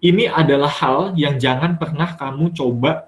ini 0.00 0.24
adalah 0.24 0.72
hal 0.72 1.12
yang 1.12 1.36
jangan 1.36 1.76
pernah 1.76 2.16
kamu 2.16 2.56
coba 2.56 3.04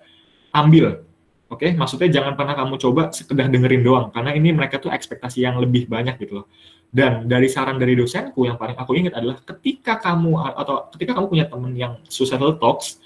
ambil. 0.52 1.07
Oke, 1.48 1.64
okay? 1.64 1.70
maksudnya 1.72 2.12
jangan 2.12 2.36
pernah 2.36 2.52
kamu 2.52 2.76
coba 2.76 3.08
sekedar 3.08 3.48
dengerin 3.48 3.80
doang, 3.80 4.12
karena 4.12 4.36
ini 4.36 4.52
mereka 4.52 4.76
tuh 4.76 4.92
ekspektasi 4.92 5.48
yang 5.48 5.56
lebih 5.56 5.88
banyak 5.88 6.20
gitu 6.20 6.44
loh. 6.44 6.46
Dan 6.92 7.24
dari 7.24 7.48
saran 7.48 7.80
dari 7.80 7.96
dosenku 7.96 8.44
yang 8.44 8.60
paling 8.60 8.76
aku 8.76 8.92
ingat 8.92 9.16
adalah 9.16 9.40
ketika 9.40 9.96
kamu 9.96 10.36
atau 10.36 10.92
ketika 10.92 11.16
kamu 11.16 11.26
punya 11.32 11.46
teman 11.48 11.72
yang 11.72 11.92
suicidal 12.04 12.60
talks, 12.60 13.00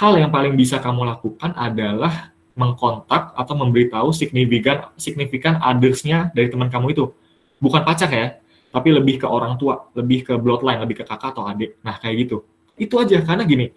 hal 0.00 0.16
yang 0.16 0.32
paling 0.32 0.56
bisa 0.56 0.80
kamu 0.80 1.04
lakukan 1.12 1.52
adalah 1.52 2.32
mengkontak 2.56 3.36
atau 3.36 3.54
memberitahu 3.58 4.16
signifikan 4.16 4.88
signifikan 4.96 5.60
others-nya 5.60 6.32
dari 6.32 6.48
teman 6.48 6.72
kamu 6.72 6.96
itu 6.96 7.12
bukan 7.60 7.84
pacar 7.84 8.08
ya, 8.08 8.40
tapi 8.72 8.96
lebih 8.96 9.20
ke 9.20 9.26
orang 9.28 9.60
tua, 9.60 9.92
lebih 9.92 10.24
ke 10.24 10.34
bloodline, 10.40 10.80
lebih 10.80 11.02
ke 11.02 11.04
kakak 11.04 11.36
atau 11.36 11.44
adik. 11.44 11.76
Nah, 11.84 12.00
kayak 12.00 12.26
gitu. 12.26 12.48
Itu 12.80 12.96
aja, 12.96 13.20
karena 13.20 13.44
gini, 13.44 13.70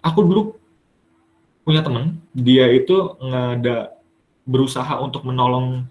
aku 0.00 0.22
dulu 0.22 0.59
punya 1.64 1.84
temen, 1.84 2.18
dia 2.32 2.66
itu 2.72 3.16
ngada 3.20 3.94
berusaha 4.48 4.98
untuk 4.98 5.22
menolong 5.22 5.86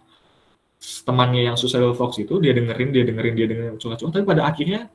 temannya 0.79 1.51
yang 1.51 1.55
suicidal 1.59 1.91
fox 1.91 2.23
itu 2.23 2.39
dia 2.39 2.55
dengerin 2.55 2.89
dia 2.95 3.03
dengerin 3.03 3.33
dia 3.35 3.47
dengerin 3.51 3.75
curhat-curhat 3.75 4.15
tapi 4.15 4.25
pada 4.25 4.47
akhirnya 4.47 4.87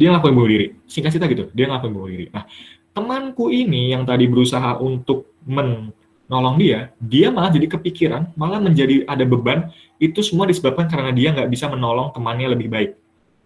dia 0.00 0.08
ngelakuin 0.08 0.34
bunuh 0.34 0.50
diri. 0.50 0.66
Singkat 0.88 1.10
cerita 1.12 1.26
gitu 1.28 1.44
dia 1.52 1.68
ngelakuin 1.68 1.92
bunuh 1.92 2.08
diri. 2.08 2.26
Nah 2.32 2.48
temanku 2.96 3.52
ini 3.52 3.92
yang 3.92 4.08
tadi 4.08 4.24
berusaha 4.28 4.80
untuk 4.80 5.36
menolong 5.44 6.56
dia 6.56 6.92
dia 6.96 7.28
malah 7.28 7.52
jadi 7.52 7.68
kepikiran 7.68 8.32
malah 8.32 8.58
menjadi 8.60 9.04
ada 9.04 9.24
beban. 9.28 9.68
Itu 10.00 10.24
semua 10.24 10.48
disebabkan 10.48 10.88
karena 10.88 11.12
dia 11.12 11.30
nggak 11.36 11.52
bisa 11.52 11.68
menolong 11.68 12.16
temannya 12.16 12.56
lebih 12.56 12.72
baik. 12.72 12.96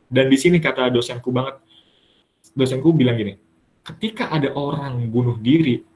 Dan 0.06 0.30
di 0.30 0.38
sini 0.38 0.62
kata 0.62 0.94
dosenku 0.94 1.34
banget. 1.34 1.58
Dosenku 2.54 2.94
bilang 2.94 3.18
gini 3.18 3.45
ketika 3.86 4.34
ada 4.34 4.50
orang 4.52 5.06
bunuh 5.06 5.38
diri 5.38 5.86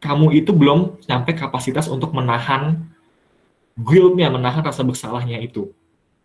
kamu 0.00 0.38
itu 0.38 0.52
belum 0.52 1.02
sampai 1.02 1.32
kapasitas 1.34 1.90
untuk 1.90 2.12
menahan 2.14 2.84
guilt-nya, 3.76 4.32
menahan 4.32 4.62
rasa 4.64 4.86
bersalahnya 4.86 5.40
itu. 5.40 5.72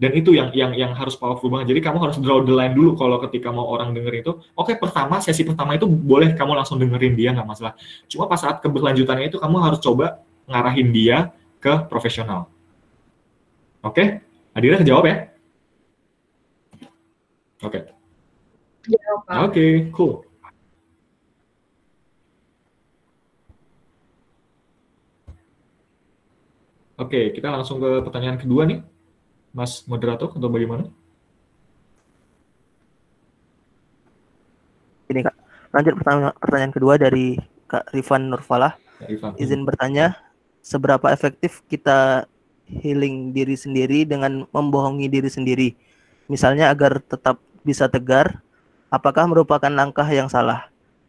Dan 0.02 0.18
itu 0.18 0.34
yang 0.34 0.50
yang 0.58 0.74
yang 0.74 0.92
harus 0.98 1.14
powerful 1.14 1.46
banget. 1.54 1.78
Jadi 1.78 1.82
kamu 1.86 1.98
harus 2.02 2.18
draw 2.18 2.42
the 2.42 2.50
line 2.50 2.74
dulu 2.74 2.98
kalau 2.98 3.22
ketika 3.30 3.54
mau 3.54 3.70
orang 3.70 3.94
denger 3.94 4.14
itu. 4.18 4.32
Oke, 4.58 4.74
okay, 4.74 4.76
pertama 4.82 5.22
sesi 5.22 5.46
pertama 5.46 5.78
itu 5.78 5.86
boleh 5.86 6.34
kamu 6.34 6.58
langsung 6.58 6.82
dengerin 6.82 7.14
dia 7.14 7.30
nggak 7.38 7.46
masalah. 7.46 7.78
Cuma 8.10 8.26
pas 8.26 8.42
saat 8.42 8.66
keberlanjutannya 8.66 9.30
itu 9.30 9.38
kamu 9.38 9.62
harus 9.62 9.78
coba 9.78 10.26
ngarahin 10.50 10.90
dia 10.90 11.30
ke 11.62 11.86
profesional. 11.86 12.50
Oke? 13.86 13.94
Okay? 13.94 14.08
Adira 14.58 14.82
kejawab 14.82 15.06
ya? 15.06 15.16
Oke. 17.62 17.70
Okay. 17.70 18.01
Oke, 18.82 18.98
okay, 19.30 19.72
cool. 19.94 20.26
Oke, 26.98 27.34
kita 27.34 27.50
langsung 27.50 27.78
ke 27.82 28.02
pertanyaan 28.06 28.42
kedua 28.42 28.66
nih, 28.66 28.82
Mas 29.54 29.86
moderator 29.90 30.34
atau 30.34 30.50
bagaimana? 30.50 30.86
Ini 35.10 35.26
Kak, 35.26 35.36
lanjut 35.74 35.94
pertanyaan, 35.98 36.36
pertanyaan 36.38 36.74
kedua 36.74 36.94
dari 37.02 37.42
Kak 37.66 37.90
Rifan 37.94 38.30
Nurfalah. 38.30 38.78
Rifan. 39.02 39.34
Izin 39.38 39.66
bertanya, 39.66 40.18
seberapa 40.62 41.10
efektif 41.10 41.66
kita 41.66 42.30
healing 42.70 43.34
diri 43.34 43.58
sendiri 43.58 44.06
dengan 44.06 44.46
membohongi 44.54 45.10
diri 45.10 45.30
sendiri? 45.30 45.74
Misalnya 46.30 46.70
agar 46.70 47.02
tetap 47.02 47.42
bisa 47.66 47.90
tegar, 47.90 48.46
apakah 48.92 49.26
merupakan 49.26 49.72
langkah 49.72 50.06
yang 50.12 50.28
salah? 50.28 50.68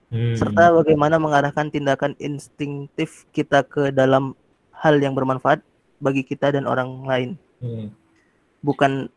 Hmm. 0.08 0.38
Serta 0.38 0.70
bagaimana 0.70 1.18
mengarahkan 1.18 1.68
tindakan 1.68 2.14
instingtif 2.22 3.26
kita 3.34 3.66
ke 3.66 3.90
dalam 3.90 4.38
hal 4.70 5.02
yang 5.02 5.12
bermanfaat 5.12 5.60
bagi 5.98 6.22
kita 6.22 6.54
dan 6.54 6.64
orang 6.64 7.02
lain. 7.02 7.30
Hmm. 7.58 7.90
Bukan 8.62 9.10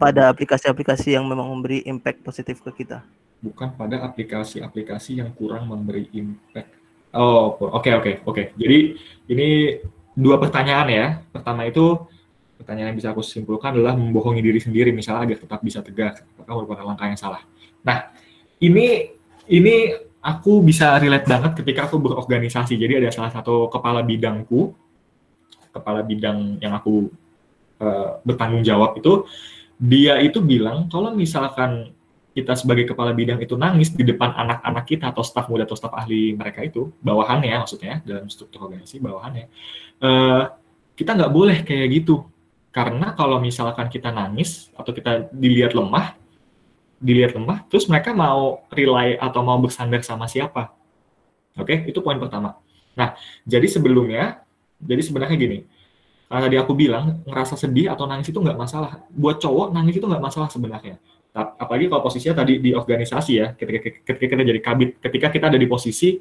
pada 0.00 0.32
aplikasi-aplikasi 0.32 1.12
yang 1.12 1.28
memang 1.28 1.52
memberi 1.52 1.84
impact 1.84 2.24
positif 2.24 2.64
ke 2.64 2.72
kita. 2.72 3.04
Bukan 3.44 3.76
pada 3.76 4.00
aplikasi-aplikasi 4.08 5.20
yang 5.20 5.28
kurang 5.36 5.68
memberi 5.68 6.08
impact. 6.16 6.72
Oh, 7.12 7.52
oke 7.60 7.84
okay, 7.84 7.92
oke 7.92 8.00
okay, 8.00 8.14
oke. 8.24 8.32
Okay. 8.32 8.46
Jadi 8.56 8.78
ini 9.28 9.48
dua 10.16 10.40
pertanyaan 10.40 10.88
ya. 10.88 11.06
Pertama 11.28 11.68
itu 11.68 12.00
pertanyaan 12.56 12.96
yang 12.96 12.98
bisa 12.98 13.12
aku 13.12 13.20
simpulkan 13.20 13.76
adalah 13.76 13.92
membohongi 13.92 14.40
diri 14.40 14.56
sendiri 14.56 14.88
misalnya 14.88 15.28
agar 15.28 15.38
tetap 15.44 15.60
bisa 15.60 15.84
tegak. 15.84 16.24
Apakah 16.38 16.64
merupakan 16.64 16.84
langkah 16.88 17.12
yang 17.12 17.20
salah? 17.20 17.44
Nah, 17.86 18.10
ini 18.58 19.14
ini 19.46 19.74
aku 20.18 20.58
bisa 20.60 20.98
relate 20.98 21.30
banget 21.30 21.62
ketika 21.62 21.86
aku 21.86 22.02
berorganisasi. 22.02 22.74
Jadi 22.74 22.98
ada 22.98 23.14
salah 23.14 23.30
satu 23.30 23.70
kepala 23.70 24.02
bidangku 24.02 24.74
kepala 25.76 26.00
bidang 26.00 26.56
yang 26.64 26.72
aku 26.72 27.12
uh, 27.84 28.16
bertanggung 28.24 28.64
jawab 28.64 28.96
itu 28.96 29.28
dia 29.76 30.16
itu 30.24 30.40
bilang 30.40 30.88
kalau 30.88 31.12
misalkan 31.12 31.92
kita 32.32 32.56
sebagai 32.56 32.88
kepala 32.88 33.12
bidang 33.12 33.40
itu 33.40 33.56
nangis 33.60 33.92
di 33.92 34.04
depan 34.04 34.32
anak-anak 34.32 34.84
kita 34.88 35.12
atau 35.12 35.20
staf 35.24 35.52
muda 35.52 35.68
atau 35.68 35.76
staf 35.76 35.92
ahli 35.92 36.32
mereka 36.32 36.64
itu 36.64 36.92
bawahannya 37.04 37.60
maksudnya 37.60 38.00
dalam 38.04 38.28
struktur 38.32 38.68
organisasi 38.68 39.00
bawahannya 39.04 39.46
uh, 40.00 40.44
kita 40.96 41.12
nggak 41.12 41.32
boleh 41.32 41.60
kayak 41.64 41.88
gitu 41.92 42.24
karena 42.72 43.12
kalau 43.16 43.40
misalkan 43.40 43.88
kita 43.88 44.12
nangis 44.12 44.72
atau 44.76 44.92
kita 44.92 45.28
dilihat 45.32 45.76
lemah 45.76 46.16
dilihat 46.98 47.36
lemah 47.36 47.64
terus 47.68 47.86
mereka 47.86 48.16
mau 48.16 48.64
rely 48.72 49.20
atau 49.20 49.40
mau 49.44 49.56
bersandar 49.60 50.00
sama 50.00 50.28
siapa 50.28 50.72
oke 51.56 51.64
okay? 51.66 51.78
itu 51.88 52.00
poin 52.00 52.16
pertama 52.16 52.56
nah 52.96 53.16
jadi 53.44 53.68
sebelumnya 53.68 54.46
jadi 54.80 55.02
sebenarnya 55.02 55.36
gini, 55.40 55.58
karena 56.28 56.40
tadi 56.48 56.56
aku 56.60 56.72
bilang 56.76 57.24
ngerasa 57.24 57.56
sedih 57.56 57.88
atau 57.88 58.04
nangis 58.04 58.28
itu 58.28 58.36
nggak 58.36 58.58
masalah. 58.58 59.00
Buat 59.08 59.40
cowok 59.40 59.72
nangis 59.72 59.96
itu 59.96 60.04
nggak 60.04 60.20
masalah 60.20 60.48
sebenarnya. 60.52 61.00
Apalagi 61.36 61.92
kalau 61.92 62.02
posisinya 62.04 62.44
tadi 62.44 62.60
di 62.60 62.72
organisasi 62.72 63.32
ya, 63.36 63.52
ketika, 63.52 63.78
ketika 64.04 64.26
kita 64.36 64.42
jadi 64.44 64.60
kabit, 64.60 64.90
ketika 65.00 65.26
kita 65.32 65.44
ada 65.52 65.58
di 65.60 65.68
posisi 65.68 66.16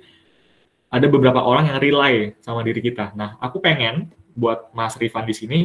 ada 0.92 1.08
beberapa 1.08 1.44
orang 1.44 1.72
yang 1.72 1.78
rely 1.80 2.16
sama 2.44 2.64
diri 2.64 2.80
kita. 2.80 3.16
Nah, 3.16 3.36
aku 3.40 3.60
pengen 3.60 4.12
buat 4.36 4.72
Mas 4.76 4.96
Rifan 5.00 5.24
di 5.24 5.36
sini, 5.36 5.60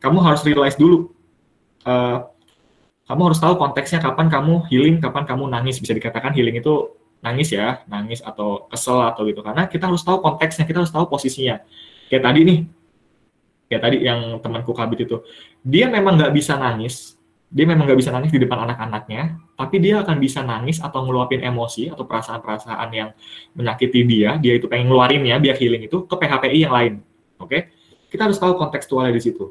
kamu 0.00 0.20
harus 0.24 0.40
realize 0.44 0.76
dulu. 0.76 1.12
Uh, 1.84 2.24
kamu 3.04 3.20
harus 3.32 3.40
tahu 3.40 3.54
konteksnya 3.60 4.00
kapan 4.00 4.32
kamu 4.32 4.64
healing, 4.72 4.96
kapan 5.00 5.28
kamu 5.28 5.48
nangis. 5.48 5.76
Bisa 5.76 5.92
dikatakan 5.92 6.32
healing 6.32 6.56
itu 6.60 6.96
nangis 7.20 7.52
ya, 7.52 7.84
nangis 7.88 8.24
atau 8.24 8.68
kesel 8.68 9.00
atau 9.04 9.28
gitu. 9.28 9.44
Karena 9.44 9.68
kita 9.68 9.88
harus 9.88 10.00
tahu 10.00 10.24
konteksnya, 10.24 10.64
kita 10.64 10.80
harus 10.84 10.92
tahu 10.92 11.08
posisinya 11.08 11.60
kayak 12.08 12.22
tadi 12.24 12.40
nih 12.46 12.58
kayak 13.66 13.82
tadi 13.82 13.96
yang 14.04 14.20
temanku 14.38 14.72
kabit 14.76 15.08
itu 15.08 15.16
dia 15.64 15.88
memang 15.88 16.14
nggak 16.20 16.32
bisa 16.36 16.54
nangis 16.54 17.16
dia 17.48 17.66
memang 17.66 17.86
nggak 17.86 17.98
bisa 17.98 18.10
nangis 18.14 18.30
di 18.34 18.40
depan 18.42 18.66
anak-anaknya 18.66 19.40
tapi 19.58 19.82
dia 19.82 20.02
akan 20.02 20.16
bisa 20.22 20.46
nangis 20.46 20.82
atau 20.82 21.06
ngeluapin 21.06 21.42
emosi 21.42 21.90
atau 21.90 22.06
perasaan-perasaan 22.06 22.88
yang 22.92 23.10
menyakiti 23.56 24.00
dia 24.04 24.36
dia 24.38 24.58
itu 24.58 24.68
pengen 24.68 24.92
ngeluarinnya 24.92 25.40
biar 25.40 25.56
healing 25.56 25.90
itu 25.90 26.04
ke 26.04 26.14
PHPI 26.14 26.58
yang 26.70 26.74
lain 26.74 26.92
oke 27.40 27.50
okay? 27.50 27.60
kita 28.14 28.30
harus 28.30 28.38
tahu 28.38 28.54
kontekstualnya 28.58 29.14
di 29.14 29.22
situ 29.22 29.50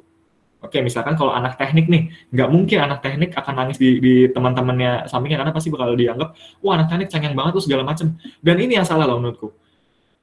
Oke, 0.63 0.79
misalkan 0.79 1.19
kalau 1.19 1.35
anak 1.35 1.59
teknik 1.59 1.91
nih, 1.91 2.07
nggak 2.31 2.47
mungkin 2.47 2.79
anak 2.79 3.03
teknik 3.03 3.35
akan 3.35 3.53
nangis 3.53 3.75
di, 3.75 3.99
di 3.99 4.13
teman-temannya 4.31 5.11
sampingnya 5.11 5.43
karena 5.43 5.51
pasti 5.51 5.67
bakal 5.67 5.91
dianggap, 5.91 6.39
wah 6.63 6.79
anak 6.79 6.87
teknik 6.87 7.11
cengeng 7.11 7.35
banget 7.35 7.59
tuh 7.59 7.63
segala 7.67 7.83
macem. 7.83 8.15
Dan 8.39 8.55
ini 8.63 8.79
yang 8.79 8.87
salah 8.87 9.03
loh 9.03 9.19
menurutku. 9.19 9.51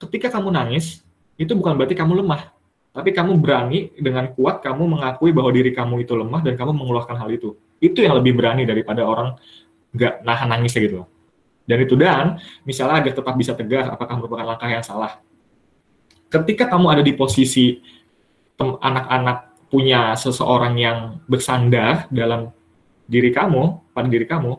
Ketika 0.01 0.33
kamu 0.33 0.49
nangis, 0.49 1.05
itu 1.37 1.53
bukan 1.53 1.77
berarti 1.77 1.93
kamu 1.93 2.25
lemah. 2.25 2.57
Tapi 2.91 3.13
kamu 3.13 3.37
berani 3.37 3.93
dengan 4.01 4.33
kuat 4.33 4.65
kamu 4.65 4.97
mengakui 4.97 5.31
bahwa 5.31 5.53
diri 5.53 5.77
kamu 5.77 6.09
itu 6.09 6.17
lemah 6.17 6.41
dan 6.41 6.57
kamu 6.57 6.73
mengeluarkan 6.73 7.21
hal 7.21 7.29
itu. 7.29 7.55
Itu 7.77 8.01
yang 8.01 8.17
lebih 8.17 8.33
berani 8.35 8.65
daripada 8.65 9.05
orang 9.05 9.37
nggak 9.93 10.25
nahan 10.25 10.49
nangis 10.57 10.73
gitu. 10.73 11.05
Dan 11.69 11.79
itu 11.85 11.95
dan 11.95 12.41
misalnya 12.65 13.05
agar 13.05 13.13
tetap 13.13 13.35
bisa 13.37 13.53
tegar 13.55 13.93
apakah 13.93 14.17
merupakan 14.19 14.43
langkah 14.43 14.73
yang 14.73 14.83
salah. 14.83 15.21
Ketika 16.33 16.67
kamu 16.67 16.87
ada 16.99 17.03
di 17.05 17.13
posisi 17.15 17.79
anak-anak 18.59 19.50
punya 19.71 20.19
seseorang 20.19 20.75
yang 20.77 20.99
bersandar 21.31 22.11
dalam 22.11 22.51
diri 23.07 23.31
kamu, 23.31 23.95
pada 23.95 24.11
diri 24.11 24.27
kamu, 24.27 24.53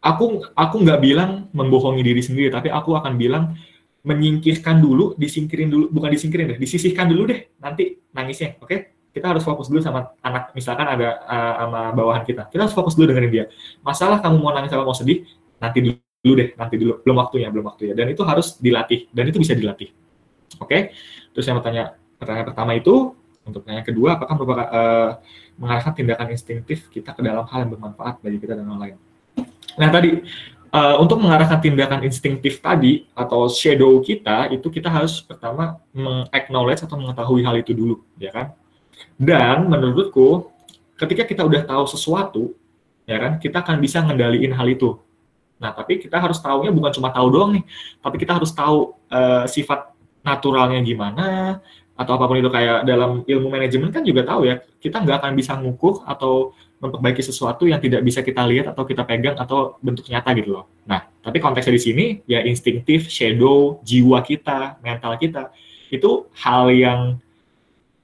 aku 0.00 0.24
aku 0.56 0.76
nggak 0.80 1.00
bilang 1.00 1.48
membohongi 1.52 2.04
diri 2.04 2.20
sendiri, 2.24 2.48
tapi 2.52 2.68
aku 2.72 2.96
akan 2.96 3.16
bilang 3.16 3.56
menyingkirkan 4.00 4.80
dulu, 4.80 5.12
disingkirin 5.20 5.68
dulu, 5.68 5.92
bukan 5.92 6.08
disingkirin 6.16 6.56
deh, 6.56 6.58
disisihkan 6.60 7.08
dulu 7.08 7.28
deh 7.28 7.52
nanti 7.60 8.00
nangisnya, 8.16 8.56
oke? 8.60 8.68
Okay? 8.68 8.80
Kita 9.10 9.26
harus 9.34 9.42
fokus 9.42 9.66
dulu 9.66 9.82
sama 9.82 10.14
anak, 10.22 10.54
misalkan 10.54 10.86
ada 10.86 11.18
uh, 11.26 11.54
sama 11.66 11.80
bawahan 11.90 12.22
kita. 12.22 12.46
Kita 12.46 12.62
harus 12.62 12.76
fokus 12.78 12.94
dulu 12.94 13.10
dengerin 13.10 13.32
dia. 13.34 13.44
Masalah 13.82 14.22
kamu 14.22 14.38
mau 14.38 14.54
nangis 14.54 14.70
atau 14.70 14.86
mau 14.86 14.94
sedih, 14.94 15.26
nanti 15.58 15.98
dulu 16.22 16.34
deh, 16.38 16.54
nanti 16.54 16.78
dulu. 16.78 17.02
Belum 17.02 17.18
waktunya, 17.18 17.50
belum 17.50 17.66
waktunya. 17.74 17.92
Dan 17.98 18.06
itu 18.14 18.22
harus 18.22 18.56
dilatih, 18.62 19.10
dan 19.10 19.26
itu 19.26 19.42
bisa 19.42 19.58
dilatih. 19.58 19.90
Oke? 20.62 20.70
Okay? 20.70 20.80
Terus 21.34 21.42
yang 21.42 21.58
bertanya, 21.58 21.99
pertanyaan 22.20 22.46
pertama 22.52 22.76
itu, 22.76 23.16
untuk 23.48 23.64
pertanyaan 23.64 23.88
kedua, 23.88 24.20
apakah 24.20 24.34
merupakan 24.36 24.68
uh, 24.68 25.10
mengarahkan 25.56 25.92
tindakan 25.96 26.28
instingtif 26.36 26.92
kita 26.92 27.16
ke 27.16 27.24
dalam 27.24 27.48
hal 27.48 27.64
yang 27.64 27.72
bermanfaat 27.72 28.20
bagi 28.20 28.36
kita 28.36 28.60
dan 28.60 28.68
orang 28.68 28.80
lain? 28.84 28.96
Nah 29.80 29.88
tadi 29.88 30.20
uh, 30.74 30.96
untuk 30.98 31.18
mengarahkan 31.20 31.58
tindakan 31.58 32.00
instingtif 32.06 32.62
tadi 32.62 33.06
atau 33.12 33.50
shadow 33.50 33.98
kita 34.02 34.50
itu 34.54 34.66
kita 34.70 34.88
harus 34.90 35.22
pertama 35.22 35.78
mengaknowledge 35.90 36.86
atau 36.86 36.96
mengetahui 36.98 37.42
hal 37.42 37.54
itu 37.58 37.72
dulu 37.74 37.96
ya 38.16 38.30
kan 38.30 38.46
dan 39.18 39.66
menurutku 39.66 40.50
ketika 40.96 41.26
kita 41.26 41.42
udah 41.44 41.62
tahu 41.66 41.84
sesuatu 41.90 42.42
ya 43.04 43.18
kan 43.18 43.32
kita 43.42 43.62
akan 43.62 43.76
bisa 43.82 44.00
ngendaliin 44.02 44.54
hal 44.54 44.66
itu 44.70 44.98
nah 45.60 45.76
tapi 45.76 46.00
kita 46.00 46.16
harus 46.16 46.40
tahunya 46.40 46.72
bukan 46.72 46.92
cuma 46.96 47.12
tahu 47.12 47.26
doang 47.28 47.50
nih 47.60 47.64
tapi 48.00 48.16
kita 48.16 48.32
harus 48.40 48.48
tahu 48.54 48.96
uh, 49.12 49.44
sifat 49.44 49.92
naturalnya 50.24 50.80
gimana 50.80 51.60
atau 52.00 52.16
apa 52.16 52.24
pun 52.24 52.40
itu 52.40 52.48
kayak 52.48 52.88
dalam 52.88 53.20
ilmu 53.28 53.52
manajemen 53.52 53.92
kan 53.92 54.00
juga 54.00 54.24
tahu 54.24 54.48
ya 54.48 54.64
kita 54.80 55.04
nggak 55.04 55.20
akan 55.20 55.32
bisa 55.36 55.52
ngukur 55.60 56.00
atau 56.08 56.56
memperbaiki 56.80 57.20
sesuatu 57.20 57.68
yang 57.68 57.76
tidak 57.76 58.00
bisa 58.00 58.24
kita 58.24 58.40
lihat 58.48 58.72
atau 58.72 58.88
kita 58.88 59.04
pegang 59.04 59.36
atau 59.36 59.76
bentuk 59.84 60.08
nyata 60.08 60.32
gitu 60.32 60.56
loh. 60.56 60.64
Nah, 60.88 61.04
tapi 61.20 61.36
konteksnya 61.36 61.76
di 61.76 61.82
sini 61.84 62.04
ya 62.24 62.40
instingtif, 62.40 63.12
shadow, 63.12 63.84
jiwa 63.84 64.24
kita, 64.24 64.80
mental 64.80 65.20
kita 65.20 65.52
itu 65.92 66.24
hal 66.40 66.72
yang 66.72 67.20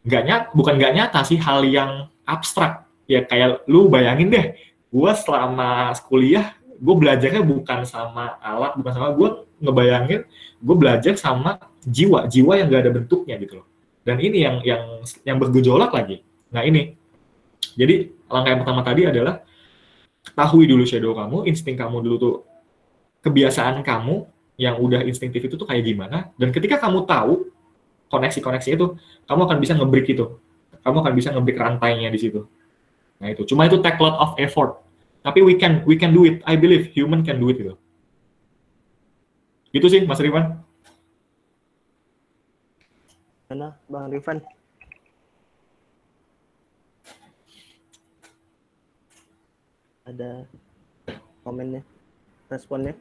nggak 0.05 0.22
nyata, 0.28 0.47
bukan 0.53 0.76
nggak 0.76 0.92
nyata 0.92 1.20
sih, 1.24 1.40
hal 1.40 1.64
yang 1.64 2.12
abstrak. 2.28 2.84
Ya 3.09 3.24
kayak 3.24 3.64
lu 3.64 3.88
bayangin 3.88 4.28
deh, 4.28 4.47
gue 4.92 5.12
selama 5.24 5.97
kuliah, 6.05 6.53
gue 6.76 6.94
belajarnya 7.01 7.40
bukan 7.40 7.88
sama 7.88 8.36
alat, 8.44 8.76
bukan 8.76 8.92
sama 8.92 9.09
gue 9.16 9.28
ngebayangin, 9.64 10.20
gue 10.61 10.76
belajar 10.76 11.16
sama 11.16 11.57
jiwa, 11.86 12.28
jiwa 12.28 12.53
yang 12.61 12.68
gak 12.68 12.82
ada 12.84 12.92
bentuknya 12.92 13.40
gitu 13.40 13.64
loh. 13.64 13.66
Dan 14.07 14.22
ini 14.22 14.46
yang 14.46 14.62
yang 14.62 15.02
yang 15.26 15.36
bergejolak 15.42 15.90
lagi. 15.90 16.22
Nah 16.54 16.62
ini, 16.62 16.94
jadi 17.74 18.07
langkah 18.30 18.50
yang 18.54 18.61
pertama 18.62 18.86
tadi 18.86 19.02
adalah 19.02 19.42
ketahui 20.22 20.70
dulu 20.70 20.86
shadow 20.86 21.11
kamu, 21.11 21.50
insting 21.50 21.74
kamu 21.74 22.07
dulu 22.07 22.16
tuh 22.16 22.34
kebiasaan 23.26 23.82
kamu 23.82 24.22
yang 24.57 24.78
udah 24.78 25.02
instinktif 25.02 25.50
itu 25.50 25.59
tuh 25.59 25.66
kayak 25.66 25.82
gimana. 25.82 26.30
Dan 26.38 26.54
ketika 26.54 26.78
kamu 26.78 27.02
tahu 27.02 27.50
koneksi-koneksi 28.07 28.68
itu 28.78 28.86
kamu 29.26 29.40
akan 29.42 29.59
bisa 29.59 29.72
ngebreak 29.74 30.07
itu. 30.07 30.38
Kamu 30.86 31.02
akan 31.02 31.12
bisa 31.18 31.34
ngebreak 31.34 31.59
rantainya 31.59 32.07
di 32.07 32.20
situ. 32.22 32.46
Nah 33.18 33.34
itu. 33.34 33.42
Cuma 33.42 33.66
itu 33.66 33.82
take 33.82 33.98
lot 33.98 34.14
of 34.22 34.38
effort. 34.38 34.86
Tapi 35.26 35.42
we 35.42 35.59
can 35.59 35.82
we 35.82 35.98
can 35.98 36.14
do 36.14 36.22
it. 36.22 36.46
I 36.46 36.54
believe 36.54 36.94
human 36.94 37.26
can 37.26 37.42
do 37.42 37.50
it 37.50 37.59
gitu. 37.59 37.74
Gitu 39.74 39.86
sih 39.90 40.00
Mas 40.07 40.22
Rifan 40.22 40.62
mana 43.47 43.78
Bang 43.86 44.11
Rifan 44.11 44.42
ada 50.07 50.42
komennya 51.47 51.82
responnya 52.51 52.94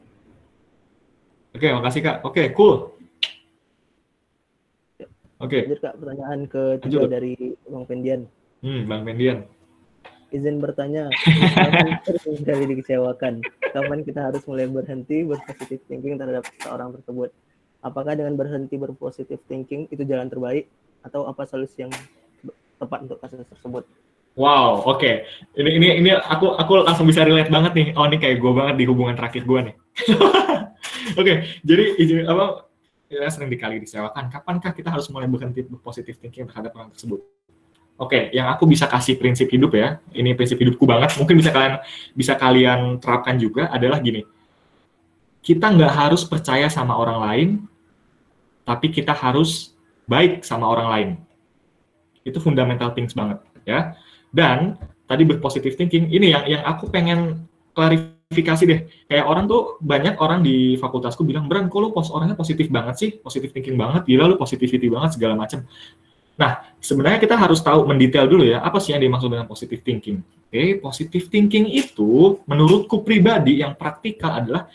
Oke, 1.56 1.72
makasih 1.72 2.04
Kak. 2.04 2.20
Oke, 2.20 2.52
cool. 2.52 2.92
Oke. 5.40 5.64
Lanjut 5.64 5.80
Kak, 5.80 5.96
pertanyaan 5.96 6.40
ketiga 6.44 6.84
Lanjut. 6.84 7.08
dari 7.08 7.34
Bang 7.64 7.88
Pendian. 7.88 8.20
Hmm, 8.60 8.84
Bang 8.84 9.08
Mendian. 9.08 9.48
Izin 10.36 10.60
bertanya, 10.60 11.08
kali 12.44 12.64
dikecewakan, 12.76 13.40
kapan 13.72 14.00
kita 14.04 14.28
harus 14.28 14.44
mulai 14.44 14.68
berhenti 14.68 15.24
berpositif 15.24 15.80
thinking 15.88 16.20
terhadap 16.20 16.44
seorang 16.60 16.92
tersebut? 16.92 17.32
Apakah 17.86 18.18
dengan 18.18 18.34
berhenti 18.34 18.74
berpositif 18.74 19.38
thinking 19.46 19.86
itu 19.94 20.02
jalan 20.02 20.26
terbaik 20.26 20.66
atau 21.06 21.30
apa 21.30 21.46
solusi 21.46 21.86
yang 21.86 21.94
tepat 22.82 23.06
untuk 23.06 23.22
kasus 23.22 23.46
tersebut? 23.46 23.86
Wow, 24.34 24.82
oke. 24.84 25.22
Ini 25.54 25.70
ini 25.78 25.88
ini 26.02 26.10
aku 26.12 26.58
aku 26.58 26.82
langsung 26.82 27.06
bisa 27.06 27.22
relate 27.22 27.48
banget 27.48 27.72
nih. 27.78 27.88
Oh, 27.94 28.10
ini 28.10 28.18
kayak 28.18 28.42
gue 28.42 28.52
banget 28.52 28.74
di 28.82 28.84
hubungan 28.90 29.14
terakhir 29.14 29.46
gue 29.46 29.60
nih. 29.70 29.74
oke, 31.20 31.34
jadi 31.62 31.84
izin 31.96 32.26
apa 32.26 32.66
ya 33.06 33.30
sering 33.30 33.48
dikali 33.48 33.78
disewakan. 33.78 34.34
Kapankah 34.34 34.74
kita 34.74 34.90
harus 34.90 35.06
mulai 35.08 35.30
berhenti 35.30 35.62
berpositif 35.62 36.18
thinking 36.18 36.50
terhadap 36.50 36.74
orang 36.74 36.90
tersebut? 36.90 37.22
Oke, 37.96 38.28
yang 38.34 38.52
aku 38.52 38.68
bisa 38.68 38.84
kasih 38.84 39.16
prinsip 39.16 39.48
hidup 39.48 39.72
ya. 39.72 40.02
Ini 40.12 40.36
prinsip 40.36 40.60
hidupku 40.60 40.84
banget. 40.84 41.16
Mungkin 41.16 41.38
bisa 41.40 41.48
kalian 41.54 41.80
bisa 42.12 42.36
kalian 42.36 43.00
terapkan 43.00 43.40
juga 43.40 43.72
adalah 43.72 44.02
gini. 44.04 44.20
Kita 45.40 45.72
nggak 45.72 45.92
harus 45.96 46.28
percaya 46.28 46.68
sama 46.68 46.92
orang 46.92 47.18
lain, 47.24 47.48
tapi 48.66 48.90
kita 48.90 49.14
harus 49.14 49.72
baik 50.10 50.42
sama 50.42 50.66
orang 50.66 50.88
lain. 50.90 51.08
Itu 52.26 52.42
fundamental 52.42 52.90
things 52.92 53.14
banget 53.14 53.38
ya. 53.62 53.94
Dan 54.34 54.74
tadi 55.06 55.22
berpositif 55.22 55.78
thinking 55.78 56.10
ini 56.10 56.34
yang 56.34 56.44
yang 56.50 56.62
aku 56.66 56.90
pengen 56.90 57.46
klarifikasi 57.72 58.62
deh. 58.66 58.80
Kayak 59.06 59.24
orang 59.30 59.46
tuh 59.46 59.78
banyak 59.78 60.18
orang 60.18 60.42
di 60.42 60.74
fakultasku 60.82 61.22
bilang, 61.22 61.46
"Bran, 61.46 61.70
kok 61.70 61.78
lu 61.78 61.94
pos 61.94 62.10
orangnya 62.10 62.34
positif 62.34 62.66
banget 62.66 62.94
sih? 62.98 63.10
Positif 63.22 63.54
thinking 63.54 63.78
banget, 63.78 64.02
gila 64.10 64.34
lu 64.34 64.36
positivity 64.36 64.90
banget 64.90 65.14
segala 65.14 65.38
macam." 65.38 65.62
Nah, 66.36 66.60
sebenarnya 66.84 67.16
kita 67.16 67.32
harus 67.32 67.64
tahu 67.64 67.88
mendetail 67.88 68.28
dulu 68.28 68.44
ya, 68.44 68.60
apa 68.60 68.76
sih 68.76 68.92
yang 68.92 69.00
dimaksud 69.00 69.32
dengan 69.32 69.48
positive 69.48 69.80
thinking. 69.80 70.20
Oke, 70.20 70.76
positive 70.84 71.32
thinking 71.32 71.64
itu 71.64 72.40
menurutku 72.44 73.00
pribadi 73.00 73.64
yang 73.64 73.72
praktikal 73.72 74.36
adalah 74.36 74.68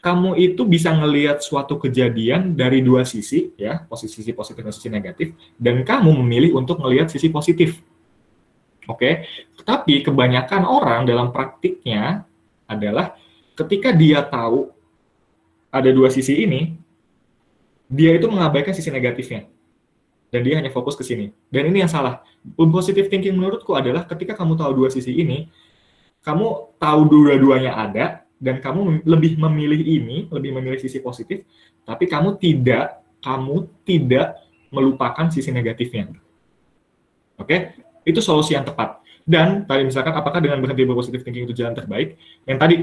kamu 0.00 0.36
itu 0.40 0.64
bisa 0.64 0.96
ngelihat 0.96 1.44
suatu 1.44 1.76
kejadian 1.76 2.56
dari 2.56 2.80
dua 2.80 3.04
sisi 3.04 3.52
ya, 3.60 3.84
posisi 3.84 4.24
sisi 4.24 4.32
positif 4.32 4.64
dan 4.64 4.72
sisi 4.72 4.88
negatif 4.88 5.36
dan 5.60 5.84
kamu 5.84 6.16
memilih 6.24 6.56
untuk 6.56 6.80
ngelihat 6.80 7.12
sisi 7.12 7.28
positif. 7.28 7.84
Oke, 8.88 9.28
tapi 9.62 10.00
kebanyakan 10.00 10.64
orang 10.64 11.04
dalam 11.04 11.30
praktiknya 11.30 12.24
adalah 12.64 13.12
ketika 13.54 13.92
dia 13.92 14.24
tahu 14.24 14.72
ada 15.68 15.92
dua 15.92 16.08
sisi 16.08 16.48
ini, 16.48 16.74
dia 17.86 18.16
itu 18.16 18.26
mengabaikan 18.26 18.72
sisi 18.72 18.88
negatifnya. 18.88 19.46
Dan 20.30 20.46
dia 20.46 20.62
hanya 20.62 20.70
fokus 20.70 20.94
ke 20.94 21.02
sini. 21.02 21.34
Dan 21.50 21.74
ini 21.74 21.82
yang 21.82 21.90
salah. 21.90 22.22
Positive 22.54 23.10
thinking 23.10 23.34
menurutku 23.34 23.74
adalah 23.74 24.06
ketika 24.06 24.38
kamu 24.38 24.54
tahu 24.54 24.70
dua 24.78 24.88
sisi 24.88 25.10
ini, 25.10 25.50
kamu 26.22 26.78
tahu 26.78 27.00
dua-duanya 27.10 27.74
ada, 27.74 28.22
dan 28.40 28.58
kamu 28.58 29.04
lebih 29.04 29.36
memilih 29.36 29.80
ini, 29.84 30.26
lebih 30.32 30.56
memilih 30.56 30.80
sisi 30.80 30.98
positif, 31.04 31.44
tapi 31.84 32.08
kamu 32.08 32.40
tidak, 32.40 33.04
kamu 33.20 33.68
tidak 33.84 34.40
melupakan 34.72 35.28
sisi 35.28 35.52
negatifnya. 35.52 36.08
Oke? 37.36 37.76
itu 38.04 38.20
solusi 38.20 38.56
yang 38.56 38.64
tepat. 38.64 39.00
Dan 39.22 39.68
tadi 39.68 39.86
misalkan 39.86 40.16
apakah 40.16 40.40
dengan 40.40 40.58
berhenti 40.58 40.82
berpositif 40.82 41.20
thinking 41.22 41.44
itu 41.46 41.54
jalan 41.54 41.76
terbaik? 41.76 42.16
Yang 42.48 42.58
tadi 42.58 42.76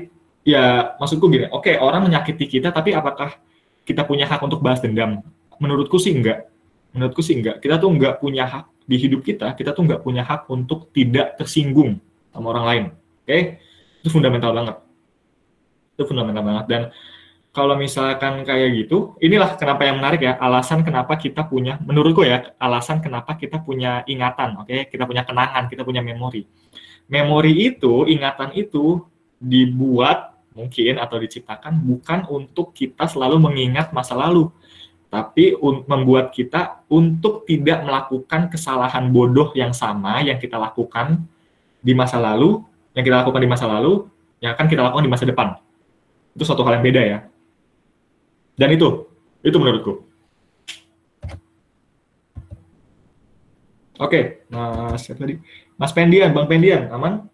ya 0.48 0.96
maksudku 0.96 1.28
gini, 1.28 1.50
oke 1.52 1.76
orang 1.76 2.08
menyakiti 2.08 2.48
kita 2.48 2.72
tapi 2.72 2.96
apakah 2.96 3.36
kita 3.84 4.08
punya 4.08 4.30
hak 4.30 4.40
untuk 4.46 4.64
balas 4.64 4.80
dendam? 4.80 5.26
Menurutku 5.58 5.98
sih 5.98 6.14
enggak. 6.14 6.48
Menurutku 6.94 7.26
sih 7.26 7.36
enggak. 7.36 7.60
Kita 7.60 7.82
tuh 7.82 7.90
enggak 7.92 8.22
punya 8.22 8.48
hak 8.48 8.66
di 8.88 8.96
hidup 8.96 9.26
kita, 9.26 9.52
kita 9.58 9.76
tuh 9.76 9.84
enggak 9.84 10.02
punya 10.06 10.24
hak 10.24 10.48
untuk 10.48 10.94
tidak 10.96 11.36
tersinggung 11.36 12.00
sama 12.32 12.56
orang 12.56 12.66
lain. 12.66 12.84
Oke? 13.26 13.60
Itu 14.06 14.10
fundamental 14.14 14.56
banget. 14.56 14.87
Itu 15.98 16.06
fundamental 16.06 16.46
banget 16.46 16.66
dan 16.70 16.82
kalau 17.58 17.74
misalkan 17.74 18.46
kayak 18.46 18.86
gitu, 18.86 19.18
inilah 19.18 19.58
kenapa 19.58 19.82
yang 19.82 19.98
menarik 19.98 20.22
ya, 20.22 20.38
alasan 20.38 20.86
kenapa 20.86 21.18
kita 21.18 21.50
punya, 21.50 21.82
menurutku 21.82 22.22
ya, 22.22 22.54
alasan 22.62 23.02
kenapa 23.02 23.34
kita 23.34 23.66
punya 23.66 24.06
ingatan, 24.06 24.62
oke, 24.62 24.70
okay? 24.70 24.86
kita 24.86 25.10
punya 25.10 25.26
kenangan, 25.26 25.66
kita 25.66 25.82
punya 25.82 26.06
memori. 26.06 26.46
Memori 27.10 27.74
itu, 27.74 28.06
ingatan 28.06 28.54
itu 28.54 29.02
dibuat 29.42 30.38
mungkin 30.54 31.02
atau 31.02 31.18
diciptakan 31.18 31.82
bukan 31.82 32.30
untuk 32.30 32.78
kita 32.78 33.10
selalu 33.10 33.42
mengingat 33.42 33.90
masa 33.90 34.14
lalu, 34.14 34.54
tapi 35.10 35.58
membuat 35.90 36.30
kita 36.30 36.86
untuk 36.94 37.42
tidak 37.50 37.82
melakukan 37.82 38.54
kesalahan 38.54 39.10
bodoh 39.10 39.50
yang 39.58 39.74
sama 39.74 40.22
yang 40.22 40.38
kita 40.38 40.62
lakukan 40.62 41.26
di 41.82 41.98
masa 41.98 42.22
lalu, 42.22 42.62
yang 42.94 43.02
kita 43.02 43.26
lakukan 43.26 43.42
di 43.42 43.50
masa 43.50 43.66
lalu, 43.66 44.06
yang 44.46 44.54
akan 44.54 44.66
kita 44.70 44.82
lakukan 44.86 45.06
di 45.06 45.12
masa 45.12 45.26
depan. 45.26 45.58
Itu 46.38 46.46
suatu 46.46 46.62
hal 46.62 46.78
yang 46.78 46.86
beda 46.86 47.02
ya. 47.02 47.26
Dan 48.54 48.78
itu, 48.78 49.10
itu 49.42 49.58
menurutku. 49.58 50.06
Oke, 53.98 54.46
Mas 54.54 55.02
siapa 55.02 55.26
tadi? 55.26 55.42
Mas 55.82 55.90
Pendian, 55.90 56.30
Bang 56.30 56.46
Pendian, 56.46 56.94
aman? 56.94 57.26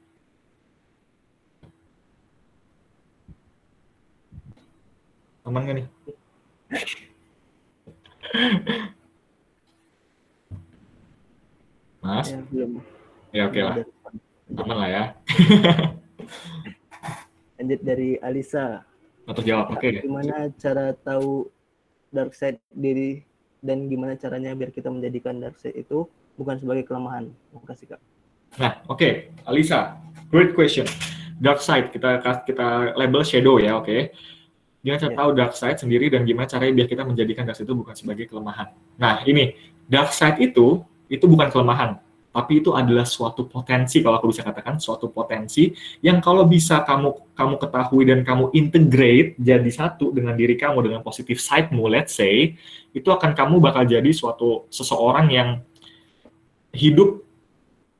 Aman 5.44 5.68
gak 5.68 5.84
nih? 5.84 5.88
Mas? 12.08 12.32
Ya, 12.32 12.40
belum. 12.48 12.80
Ya 13.36 13.52
oke 13.52 13.60
lah. 13.60 13.84
Aman 14.56 14.78
lah 14.80 14.88
ya. 14.88 15.12
Lanjut 17.60 17.84
dari 17.84 18.16
Alisa. 18.24 18.88
Atau 19.24 19.42
jawab, 19.44 19.72
oke. 19.72 19.80
Okay. 19.80 20.04
Gimana 20.04 20.52
cara 20.60 20.92
tahu 20.92 21.48
dark 22.12 22.36
side 22.36 22.60
diri 22.76 23.24
dan 23.64 23.88
gimana 23.88 24.20
caranya 24.20 24.52
biar 24.52 24.76
kita 24.76 24.92
menjadikan 24.92 25.40
dark 25.40 25.56
side 25.58 25.80
itu 25.80 26.04
bukan 26.36 26.60
sebagai 26.60 26.84
kelemahan? 26.84 27.32
Terima 27.32 27.66
kasih 27.66 27.86
kak. 27.96 28.02
Nah, 28.60 28.84
oke, 28.86 29.00
okay. 29.00 29.12
Alisa, 29.48 29.98
great 30.28 30.52
question. 30.52 30.86
Dark 31.40 31.64
side 31.64 31.90
kita 31.90 32.20
kita 32.44 32.94
label 33.00 33.24
shadow 33.24 33.58
ya, 33.58 33.80
oke. 33.80 33.88
Okay. 33.88 34.12
Gimana 34.84 35.00
cara 35.00 35.12
yeah. 35.16 35.20
tahu 35.24 35.30
dark 35.32 35.54
side 35.56 35.80
sendiri 35.80 36.12
dan 36.12 36.28
gimana 36.28 36.44
caranya 36.44 36.84
biar 36.84 36.88
kita 36.92 37.04
menjadikan 37.08 37.48
dark 37.48 37.56
side 37.56 37.72
itu 37.72 37.78
bukan 37.80 37.96
sebagai 37.96 38.28
kelemahan? 38.28 38.76
Nah, 39.00 39.24
ini 39.24 39.56
dark 39.88 40.12
side 40.12 40.44
itu 40.44 40.84
itu 41.08 41.24
bukan 41.24 41.48
kelemahan, 41.48 42.03
tapi 42.34 42.66
itu 42.66 42.74
adalah 42.74 43.06
suatu 43.06 43.46
potensi 43.46 44.02
kalau 44.02 44.18
aku 44.18 44.34
bisa 44.34 44.42
katakan 44.42 44.82
suatu 44.82 45.14
potensi 45.14 45.70
yang 46.02 46.18
kalau 46.18 46.50
bisa 46.50 46.82
kamu 46.82 47.32
kamu 47.38 47.56
ketahui 47.62 48.04
dan 48.10 48.20
kamu 48.26 48.50
integrate 48.58 49.38
jadi 49.38 49.70
satu 49.70 50.10
dengan 50.10 50.34
diri 50.34 50.58
kamu 50.58 50.82
dengan 50.82 51.02
positif 51.06 51.38
side-mu 51.38 51.86
let's 51.86 52.18
say 52.18 52.58
itu 52.90 53.06
akan 53.06 53.38
kamu 53.38 53.62
bakal 53.62 53.86
jadi 53.86 54.10
suatu 54.10 54.66
seseorang 54.74 55.30
yang 55.30 55.50
hidup 56.74 57.22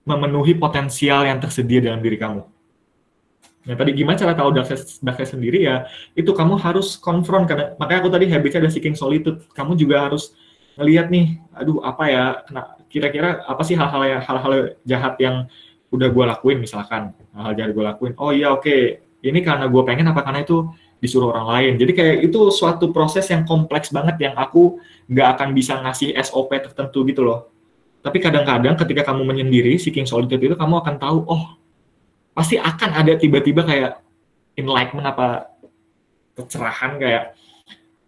memenuhi 0.04 0.58
potensial 0.58 1.24
yang 1.24 1.40
tersedia 1.40 1.80
dalam 1.80 2.04
diri 2.04 2.20
kamu. 2.20 2.44
Nah 3.64 3.76
tadi 3.80 3.96
gimana 3.96 4.20
cara 4.20 4.36
tahu 4.36 4.52
dark 4.52 4.68
side, 4.68 5.00
dark 5.00 5.16
side 5.24 5.40
sendiri 5.40 5.64
ya 5.64 5.88
itu 6.20 6.28
kamu 6.36 6.60
harus 6.60 7.00
confront 7.00 7.48
karena 7.48 7.72
makanya 7.80 8.00
aku 8.04 8.12
tadi 8.12 8.28
habitnya 8.28 8.68
ada 8.68 8.72
seeking 8.74 8.98
solitude 8.98 9.40
kamu 9.56 9.80
juga 9.80 10.04
harus 10.04 10.36
ngelihat 10.80 11.08
nih, 11.14 11.38
aduh 11.54 11.82
apa 11.86 12.04
ya, 12.10 12.24
kira-kira 12.90 13.46
apa 13.46 13.62
sih 13.66 13.74
hal-hal 13.78 14.02
yang 14.06 14.22
hal-hal 14.22 14.54
jahat 14.86 15.16
yang 15.18 15.46
udah 15.94 16.10
gue 16.10 16.26
lakuin 16.26 16.58
misalkan 16.58 17.14
hal-hal 17.38 17.54
jahat 17.54 17.72
gue 17.74 17.84
lakuin. 17.86 18.14
Oh 18.18 18.34
iya 18.34 18.50
oke, 18.50 18.66
okay. 18.66 19.02
ini 19.22 19.46
karena 19.46 19.70
gue 19.70 19.82
pengen 19.86 20.10
apa 20.10 20.26
karena 20.26 20.42
itu 20.42 20.70
disuruh 20.98 21.36
orang 21.36 21.48
lain. 21.52 21.74
Jadi 21.84 21.92
kayak 21.92 22.18
itu 22.32 22.40
suatu 22.50 22.90
proses 22.96 23.28
yang 23.28 23.44
kompleks 23.44 23.92
banget 23.92 24.18
yang 24.24 24.36
aku 24.40 24.80
nggak 25.12 25.28
akan 25.38 25.50
bisa 25.52 25.78
ngasih 25.84 26.16
SOP 26.24 26.50
tertentu 26.56 27.04
gitu 27.04 27.28
loh. 27.28 27.52
Tapi 28.00 28.24
kadang-kadang 28.24 28.76
ketika 28.80 29.12
kamu 29.12 29.28
menyendiri 29.28 29.76
seeking 29.76 30.08
solitude 30.08 30.40
itu 30.40 30.56
kamu 30.56 30.80
akan 30.80 30.96
tahu 31.00 31.20
oh 31.28 31.44
pasti 32.34 32.58
akan 32.58 32.90
ada 32.98 33.14
tiba-tiba 33.16 33.62
kayak 33.64 34.02
enlightenment 34.58 35.08
apa 35.08 35.54
kecerahan 36.34 36.98
kayak 36.98 37.38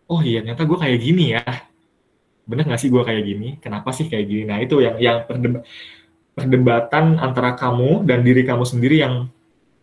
oh 0.09 0.19
iya 0.21 0.41
ternyata 0.41 0.65
gue 0.65 0.77
kayak 0.81 0.97
gini 0.97 1.25
ya 1.37 1.45
bener 2.45 2.63
gak 2.69 2.81
sih 2.81 2.89
gue 2.93 3.03
kayak 3.03 3.23
gini? 3.26 3.49
Kenapa 3.59 3.89
sih 3.91 4.05
kayak 4.05 4.26
gini? 4.26 4.43
Nah 4.45 4.57
itu 4.61 4.81
yang 4.81 4.95
yang 5.01 5.17
perdeba 5.26 5.65
perdebatan 6.35 7.15
antara 7.17 7.55
kamu 7.55 8.03
dan 8.03 8.19
diri 8.22 8.43
kamu 8.43 8.67
sendiri 8.67 8.99
yang 8.99 9.31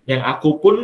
yang 0.05 0.21
aku 0.21 0.61
pun 0.61 0.77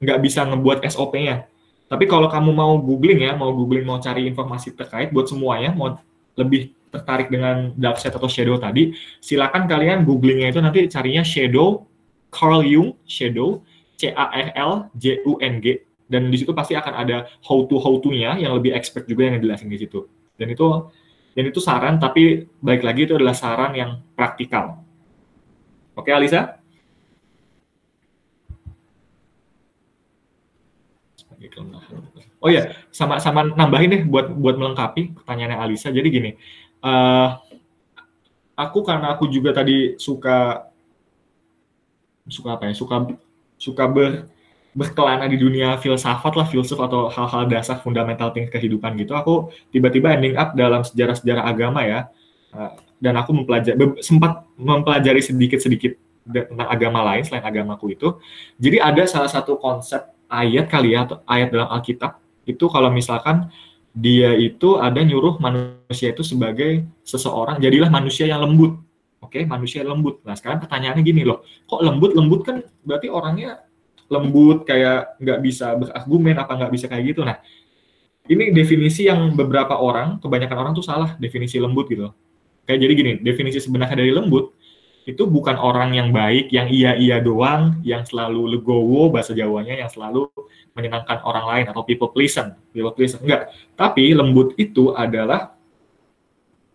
nggak 0.00 0.18
bisa 0.24 0.48
ngebuat 0.48 0.80
SOP-nya 0.88 1.44
tapi 1.92 2.08
kalau 2.08 2.24
kamu 2.32 2.56
mau 2.56 2.72
googling 2.80 3.20
ya 3.20 3.36
mau 3.36 3.52
googling 3.52 3.84
mau 3.84 4.00
cari 4.00 4.24
informasi 4.24 4.72
terkait 4.72 5.12
buat 5.12 5.28
semuanya 5.28 5.76
mau 5.76 6.00
lebih 6.40 6.72
tertarik 6.88 7.28
dengan 7.28 7.76
dark 7.76 8.00
atau 8.00 8.30
shadow 8.32 8.56
tadi 8.56 8.96
silakan 9.20 9.68
kalian 9.68 10.08
googlingnya 10.08 10.56
itu 10.56 10.60
nanti 10.64 10.88
carinya 10.88 11.20
shadow 11.20 11.84
Carl 12.32 12.64
Jung 12.64 12.96
shadow 13.04 13.60
C 13.98 14.14
A 14.14 14.30
R 14.30 14.48
L 14.54 14.72
J 14.94 15.26
U 15.26 15.36
N 15.42 15.58
G. 15.58 15.82
Dan 16.08 16.32
di 16.32 16.40
situ 16.40 16.56
pasti 16.56 16.72
akan 16.72 16.94
ada 17.04 17.28
how 17.44 17.68
to 17.68 17.76
how 17.76 18.00
to-nya 18.00 18.40
yang 18.40 18.56
lebih 18.56 18.72
expert 18.72 19.04
juga 19.04 19.28
yang 19.28 19.42
dijelasin 19.42 19.68
di 19.68 19.76
situ. 19.76 20.08
Dan 20.38 20.54
itu 20.54 20.66
dan 21.34 21.44
itu 21.50 21.58
saran 21.58 21.98
tapi 21.98 22.46
baik 22.62 22.82
lagi 22.86 23.10
itu 23.10 23.14
adalah 23.18 23.34
saran 23.34 23.74
yang 23.74 23.90
praktikal. 24.14 24.82
Oke, 25.98 26.14
Alisa? 26.14 26.58
Oh 32.38 32.50
ya, 32.50 32.70
sama 32.94 33.18
sama 33.18 33.42
nambahin 33.50 33.90
deh 33.90 34.02
buat 34.06 34.30
buat 34.30 34.54
melengkapi 34.54 35.18
pertanyaannya 35.18 35.58
Alisa. 35.58 35.90
Jadi 35.90 36.08
gini, 36.10 36.30
uh, 36.86 37.34
aku 38.54 38.86
karena 38.86 39.14
aku 39.18 39.26
juga 39.26 39.50
tadi 39.50 39.98
suka 39.98 40.70
suka 42.30 42.54
apa 42.54 42.70
ya? 42.70 42.74
Suka 42.78 43.10
suka 43.58 43.84
ber 43.90 44.30
berkelana 44.78 45.26
di 45.26 45.34
dunia 45.34 45.74
filsafat 45.82 46.38
lah, 46.38 46.46
filsuf 46.46 46.78
atau 46.78 47.10
hal-hal 47.10 47.50
dasar 47.50 47.82
fundamental 47.82 48.30
tingkat 48.30 48.62
kehidupan 48.62 48.94
gitu, 48.94 49.18
aku 49.18 49.50
tiba-tiba 49.74 50.14
ending 50.14 50.38
up 50.38 50.54
dalam 50.54 50.86
sejarah-sejarah 50.86 51.42
agama 51.42 51.82
ya, 51.82 52.06
eh, 52.54 52.72
dan 53.02 53.18
aku 53.18 53.34
mempelajari 53.34 53.74
sempat 53.98 54.46
mempelajari 54.54 55.18
sedikit-sedikit 55.18 55.98
tentang 56.30 56.68
agama 56.70 57.02
lain 57.10 57.26
selain 57.26 57.42
agamaku 57.42 57.98
itu. 57.98 58.22
Jadi 58.62 58.78
ada 58.78 59.02
salah 59.10 59.30
satu 59.32 59.58
konsep 59.58 60.14
ayat 60.30 60.70
kali 60.70 60.94
ya, 60.94 61.10
atau 61.10 61.26
ayat 61.26 61.50
dalam 61.50 61.66
Alkitab 61.74 62.22
itu 62.46 62.64
kalau 62.70 62.94
misalkan 62.94 63.50
dia 63.90 64.30
itu 64.38 64.78
ada 64.78 65.02
nyuruh 65.02 65.42
manusia 65.42 66.14
itu 66.14 66.22
sebagai 66.22 66.86
seseorang 67.02 67.58
jadilah 67.58 67.90
manusia 67.90 68.30
yang 68.30 68.46
lembut. 68.46 68.78
Oke, 69.18 69.42
manusia 69.42 69.82
lembut. 69.82 70.22
Nah, 70.22 70.38
sekarang 70.38 70.62
pertanyaannya 70.62 71.02
gini 71.02 71.26
loh, 71.26 71.42
kok 71.66 71.82
lembut? 71.82 72.14
Lembut 72.14 72.46
kan 72.46 72.62
berarti 72.86 73.10
orangnya 73.10 73.66
lembut 74.08 74.64
kayak 74.64 75.20
nggak 75.20 75.38
bisa 75.44 75.76
berargumen 75.76 76.36
apa 76.40 76.52
nggak 76.56 76.72
bisa 76.72 76.86
kayak 76.88 77.14
gitu. 77.14 77.22
Nah 77.22 77.38
ini 78.28 78.52
definisi 78.52 79.08
yang 79.08 79.32
beberapa 79.36 79.76
orang 79.76 80.20
kebanyakan 80.20 80.56
orang 80.58 80.72
tuh 80.76 80.84
salah 80.84 81.16
definisi 81.20 81.60
lembut 81.60 81.88
gitu. 81.88 82.12
Kayak 82.64 82.78
jadi 82.84 82.92
gini 82.96 83.12
definisi 83.20 83.60
sebenarnya 83.60 83.96
dari 84.00 84.12
lembut 84.12 84.52
itu 85.08 85.24
bukan 85.24 85.56
orang 85.56 85.96
yang 85.96 86.12
baik 86.12 86.52
yang 86.52 86.68
iya 86.68 86.92
iya 87.00 87.16
doang 87.16 87.80
yang 87.80 88.04
selalu 88.04 88.60
legowo 88.60 89.08
bahasa 89.08 89.32
Jawanya 89.32 89.72
yang 89.72 89.88
selalu 89.88 90.28
menyenangkan 90.76 91.24
orang 91.24 91.48
lain 91.48 91.64
atau 91.72 91.80
people 91.80 92.12
pleaser 92.12 92.52
people 92.76 92.92
pleaser. 92.92 93.16
Enggak 93.24 93.48
tapi 93.72 94.12
lembut 94.12 94.52
itu 94.60 94.92
adalah 94.92 95.56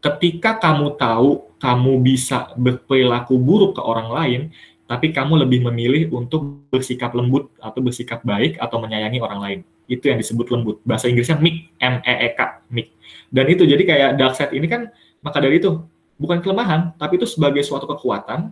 ketika 0.02 0.58
kamu 0.58 0.98
tahu 0.98 1.54
kamu 1.62 1.94
bisa 2.02 2.52
berperilaku 2.58 3.38
buruk 3.38 3.80
ke 3.80 3.82
orang 3.86 4.10
lain 4.10 4.42
tapi 4.84 5.16
kamu 5.16 5.48
lebih 5.48 5.64
memilih 5.72 6.12
untuk 6.12 6.68
bersikap 6.68 7.16
lembut 7.16 7.50
atau 7.58 7.80
bersikap 7.80 8.20
baik 8.22 8.60
atau 8.60 8.78
menyayangi 8.84 9.20
orang 9.24 9.40
lain. 9.40 9.60
Itu 9.88 10.12
yang 10.12 10.20
disebut 10.20 10.48
lembut. 10.52 10.80
Bahasa 10.84 11.08
Inggrisnya 11.08 11.40
meek, 11.40 11.72
M 11.80 12.00
E 12.04 12.14
E 12.28 12.30
K, 12.36 12.40
meek. 12.72 12.92
Dan 13.32 13.46
itu 13.52 13.64
jadi 13.64 13.84
kayak 13.84 14.10
dark 14.20 14.36
side 14.36 14.54
ini 14.56 14.68
kan 14.68 14.92
maka 15.24 15.40
dari 15.40 15.60
itu 15.60 15.84
bukan 16.20 16.40
kelemahan, 16.44 16.96
tapi 17.00 17.20
itu 17.20 17.28
sebagai 17.28 17.64
suatu 17.64 17.88
kekuatan, 17.88 18.52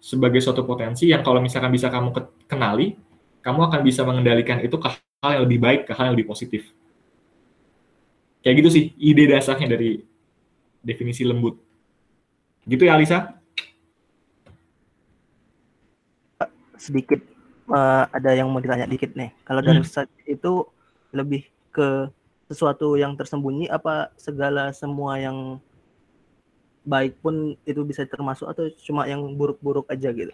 sebagai 0.00 0.40
suatu 0.40 0.64
potensi 0.64 1.08
yang 1.12 1.20
kalau 1.20 1.40
misalkan 1.40 1.72
bisa 1.72 1.92
kamu 1.92 2.12
kenali, 2.48 2.96
kamu 3.40 3.60
akan 3.68 3.80
bisa 3.84 4.04
mengendalikan 4.04 4.60
itu 4.60 4.76
ke 4.76 4.88
hal 5.24 5.30
yang 5.36 5.44
lebih 5.48 5.60
baik, 5.60 5.80
ke 5.88 5.92
hal 5.96 6.12
yang 6.12 6.14
lebih 6.16 6.28
positif. 6.28 6.68
Kayak 8.40 8.64
gitu 8.64 8.68
sih 8.72 8.84
ide 8.96 9.28
dasarnya 9.28 9.68
dari 9.76 10.00
definisi 10.80 11.24
lembut. 11.24 11.60
Gitu 12.64 12.88
ya 12.88 12.96
Alisa? 12.96 13.39
Sedikit 16.80 17.20
uh, 17.68 18.08
ada 18.08 18.32
yang 18.32 18.48
mau 18.48 18.64
ditanya 18.64 18.88
dikit 18.88 19.12
nih. 19.12 19.28
Kalau 19.44 19.60
dari 19.60 19.84
hmm. 19.84 20.08
itu 20.24 20.52
lebih 21.12 21.44
ke 21.70 22.08
sesuatu 22.50 22.98
yang 22.98 23.14
tersembunyi 23.14 23.70
apa 23.70 24.10
segala 24.18 24.74
semua 24.74 25.20
yang 25.20 25.60
baik 26.82 27.20
pun 27.20 27.54
itu 27.68 27.84
bisa 27.84 28.02
termasuk 28.08 28.48
atau 28.48 28.66
cuma 28.82 29.04
yang 29.04 29.22
buruk-buruk 29.36 29.86
aja 29.92 30.10
gitu? 30.10 30.32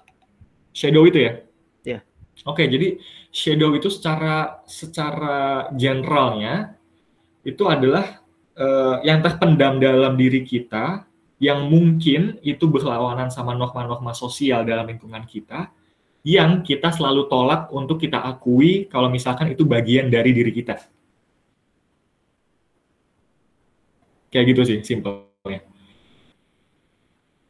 Shadow 0.72 1.04
itu 1.04 1.18
ya? 1.26 1.32
Iya. 1.84 2.00
Yeah. 2.00 2.02
Oke, 2.44 2.62
okay, 2.62 2.66
jadi 2.68 2.88
shadow 3.32 3.72
itu 3.74 3.88
secara 3.88 4.60
secara 4.68 5.68
generalnya 5.72 6.76
itu 7.42 7.64
adalah 7.64 8.20
uh, 8.60 9.00
yang 9.00 9.24
terpendam 9.24 9.80
dalam 9.80 10.16
diri 10.20 10.44
kita 10.44 11.08
yang 11.36 11.68
mungkin 11.68 12.40
itu 12.40 12.64
berlawanan 12.64 13.28
sama 13.28 13.52
norma-norma 13.52 14.16
sosial 14.16 14.64
dalam 14.64 14.88
lingkungan 14.88 15.24
kita 15.28 15.68
yang 16.26 16.66
kita 16.66 16.90
selalu 16.90 17.30
tolak 17.30 17.70
untuk 17.70 18.02
kita 18.02 18.18
akui 18.18 18.90
kalau 18.90 19.06
misalkan 19.06 19.54
itu 19.54 19.62
bagian 19.62 20.10
dari 20.10 20.34
diri 20.34 20.50
kita. 20.50 20.74
Kayak 24.34 24.46
gitu 24.50 24.62
sih, 24.66 24.78
simpelnya. 24.82 25.62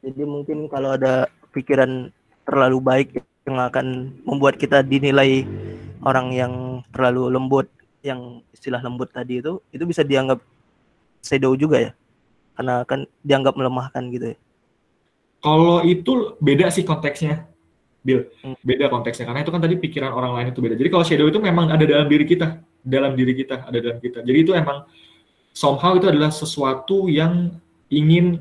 Jadi 0.04 0.22
mungkin 0.28 0.68
kalau 0.68 0.92
ada 0.92 1.24
pikiran 1.56 2.12
terlalu 2.44 2.78
baik 2.84 3.08
yang 3.48 3.56
akan 3.64 4.12
membuat 4.28 4.60
kita 4.60 4.84
dinilai 4.84 5.48
orang 6.04 6.36
yang 6.36 6.52
terlalu 6.92 7.32
lembut, 7.32 7.72
yang 8.04 8.44
istilah 8.52 8.84
lembut 8.84 9.08
tadi 9.08 9.40
itu, 9.40 9.56
itu 9.72 9.88
bisa 9.88 10.04
dianggap 10.04 10.44
shadow 11.24 11.56
juga 11.56 11.80
ya? 11.80 11.92
Karena 12.60 12.84
kan 12.84 13.08
dianggap 13.24 13.56
melemahkan 13.56 14.04
gitu 14.12 14.36
ya? 14.36 14.38
Kalau 15.40 15.80
itu 15.80 16.36
beda 16.44 16.68
sih 16.68 16.84
konteksnya 16.84 17.55
Bill, 18.06 18.30
hmm. 18.30 18.62
beda 18.62 18.86
konteksnya 18.86 19.26
karena 19.26 19.42
itu 19.42 19.50
kan 19.50 19.58
tadi 19.58 19.74
pikiran 19.82 20.14
orang 20.14 20.38
lain 20.38 20.54
itu 20.54 20.62
beda. 20.62 20.78
Jadi 20.78 20.88
kalau 20.94 21.02
shadow 21.02 21.26
itu 21.26 21.42
memang 21.42 21.66
ada 21.74 21.82
dalam 21.82 22.06
diri 22.06 22.22
kita, 22.22 22.62
dalam 22.78 23.18
diri 23.18 23.34
kita, 23.34 23.66
ada 23.66 23.78
dalam 23.82 23.98
kita. 23.98 24.22
Jadi 24.22 24.38
itu 24.46 24.54
emang 24.54 24.86
somehow 25.50 25.98
itu 25.98 26.06
adalah 26.06 26.30
sesuatu 26.30 27.10
yang 27.10 27.50
ingin 27.90 28.38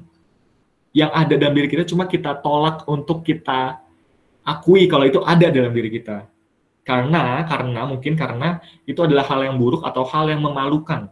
yang 0.93 1.09
ada 1.09 1.33
dalam 1.33 1.57
diri 1.57 1.65
kita 1.65 1.81
cuma 1.89 2.05
kita 2.05 2.37
tolak 2.45 2.85
untuk 2.85 3.25
kita 3.25 3.81
akui 4.45 4.85
kalau 4.85 5.09
itu 5.09 5.17
ada 5.25 5.49
dalam 5.49 5.73
diri 5.73 5.89
kita. 5.89 6.29
Karena 6.85 7.41
karena 7.49 7.89
mungkin 7.89 8.13
karena 8.13 8.61
itu 8.85 9.01
adalah 9.01 9.25
hal 9.25 9.49
yang 9.49 9.57
buruk 9.57 9.81
atau 9.81 10.05
hal 10.05 10.29
yang 10.29 10.45
memalukan. 10.45 11.09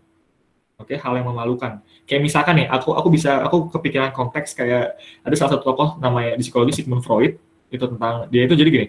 Oke, 0.77 0.93
hal 0.93 1.13
yang 1.17 1.25
memalukan. 1.25 1.81
Kayak 2.05 2.21
misalkan 2.21 2.53
nih, 2.61 2.67
aku 2.69 2.93
aku 2.93 3.09
bisa 3.09 3.41
aku 3.41 3.73
kepikiran 3.73 4.13
konteks 4.13 4.53
kayak 4.53 4.93
ada 5.25 5.34
salah 5.34 5.57
satu 5.57 5.65
tokoh 5.65 5.97
namanya 5.97 6.38
di 6.38 6.45
psikologi 6.45 6.77
Sigmund 6.77 7.01
Freud 7.01 7.41
itu 7.74 7.86
tentang 7.90 8.30
dia 8.30 8.45
itu 8.45 8.54
jadi 8.54 8.70
gini. 8.70 8.88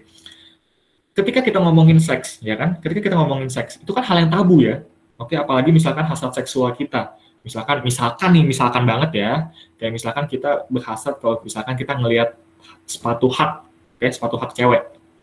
Ketika 1.14 1.40
kita 1.40 1.58
ngomongin 1.62 1.96
seks 2.02 2.44
ya 2.44 2.54
kan? 2.58 2.76
Ketika 2.84 3.00
kita 3.00 3.16
ngomongin 3.16 3.48
seks 3.48 3.80
itu 3.80 3.90
kan 3.96 4.04
hal 4.04 4.20
yang 4.20 4.30
tabu 4.30 4.60
ya. 4.60 4.84
Oke 5.16 5.38
apalagi 5.38 5.72
misalkan 5.72 6.04
hasrat 6.04 6.36
seksual 6.36 6.76
kita. 6.76 7.16
Misalkan 7.40 7.80
misalkan 7.80 8.28
nih 8.36 8.44
misalkan 8.44 8.82
banget 8.84 9.10
ya. 9.16 9.32
Kayak 9.80 9.92
misalkan 9.96 10.24
kita 10.28 10.68
berhasrat 10.68 11.16
kalau 11.16 11.40
misalkan 11.40 11.74
kita 11.80 11.96
ngelihat 11.96 12.36
sepatu 12.84 13.32
hak 13.32 13.64
kayak 13.96 14.12
sepatu 14.12 14.36
hak 14.36 14.52
cewek 14.52 14.82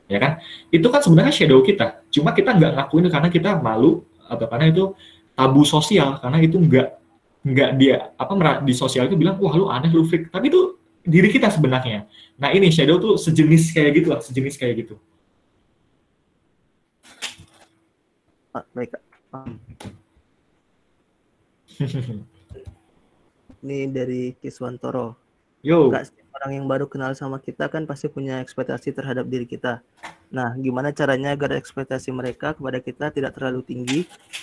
ya 0.10 0.18
kan? 0.18 0.32
Itu 0.74 0.88
kan 0.90 1.00
sebenarnya 1.04 1.34
shadow 1.36 1.62
kita. 1.62 2.02
Cuma 2.10 2.34
kita 2.34 2.56
nggak 2.56 2.72
ngakuin 2.82 3.06
karena 3.08 3.30
kita 3.30 3.50
malu 3.60 4.02
atau 4.26 4.48
karena 4.48 4.72
itu 4.72 4.96
tabu 5.36 5.62
sosial 5.68 6.20
karena 6.24 6.40
itu 6.40 6.56
nggak 6.56 6.88
nggak 7.42 7.70
dia 7.82 8.14
apa 8.16 8.62
di 8.62 8.74
sosial 8.78 9.10
itu 9.10 9.18
bilang 9.18 9.36
wah 9.42 9.54
lu 9.56 9.68
aneh 9.68 9.92
lu 9.92 10.08
freak. 10.08 10.32
Tapi 10.32 10.48
itu 10.48 10.81
diri 11.02 11.30
kita 11.30 11.50
sebenarnya. 11.50 12.06
Nah 12.38 12.50
ini 12.54 12.70
shadow 12.70 12.98
tuh 13.02 13.18
sejenis 13.18 13.74
kayak 13.74 13.92
gitu 14.02 14.08
lah, 14.14 14.22
sejenis 14.22 14.56
kayak 14.58 14.86
gitu. 14.86 14.96
Ah, 18.52 18.66
baik. 18.76 18.92
Ini 23.62 23.88
dari 23.94 24.34
Kiswantoro. 24.42 25.16
Yo, 25.62 25.94
setiap 25.94 26.34
orang 26.42 26.52
yang 26.58 26.66
baru 26.66 26.90
kenal 26.90 27.14
sama 27.14 27.38
kita 27.38 27.70
kan 27.70 27.86
pasti 27.86 28.10
punya 28.10 28.42
ekspektasi 28.42 28.90
terhadap 28.92 29.30
diri 29.30 29.46
kita. 29.46 29.86
Nah, 30.34 30.58
gimana 30.58 30.90
caranya 30.90 31.38
agar 31.38 31.54
ekspektasi 31.54 32.10
mereka 32.10 32.58
kepada 32.58 32.82
kita 32.82 33.14
tidak 33.14 33.38
terlalu 33.38 33.62
tinggi 33.62 34.00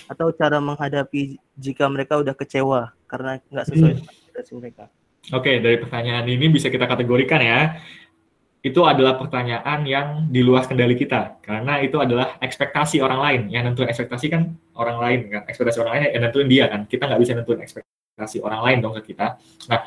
atau 0.07 0.31
cara 0.31 0.63
menghadapi 0.63 1.35
jika 1.59 1.91
mereka 1.91 2.15
udah 2.17 2.31
kecewa 2.31 2.95
karena 3.11 3.43
nggak 3.51 3.65
sesuai 3.67 3.91
Hmm. 3.91 3.99
dengan 3.99 4.13
ekspektasi 4.15 4.51
mereka? 4.55 4.83
Oke 5.27 5.51
dari 5.59 5.77
pertanyaan 5.77 6.25
ini 6.27 6.45
bisa 6.47 6.71
kita 6.71 6.87
kategorikan 6.87 7.41
ya. 7.43 7.59
Itu 8.59 8.83
adalah 8.83 9.15
pertanyaan 9.15 9.87
yang 9.87 10.07
di 10.27 10.43
luar 10.43 10.67
kendali 10.67 10.91
kita 10.99 11.39
karena 11.39 11.79
itu 11.79 11.95
adalah 11.95 12.35
ekspektasi 12.43 12.99
orang 12.99 13.19
lain. 13.23 13.41
Yang 13.47 13.61
nentuin 13.71 13.87
ekspektasi 13.87 14.25
kan 14.27 14.41
orang 14.75 14.97
lain 14.99 15.19
kan. 15.31 15.41
Ekspektasi 15.47 15.77
orang 15.79 15.91
lain 15.95 16.03
yang 16.11 16.23
nentuin 16.27 16.47
dia 16.51 16.65
kan. 16.67 16.81
Kita 16.83 17.07
nggak 17.07 17.21
bisa 17.23 17.31
nentuin 17.39 17.59
ekspektasi 17.63 18.43
orang 18.43 18.61
lain 18.67 18.77
dong 18.83 18.93
ke 18.99 19.15
kita. 19.15 19.39
Nah, 19.71 19.79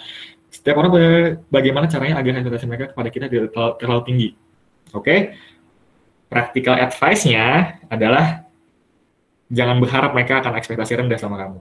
setiap 0.53 0.77
orang 0.81 0.93
bagaimana 1.53 1.85
caranya 1.89 2.21
agar 2.21 2.41
ekspektasi 2.41 2.65
mereka 2.69 2.87
kepada 2.93 3.09
kita 3.13 3.27
tidak 3.29 3.53
terlalu, 3.53 3.73
terlalu 3.77 4.03
tinggi. 4.09 4.29
Oke? 4.93 5.17
Practical 6.33 6.77
advice-nya 6.81 7.77
adalah 7.93 8.49
jangan 9.53 9.77
berharap 9.81 10.17
mereka 10.17 10.41
akan 10.41 10.57
ekspektasi 10.57 10.97
rendah 10.97 11.21
sama 11.21 11.37
kamu. 11.37 11.61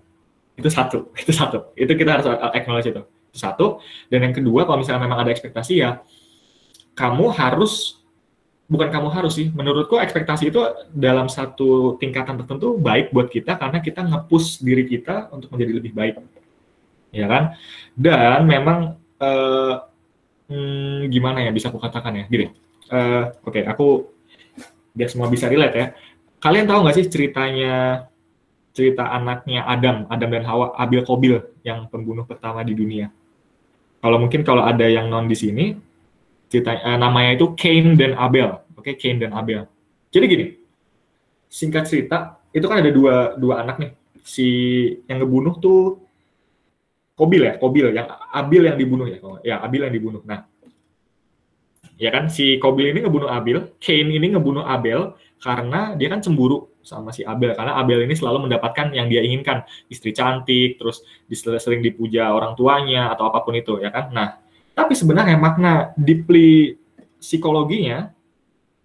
Itu 0.59 0.69
satu, 0.71 1.11
itu 1.21 1.31
satu. 1.35 1.75
Itu 1.75 1.91
kita 1.95 2.19
harus 2.19 2.27
acknowledge 2.55 2.91
itu. 2.91 3.03
Satu. 3.31 3.79
Dan 4.11 4.27
yang 4.29 4.35
kedua, 4.35 4.67
kalau 4.67 4.83
misalnya 4.83 5.07
memang 5.07 5.23
ada 5.23 5.31
ekspektasi 5.31 5.73
ya, 5.79 6.03
kamu 6.93 7.31
harus, 7.31 8.03
bukan 8.67 8.91
kamu 8.91 9.07
harus 9.11 9.39
sih, 9.39 9.47
menurutku 9.51 9.95
ekspektasi 9.97 10.51
itu 10.51 10.61
dalam 10.91 11.31
satu 11.31 11.95
tingkatan 11.97 12.43
tertentu 12.43 12.75
baik 12.75 13.15
buat 13.15 13.31
kita 13.31 13.55
karena 13.55 13.79
kita 13.79 14.03
nge-push 14.03 14.59
diri 14.61 14.83
kita 14.87 15.31
untuk 15.31 15.51
menjadi 15.55 15.71
lebih 15.79 15.91
baik. 15.95 16.15
Ya 17.11 17.27
kan? 17.27 17.43
Dan 17.95 18.47
memang, 18.47 18.99
eh, 19.19 19.75
hmm, 20.51 21.07
gimana 21.11 21.43
ya 21.47 21.51
bisa 21.55 21.71
aku 21.71 21.79
katakan 21.79 22.15
ya, 22.19 22.25
gini. 22.27 22.51
Eh, 22.91 23.23
Oke, 23.47 23.63
aku 23.63 24.11
biar 24.91 25.07
semua 25.07 25.31
bisa 25.31 25.47
relate 25.47 25.75
ya. 25.75 25.87
Kalian 26.43 26.67
tahu 26.67 26.83
nggak 26.83 26.95
sih 26.99 27.07
ceritanya 27.07 28.07
cerita 28.71 29.11
anaknya 29.11 29.67
Adam, 29.67 30.07
Adam 30.07 30.29
dan 30.31 30.43
Hawa, 30.47 30.75
Abil 30.79 31.03
Kobil 31.03 31.37
yang 31.61 31.87
pembunuh 31.91 32.23
pertama 32.23 32.63
di 32.63 32.73
dunia. 32.75 33.11
Kalau 34.01 34.17
mungkin 34.17 34.41
kalau 34.41 34.65
ada 34.65 34.83
yang 34.89 35.13
non 35.13 35.29
di 35.29 35.37
sini, 35.37 35.77
cerita 36.49 36.73
eh, 36.73 36.97
namanya 36.97 37.37
itu 37.37 37.53
Cain 37.53 37.93
dan 37.93 38.17
Abel. 38.17 38.49
Oke, 38.73 38.97
Cain 38.97 39.21
dan 39.21 39.31
Abel. 39.37 39.69
Jadi 40.09 40.25
gini, 40.25 40.45
singkat 41.47 41.85
cerita, 41.85 42.41
itu 42.49 42.65
kan 42.65 42.81
ada 42.81 42.89
dua 42.89 43.37
dua 43.37 43.61
anak 43.61 43.77
nih. 43.77 43.91
Si 44.25 44.47
yang 45.05 45.21
ngebunuh 45.21 45.55
tuh 45.61 46.01
Kobil 47.13 47.45
ya, 47.45 47.53
Kobil 47.61 47.93
yang 47.93 48.09
Abil 48.33 48.61
yang 48.65 48.77
dibunuh 48.81 49.05
ya. 49.05 49.17
Ya, 49.45 49.55
Abil 49.61 49.85
yang 49.85 49.93
dibunuh. 49.93 50.25
Nah, 50.25 50.49
ya 52.01 52.09
kan 52.09 52.25
si 52.33 52.57
Kobil 52.57 52.89
ini 52.89 53.05
ngebunuh 53.05 53.29
Abil, 53.29 53.77
Cain 53.77 54.09
ini 54.09 54.33
ngebunuh 54.33 54.65
Abel 54.65 55.13
karena 55.41 55.97
dia 55.97 56.07
kan 56.07 56.21
cemburu 56.21 56.69
sama 56.85 57.09
si 57.09 57.25
Abel. 57.25 57.57
Karena 57.57 57.81
Abel 57.81 58.05
ini 58.05 58.13
selalu 58.13 58.45
mendapatkan 58.45 58.93
yang 58.93 59.09
dia 59.09 59.25
inginkan, 59.25 59.65
istri 59.89 60.13
cantik, 60.13 60.77
terus 60.77 61.01
sering 61.61 61.81
dipuja 61.81 62.29
orang 62.29 62.53
tuanya 62.53 63.09
atau 63.09 63.29
apa 63.29 63.41
pun 63.41 63.57
itu 63.57 63.81
ya 63.81 63.89
kan. 63.89 64.13
Nah, 64.13 64.37
tapi 64.77 64.93
sebenarnya 64.93 65.35
makna 65.35 65.91
deeply 65.97 66.77
psikologinya 67.17 68.13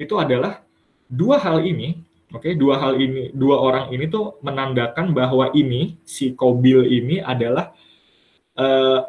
itu 0.00 0.16
adalah 0.16 0.64
dua 1.08 1.40
hal 1.40 1.60
ini, 1.64 2.00
oke, 2.32 2.56
dua 2.56 2.80
hal 2.80 3.00
ini, 3.00 3.32
dua 3.32 3.60
orang 3.60 3.92
ini 3.92 4.08
tuh 4.08 4.40
menandakan 4.40 5.12
bahwa 5.12 5.52
ini 5.52 6.00
si 6.04 6.32
Kobil 6.32 6.88
ini 6.88 7.20
adalah 7.20 7.72
eh, 8.56 9.00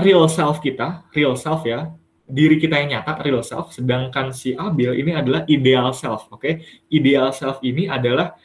real 0.00 0.28
self 0.28 0.60
kita, 0.64 1.04
real 1.12 1.36
self 1.36 1.64
ya, 1.64 1.92
diri 2.30 2.56
kita 2.56 2.78
yang 2.78 2.98
nyata, 2.98 3.18
real 3.20 3.42
self, 3.42 3.74
sedangkan 3.74 4.30
si 4.30 4.54
Abil 4.54 4.94
ini 4.96 5.12
adalah 5.12 5.42
ideal 5.50 5.90
self, 5.90 6.30
oke? 6.30 6.62
Ideal 6.88 7.34
self 7.34 7.58
ini 7.66 7.90
adalah 7.90 8.38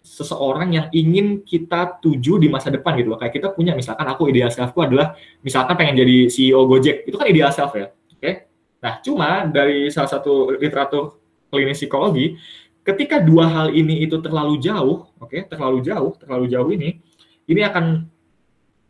seseorang 0.00 0.68
yang 0.72 0.86
ingin 0.90 1.44
kita 1.44 2.00
tuju 2.00 2.40
di 2.40 2.48
masa 2.48 2.72
depan 2.72 2.96
gitu 2.98 3.12
loh. 3.12 3.20
Kayak 3.20 3.34
kita 3.36 3.48
punya 3.52 3.76
misalkan 3.76 4.08
aku 4.08 4.32
ideal 4.32 4.48
selfku 4.48 4.80
adalah 4.80 5.12
misalkan 5.44 5.76
pengen 5.76 6.02
jadi 6.02 6.26
CEO 6.26 6.64
Gojek. 6.64 7.04
Itu 7.04 7.20
kan 7.20 7.28
ideal 7.28 7.52
self 7.52 7.76
ya. 7.76 7.92
Oke. 7.92 8.48
Nah, 8.80 8.98
cuma 9.04 9.44
dari 9.44 9.92
salah 9.92 10.08
satu 10.08 10.56
literatur 10.56 11.20
klinis 11.52 11.76
psikologi, 11.76 12.40
ketika 12.80 13.20
dua 13.20 13.44
hal 13.44 13.68
ini 13.76 14.00
itu 14.00 14.16
terlalu 14.24 14.56
jauh, 14.56 15.04
oke, 15.20 15.36
terlalu 15.52 15.84
jauh, 15.84 16.16
terlalu 16.16 16.44
jauh 16.48 16.70
ini, 16.72 16.96
ini 17.44 17.60
akan 17.60 18.08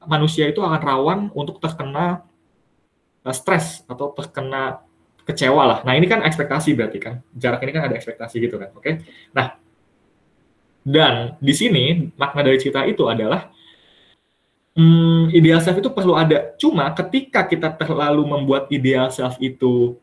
manusia 0.07 0.47
itu 0.47 0.63
akan 0.63 0.81
rawan 0.81 1.19
untuk 1.35 1.59
terkena 1.59 2.23
uh, 3.25 3.35
stres 3.35 3.85
atau 3.87 4.13
terkena 4.13 4.85
kecewa 5.25 5.63
lah. 5.63 5.79
Nah, 5.87 5.95
ini 5.95 6.11
kan 6.11 6.25
ekspektasi 6.27 6.75
berarti 6.75 6.99
kan. 6.99 7.15
Jarak 7.33 7.63
ini 7.63 7.73
kan 7.73 7.87
ada 7.87 7.95
ekspektasi 7.95 8.37
gitu 8.43 8.57
kan. 8.59 8.75
Oke. 8.75 9.05
Nah, 9.37 9.57
dan 10.83 11.37
di 11.39 11.53
sini 11.53 12.09
makna 12.17 12.41
dari 12.41 12.59
cerita 12.59 12.83
itu 12.89 13.07
adalah 13.07 13.53
hmm, 14.75 15.31
ideal 15.31 15.61
self 15.61 15.79
itu 15.79 15.91
perlu 15.93 16.17
ada. 16.17 16.57
Cuma 16.57 16.89
ketika 16.97 17.45
kita 17.45 17.69
terlalu 17.77 18.25
membuat 18.27 18.67
ideal 18.73 19.13
self 19.13 19.37
itu 19.39 20.01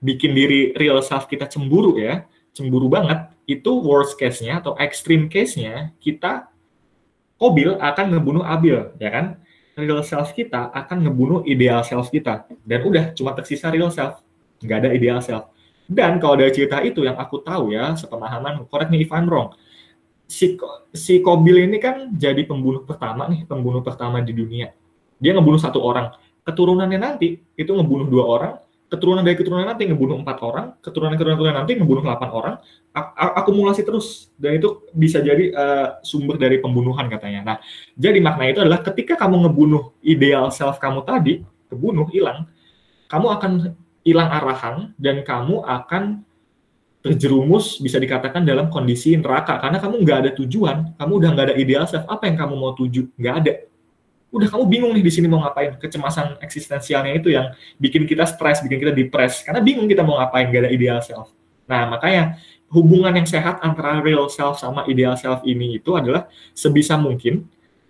bikin 0.00 0.32
diri 0.32 0.72
real 0.76 1.00
self 1.00 1.26
kita 1.28 1.48
cemburu 1.48 1.96
ya, 1.96 2.24
cemburu 2.52 2.88
banget, 2.88 3.32
itu 3.48 3.70
worst 3.80 4.16
case-nya 4.16 4.60
atau 4.62 4.76
extreme 4.78 5.26
case-nya 5.26 5.92
kita 5.98 6.48
Kobil 7.40 7.72
akan 7.80 8.12
ngebunuh 8.12 8.44
Abil, 8.44 8.92
ya 9.00 9.08
kan? 9.08 9.40
Real 9.78 10.02
self 10.02 10.34
kita 10.34 10.74
akan 10.74 11.06
ngebunuh 11.06 11.40
ideal 11.46 11.82
self 11.86 12.10
kita. 12.10 12.46
Dan 12.64 12.84
udah, 12.84 13.14
cuma 13.14 13.34
tersisa 13.34 13.70
real 13.70 13.88
self. 13.90 14.22
Nggak 14.60 14.78
ada 14.86 14.90
ideal 14.92 15.20
self. 15.22 15.50
Dan 15.90 16.22
kalau 16.22 16.38
dari 16.38 16.54
cerita 16.54 16.78
itu 16.86 17.02
yang 17.02 17.18
aku 17.18 17.42
tahu 17.42 17.74
ya, 17.74 17.98
sepemahaman, 17.98 18.62
correct 18.70 18.94
me 18.94 19.02
if 19.02 19.10
I'm 19.10 19.26
wrong, 19.26 19.58
si, 20.30 20.54
si 20.94 21.18
Kobil 21.18 21.66
ini 21.66 21.82
kan 21.82 22.14
jadi 22.14 22.46
pembunuh 22.46 22.86
pertama 22.86 23.26
nih, 23.26 23.42
pembunuh 23.42 23.82
pertama 23.82 24.22
di 24.22 24.30
dunia. 24.30 24.70
Dia 25.18 25.34
ngebunuh 25.34 25.58
satu 25.58 25.82
orang. 25.82 26.14
Keturunannya 26.46 26.98
nanti 27.02 27.42
itu 27.58 27.70
ngebunuh 27.74 28.06
dua 28.06 28.24
orang, 28.24 28.54
keturunan 28.90 29.22
dari 29.22 29.38
keturunan 29.38 29.62
nanti 29.62 29.86
ngebunuh 29.86 30.18
empat 30.18 30.38
orang, 30.42 30.74
keturunan 30.82 31.14
keturunan 31.14 31.54
nanti 31.54 31.78
ngebunuh 31.78 32.02
delapan 32.02 32.30
orang, 32.34 32.54
a- 32.90 33.14
a- 33.14 33.34
akumulasi 33.38 33.86
terus 33.86 34.34
dan 34.34 34.58
itu 34.58 34.82
bisa 34.90 35.22
jadi 35.22 35.54
uh, 35.54 35.88
sumber 36.02 36.34
dari 36.34 36.58
pembunuhan 36.58 37.06
katanya. 37.06 37.40
Nah, 37.54 37.56
jadi 37.94 38.18
makna 38.18 38.50
itu 38.50 38.58
adalah 38.58 38.82
ketika 38.82 39.14
kamu 39.14 39.46
ngebunuh 39.46 39.94
ideal 40.02 40.50
self 40.50 40.82
kamu 40.82 41.06
tadi, 41.06 41.46
kebunuh 41.70 42.10
hilang, 42.10 42.50
kamu 43.06 43.26
akan 43.38 43.52
hilang 44.02 44.28
arahan 44.28 44.76
dan 44.98 45.22
kamu 45.22 45.62
akan 45.62 46.26
terjerumus 47.00 47.80
bisa 47.80 47.96
dikatakan 47.96 48.44
dalam 48.44 48.68
kondisi 48.68 49.16
neraka 49.16 49.56
karena 49.56 49.78
kamu 49.80 50.02
nggak 50.02 50.18
ada 50.26 50.30
tujuan, 50.34 50.98
kamu 50.98 51.12
udah 51.14 51.30
nggak 51.32 51.46
ada 51.46 51.56
ideal 51.56 51.86
self, 51.86 52.04
apa 52.10 52.26
yang 52.26 52.36
kamu 52.36 52.54
mau 52.58 52.74
tuju? 52.74 53.06
Nggak 53.14 53.34
ada. 53.38 53.52
Udah 54.30 54.46
kamu 54.46 54.64
bingung 54.70 54.92
nih 54.94 55.02
di 55.02 55.12
sini 55.12 55.26
mau 55.26 55.42
ngapain? 55.42 55.74
Kecemasan 55.74 56.38
eksistensialnya 56.38 57.18
itu 57.18 57.34
yang 57.34 57.50
bikin 57.82 58.06
kita 58.06 58.22
stres, 58.26 58.62
bikin 58.62 58.78
kita 58.78 58.92
depres 58.94 59.42
karena 59.42 59.58
bingung 59.58 59.90
kita 59.90 60.06
mau 60.06 60.22
ngapain, 60.22 60.46
nggak 60.46 60.62
ada 60.66 60.70
ideal 60.70 61.02
self. 61.02 61.34
Nah, 61.66 61.86
makanya 61.90 62.38
hubungan 62.70 63.10
yang 63.10 63.26
sehat 63.26 63.58
antara 63.62 63.98
real 63.98 64.30
self 64.30 64.62
sama 64.62 64.86
ideal 64.86 65.18
self 65.18 65.42
ini 65.42 65.82
itu 65.82 65.98
adalah 65.98 66.30
sebisa 66.54 66.94
mungkin 66.94 67.46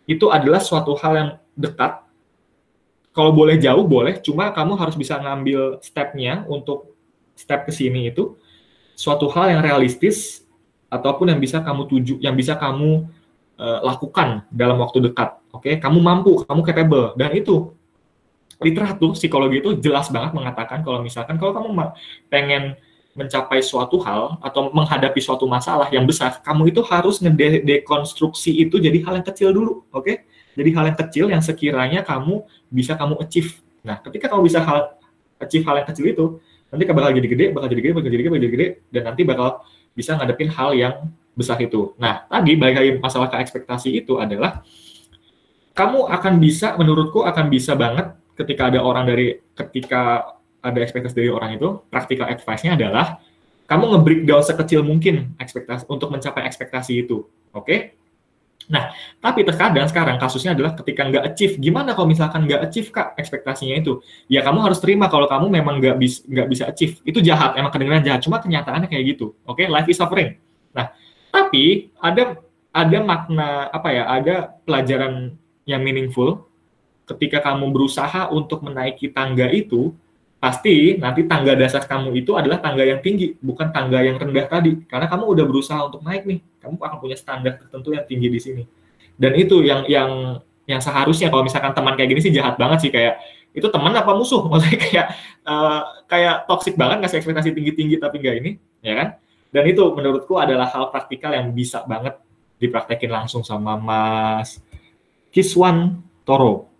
itu 0.08 0.26
adalah 0.32 0.58
suatu 0.58 0.96
hal 0.96 1.12
yang 1.12 1.30
dekat. 1.52 2.00
Kalau 3.12 3.36
boleh 3.36 3.60
jauh 3.60 3.84
boleh, 3.84 4.16
cuma 4.22 4.48
kamu 4.54 4.80
harus 4.80 4.96
bisa 4.96 5.20
ngambil 5.20 5.82
stepnya 5.84 6.46
untuk 6.48 6.96
step 7.36 7.68
ke 7.68 7.72
sini 7.72 8.08
itu 8.08 8.36
suatu 8.96 9.28
hal 9.32 9.56
yang 9.56 9.60
realistis 9.64 10.44
ataupun 10.92 11.32
yang 11.32 11.40
bisa 11.40 11.62
kamu 11.64 11.88
tuju, 11.88 12.14
yang 12.20 12.36
bisa 12.36 12.58
kamu 12.58 13.08
uh, 13.60 13.84
lakukan 13.84 14.48
dalam 14.48 14.80
waktu 14.80 15.04
dekat. 15.04 15.36
Oke, 15.52 15.68
okay? 15.68 15.74
kamu 15.76 16.00
mampu, 16.00 16.40
kamu 16.48 16.60
capable, 16.64 17.12
dan 17.20 17.36
itu 17.36 17.76
literatur 18.60 19.12
psikologi 19.16 19.60
itu 19.60 19.70
jelas 19.80 20.08
banget 20.12 20.36
mengatakan 20.36 20.84
kalau 20.84 21.00
misalkan 21.00 21.40
kalau 21.40 21.52
kamu 21.56 21.68
pengen 22.28 22.76
mencapai 23.16 23.58
suatu 23.60 23.98
hal 24.04 24.38
atau 24.38 24.70
menghadapi 24.70 25.18
suatu 25.18 25.44
masalah 25.44 25.90
yang 25.90 26.06
besar, 26.06 26.38
kamu 26.40 26.70
itu 26.70 26.80
harus 26.86 27.18
ngedekonstruksi 27.18 28.54
itu 28.54 28.78
jadi 28.78 29.02
hal 29.02 29.20
yang 29.20 29.26
kecil 29.26 29.50
dulu, 29.50 29.82
oke? 29.90 30.06
Okay? 30.06 30.16
Jadi 30.54 30.70
hal 30.74 30.84
yang 30.94 30.98
kecil 30.98 31.24
yang 31.30 31.42
sekiranya 31.42 32.00
kamu 32.06 32.46
bisa 32.70 32.94
kamu 32.94 33.18
achieve. 33.18 33.58
Nah, 33.82 33.98
ketika 33.98 34.30
kamu 34.30 34.46
bisa 34.46 34.62
hal 34.62 34.94
achieve 35.42 35.66
hal 35.66 35.82
yang 35.82 35.88
kecil 35.90 36.06
itu, 36.06 36.24
nanti 36.70 36.84
bakal 36.86 37.10
jadi 37.10 37.28
gede, 37.28 37.46
bakal 37.50 37.68
jadi 37.68 37.82
gede, 37.82 37.92
bakal 37.98 38.06
jadi 38.06 38.16
gede, 38.16 38.28
bakal 38.30 38.42
jadi 38.42 38.54
gede, 38.54 38.68
dan 38.94 39.02
nanti 39.10 39.22
bakal 39.26 39.48
bisa 39.90 40.10
ngadepin 40.14 40.48
hal 40.54 40.70
yang 40.78 40.94
besar 41.40 41.56
itu. 41.64 41.96
Nah, 41.96 42.28
tadi 42.28 42.60
balik 42.60 42.76
lagi 42.76 42.90
masalah 43.00 43.32
ke 43.32 43.40
ekspektasi 43.40 43.96
itu 43.96 44.20
adalah 44.20 44.60
kamu 45.72 46.12
akan 46.12 46.34
bisa, 46.36 46.76
menurutku 46.76 47.24
akan 47.24 47.48
bisa 47.48 47.72
banget 47.72 48.12
ketika 48.36 48.68
ada 48.68 48.84
orang 48.84 49.08
dari 49.08 49.40
ketika 49.56 50.36
ada 50.60 50.78
ekspektasi 50.84 51.16
dari 51.16 51.32
orang 51.32 51.56
itu, 51.56 51.80
practical 51.88 52.28
advice-nya 52.28 52.76
adalah 52.76 53.16
kamu 53.64 53.96
nge-breakdown 53.96 54.42
sekecil 54.44 54.84
mungkin 54.84 55.32
ekspektasi 55.40 55.88
untuk 55.88 56.12
mencapai 56.12 56.44
ekspektasi 56.44 57.06
itu. 57.06 57.24
Oke? 57.56 57.64
Okay? 57.64 57.80
Nah, 58.70 58.94
tapi 59.18 59.42
terkadang 59.42 59.90
sekarang 59.90 60.14
kasusnya 60.22 60.54
adalah 60.54 60.78
ketika 60.78 61.02
nggak 61.02 61.24
achieve, 61.26 61.58
gimana 61.58 61.90
kalau 61.90 62.06
misalkan 62.06 62.46
nggak 62.46 62.70
achieve 62.70 62.94
kak 62.94 63.18
ekspektasinya 63.18 63.82
itu? 63.82 63.98
Ya 64.30 64.46
kamu 64.46 64.62
harus 64.62 64.78
terima 64.78 65.10
kalau 65.10 65.26
kamu 65.26 65.50
memang 65.50 65.82
nggak 65.82 65.96
bisa 65.98 66.22
nggak 66.22 66.46
bisa 66.46 66.64
achieve. 66.70 67.02
Itu 67.02 67.18
jahat, 67.18 67.58
emang 67.58 67.74
kedengeran 67.74 68.06
jahat. 68.06 68.22
Cuma 68.22 68.38
kenyataannya 68.38 68.86
kayak 68.86 69.18
gitu. 69.18 69.34
Oke, 69.42 69.64
okay? 69.64 69.66
life 69.66 69.90
is 69.90 69.98
suffering. 69.98 70.38
Nah, 70.70 70.94
tapi 71.30 71.94
ada 71.98 72.38
ada 72.70 72.98
makna 73.02 73.70
apa 73.70 73.88
ya? 73.90 74.04
Ada 74.06 74.34
pelajaran 74.62 75.34
yang 75.66 75.82
meaningful 75.82 76.46
ketika 77.06 77.42
kamu 77.42 77.74
berusaha 77.74 78.30
untuk 78.30 78.62
menaiki 78.62 79.10
tangga 79.10 79.50
itu 79.50 79.90
pasti 80.40 80.96
nanti 80.96 81.28
tangga 81.28 81.52
dasar 81.52 81.84
kamu 81.84 82.16
itu 82.16 82.32
adalah 82.38 82.62
tangga 82.62 82.86
yang 82.86 83.02
tinggi, 83.04 83.36
bukan 83.42 83.74
tangga 83.74 84.00
yang 84.00 84.16
rendah 84.16 84.46
tadi. 84.46 84.72
Karena 84.86 85.10
kamu 85.10 85.24
udah 85.26 85.44
berusaha 85.44 85.80
untuk 85.84 86.00
naik 86.06 86.24
nih, 86.24 86.38
kamu 86.62 86.80
akan 86.80 86.98
punya 87.02 87.16
standar 87.18 87.60
tertentu 87.60 87.92
yang 87.92 88.06
tinggi 88.06 88.28
di 88.30 88.40
sini. 88.40 88.62
Dan 89.20 89.36
itu 89.36 89.60
yang 89.60 89.84
yang 89.84 90.40
yang 90.64 90.80
seharusnya 90.80 91.28
kalau 91.28 91.42
misalkan 91.42 91.74
teman 91.74 91.98
kayak 91.98 92.08
gini 92.14 92.20
sih 92.22 92.32
jahat 92.32 92.54
banget 92.54 92.78
sih 92.88 92.90
kayak 92.94 93.20
itu 93.50 93.66
teman 93.68 93.92
apa 93.92 94.14
musuh? 94.16 94.46
Maksudnya 94.50 94.78
kayak 94.80 95.06
uh, 95.44 95.82
kayak 96.06 96.46
toxic 96.46 96.78
banget 96.78 97.04
ngasih 97.04 97.18
ekspektasi 97.20 97.50
tinggi-tinggi 97.52 97.98
tapi 97.98 98.22
enggak 98.22 98.36
ini, 98.40 98.50
ya 98.80 98.94
kan? 98.96 99.08
Dan 99.50 99.66
itu 99.66 99.82
menurutku 99.82 100.38
adalah 100.38 100.70
hal 100.70 100.94
praktikal 100.94 101.34
yang 101.34 101.50
bisa 101.50 101.82
banget 101.82 102.18
dipraktekin 102.62 103.10
langsung 103.10 103.42
sama 103.42 103.74
Mas 103.74 104.62
Kiswan 105.34 106.02
Toro. 106.22 106.70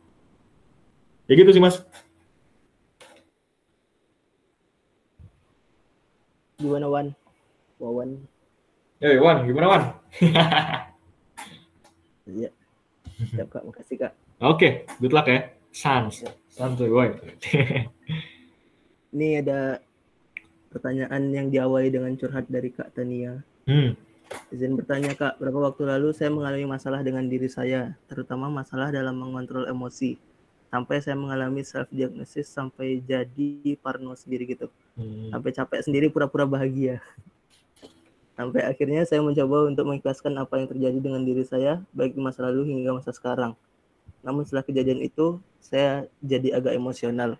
Ya 1.26 1.34
gitu 1.34 1.51
sih 1.51 1.62
Mas. 1.62 1.82
Gimana 6.59 6.86
Wan? 6.86 7.06
Wawan. 7.80 8.10
Ya 9.01 9.16
Wan, 9.18 9.47
gimana 9.48 9.66
Wan? 9.70 9.82
Iya. 12.30 12.47
Siap 13.34 13.51
Kak, 13.51 13.66
makasih 13.66 13.97
Kak. 14.06 14.14
Oke, 14.38 14.55
okay, 14.55 14.72
good 15.02 15.10
luck 15.10 15.26
ya. 15.26 15.51
Sans. 15.74 16.14
Ya. 16.22 16.30
Santuy, 16.47 16.86
boy. 16.86 17.10
Ini 19.10 19.42
ada 19.42 19.82
pertanyaan 20.70 21.22
yang 21.34 21.51
diawali 21.51 21.90
dengan 21.90 22.14
curhat 22.14 22.47
dari 22.47 22.70
Kak 22.70 22.94
Tania. 22.94 23.42
Hmm. 23.66 23.98
Izin 24.55 24.78
bertanya 24.78 25.12
Kak, 25.18 25.42
berapa 25.42 25.59
waktu 25.70 25.90
lalu 25.90 26.14
saya 26.14 26.30
mengalami 26.30 26.66
masalah 26.70 27.02
dengan 27.02 27.26
diri 27.26 27.51
saya, 27.51 27.98
terutama 28.06 28.47
masalah 28.47 28.94
dalam 28.94 29.18
mengontrol 29.18 29.66
emosi 29.66 30.14
sampai 30.70 31.02
saya 31.02 31.18
mengalami 31.18 31.66
self 31.66 31.90
diagnosis 31.90 32.47
sampai 32.47 33.02
jadi 33.02 33.74
parno 33.82 34.14
sendiri 34.14 34.47
gitu 34.55 34.70
hmm. 34.94 35.34
sampai 35.34 35.51
capek 35.51 35.80
sendiri 35.82 36.06
pura-pura 36.09 36.47
bahagia 36.47 37.02
sampai 38.38 38.62
akhirnya 38.62 39.02
saya 39.02 39.18
mencoba 39.20 39.66
untuk 39.66 39.84
mengikhlaskan 39.90 40.38
apa 40.38 40.62
yang 40.62 40.70
terjadi 40.70 40.98
dengan 41.02 41.26
diri 41.26 41.42
saya 41.42 41.82
baik 41.90 42.14
di 42.14 42.22
masa 42.22 42.47
lalu 42.47 42.70
hingga 42.70 42.94
masa 42.94 43.10
sekarang 43.10 43.59
namun 44.22 44.47
setelah 44.47 44.62
kejadian 44.62 45.02
itu 45.02 45.42
saya 45.59 46.06
jadi 46.22 46.62
agak 46.62 46.78
emosional 46.78 47.34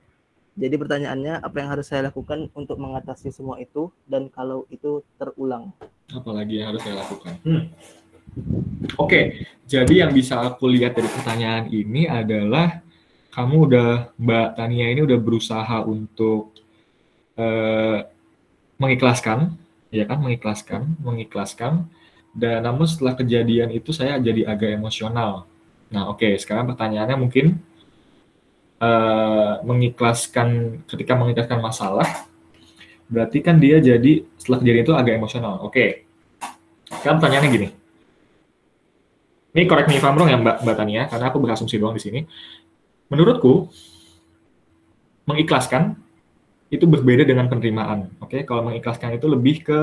jadi 0.59 0.75
pertanyaannya 0.77 1.35
apa 1.43 1.57
yang 1.59 1.69
harus 1.71 1.87
saya 1.87 2.11
lakukan 2.11 2.51
untuk 2.55 2.77
mengatasi 2.79 3.31
semua 3.31 3.59
itu 3.63 3.91
dan 4.07 4.31
kalau 4.31 4.67
itu 4.71 5.03
terulang 5.17 5.75
apalagi 6.11 6.61
yang 6.63 6.75
harus 6.75 6.83
saya 6.83 7.01
lakukan 7.03 7.35
hmm. 7.47 7.65
Oke, 8.31 8.95
okay. 8.95 9.25
jadi 9.67 10.07
yang 10.07 10.15
bisa 10.15 10.39
aku 10.39 10.71
lihat 10.71 10.95
dari 10.95 11.11
pertanyaan 11.11 11.67
ini 11.67 12.07
adalah 12.07 12.79
kamu 13.35 13.57
udah 13.67 13.91
Mbak 14.19 14.49
Tania 14.55 14.87
ini 14.91 15.03
udah 15.03 15.19
berusaha 15.19 15.83
untuk 15.83 16.55
uh, 17.35 18.07
mengikhlaskan, 18.79 19.55
ya 19.91 20.07
kan, 20.07 20.19
mengikhlaskan, 20.23 20.95
mengikhlaskan. 21.03 21.91
Dan 22.31 22.63
namun 22.63 22.87
setelah 22.87 23.19
kejadian 23.19 23.75
itu 23.75 23.91
saya 23.91 24.19
jadi 24.23 24.47
agak 24.47 24.79
emosional. 24.79 25.51
Nah, 25.91 26.07
oke, 26.07 26.23
okay, 26.23 26.39
sekarang 26.39 26.71
pertanyaannya 26.71 27.19
mungkin 27.19 27.59
uh, 28.81 29.61
mengikhlaskan 29.63 30.81
ketika 30.89 31.13
mengikhlaskan 31.15 31.61
masalah, 31.61 32.09
berarti 33.07 33.45
kan 33.45 33.61
dia 33.61 33.79
jadi 33.79 34.25
setelah 34.41 34.59
kejadian 34.65 34.85
itu 34.89 34.95
agak 34.97 35.15
emosional. 35.21 35.61
Oke. 35.63 35.71
Okay. 35.71 35.89
Sekarang 37.01 37.23
pertanyaannya 37.23 37.51
gini. 37.53 37.69
Ini 39.51 39.63
correct 39.67 39.91
me 39.91 39.99
if 39.99 40.07
I'm 40.07 40.15
wrong 40.15 40.31
ya 40.31 40.39
Mbak, 40.39 40.63
Mbak 40.63 40.77
Tania, 40.79 41.03
karena 41.11 41.27
aku 41.31 41.39
berasumsi 41.43 41.75
doang 41.79 41.95
di 41.99 42.03
sini 42.03 42.21
menurutku 43.11 43.67
mengikhlaskan 45.27 45.99
itu 46.71 46.87
berbeda 46.87 47.27
dengan 47.27 47.51
penerimaan. 47.51 48.15
Oke, 48.23 48.41
okay? 48.41 48.43
kalau 48.47 48.63
mengikhlaskan 48.63 49.19
itu 49.19 49.27
lebih 49.27 49.67
ke 49.67 49.79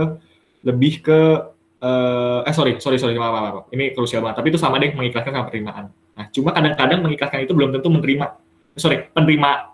lebih 0.63 1.03
ke 1.03 1.19
uh, 1.83 2.47
eh 2.47 2.55
sorry 2.55 2.79
sorry 2.79 2.95
sorry 2.95 3.19
maaf, 3.19 3.31
maaf, 3.35 3.43
maaf. 3.43 3.65
ini 3.75 3.91
krusial 3.91 4.23
banget. 4.23 4.39
Tapi 4.39 4.47
itu 4.55 4.59
sama 4.59 4.79
deh 4.79 4.95
mengikhlaskan 4.95 5.35
sama 5.35 5.45
penerimaan. 5.51 5.85
Nah, 5.91 6.25
cuma 6.31 6.49
kadang-kadang 6.55 6.99
mengikhlaskan 7.03 7.43
itu 7.43 7.53
belum 7.53 7.75
tentu 7.75 7.91
menerima. 7.91 8.46
Sorry, 8.77 9.09
penerima 9.11 9.73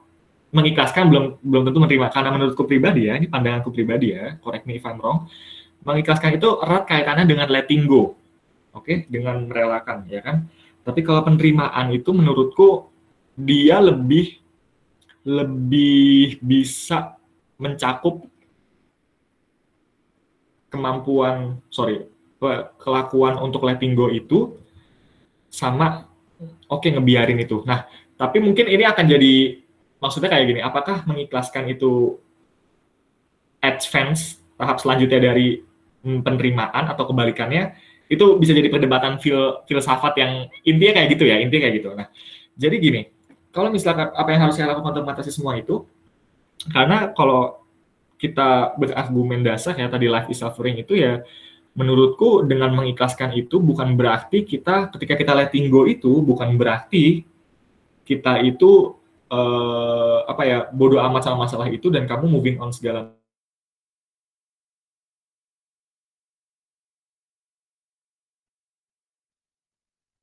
mengikhlaskan 0.54 1.12
belum 1.12 1.26
belum 1.44 1.64
tentu 1.68 1.80
menerima 1.84 2.08
karena 2.14 2.30
menurutku 2.32 2.64
pribadi 2.64 3.12
ya, 3.12 3.20
ini 3.20 3.28
pandanganku 3.28 3.74
pribadi 3.74 4.16
ya, 4.16 4.40
correct 4.40 4.64
me 4.64 4.80
if 4.80 4.86
I'm 4.88 5.02
wrong. 5.04 5.28
Mengikhlaskan 5.84 6.40
itu 6.40 6.48
erat 6.64 6.88
kaitannya 6.88 7.28
dengan 7.28 7.52
letting 7.52 7.84
go. 7.84 8.16
Oke, 8.74 8.80
okay? 8.80 8.98
dengan 9.12 9.44
merelakan 9.46 10.08
ya 10.08 10.24
kan. 10.24 10.48
Tapi 10.88 11.04
kalau 11.04 11.22
penerimaan 11.28 11.92
itu 11.92 12.10
menurutku 12.16 12.88
dia 13.36 13.84
lebih 13.84 14.40
lebih 15.24 16.40
bisa 16.44 17.16
mencakup 17.56 18.28
kemampuan 20.68 21.62
sorry 21.70 22.10
kelakuan 22.82 23.40
untuk 23.40 23.64
letting 23.64 23.96
go 23.96 24.12
itu 24.12 24.58
sama 25.48 26.10
oke 26.68 26.84
okay, 26.84 26.92
ngebiarin 26.92 27.40
itu. 27.40 27.64
Nah, 27.64 27.88
tapi 28.18 28.38
mungkin 28.40 28.70
ini 28.70 28.84
akan 28.86 29.06
jadi 29.10 29.36
maksudnya 30.04 30.30
kayak 30.30 30.46
gini, 30.52 30.62
apakah 30.62 31.08
mengikhlaskan 31.08 31.72
itu 31.72 32.20
advance 33.64 34.44
tahap 34.60 34.78
selanjutnya 34.84 35.32
dari 35.32 35.64
penerimaan 36.04 36.92
atau 36.92 37.08
kebalikannya 37.08 37.80
itu 38.12 38.36
bisa 38.36 38.52
jadi 38.52 38.68
perdebatan 38.68 39.18
fil 39.24 39.64
filsafat 39.64 40.14
yang 40.20 40.32
intinya 40.68 41.00
kayak 41.00 41.10
gitu 41.16 41.24
ya, 41.26 41.40
intinya 41.40 41.62
kayak 41.66 41.76
gitu. 41.80 41.90
Nah, 41.96 42.08
jadi 42.60 42.76
gini, 42.78 43.02
kalau 43.56 43.72
misalkan 43.72 44.12
apa 44.12 44.30
yang 44.30 44.42
harus 44.44 44.60
saya 44.60 44.76
lakukan 44.76 44.92
untuk 44.92 45.04
mengatasi 45.08 45.32
semua 45.32 45.56
itu, 45.56 45.88
karena 46.70 47.16
kalau 47.16 47.64
kita 48.20 48.76
berargumen 48.80 49.44
dasar 49.44 49.76
ya 49.76 49.92
tadi 49.92 50.08
life 50.08 50.32
is 50.32 50.40
suffering 50.40 50.80
itu 50.80 50.96
ya 50.96 51.20
menurutku 51.76 52.46
dengan 52.48 52.72
mengikhlaskan 52.72 53.36
itu 53.36 53.60
bukan 53.60 54.00
berarti 54.00 54.48
kita 54.48 54.94
ketika 54.96 55.20
kita 55.20 55.34
letting 55.36 55.68
go 55.68 55.84
itu 55.84 56.24
bukan 56.24 56.56
berarti 56.56 57.28
kita 58.08 58.44
itu 58.44 58.96
uh, 59.32 60.18
apa 60.32 60.44
ya 60.48 60.58
bodoh 60.72 61.00
amat 61.08 61.22
sama 61.28 61.48
masalah 61.48 61.68
itu 61.72 61.88
dan 61.92 62.04
kamu 62.08 62.26
moving 62.30 62.58
on 62.64 62.72
segala 62.76 63.12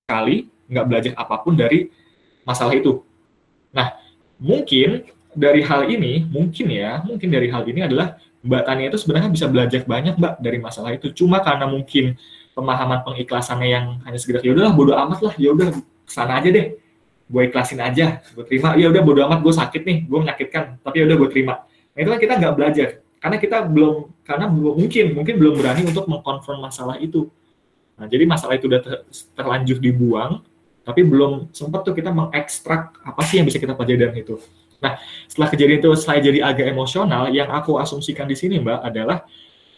kali 0.08 0.50
nggak 0.70 0.86
belajar 0.86 1.12
apa 1.16 1.34
pun 1.42 1.54
dari 1.54 1.90
masalah 2.44 2.74
itu 2.74 3.02
Nah, 3.70 3.94
mungkin 4.42 5.06
dari 5.34 5.62
hal 5.62 5.86
ini, 5.86 6.26
mungkin 6.26 6.66
ya, 6.70 7.02
mungkin 7.06 7.30
dari 7.30 7.48
hal 7.50 7.62
ini 7.66 7.86
adalah 7.86 8.18
Mbak 8.42 8.62
Tania 8.66 8.86
itu 8.90 8.98
sebenarnya 8.98 9.30
bisa 9.30 9.46
belajar 9.46 9.80
banyak 9.86 10.14
Mbak 10.18 10.34
dari 10.42 10.58
masalah 10.58 10.90
itu. 10.96 11.12
Cuma 11.14 11.38
karena 11.44 11.70
mungkin 11.70 12.18
pemahaman 12.56 13.06
pengikhlasannya 13.06 13.68
yang 13.70 13.86
hanya 14.02 14.18
sekedar 14.18 14.42
ya 14.42 14.52
udahlah 14.56 14.74
bodo 14.74 14.92
amat 14.96 15.20
lah, 15.22 15.34
ya 15.38 15.54
udah 15.54 15.70
sana 16.08 16.42
aja 16.42 16.50
deh. 16.50 16.79
Gue 17.30 17.46
ikhlasin 17.46 17.78
aja, 17.78 18.18
gue 18.34 18.42
terima. 18.42 18.74
Ya 18.74 18.90
udah 18.90 19.02
bodo 19.06 19.22
amat 19.22 19.38
gue 19.46 19.54
sakit 19.54 19.82
nih, 19.86 19.98
gue 20.10 20.18
menyakitkan, 20.18 20.82
tapi 20.82 20.98
ya 20.98 21.04
udah 21.06 21.16
gue 21.22 21.28
terima. 21.30 21.54
Nah 21.94 21.98
itu 22.02 22.10
kan 22.10 22.18
kita 22.18 22.34
nggak 22.42 22.54
belajar 22.58 22.88
karena 23.20 23.36
kita 23.36 23.58
belum 23.68 23.94
karena 24.24 24.46
belum 24.48 24.74
mungkin 24.80 25.06
mungkin 25.12 25.34
belum 25.36 25.54
berani 25.60 25.82
untuk 25.86 26.08
mengkonfront 26.08 26.58
masalah 26.58 26.96
itu. 26.98 27.28
Nah, 28.00 28.08
jadi 28.08 28.24
masalah 28.24 28.56
itu 28.56 28.64
udah 28.64 28.80
ter, 28.80 29.04
terlanjur 29.36 29.76
dibuang, 29.76 30.40
tapi 30.88 31.04
belum 31.04 31.52
sempat 31.52 31.84
tuh 31.84 31.92
kita 31.92 32.08
mengekstrak 32.08 32.96
apa 33.04 33.20
sih 33.28 33.36
yang 33.36 33.44
bisa 33.44 33.60
kita 33.60 33.76
pelajari 33.76 34.00
dari 34.00 34.24
itu. 34.24 34.40
Nah, 34.80 34.96
setelah 35.28 35.52
kejadian 35.52 35.84
itu 35.84 35.92
saya 36.00 36.24
jadi 36.24 36.40
agak 36.40 36.72
emosional, 36.72 37.28
yang 37.28 37.52
aku 37.52 37.76
asumsikan 37.76 38.24
di 38.24 38.32
sini 38.32 38.56
Mbak 38.56 38.80
adalah 38.80 39.28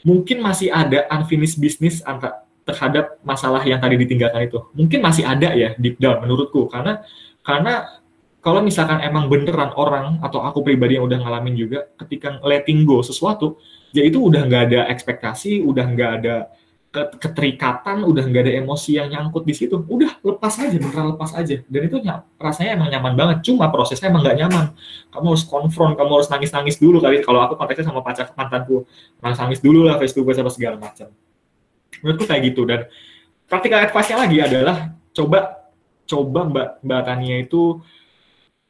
mungkin 0.07 0.39
masih 0.39 0.71
ada 0.71 1.11
unfinished 1.11 1.59
business 1.59 1.99
antara 2.07 2.47
terhadap 2.63 3.19
masalah 3.27 3.59
yang 3.67 3.83
tadi 3.83 3.99
ditinggalkan 3.99 4.47
itu. 4.47 4.63
Mungkin 4.71 5.03
masih 5.03 5.27
ada 5.27 5.51
ya 5.51 5.75
deep 5.75 5.99
down 5.99 6.23
menurutku 6.23 6.71
karena 6.71 7.03
karena 7.43 8.03
kalau 8.43 8.59
misalkan 8.59 8.99
emang 9.07 9.31
beneran 9.31 9.71
orang 9.79 10.19
atau 10.19 10.43
aku 10.43 10.67
pribadi 10.67 10.99
yang 10.99 11.07
udah 11.07 11.23
ngalamin 11.23 11.55
juga 11.55 11.87
ketika 12.03 12.43
letting 12.43 12.83
go 12.83 12.99
sesuatu, 12.99 13.63
ya 13.95 14.03
itu 14.03 14.19
udah 14.19 14.43
nggak 14.43 14.63
ada 14.67 14.81
ekspektasi, 14.91 15.63
udah 15.63 15.85
nggak 15.95 16.11
ada 16.23 16.37
keterikatan 16.93 18.05
udah 18.05 18.21
nggak 18.21 18.43
ada 18.45 18.53
emosi 18.61 19.01
yang 19.01 19.09
nyangkut 19.09 19.49
di 19.49 19.57
situ. 19.57 19.81
Udah 19.89 20.21
lepas 20.21 20.61
aja 20.61 20.77
beneran 20.77 21.17
lepas 21.17 21.33
aja. 21.33 21.65
Dan 21.65 21.81
itu 21.89 21.97
ny- 22.05 22.21
rasanya 22.37 22.77
emang 22.77 22.93
nyaman 22.93 23.13
banget. 23.17 23.37
Cuma 23.49 23.73
prosesnya 23.73 24.13
emang 24.13 24.21
nggak 24.21 24.37
nyaman. 24.45 24.77
Kamu 25.09 25.27
harus 25.33 25.45
konfront 25.49 25.97
kamu 25.97 26.21
harus 26.21 26.29
nangis 26.29 26.53
nangis 26.53 26.77
dulu 26.77 27.01
kali. 27.01 27.25
Kalau 27.25 27.41
aku 27.41 27.57
konteksnya 27.57 27.89
sama 27.89 28.05
pacar 28.05 28.29
mantanku 28.37 28.85
nangis 29.25 29.39
nangis 29.41 29.61
dulu 29.65 29.89
lah 29.89 29.97
face 29.97 30.13
to 30.13 30.21
face 30.21 30.45
segala 30.53 30.77
macam. 30.77 31.09
Menurutku 32.05 32.29
kayak 32.29 32.43
gitu. 32.53 32.69
Dan 32.69 32.85
practical 33.49 33.89
advice-nya 33.89 34.17
lagi 34.21 34.37
adalah 34.45 34.77
coba 35.17 35.62
coba 36.13 36.45
Mbak 36.45 36.69
Mbak 36.85 37.01
Tania 37.09 37.37
itu 37.41 37.81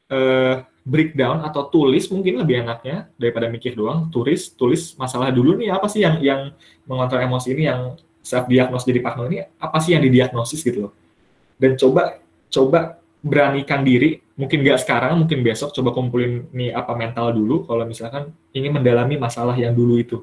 eh, 0.07 0.63
breakdown 0.83 1.47
atau 1.47 1.71
tulis 1.71 2.11
mungkin 2.11 2.43
lebih 2.43 2.67
enaknya 2.67 3.11
daripada 3.19 3.47
mikir 3.51 3.75
doang. 3.75 4.11
Tulis 4.11 4.55
tulis 4.55 4.95
masalah 4.99 5.31
dulu 5.35 5.59
nih 5.59 5.75
apa 5.75 5.87
sih 5.91 6.03
yang 6.03 6.23
yang 6.23 6.41
mengontrol 6.87 7.23
emosi 7.23 7.55
ini 7.55 7.63
yang 7.67 7.99
self 8.23 8.47
diagnosis 8.47 8.87
jadi 8.87 9.01
partner 9.03 9.27
ini 9.31 9.39
apa 9.59 9.79
sih 9.83 9.95
yang 9.95 10.03
didiagnosis 10.03 10.63
gitu 10.63 10.91
loh. 10.91 10.93
Dan 11.59 11.79
coba 11.79 12.19
coba 12.51 12.99
beranikan 13.23 13.87
diri 13.87 14.19
mungkin 14.35 14.67
nggak 14.67 14.83
sekarang 14.83 15.23
mungkin 15.23 15.47
besok 15.47 15.71
coba 15.71 15.95
kumpulin 15.95 16.51
nih 16.51 16.75
apa 16.75 16.99
mental 16.99 17.31
dulu 17.31 17.63
kalau 17.63 17.87
misalkan 17.87 18.35
ingin 18.51 18.75
mendalami 18.75 19.15
masalah 19.19 19.55
yang 19.55 19.75
dulu 19.75 19.99
itu. 19.99 20.19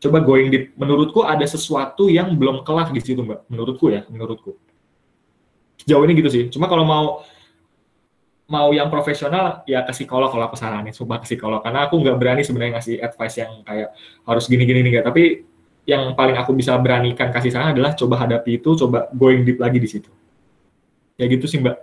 Coba 0.00 0.20
going 0.20 0.52
deep. 0.52 0.76
Menurutku 0.76 1.24
ada 1.24 1.44
sesuatu 1.48 2.12
yang 2.12 2.36
belum 2.36 2.60
kelar 2.64 2.92
di 2.92 3.00
situ 3.00 3.24
mbak. 3.24 3.48
Menurutku 3.48 3.88
ya 3.88 4.04
menurutku 4.08 4.56
sejauh 5.80 6.02
ini 6.06 6.12
gitu 6.18 6.30
sih. 6.30 6.44
Cuma 6.52 6.70
kalau 6.70 6.84
mau 6.86 7.04
mau 8.44 8.68
yang 8.76 8.92
profesional 8.92 9.64
ya 9.64 9.80
ke 9.82 9.92
psikolog 9.96 10.28
kalau 10.28 10.44
aku 10.46 10.56
saranin. 10.56 10.92
Coba 10.92 11.20
ke 11.20 11.26
psikolog. 11.28 11.64
Karena 11.64 11.88
aku 11.88 11.96
nggak 12.00 12.16
berani 12.20 12.42
sebenarnya 12.44 12.80
ngasih 12.80 12.96
advice 13.00 13.36
yang 13.40 13.52
kayak 13.64 13.90
harus 14.28 14.44
gini 14.46 14.64
gini 14.68 14.80
nih 14.84 15.04
tapi 15.04 15.44
yang 15.84 16.16
paling 16.16 16.36
aku 16.36 16.56
bisa 16.56 16.72
beranikan 16.80 17.28
kasih 17.28 17.52
saran 17.52 17.76
adalah 17.76 17.92
coba 17.92 18.24
hadapi 18.24 18.56
itu 18.56 18.72
coba 18.72 19.08
going 19.12 19.44
deep 19.44 19.60
lagi 19.60 19.76
di 19.80 19.88
situ. 19.88 20.10
Ya 21.20 21.28
gitu 21.28 21.44
sih 21.44 21.60
mbak. 21.60 21.76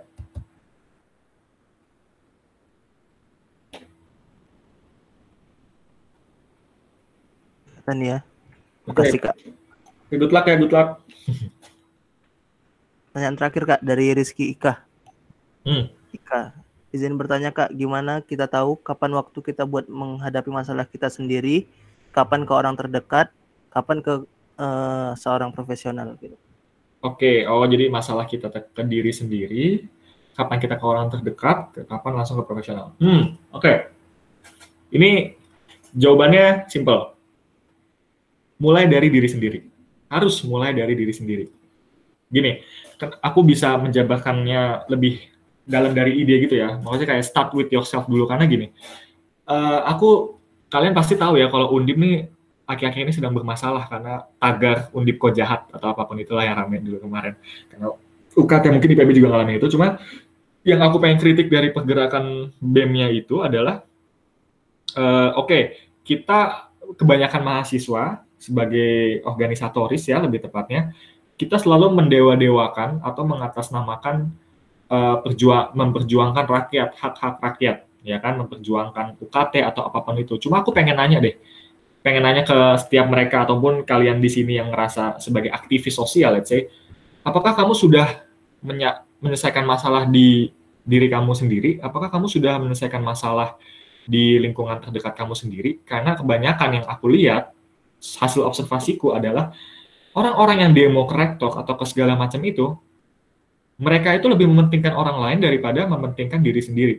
Kan 7.82 7.98
ya. 7.98 8.22
Makasih 8.86 9.18
kak. 9.18 9.34
Good 10.12 10.30
luck 10.30 10.44
ya 10.44 10.54
good 10.60 10.74
luck 10.74 11.00
pertanyaan 13.12 13.36
terakhir 13.36 13.62
kak 13.68 13.80
dari 13.84 14.16
Rizky 14.16 14.56
Ika 14.56 14.80
hmm. 15.68 15.84
Ika 16.16 16.56
izin 16.96 17.20
bertanya 17.20 17.52
kak 17.52 17.76
gimana 17.76 18.24
kita 18.24 18.48
tahu 18.48 18.80
kapan 18.80 19.12
waktu 19.20 19.38
kita 19.44 19.68
buat 19.68 19.84
menghadapi 19.86 20.48
masalah 20.48 20.88
kita 20.88 21.12
sendiri 21.12 21.68
kapan 22.16 22.48
ke 22.48 22.52
orang 22.56 22.72
terdekat 22.72 23.28
kapan 23.68 24.00
ke 24.00 24.24
uh, 24.56 25.12
seorang 25.16 25.52
profesional 25.52 26.16
gitu 26.20 26.40
Oke, 27.02 27.42
oh 27.50 27.66
jadi 27.66 27.90
masalah 27.90 28.30
kita 28.30 28.46
ke 28.46 28.82
diri 28.86 29.10
sendiri, 29.10 29.90
kapan 30.38 30.58
kita 30.62 30.78
ke 30.78 30.86
orang 30.86 31.10
terdekat, 31.10 31.82
kapan 31.90 32.12
langsung 32.14 32.38
ke 32.38 32.46
profesional. 32.46 32.94
Hmm, 33.02 33.34
oke. 33.50 33.58
Okay. 33.58 33.76
Ini 34.94 35.34
jawabannya 35.98 36.70
simple 36.70 37.18
mulai 38.62 38.86
dari 38.86 39.10
diri 39.10 39.26
sendiri. 39.26 39.60
Harus 40.14 40.46
mulai 40.46 40.70
dari 40.70 40.94
diri 40.94 41.10
sendiri. 41.10 41.46
Gini, 42.32 42.64
kan 42.96 43.12
aku 43.20 43.44
bisa 43.44 43.76
menjabarkannya 43.76 44.88
lebih 44.88 45.20
dalam 45.68 45.92
dari 45.92 46.18
ide 46.24 46.42
gitu 46.48 46.56
ya. 46.56 46.80
Maksudnya 46.80 47.08
kayak 47.16 47.24
start 47.28 47.52
with 47.52 47.68
yourself 47.68 48.08
dulu 48.08 48.24
karena 48.24 48.48
gini. 48.48 48.72
Uh, 49.44 49.84
aku 49.84 50.40
kalian 50.72 50.96
pasti 50.96 51.20
tahu 51.20 51.36
ya 51.36 51.52
kalau 51.52 51.76
undip 51.76 52.00
nih 52.00 52.26
akhir-akhir 52.64 53.02
ini 53.04 53.12
sedang 53.12 53.36
bermasalah 53.36 53.84
karena 53.84 54.24
tagar 54.40 54.88
undip 54.96 55.20
kok 55.20 55.36
jahat 55.36 55.68
atau 55.68 55.92
apa 55.92 56.08
pun 56.08 56.16
itulah 56.16 56.42
yang 56.42 56.56
ramai 56.56 56.80
dulu 56.80 57.04
kemarin. 57.04 57.36
Karena 57.68 57.92
UKT 58.32 58.64
mungkin 58.72 58.88
di 58.88 58.96
PB 58.96 59.10
juga 59.12 59.28
ngalamin 59.36 59.60
itu. 59.60 59.68
Cuma 59.76 60.00
yang 60.64 60.80
aku 60.80 60.96
pengen 61.02 61.18
kritik 61.20 61.52
dari 61.52 61.74
pergerakan 61.74 62.54
BEM-nya 62.62 63.10
itu 63.12 63.42
adalah 63.42 63.82
uh, 64.96 65.36
oke, 65.36 65.50
okay, 65.50 65.62
kita 66.06 66.70
kebanyakan 66.96 67.42
mahasiswa 67.42 68.24
sebagai 68.38 69.22
organisatoris 69.22 70.02
ya 70.10 70.18
lebih 70.18 70.42
tepatnya 70.42 70.90
kita 71.42 71.58
selalu 71.58 71.90
mendewa-dewakan 71.98 73.02
atau 73.02 73.22
mengatasnamakan 73.26 74.30
uh, 74.86 75.18
perjuang 75.26 75.74
memperjuangkan 75.74 76.46
rakyat 76.46 76.94
hak-hak 76.94 77.42
rakyat 77.42 77.76
ya 78.06 78.22
kan? 78.22 78.38
Memperjuangkan 78.38 79.18
UKT 79.18 79.66
atau 79.66 79.90
apa 79.90 79.98
pun 80.06 80.14
itu. 80.22 80.38
Cuma 80.38 80.62
aku 80.62 80.70
pengen 80.70 81.02
nanya 81.02 81.18
deh 81.18 81.34
pengen 82.02 82.26
nanya 82.26 82.42
ke 82.42 82.58
setiap 82.82 83.06
mereka 83.06 83.46
ataupun 83.46 83.86
kalian 83.86 84.18
di 84.18 84.26
sini 84.26 84.58
yang 84.58 84.74
ngerasa 84.74 85.22
sebagai 85.22 85.54
aktivis 85.54 85.94
sosial 85.94 86.34
let's 86.34 86.50
say 86.50 86.66
apakah 87.22 87.54
kamu 87.54 87.78
sudah 87.78 88.26
menyelesaikan 88.62 89.62
masalah 89.62 90.06
di 90.06 90.50
diri 90.82 91.06
kamu 91.06 91.32
sendiri? 91.34 91.78
Apakah 91.78 92.10
kamu 92.10 92.26
sudah 92.26 92.58
menyelesaikan 92.58 93.02
masalah 93.02 93.54
di 94.02 94.38
lingkungan 94.42 94.82
terdekat 94.82 95.14
kamu 95.14 95.34
sendiri? 95.38 95.70
Karena 95.86 96.18
kebanyakan 96.18 96.82
yang 96.82 96.86
aku 96.90 97.06
lihat 97.10 97.54
hasil 98.02 98.42
observasiku 98.42 99.14
adalah 99.14 99.54
orang-orang 100.12 100.68
yang 100.68 100.72
demo 100.72 101.04
atau 101.08 101.74
ke 101.76 101.84
segala 101.88 102.16
macam 102.16 102.40
itu, 102.44 102.76
mereka 103.80 104.14
itu 104.14 104.26
lebih 104.28 104.46
mementingkan 104.46 104.94
orang 104.94 105.18
lain 105.18 105.38
daripada 105.42 105.88
mementingkan 105.88 106.38
diri 106.38 106.60
sendiri. 106.62 106.96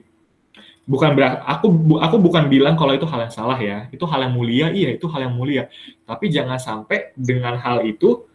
Bukan 0.84 1.15
berarti 1.15 1.40
aku 1.48 1.95
aku 1.95 2.15
bukan 2.19 2.52
bilang 2.52 2.76
kalau 2.76 2.91
itu 2.91 3.07
hal 3.07 3.23
yang 3.23 3.34
salah 3.34 3.56
ya, 3.56 3.88
itu 3.95 4.03
hal 4.03 4.27
yang 4.27 4.34
mulia, 4.35 4.68
iya 4.76 4.91
itu 4.91 5.07
hal 5.07 5.26
yang 5.30 5.34
mulia. 5.34 5.72
Tapi 6.03 6.27
jangan 6.27 6.60
sampai 6.60 7.15
dengan 7.15 7.56
hal 7.56 7.88
itu, 7.88 8.27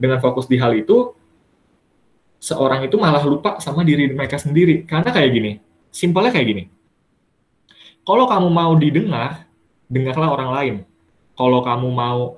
dengan 0.00 0.16
fokus 0.16 0.48
di 0.48 0.56
hal 0.56 0.72
itu, 0.72 1.12
seorang 2.40 2.88
itu 2.88 2.96
malah 2.96 3.20
lupa 3.20 3.60
sama 3.60 3.84
diri 3.84 4.08
mereka 4.08 4.40
sendiri. 4.40 4.88
Karena 4.88 5.12
kayak 5.12 5.30
gini, 5.30 5.52
simpelnya 5.92 6.32
kayak 6.32 6.48
gini. 6.48 6.64
Kalau 8.00 8.24
kamu 8.24 8.48
mau 8.48 8.72
didengar, 8.80 9.44
dengarlah 9.92 10.30
orang 10.32 10.50
lain 10.56 10.74
kalau 11.40 11.64
kamu 11.64 11.88
mau 11.88 12.36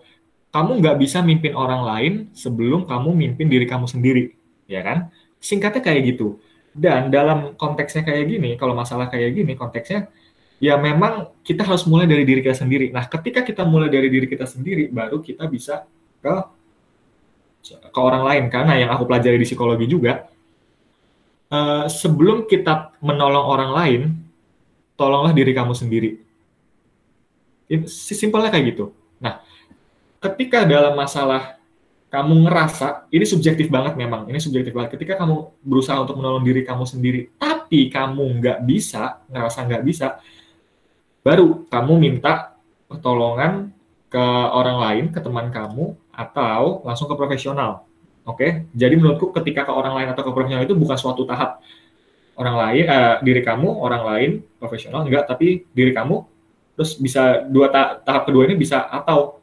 kamu 0.53 0.85
nggak 0.85 0.97
bisa 1.01 1.25
mimpin 1.25 1.57
orang 1.57 1.83
lain 1.83 2.13
sebelum 2.37 2.85
kamu 2.85 3.11
mimpin 3.17 3.49
diri 3.49 3.65
kamu 3.65 3.89
sendiri, 3.89 4.37
ya 4.69 4.85
kan? 4.85 5.09
Singkatnya 5.41 5.81
kayak 5.81 6.15
gitu. 6.15 6.39
Dan 6.73 7.09
dalam 7.13 7.57
konteksnya 7.57 8.05
kayak 8.05 8.25
gini, 8.29 8.51
kalau 8.61 8.77
masalah 8.77 9.09
kayak 9.09 9.33
gini, 9.33 9.57
konteksnya 9.57 10.13
ya 10.63 10.79
memang 10.79 11.33
kita 11.43 11.67
harus 11.67 11.89
mulai 11.89 12.07
dari 12.07 12.23
diri 12.23 12.45
kita 12.45 12.55
sendiri. 12.55 12.93
Nah, 12.93 13.09
ketika 13.09 13.43
kita 13.43 13.65
mulai 13.65 13.89
dari 13.89 14.13
diri 14.13 14.29
kita 14.29 14.45
sendiri, 14.45 14.93
baru 14.93 15.25
kita 15.25 15.49
bisa 15.49 15.89
ke 16.21 16.35
ke 17.93 18.01
orang 18.01 18.23
lain. 18.23 18.45
Karena 18.53 18.77
yang 18.77 18.91
aku 18.93 19.09
pelajari 19.09 19.41
di 19.41 19.47
psikologi 19.49 19.89
juga, 19.89 20.29
uh, 21.49 21.89
sebelum 21.89 22.45
kita 22.45 22.95
menolong 23.01 23.47
orang 23.49 23.71
lain, 23.73 24.01
tolonglah 24.95 25.33
diri 25.33 25.57
kamu 25.57 25.73
sendiri 25.73 26.23
Simpelnya 27.89 28.53
kayak 28.53 28.77
gitu. 28.77 28.93
Ketika 30.23 30.63
dalam 30.63 30.95
masalah 30.95 31.59
kamu 32.13 32.47
ngerasa, 32.47 33.09
ini 33.11 33.25
subjektif 33.27 33.67
banget 33.73 33.99
memang, 33.99 34.29
ini 34.31 34.39
subjektif 34.39 34.71
banget. 34.71 34.95
Ketika 34.95 35.19
kamu 35.19 35.51
berusaha 35.65 35.99
untuk 35.99 36.21
menolong 36.21 36.45
diri 36.47 36.63
kamu 36.63 36.85
sendiri, 36.87 37.33
tapi 37.41 37.91
kamu 37.91 38.39
nggak 38.39 38.59
bisa, 38.69 39.25
ngerasa 39.33 39.59
nggak 39.67 39.83
bisa, 39.83 40.21
baru 41.25 41.67
kamu 41.67 41.93
minta 41.99 42.55
pertolongan 42.87 43.73
ke 44.13 44.25
orang 44.53 44.77
lain, 44.79 45.05
ke 45.09 45.19
teman 45.25 45.49
kamu, 45.49 45.97
atau 46.13 46.85
langsung 46.85 47.09
ke 47.09 47.17
profesional. 47.17 47.89
Oke, 48.23 48.39
okay? 48.39 48.51
jadi 48.77 48.95
menurutku 48.95 49.35
ketika 49.35 49.67
ke 49.67 49.73
orang 49.75 49.99
lain 49.99 50.09
atau 50.15 50.23
ke 50.23 50.31
profesional 50.31 50.63
itu 50.63 50.79
bukan 50.79 50.95
suatu 50.95 51.27
tahap 51.27 51.59
orang 52.39 52.57
lain, 52.61 52.85
eh, 52.87 53.15
diri 53.27 53.43
kamu, 53.43 53.67
orang 53.67 54.03
lain, 54.07 54.31
profesional 54.63 55.03
enggak, 55.03 55.27
tapi 55.27 55.67
diri 55.75 55.91
kamu 55.91 56.23
terus 56.73 56.97
bisa 56.97 57.45
dua 57.49 57.69
ta 57.69 58.01
tahap 58.01 58.29
kedua 58.29 58.49
ini 58.49 58.57
bisa 58.57 58.89
atau 58.89 59.42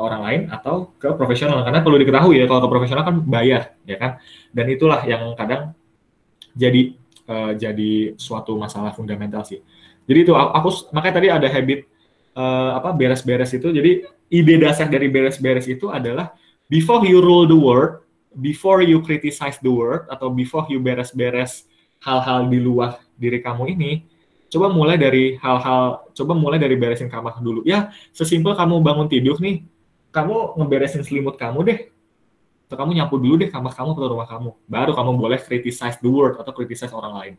orang 0.00 0.22
lain 0.24 0.40
atau 0.48 0.96
ke 0.96 1.12
profesional. 1.14 1.60
Karena 1.60 1.84
perlu 1.84 2.00
diketahui 2.00 2.40
ya 2.40 2.48
kalau 2.48 2.64
ke 2.64 2.68
profesional 2.72 3.04
kan 3.04 3.16
bayar 3.20 3.76
ya 3.84 3.96
kan? 4.00 4.10
Dan 4.50 4.66
itulah 4.72 5.04
yang 5.04 5.36
kadang 5.36 5.76
jadi 6.56 6.96
uh, 7.28 7.52
jadi 7.54 8.16
suatu 8.16 8.56
masalah 8.56 8.96
fundamental 8.96 9.44
sih. 9.44 9.60
Jadi 10.08 10.18
itu 10.26 10.32
aku 10.34 10.90
makanya 10.96 11.14
tadi 11.22 11.28
ada 11.30 11.46
habit 11.46 11.86
uh, 12.34 12.80
apa 12.80 12.96
beres-beres 12.96 13.52
itu. 13.52 13.68
Jadi 13.70 14.08
ide 14.32 14.54
dasar 14.56 14.88
dari 14.88 15.06
beres-beres 15.12 15.68
itu 15.68 15.92
adalah 15.92 16.32
before 16.66 17.04
you 17.04 17.20
rule 17.20 17.44
the 17.46 17.54
world 17.54 18.00
before 18.34 18.80
you 18.80 19.02
criticize 19.04 19.58
the 19.60 19.70
world 19.70 20.06
atau 20.08 20.30
before 20.30 20.66
you 20.70 20.78
beres-beres 20.78 21.66
hal-hal 22.00 22.48
di 22.48 22.58
luar 22.62 22.96
diri 23.18 23.42
kamu 23.42 23.76
ini 23.76 23.92
coba 24.50 24.66
mulai 24.68 24.98
dari 24.98 25.38
hal-hal, 25.38 26.10
coba 26.10 26.32
mulai 26.34 26.58
dari 26.58 26.74
beresin 26.74 27.06
kamar 27.06 27.38
dulu. 27.38 27.62
Ya, 27.62 27.94
sesimpel 28.10 28.58
kamu 28.58 28.82
bangun 28.82 29.06
tidur 29.06 29.38
nih, 29.38 29.62
kamu 30.10 30.58
ngeberesin 30.58 31.02
selimut 31.06 31.38
kamu 31.38 31.58
deh. 31.66 31.80
Atau 32.70 32.76
kamu 32.78 32.94
nyapu 33.02 33.18
dulu 33.18 33.34
deh 33.42 33.50
kamar 33.50 33.74
kamu 33.74 33.98
atau 33.98 34.10
rumah 34.14 34.28
kamu. 34.30 34.50
Baru 34.66 34.92
kamu 34.94 35.10
boleh 35.18 35.38
criticize 35.42 35.98
the 35.98 36.10
world 36.10 36.38
atau 36.38 36.54
criticize 36.54 36.94
orang 36.94 37.14
lain. 37.14 37.34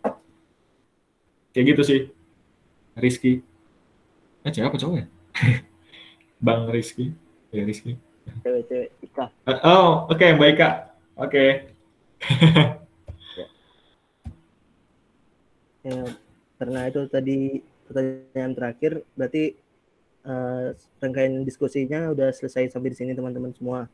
Kayak 1.51 1.65
gitu 1.75 1.81
sih. 1.83 1.99
Rizky. 2.95 3.43
Eh, 4.43 4.51
cewek 4.51 4.71
apa 4.71 4.77
cowok 4.79 4.95
ya? 4.99 5.05
Bang 6.45 6.67
Rizky. 6.67 7.15
Ya, 7.51 7.63
Rizky. 7.63 7.95
Cewek-cewek. 8.43 8.89
Ika. 9.03 9.25
Uh, 9.47 9.51
oh, 9.63 9.87
oke, 10.09 10.17
okay, 10.17 10.35
Mbak 10.35 10.49
Ika. 10.55 10.69
Oke. 11.19 11.27
Okay. 11.27 11.49
ya, 15.87 16.01
karena 16.61 16.79
itu 16.87 17.01
tadi 17.09 17.39
pertanyaan 17.89 18.53
terakhir 18.55 18.91
berarti 19.17 19.57
uh, 20.25 20.73
rangkaian 21.01 21.41
diskusinya 21.45 22.11
udah 22.11 22.33
selesai 22.33 22.73
sampai 22.73 22.93
di 22.93 22.97
sini 22.97 23.11
teman-teman 23.17 23.53
semua 23.53 23.89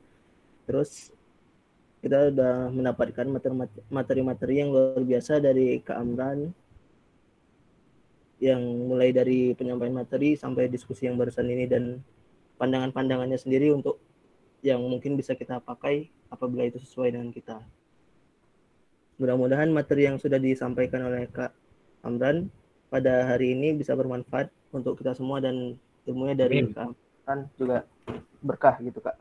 terus 0.67 1.11
kita 2.03 2.29
udah 2.29 2.69
mendapatkan 2.69 3.25
materi- 3.25 3.85
materi-materi 3.89 4.53
yang 4.61 4.69
luar 4.69 5.01
biasa 5.01 5.41
dari 5.41 5.81
Kak 5.81 5.97
Amran 5.97 6.53
yang 8.37 8.61
mulai 8.61 9.09
dari 9.09 9.57
penyampaian 9.57 9.97
materi 9.97 10.37
sampai 10.37 10.69
diskusi 10.69 11.09
yang 11.09 11.17
barusan 11.17 11.49
ini 11.49 11.65
dan 11.65 11.97
pandangan-pandangannya 12.61 13.37
sendiri 13.37 13.73
untuk 13.73 13.97
yang 14.61 14.81
mungkin 14.85 15.17
bisa 15.17 15.33
kita 15.33 15.57
pakai 15.57 16.09
apabila 16.29 16.69
itu 16.69 16.77
sesuai 16.81 17.17
dengan 17.17 17.33
kita. 17.33 17.57
Mudah-mudahan 19.17 19.73
materi 19.73 20.05
yang 20.05 20.21
sudah 20.21 20.37
disampaikan 20.37 21.01
oleh 21.09 21.25
Kak 21.33 21.49
Amran 22.05 22.53
pada 22.93 23.25
hari 23.25 23.57
ini 23.57 23.73
bisa 23.73 23.97
bermanfaat 23.97 24.53
untuk 24.69 25.01
kita 25.01 25.17
semua 25.17 25.41
dan 25.41 25.81
ilmunya 26.07 26.35
dari 26.35 26.63
Amran 26.71 27.51
juga 27.59 27.84
berkah 28.39 28.79
gitu 28.79 29.03
Kak. 29.03 29.19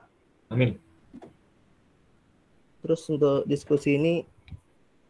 Amin. 0.55 0.79
Terus 2.87 3.03
untuk 3.11 3.43
diskusi 3.51 3.99
ini 3.99 4.23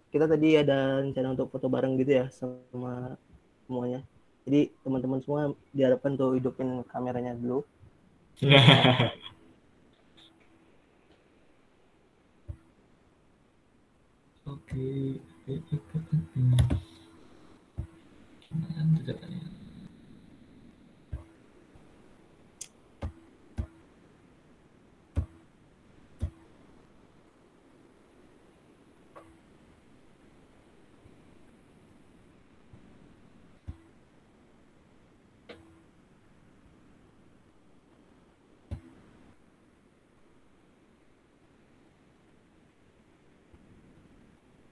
kita 0.09 0.25
tadi 0.25 0.57
ada 0.57 1.05
rencana 1.05 1.37
untuk 1.37 1.53
foto 1.53 1.69
bareng 1.69 2.01
gitu 2.01 2.25
ya 2.25 2.33
sama 2.33 3.21
semuanya. 3.69 4.01
Jadi 4.49 4.73
teman-teman 4.81 5.21
semua 5.21 5.53
diharapkan 5.77 6.17
untuk 6.17 6.41
hidupin 6.41 6.81
kameranya 6.89 7.37
dulu. 7.37 7.67
Oke. 14.47 15.21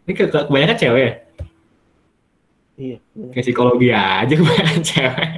Ini 0.04 0.12
ke 0.12 0.24
ke- 0.28 0.46
kebanyakan 0.46 0.76
cewek 0.76 1.00
ya? 1.00 1.12
Iya. 2.74 2.96
Kayak 3.32 3.44
psikologi 3.46 3.88
aja 3.88 4.32
kebanyakan 4.38 4.82
cewek. 4.82 5.28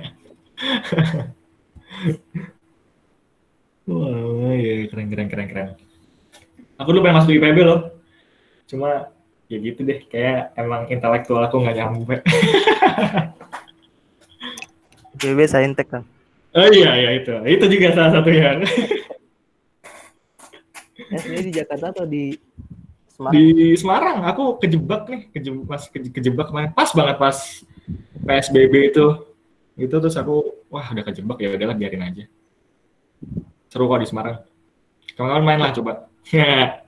Wah, 3.86 4.50
iya 4.58 4.90
keren 4.90 5.06
keren 5.06 5.28
keren 5.30 5.46
keren. 5.46 5.68
Aku 6.76 6.90
dulu 6.90 7.06
pengen 7.06 7.16
masuk 7.22 7.32
IPB 7.32 7.58
loh. 7.62 7.80
Cuma 8.66 9.14
ya 9.46 9.56
gitu 9.62 9.86
deh, 9.86 10.02
kayak 10.10 10.50
emang 10.58 10.90
intelektual 10.90 11.46
aku 11.46 11.62
nggak 11.62 11.76
nyampe. 11.78 12.16
PB 15.16 15.38
Saintek 15.48 15.88
kan. 15.88 16.02
Oh 16.52 16.68
iya 16.68 16.92
iya 16.96 17.10
itu, 17.16 17.32
itu 17.46 17.64
juga 17.68 17.88
salah 17.94 18.12
satu 18.20 18.28
yang 18.32 18.60
Ya, 21.06 21.20
sendiri 21.22 21.42
di 21.46 21.54
Jakarta 21.54 21.92
atau 21.94 22.02
di 22.02 22.34
Semarang? 23.16 23.32
di 23.32 23.72
Semarang. 23.80 24.18
Aku 24.28 24.60
kejebak 24.60 25.08
nih, 25.08 25.22
kejebak 25.32 25.80
keje- 25.88 26.12
kejebak 26.12 26.46
kemarin. 26.52 26.70
Pas 26.76 26.92
banget 26.92 27.16
pas 27.16 27.36
PSBB 28.28 28.92
itu, 28.92 29.06
itu 29.80 29.96
terus 29.96 30.16
aku 30.20 30.44
wah 30.68 30.84
udah 30.84 31.04
kejebak 31.08 31.40
ya 31.40 31.56
udahlah 31.56 31.72
biarin 31.72 32.04
aja. 32.04 32.24
Seru 33.72 33.88
kok 33.88 34.04
di 34.04 34.08
Semarang. 34.08 34.44
Kawan-kawan 35.16 35.44
main 35.48 35.60
lah 35.64 35.72
coba. 35.72 35.92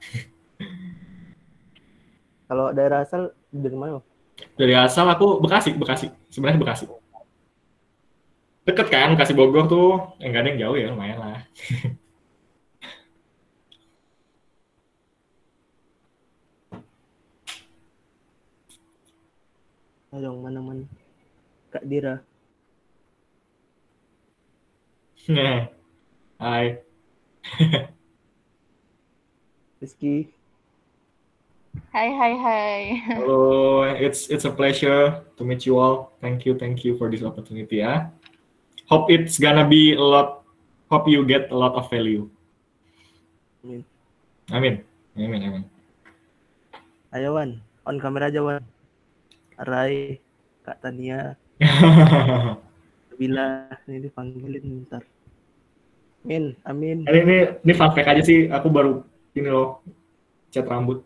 Kalau 2.48 2.72
daerah 2.76 3.05
asal 3.05 3.32
dari 3.48 3.76
mana? 3.76 4.00
Dari 4.56 4.74
asal 4.76 5.09
aku 5.09 5.40
Bekasi, 5.40 5.72
Bekasi. 5.76 6.12
Sebenarnya 6.28 6.60
Bekasi. 6.60 6.84
Deket 8.68 8.88
kan, 8.92 9.16
Bekasi 9.16 9.32
Bogor 9.32 9.64
tuh. 9.64 10.12
Yang 10.20 10.30
gak 10.32 10.40
ada 10.44 10.48
yang 10.48 10.60
jauh 10.60 10.76
ya, 10.76 10.86
lumayan 10.92 11.18
lah. 11.20 11.40
Ayo 20.19 20.35
dong, 20.35 20.43
mana-mana. 20.43 20.82
Kak 21.70 21.86
Dira. 21.86 22.19
Hai. 26.43 26.82
Rizky. 29.78 30.35
Hai 31.95 32.11
hai 32.19 32.35
hai. 32.35 32.78
Halo, 33.15 33.86
it's 33.95 34.27
it's 34.27 34.43
a 34.43 34.51
pleasure 34.51 35.23
to 35.39 35.47
meet 35.47 35.62
you 35.62 35.78
all. 35.78 36.11
Thank 36.19 36.43
you, 36.43 36.59
thank 36.59 36.82
you 36.82 36.99
for 36.99 37.07
this 37.07 37.23
opportunity 37.23 37.78
ya. 37.86 38.11
Hope 38.90 39.15
it's 39.15 39.39
gonna 39.39 39.70
be 39.70 39.95
a 39.95 40.03
lot. 40.03 40.43
Hope 40.90 41.07
you 41.07 41.23
get 41.23 41.55
a 41.55 41.59
lot 41.59 41.78
of 41.78 41.86
value. 41.86 42.27
Amin. 43.62 43.86
Amin. 44.51 44.82
Amin, 45.15 45.40
amin. 45.47 45.65
Ayo 47.15 47.39
Wan, 47.39 47.62
on 47.86 48.03
kamera 48.03 48.35
aja 48.35 48.43
Wan. 48.43 48.66
Rai, 49.62 50.22
Kak 50.62 50.78
Tania, 50.85 51.36
Bila, 53.18 53.66
ini 53.90 53.98
dipanggilin 54.06 54.86
ntar. 54.86 55.02
Amin, 56.22 56.55
amin. 56.66 56.98
ini, 57.06 57.18
ini, 57.24 57.36
ini 57.66 57.72
fun 57.74 57.90
fact 57.94 58.09
aja 58.10 58.22
sih. 58.22 58.47
Aku 58.51 58.70
baru 58.70 59.02
ini 59.35 59.48
loh 59.51 59.82
cat 60.55 60.66
rambut. 60.66 61.02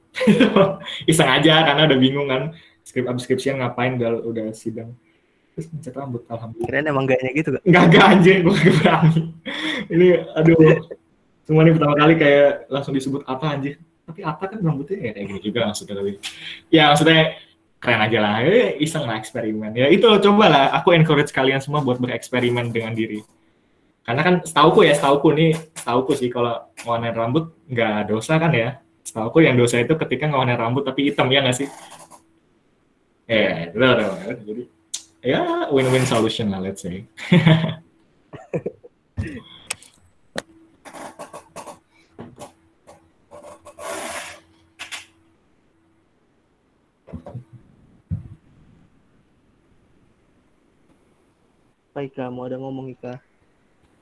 Iseng 1.11 1.31
aja 1.31 1.65
karena 1.65 1.89
udah 1.89 1.99
bingung 1.99 2.29
kan. 2.29 2.53
Skrip 2.83 3.07
abis 3.07 3.25
skripsian 3.25 3.63
ngapain 3.63 3.97
udah 3.97 4.11
udah 4.29 4.47
sidang. 4.53 4.93
Terus 5.57 5.69
cat 5.81 5.95
rambut, 5.97 6.25
alhamdulillah. 6.29 6.69
Kirain 6.69 6.87
emang 6.89 7.05
gayanya 7.09 7.33
gitu 7.33 7.49
gak? 7.57 7.63
Enggak, 7.65 7.85
enggak 7.89 8.05
anjir, 8.09 8.37
gue 8.45 8.55
gak 8.57 8.75
berani. 8.81 9.21
Ini, 9.89 10.07
aduh. 10.37 10.57
Cuma 11.43 11.59
ini 11.65 11.73
pertama 11.75 11.95
kali 11.97 12.15
kayak 12.17 12.51
langsung 12.69 12.93
disebut 12.93 13.23
apa 13.25 13.57
anjir. 13.57 13.75
Tapi 14.03 14.21
apa 14.27 14.45
kan 14.51 14.59
rambutnya 14.61 14.99
ya 14.99 15.11
kayak 15.17 15.27
gini 15.33 15.41
juga 15.41 15.61
maksudnya. 15.71 15.95
Ya 16.69 16.93
maksudnya 16.93 17.21
keren 17.83 17.99
aja 17.99 18.19
lah. 18.23 18.47
Eh, 18.47 18.79
iseng 18.79 19.11
lah 19.11 19.19
eksperimen. 19.19 19.75
Ya 19.75 19.91
itu 19.91 20.07
coba 20.07 20.47
lah. 20.47 20.65
Aku 20.79 20.95
encourage 20.95 21.35
kalian 21.35 21.59
semua 21.59 21.83
buat 21.83 21.99
bereksperimen 21.99 22.71
dengan 22.71 22.95
diri. 22.95 23.27
Karena 24.07 24.23
kan 24.23 24.35
setauku 24.47 24.87
ya, 24.87 24.95
setauku 24.95 25.35
nih, 25.35 25.59
setauku 25.75 26.15
sih 26.15 26.31
kalau 26.31 26.63
ngewarnain 26.83 27.15
rambut 27.15 27.51
nggak 27.67 28.07
dosa 28.07 28.39
kan 28.39 28.55
ya. 28.55 28.79
Setauku 29.03 29.43
yang 29.43 29.59
dosa 29.59 29.83
itu 29.83 29.99
ketika 29.99 30.31
ngewarnain 30.31 30.63
rambut 30.63 30.87
tapi 30.87 31.11
hitam 31.11 31.27
ya 31.27 31.43
nggak 31.43 31.59
sih? 31.59 31.69
Eh, 33.27 33.75
betul, 33.75 33.99
betul, 33.99 34.15
betul. 34.15 34.37
Jadi 34.47 34.63
ya 35.23 35.67
win-win 35.71 36.07
solution 36.07 36.55
lah 36.55 36.63
let's 36.63 36.87
say. 36.87 37.03
Apa 51.93 52.09
Ika, 52.09 52.33
mau 52.33 52.49
ada 52.49 52.57
ngomong 52.57 52.89
Ika? 52.97 53.21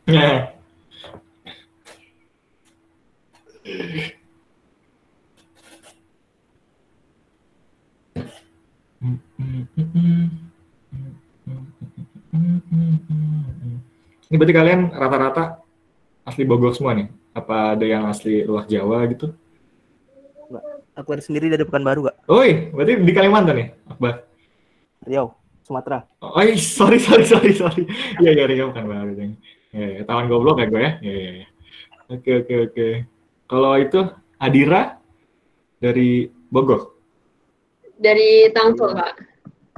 Nah, 0.07 0.55
Ini 14.31 14.39
berarti 14.39 14.55
kalian 14.55 14.95
rata-rata 14.95 15.59
asli 16.23 16.47
Bogor 16.47 16.71
semua 16.71 16.95
nih? 16.95 17.11
Apa 17.35 17.75
ada 17.75 17.83
yang 17.91 18.07
asli 18.07 18.47
luar 18.47 18.71
Jawa 18.71 19.03
gitu? 19.11 19.35
Aku 20.95 21.11
ada 21.11 21.27
sendiri 21.27 21.51
dari 21.51 21.67
Pekanbaru 21.67 22.07
gak? 22.07 22.23
Oi, 22.31 22.71
berarti 22.71 23.03
di 23.03 23.11
Kalimantan 23.11 23.59
nih, 23.59 23.69
Akbar? 23.91 24.23
Riau, 25.03 25.40
Sumatera. 25.71 26.03
Oh, 26.19 26.43
ih, 26.43 26.59
sorry, 26.59 26.99
sorry, 27.07 27.23
sorry, 27.23 27.55
sorry. 27.55 27.87
Iya, 28.19 28.35
iya, 28.35 28.45
iya, 28.51 28.65
bukan 28.67 29.15
Jeng. 29.15 29.33
Iya, 29.71 29.87
iya, 29.87 30.03
tahuan 30.03 30.27
goblok 30.27 30.59
ya 30.59 30.67
gue 30.67 30.83
ya? 30.83 30.93
Iya, 30.99 31.15
iya, 31.15 31.31
iya. 31.39 31.47
Oke, 32.11 32.31
oke, 32.43 32.55
oke. 32.67 32.89
Kalau 33.47 33.79
itu, 33.79 34.01
Adira 34.43 34.99
dari 35.79 36.27
Bogor? 36.51 36.99
Dari 37.95 38.51
Tangsel, 38.51 38.99
Kak. 38.99 39.13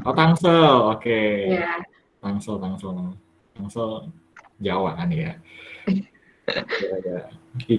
Oh, 0.09 0.17
Tangsel, 0.17 0.97
oke. 0.97 1.21
Ya. 1.53 1.77
Tangsel, 2.25 2.57
Tangsel. 2.57 3.13
Tangsel, 3.53 4.09
Jawa 4.65 4.97
kan 4.97 5.13
ya? 5.13 5.37
Iya, 5.93 6.97
iya. 7.05 7.79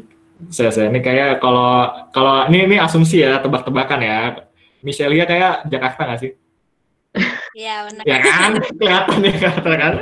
Saya, 0.53 0.69
saya 0.69 0.91
ini 0.93 1.01
kayak 1.01 1.41
kalau 1.41 1.89
kalau 2.13 2.45
ini 2.51 2.69
ini 2.69 2.77
asumsi 2.77 3.25
ya, 3.25 3.41
tebak-tebakan 3.41 4.01
ya. 4.05 4.17
Michelia 4.85 5.25
kayak 5.25 5.65
Jakarta 5.71 6.01
nggak 6.05 6.19
sih? 6.21 6.42
Iya 7.53 7.75
benar. 7.85 8.03
ya 8.03 8.17
kan 8.19 8.51
kelihatan 8.77 9.19
ya 9.21 9.35
kata 9.37 9.71
kan 9.77 9.93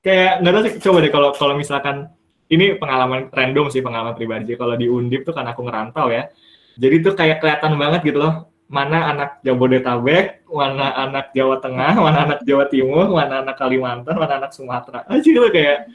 kayak 0.00 0.32
nggak 0.42 0.52
tahu 0.52 0.62
sih 0.66 0.74
coba 0.82 0.98
deh 1.04 1.12
kalau 1.12 1.30
kalau 1.36 1.54
misalkan 1.54 2.10
ini 2.50 2.74
pengalaman 2.74 3.30
random 3.30 3.70
sih 3.70 3.78
pengalaman 3.78 4.18
pribadi. 4.18 4.58
Kalau 4.58 4.74
di 4.74 4.90
Undip 4.90 5.22
tuh 5.22 5.30
kan 5.30 5.46
aku 5.46 5.62
ngerantau 5.62 6.10
ya. 6.10 6.26
Jadi 6.74 6.96
tuh 7.06 7.14
kayak 7.14 7.38
kelihatan 7.38 7.78
banget 7.78 8.02
gitu 8.10 8.18
loh. 8.18 8.50
Mana 8.70 9.10
anak 9.10 9.38
Jabodetabek, 9.46 10.46
mana 10.50 10.94
anak 10.94 11.30
Jawa 11.34 11.58
Tengah, 11.62 11.94
mana 11.98 12.18
anak 12.26 12.40
Jawa 12.46 12.66
Timur, 12.70 13.06
mana 13.10 13.42
anak 13.42 13.54
Kalimantan, 13.58 14.14
mana 14.18 14.42
anak 14.42 14.50
Sumatera. 14.54 15.06
Aja 15.06 15.26
gitu 15.26 15.46
kayak, 15.50 15.90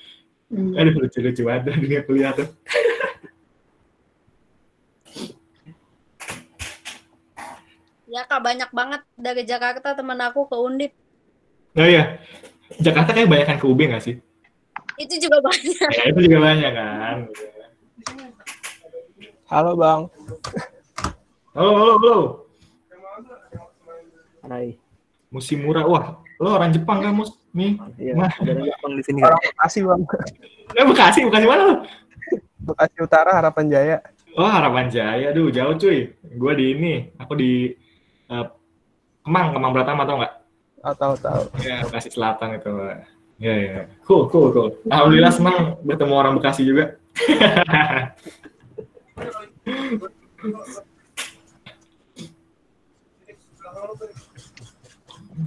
Hmm. 0.46 0.78
aduh 0.78 0.94
lucu-lucu 1.02 1.42
banget 1.42 1.74
dunia 1.74 2.02
kuliah 2.06 2.30
tuh. 2.30 2.46
Ya 8.16 8.24
kak 8.24 8.40
banyak 8.40 8.72
banget 8.72 9.04
dari 9.20 9.44
Jakarta 9.44 9.92
teman 9.92 10.16
aku 10.24 10.48
ke 10.48 10.56
Undip. 10.56 10.96
Oh 11.76 11.84
iya, 11.84 12.16
Jakarta 12.80 13.12
kayak 13.12 13.28
banyak 13.28 13.60
ke 13.60 13.68
UB 13.68 13.92
nggak 13.92 14.08
sih? 14.08 14.16
Itu 14.96 15.20
juga 15.20 15.44
banyak. 15.44 15.90
Ya, 15.92 16.04
itu 16.16 16.20
juga 16.24 16.40
banyak 16.48 16.72
kan. 16.72 17.18
Halo 19.52 19.76
Bang. 19.76 20.08
Halo, 21.52 21.72
halo, 21.76 21.94
halo. 22.00 22.18
Hai. 24.48 24.80
Musim 25.28 25.68
murah. 25.68 25.84
Wah, 25.84 26.06
lo 26.40 26.56
orang 26.56 26.72
Jepang 26.72 27.04
kan, 27.04 27.12
Mus? 27.12 27.36
Nih. 27.52 27.76
Iya, 28.00 28.16
ada 28.16 28.48
orang 28.56 28.64
Jepang 28.72 28.92
di 28.96 29.04
sini. 29.04 29.20
Orang 29.28 29.44
Bekasi 29.44 29.80
Bang. 29.84 30.02
Eh, 30.72 30.86
Bekasi, 30.88 31.20
Bekasi 31.28 31.46
mana 31.52 31.64
lo? 31.68 31.76
Bekasi 32.64 32.96
Utara 33.04 33.36
Harapan 33.36 33.68
Jaya. 33.68 34.00
Oh, 34.40 34.48
Harapan 34.48 34.88
Jaya. 34.88 35.36
Aduh, 35.36 35.52
jauh 35.52 35.76
cuy. 35.76 36.16
Gue 36.16 36.54
di 36.56 36.66
ini. 36.80 37.12
Aku 37.20 37.36
di 37.36 37.84
eh, 38.32 38.46
Kemang, 39.26 39.58
Kemang 39.58 39.74
Pratama 39.74 40.06
tau 40.06 40.18
nggak? 40.22 40.34
Oh, 40.86 40.94
tahu 40.94 41.14
tahu. 41.18 41.42
Ya, 41.66 41.82
Bekasi 41.82 42.14
Selatan 42.14 42.62
itu. 42.62 42.70
Ya, 43.42 43.54
ya. 43.58 43.90
Cool, 44.06 44.30
cool, 44.30 44.54
cool. 44.54 44.70
Alhamdulillah 44.86 45.34
senang 45.34 45.82
bertemu 45.82 46.14
orang 46.14 46.34
Bekasi 46.38 46.62
juga. 46.62 46.96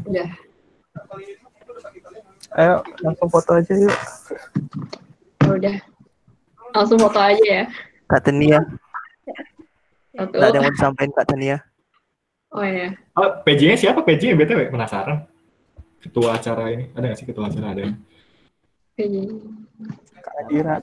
Udah. 0.05 0.28
Ayo 2.59 2.82
langsung 3.05 3.28
foto 3.30 3.50
aja 3.55 3.72
yuk. 3.76 3.96
Udah. 5.46 5.76
Langsung 6.74 6.98
foto 6.98 7.20
aja 7.22 7.44
ya. 7.46 7.64
Kak 8.09 8.24
Tania, 8.24 8.64
Satu. 10.16 10.32
nggak 10.32 10.48
ada 10.48 10.56
yang 10.56 10.64
mau 10.64 10.72
disampaikan 10.72 11.12
Kak 11.12 11.28
Tania. 11.28 11.68
Oh 12.49 12.65
ya. 12.65 12.97
Oh, 13.12 13.45
PJ-nya 13.45 13.77
siapa 13.77 14.01
PJ 14.01 14.33
BTW? 14.33 14.73
Penasaran. 14.73 15.29
Ketua 16.01 16.41
acara 16.41 16.73
ini. 16.73 16.89
Ada 16.97 17.05
nggak 17.12 17.19
sih 17.20 17.27
ketua 17.29 17.53
acara 17.53 17.77
ada? 17.77 17.81
yang? 17.85 17.95
Oke. 18.99 19.05
Kak 20.19 20.35
Adira. 20.43 20.75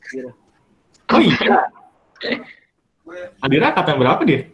Oh 1.12 1.22
iya. 1.22 1.58
Adira 3.42 3.70
kata 3.74 3.98
berapa 3.98 4.22
dia? 4.24 4.50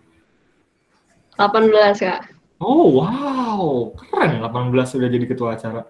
18 1.40 2.04
kak. 2.04 2.22
Oh 2.62 2.94
wow, 2.94 3.90
keren 3.98 4.38
18 4.38 4.86
sudah 4.86 5.10
jadi 5.10 5.26
ketua 5.26 5.58
acara. 5.58 5.82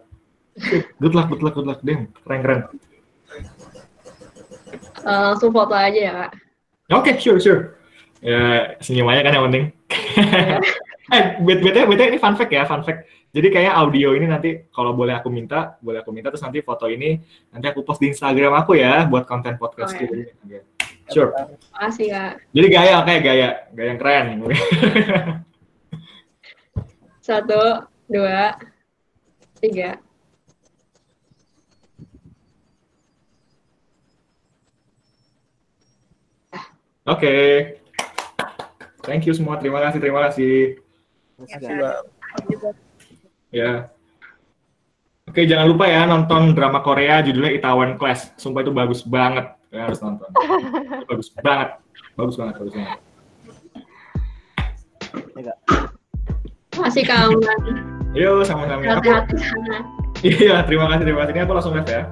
Good 0.99 1.11
luck, 1.15 1.27
good 1.27 1.43
luck, 1.43 1.55
good 1.59 1.67
luck, 1.67 1.79
Dem. 1.83 2.07
Keren, 2.23 2.39
keren. 2.39 2.59
Eh, 5.01 5.19
langsung 5.31 5.51
foto 5.51 5.75
aja 5.75 5.99
ya 5.99 6.11
kak. 6.15 6.31
Oke, 6.95 7.11
sure, 7.19 7.39
sure. 7.39 7.75
Ya, 8.23 8.75
senyum 8.79 9.09
aja 9.11 9.25
kan 9.25 9.35
yang 9.35 9.45
penting. 9.51 9.65
eh, 11.11 11.23
bete, 11.43 11.81
bete 11.85 12.03
ini 12.07 12.17
fun 12.17 12.35
fact 12.39 12.51
ya, 12.51 12.63
fun 12.63 12.81
fact. 12.81 13.05
Jadi 13.31 13.47
kayak 13.47 13.73
audio 13.75 14.11
ini 14.11 14.27
nanti 14.27 14.67
kalau 14.75 14.91
boleh 14.91 15.15
aku 15.15 15.31
minta, 15.31 15.79
boleh 15.79 16.03
aku 16.03 16.11
minta 16.11 16.27
terus 16.27 16.43
nanti 16.43 16.59
foto 16.59 16.91
ini 16.91 17.15
nanti 17.51 17.65
aku 17.71 17.79
post 17.87 18.03
di 18.03 18.11
Instagram 18.11 18.51
aku 18.59 18.75
ya 18.75 19.07
buat 19.07 19.23
konten 19.23 19.55
podcast 19.55 19.95
Oh, 19.95 20.03
ya. 20.03 20.07
Oke. 20.07 20.59
Sure. 21.11 21.31
Makasih 21.75 22.07
kak. 22.11 22.33
Jadi 22.51 22.67
gaya 22.71 22.95
kayak 23.03 23.21
gaya, 23.23 23.49
gaya 23.71 23.87
yang 23.87 23.99
keren. 23.99 24.25
Satu, 27.27 27.87
dua, 28.11 28.59
tiga. 29.63 29.99
Oke. 37.07 37.35
Thank 39.01 39.25
you 39.25 39.33
semua. 39.33 39.57
Terima 39.57 39.81
kasih, 39.81 39.99
terima 40.03 40.29
kasih. 40.29 40.80
Makasih 41.41 41.75
Bang. 41.77 42.05
Ya. 43.51 43.71
Oke, 45.27 45.47
jangan 45.47 45.67
lupa 45.69 45.85
ya 45.87 46.03
nonton 46.07 46.51
drama 46.57 46.83
Korea 46.83 47.23
judulnya 47.23 47.55
Itaewon 47.55 47.95
Class. 47.95 48.35
Sumpah 48.35 48.63
itu 48.65 48.71
bagus 48.73 49.01
banget. 49.05 49.53
Ya, 49.71 49.87
harus 49.87 50.03
nonton. 50.03 50.27
Bagus 51.09 51.31
banget. 51.39 51.69
Bagus 52.19 52.35
banget, 52.35 52.55
bagus 52.59 52.73
banget. 52.75 52.99
Makasih 56.75 57.03
kak 57.03 57.19
Amran. 57.27 57.59
Yuk, 58.11 58.43
sama-sama. 58.43 58.83
Hati-hati 58.83 59.35
sana. 59.39 59.77
iya, 60.19 60.55
terima 60.67 60.91
kasih, 60.91 61.03
terima 61.07 61.19
kasih. 61.23 61.33
Ini 61.35 61.41
aku 61.47 61.53
langsung 61.55 61.73
live 61.75 61.87
ya. 61.87 62.03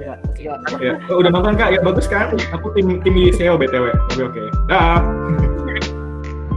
Ya, 0.00 0.14
ya. 0.40 0.54
Ya, 0.80 0.92
oh, 1.12 1.20
udah 1.20 1.28
nonton 1.28 1.60
Kak? 1.60 1.76
Ya, 1.76 1.80
bagus 1.84 2.08
kan? 2.08 2.32
Aku 2.56 2.72
tim 2.72 3.04
tim 3.04 3.14
SEO 3.36 3.60
BTW. 3.60 3.92
Oke, 4.16 4.22
oke. 4.32 4.42
Dah. 4.72 5.04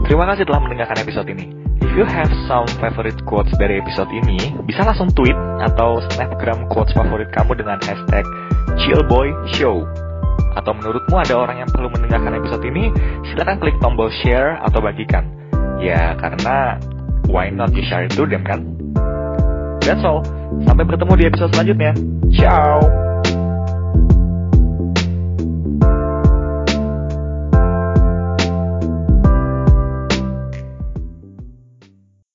Terima 0.08 0.24
kasih 0.32 0.48
telah 0.48 0.64
mendengarkan 0.64 0.96
episode 1.04 1.28
ini. 1.28 1.52
You 1.94 2.10
have 2.10 2.34
some 2.50 2.66
favorite 2.82 3.22
quotes 3.30 3.54
dari 3.62 3.78
episode 3.78 4.10
ini, 4.10 4.42
bisa 4.66 4.82
langsung 4.82 5.14
tweet 5.14 5.38
atau 5.62 6.02
snapgram 6.10 6.66
quotes 6.74 6.90
favorit 6.98 7.30
kamu 7.30 7.54
dengan 7.54 7.78
hashtag 7.86 8.26
chillboyshow. 8.82 9.86
Atau 10.58 10.74
menurutmu 10.74 11.22
ada 11.22 11.38
orang 11.38 11.62
yang 11.62 11.70
perlu 11.70 11.94
mendengarkan 11.94 12.34
episode 12.34 12.66
ini, 12.66 12.90
silakan 13.30 13.62
klik 13.62 13.78
tombol 13.78 14.10
share 14.26 14.58
atau 14.66 14.82
bagikan. 14.82 15.30
Ya, 15.78 16.18
karena 16.18 16.82
why 17.30 17.54
not 17.54 17.70
you 17.78 17.86
share 17.86 18.10
it 18.10 18.14
to 18.18 18.26
them 18.26 18.42
kan? 18.42 18.66
That's 19.86 20.02
all. 20.02 20.26
Sampai 20.66 20.90
bertemu 20.90 21.14
di 21.14 21.24
episode 21.30 21.54
selanjutnya. 21.54 21.94
Ciao! 22.34 23.13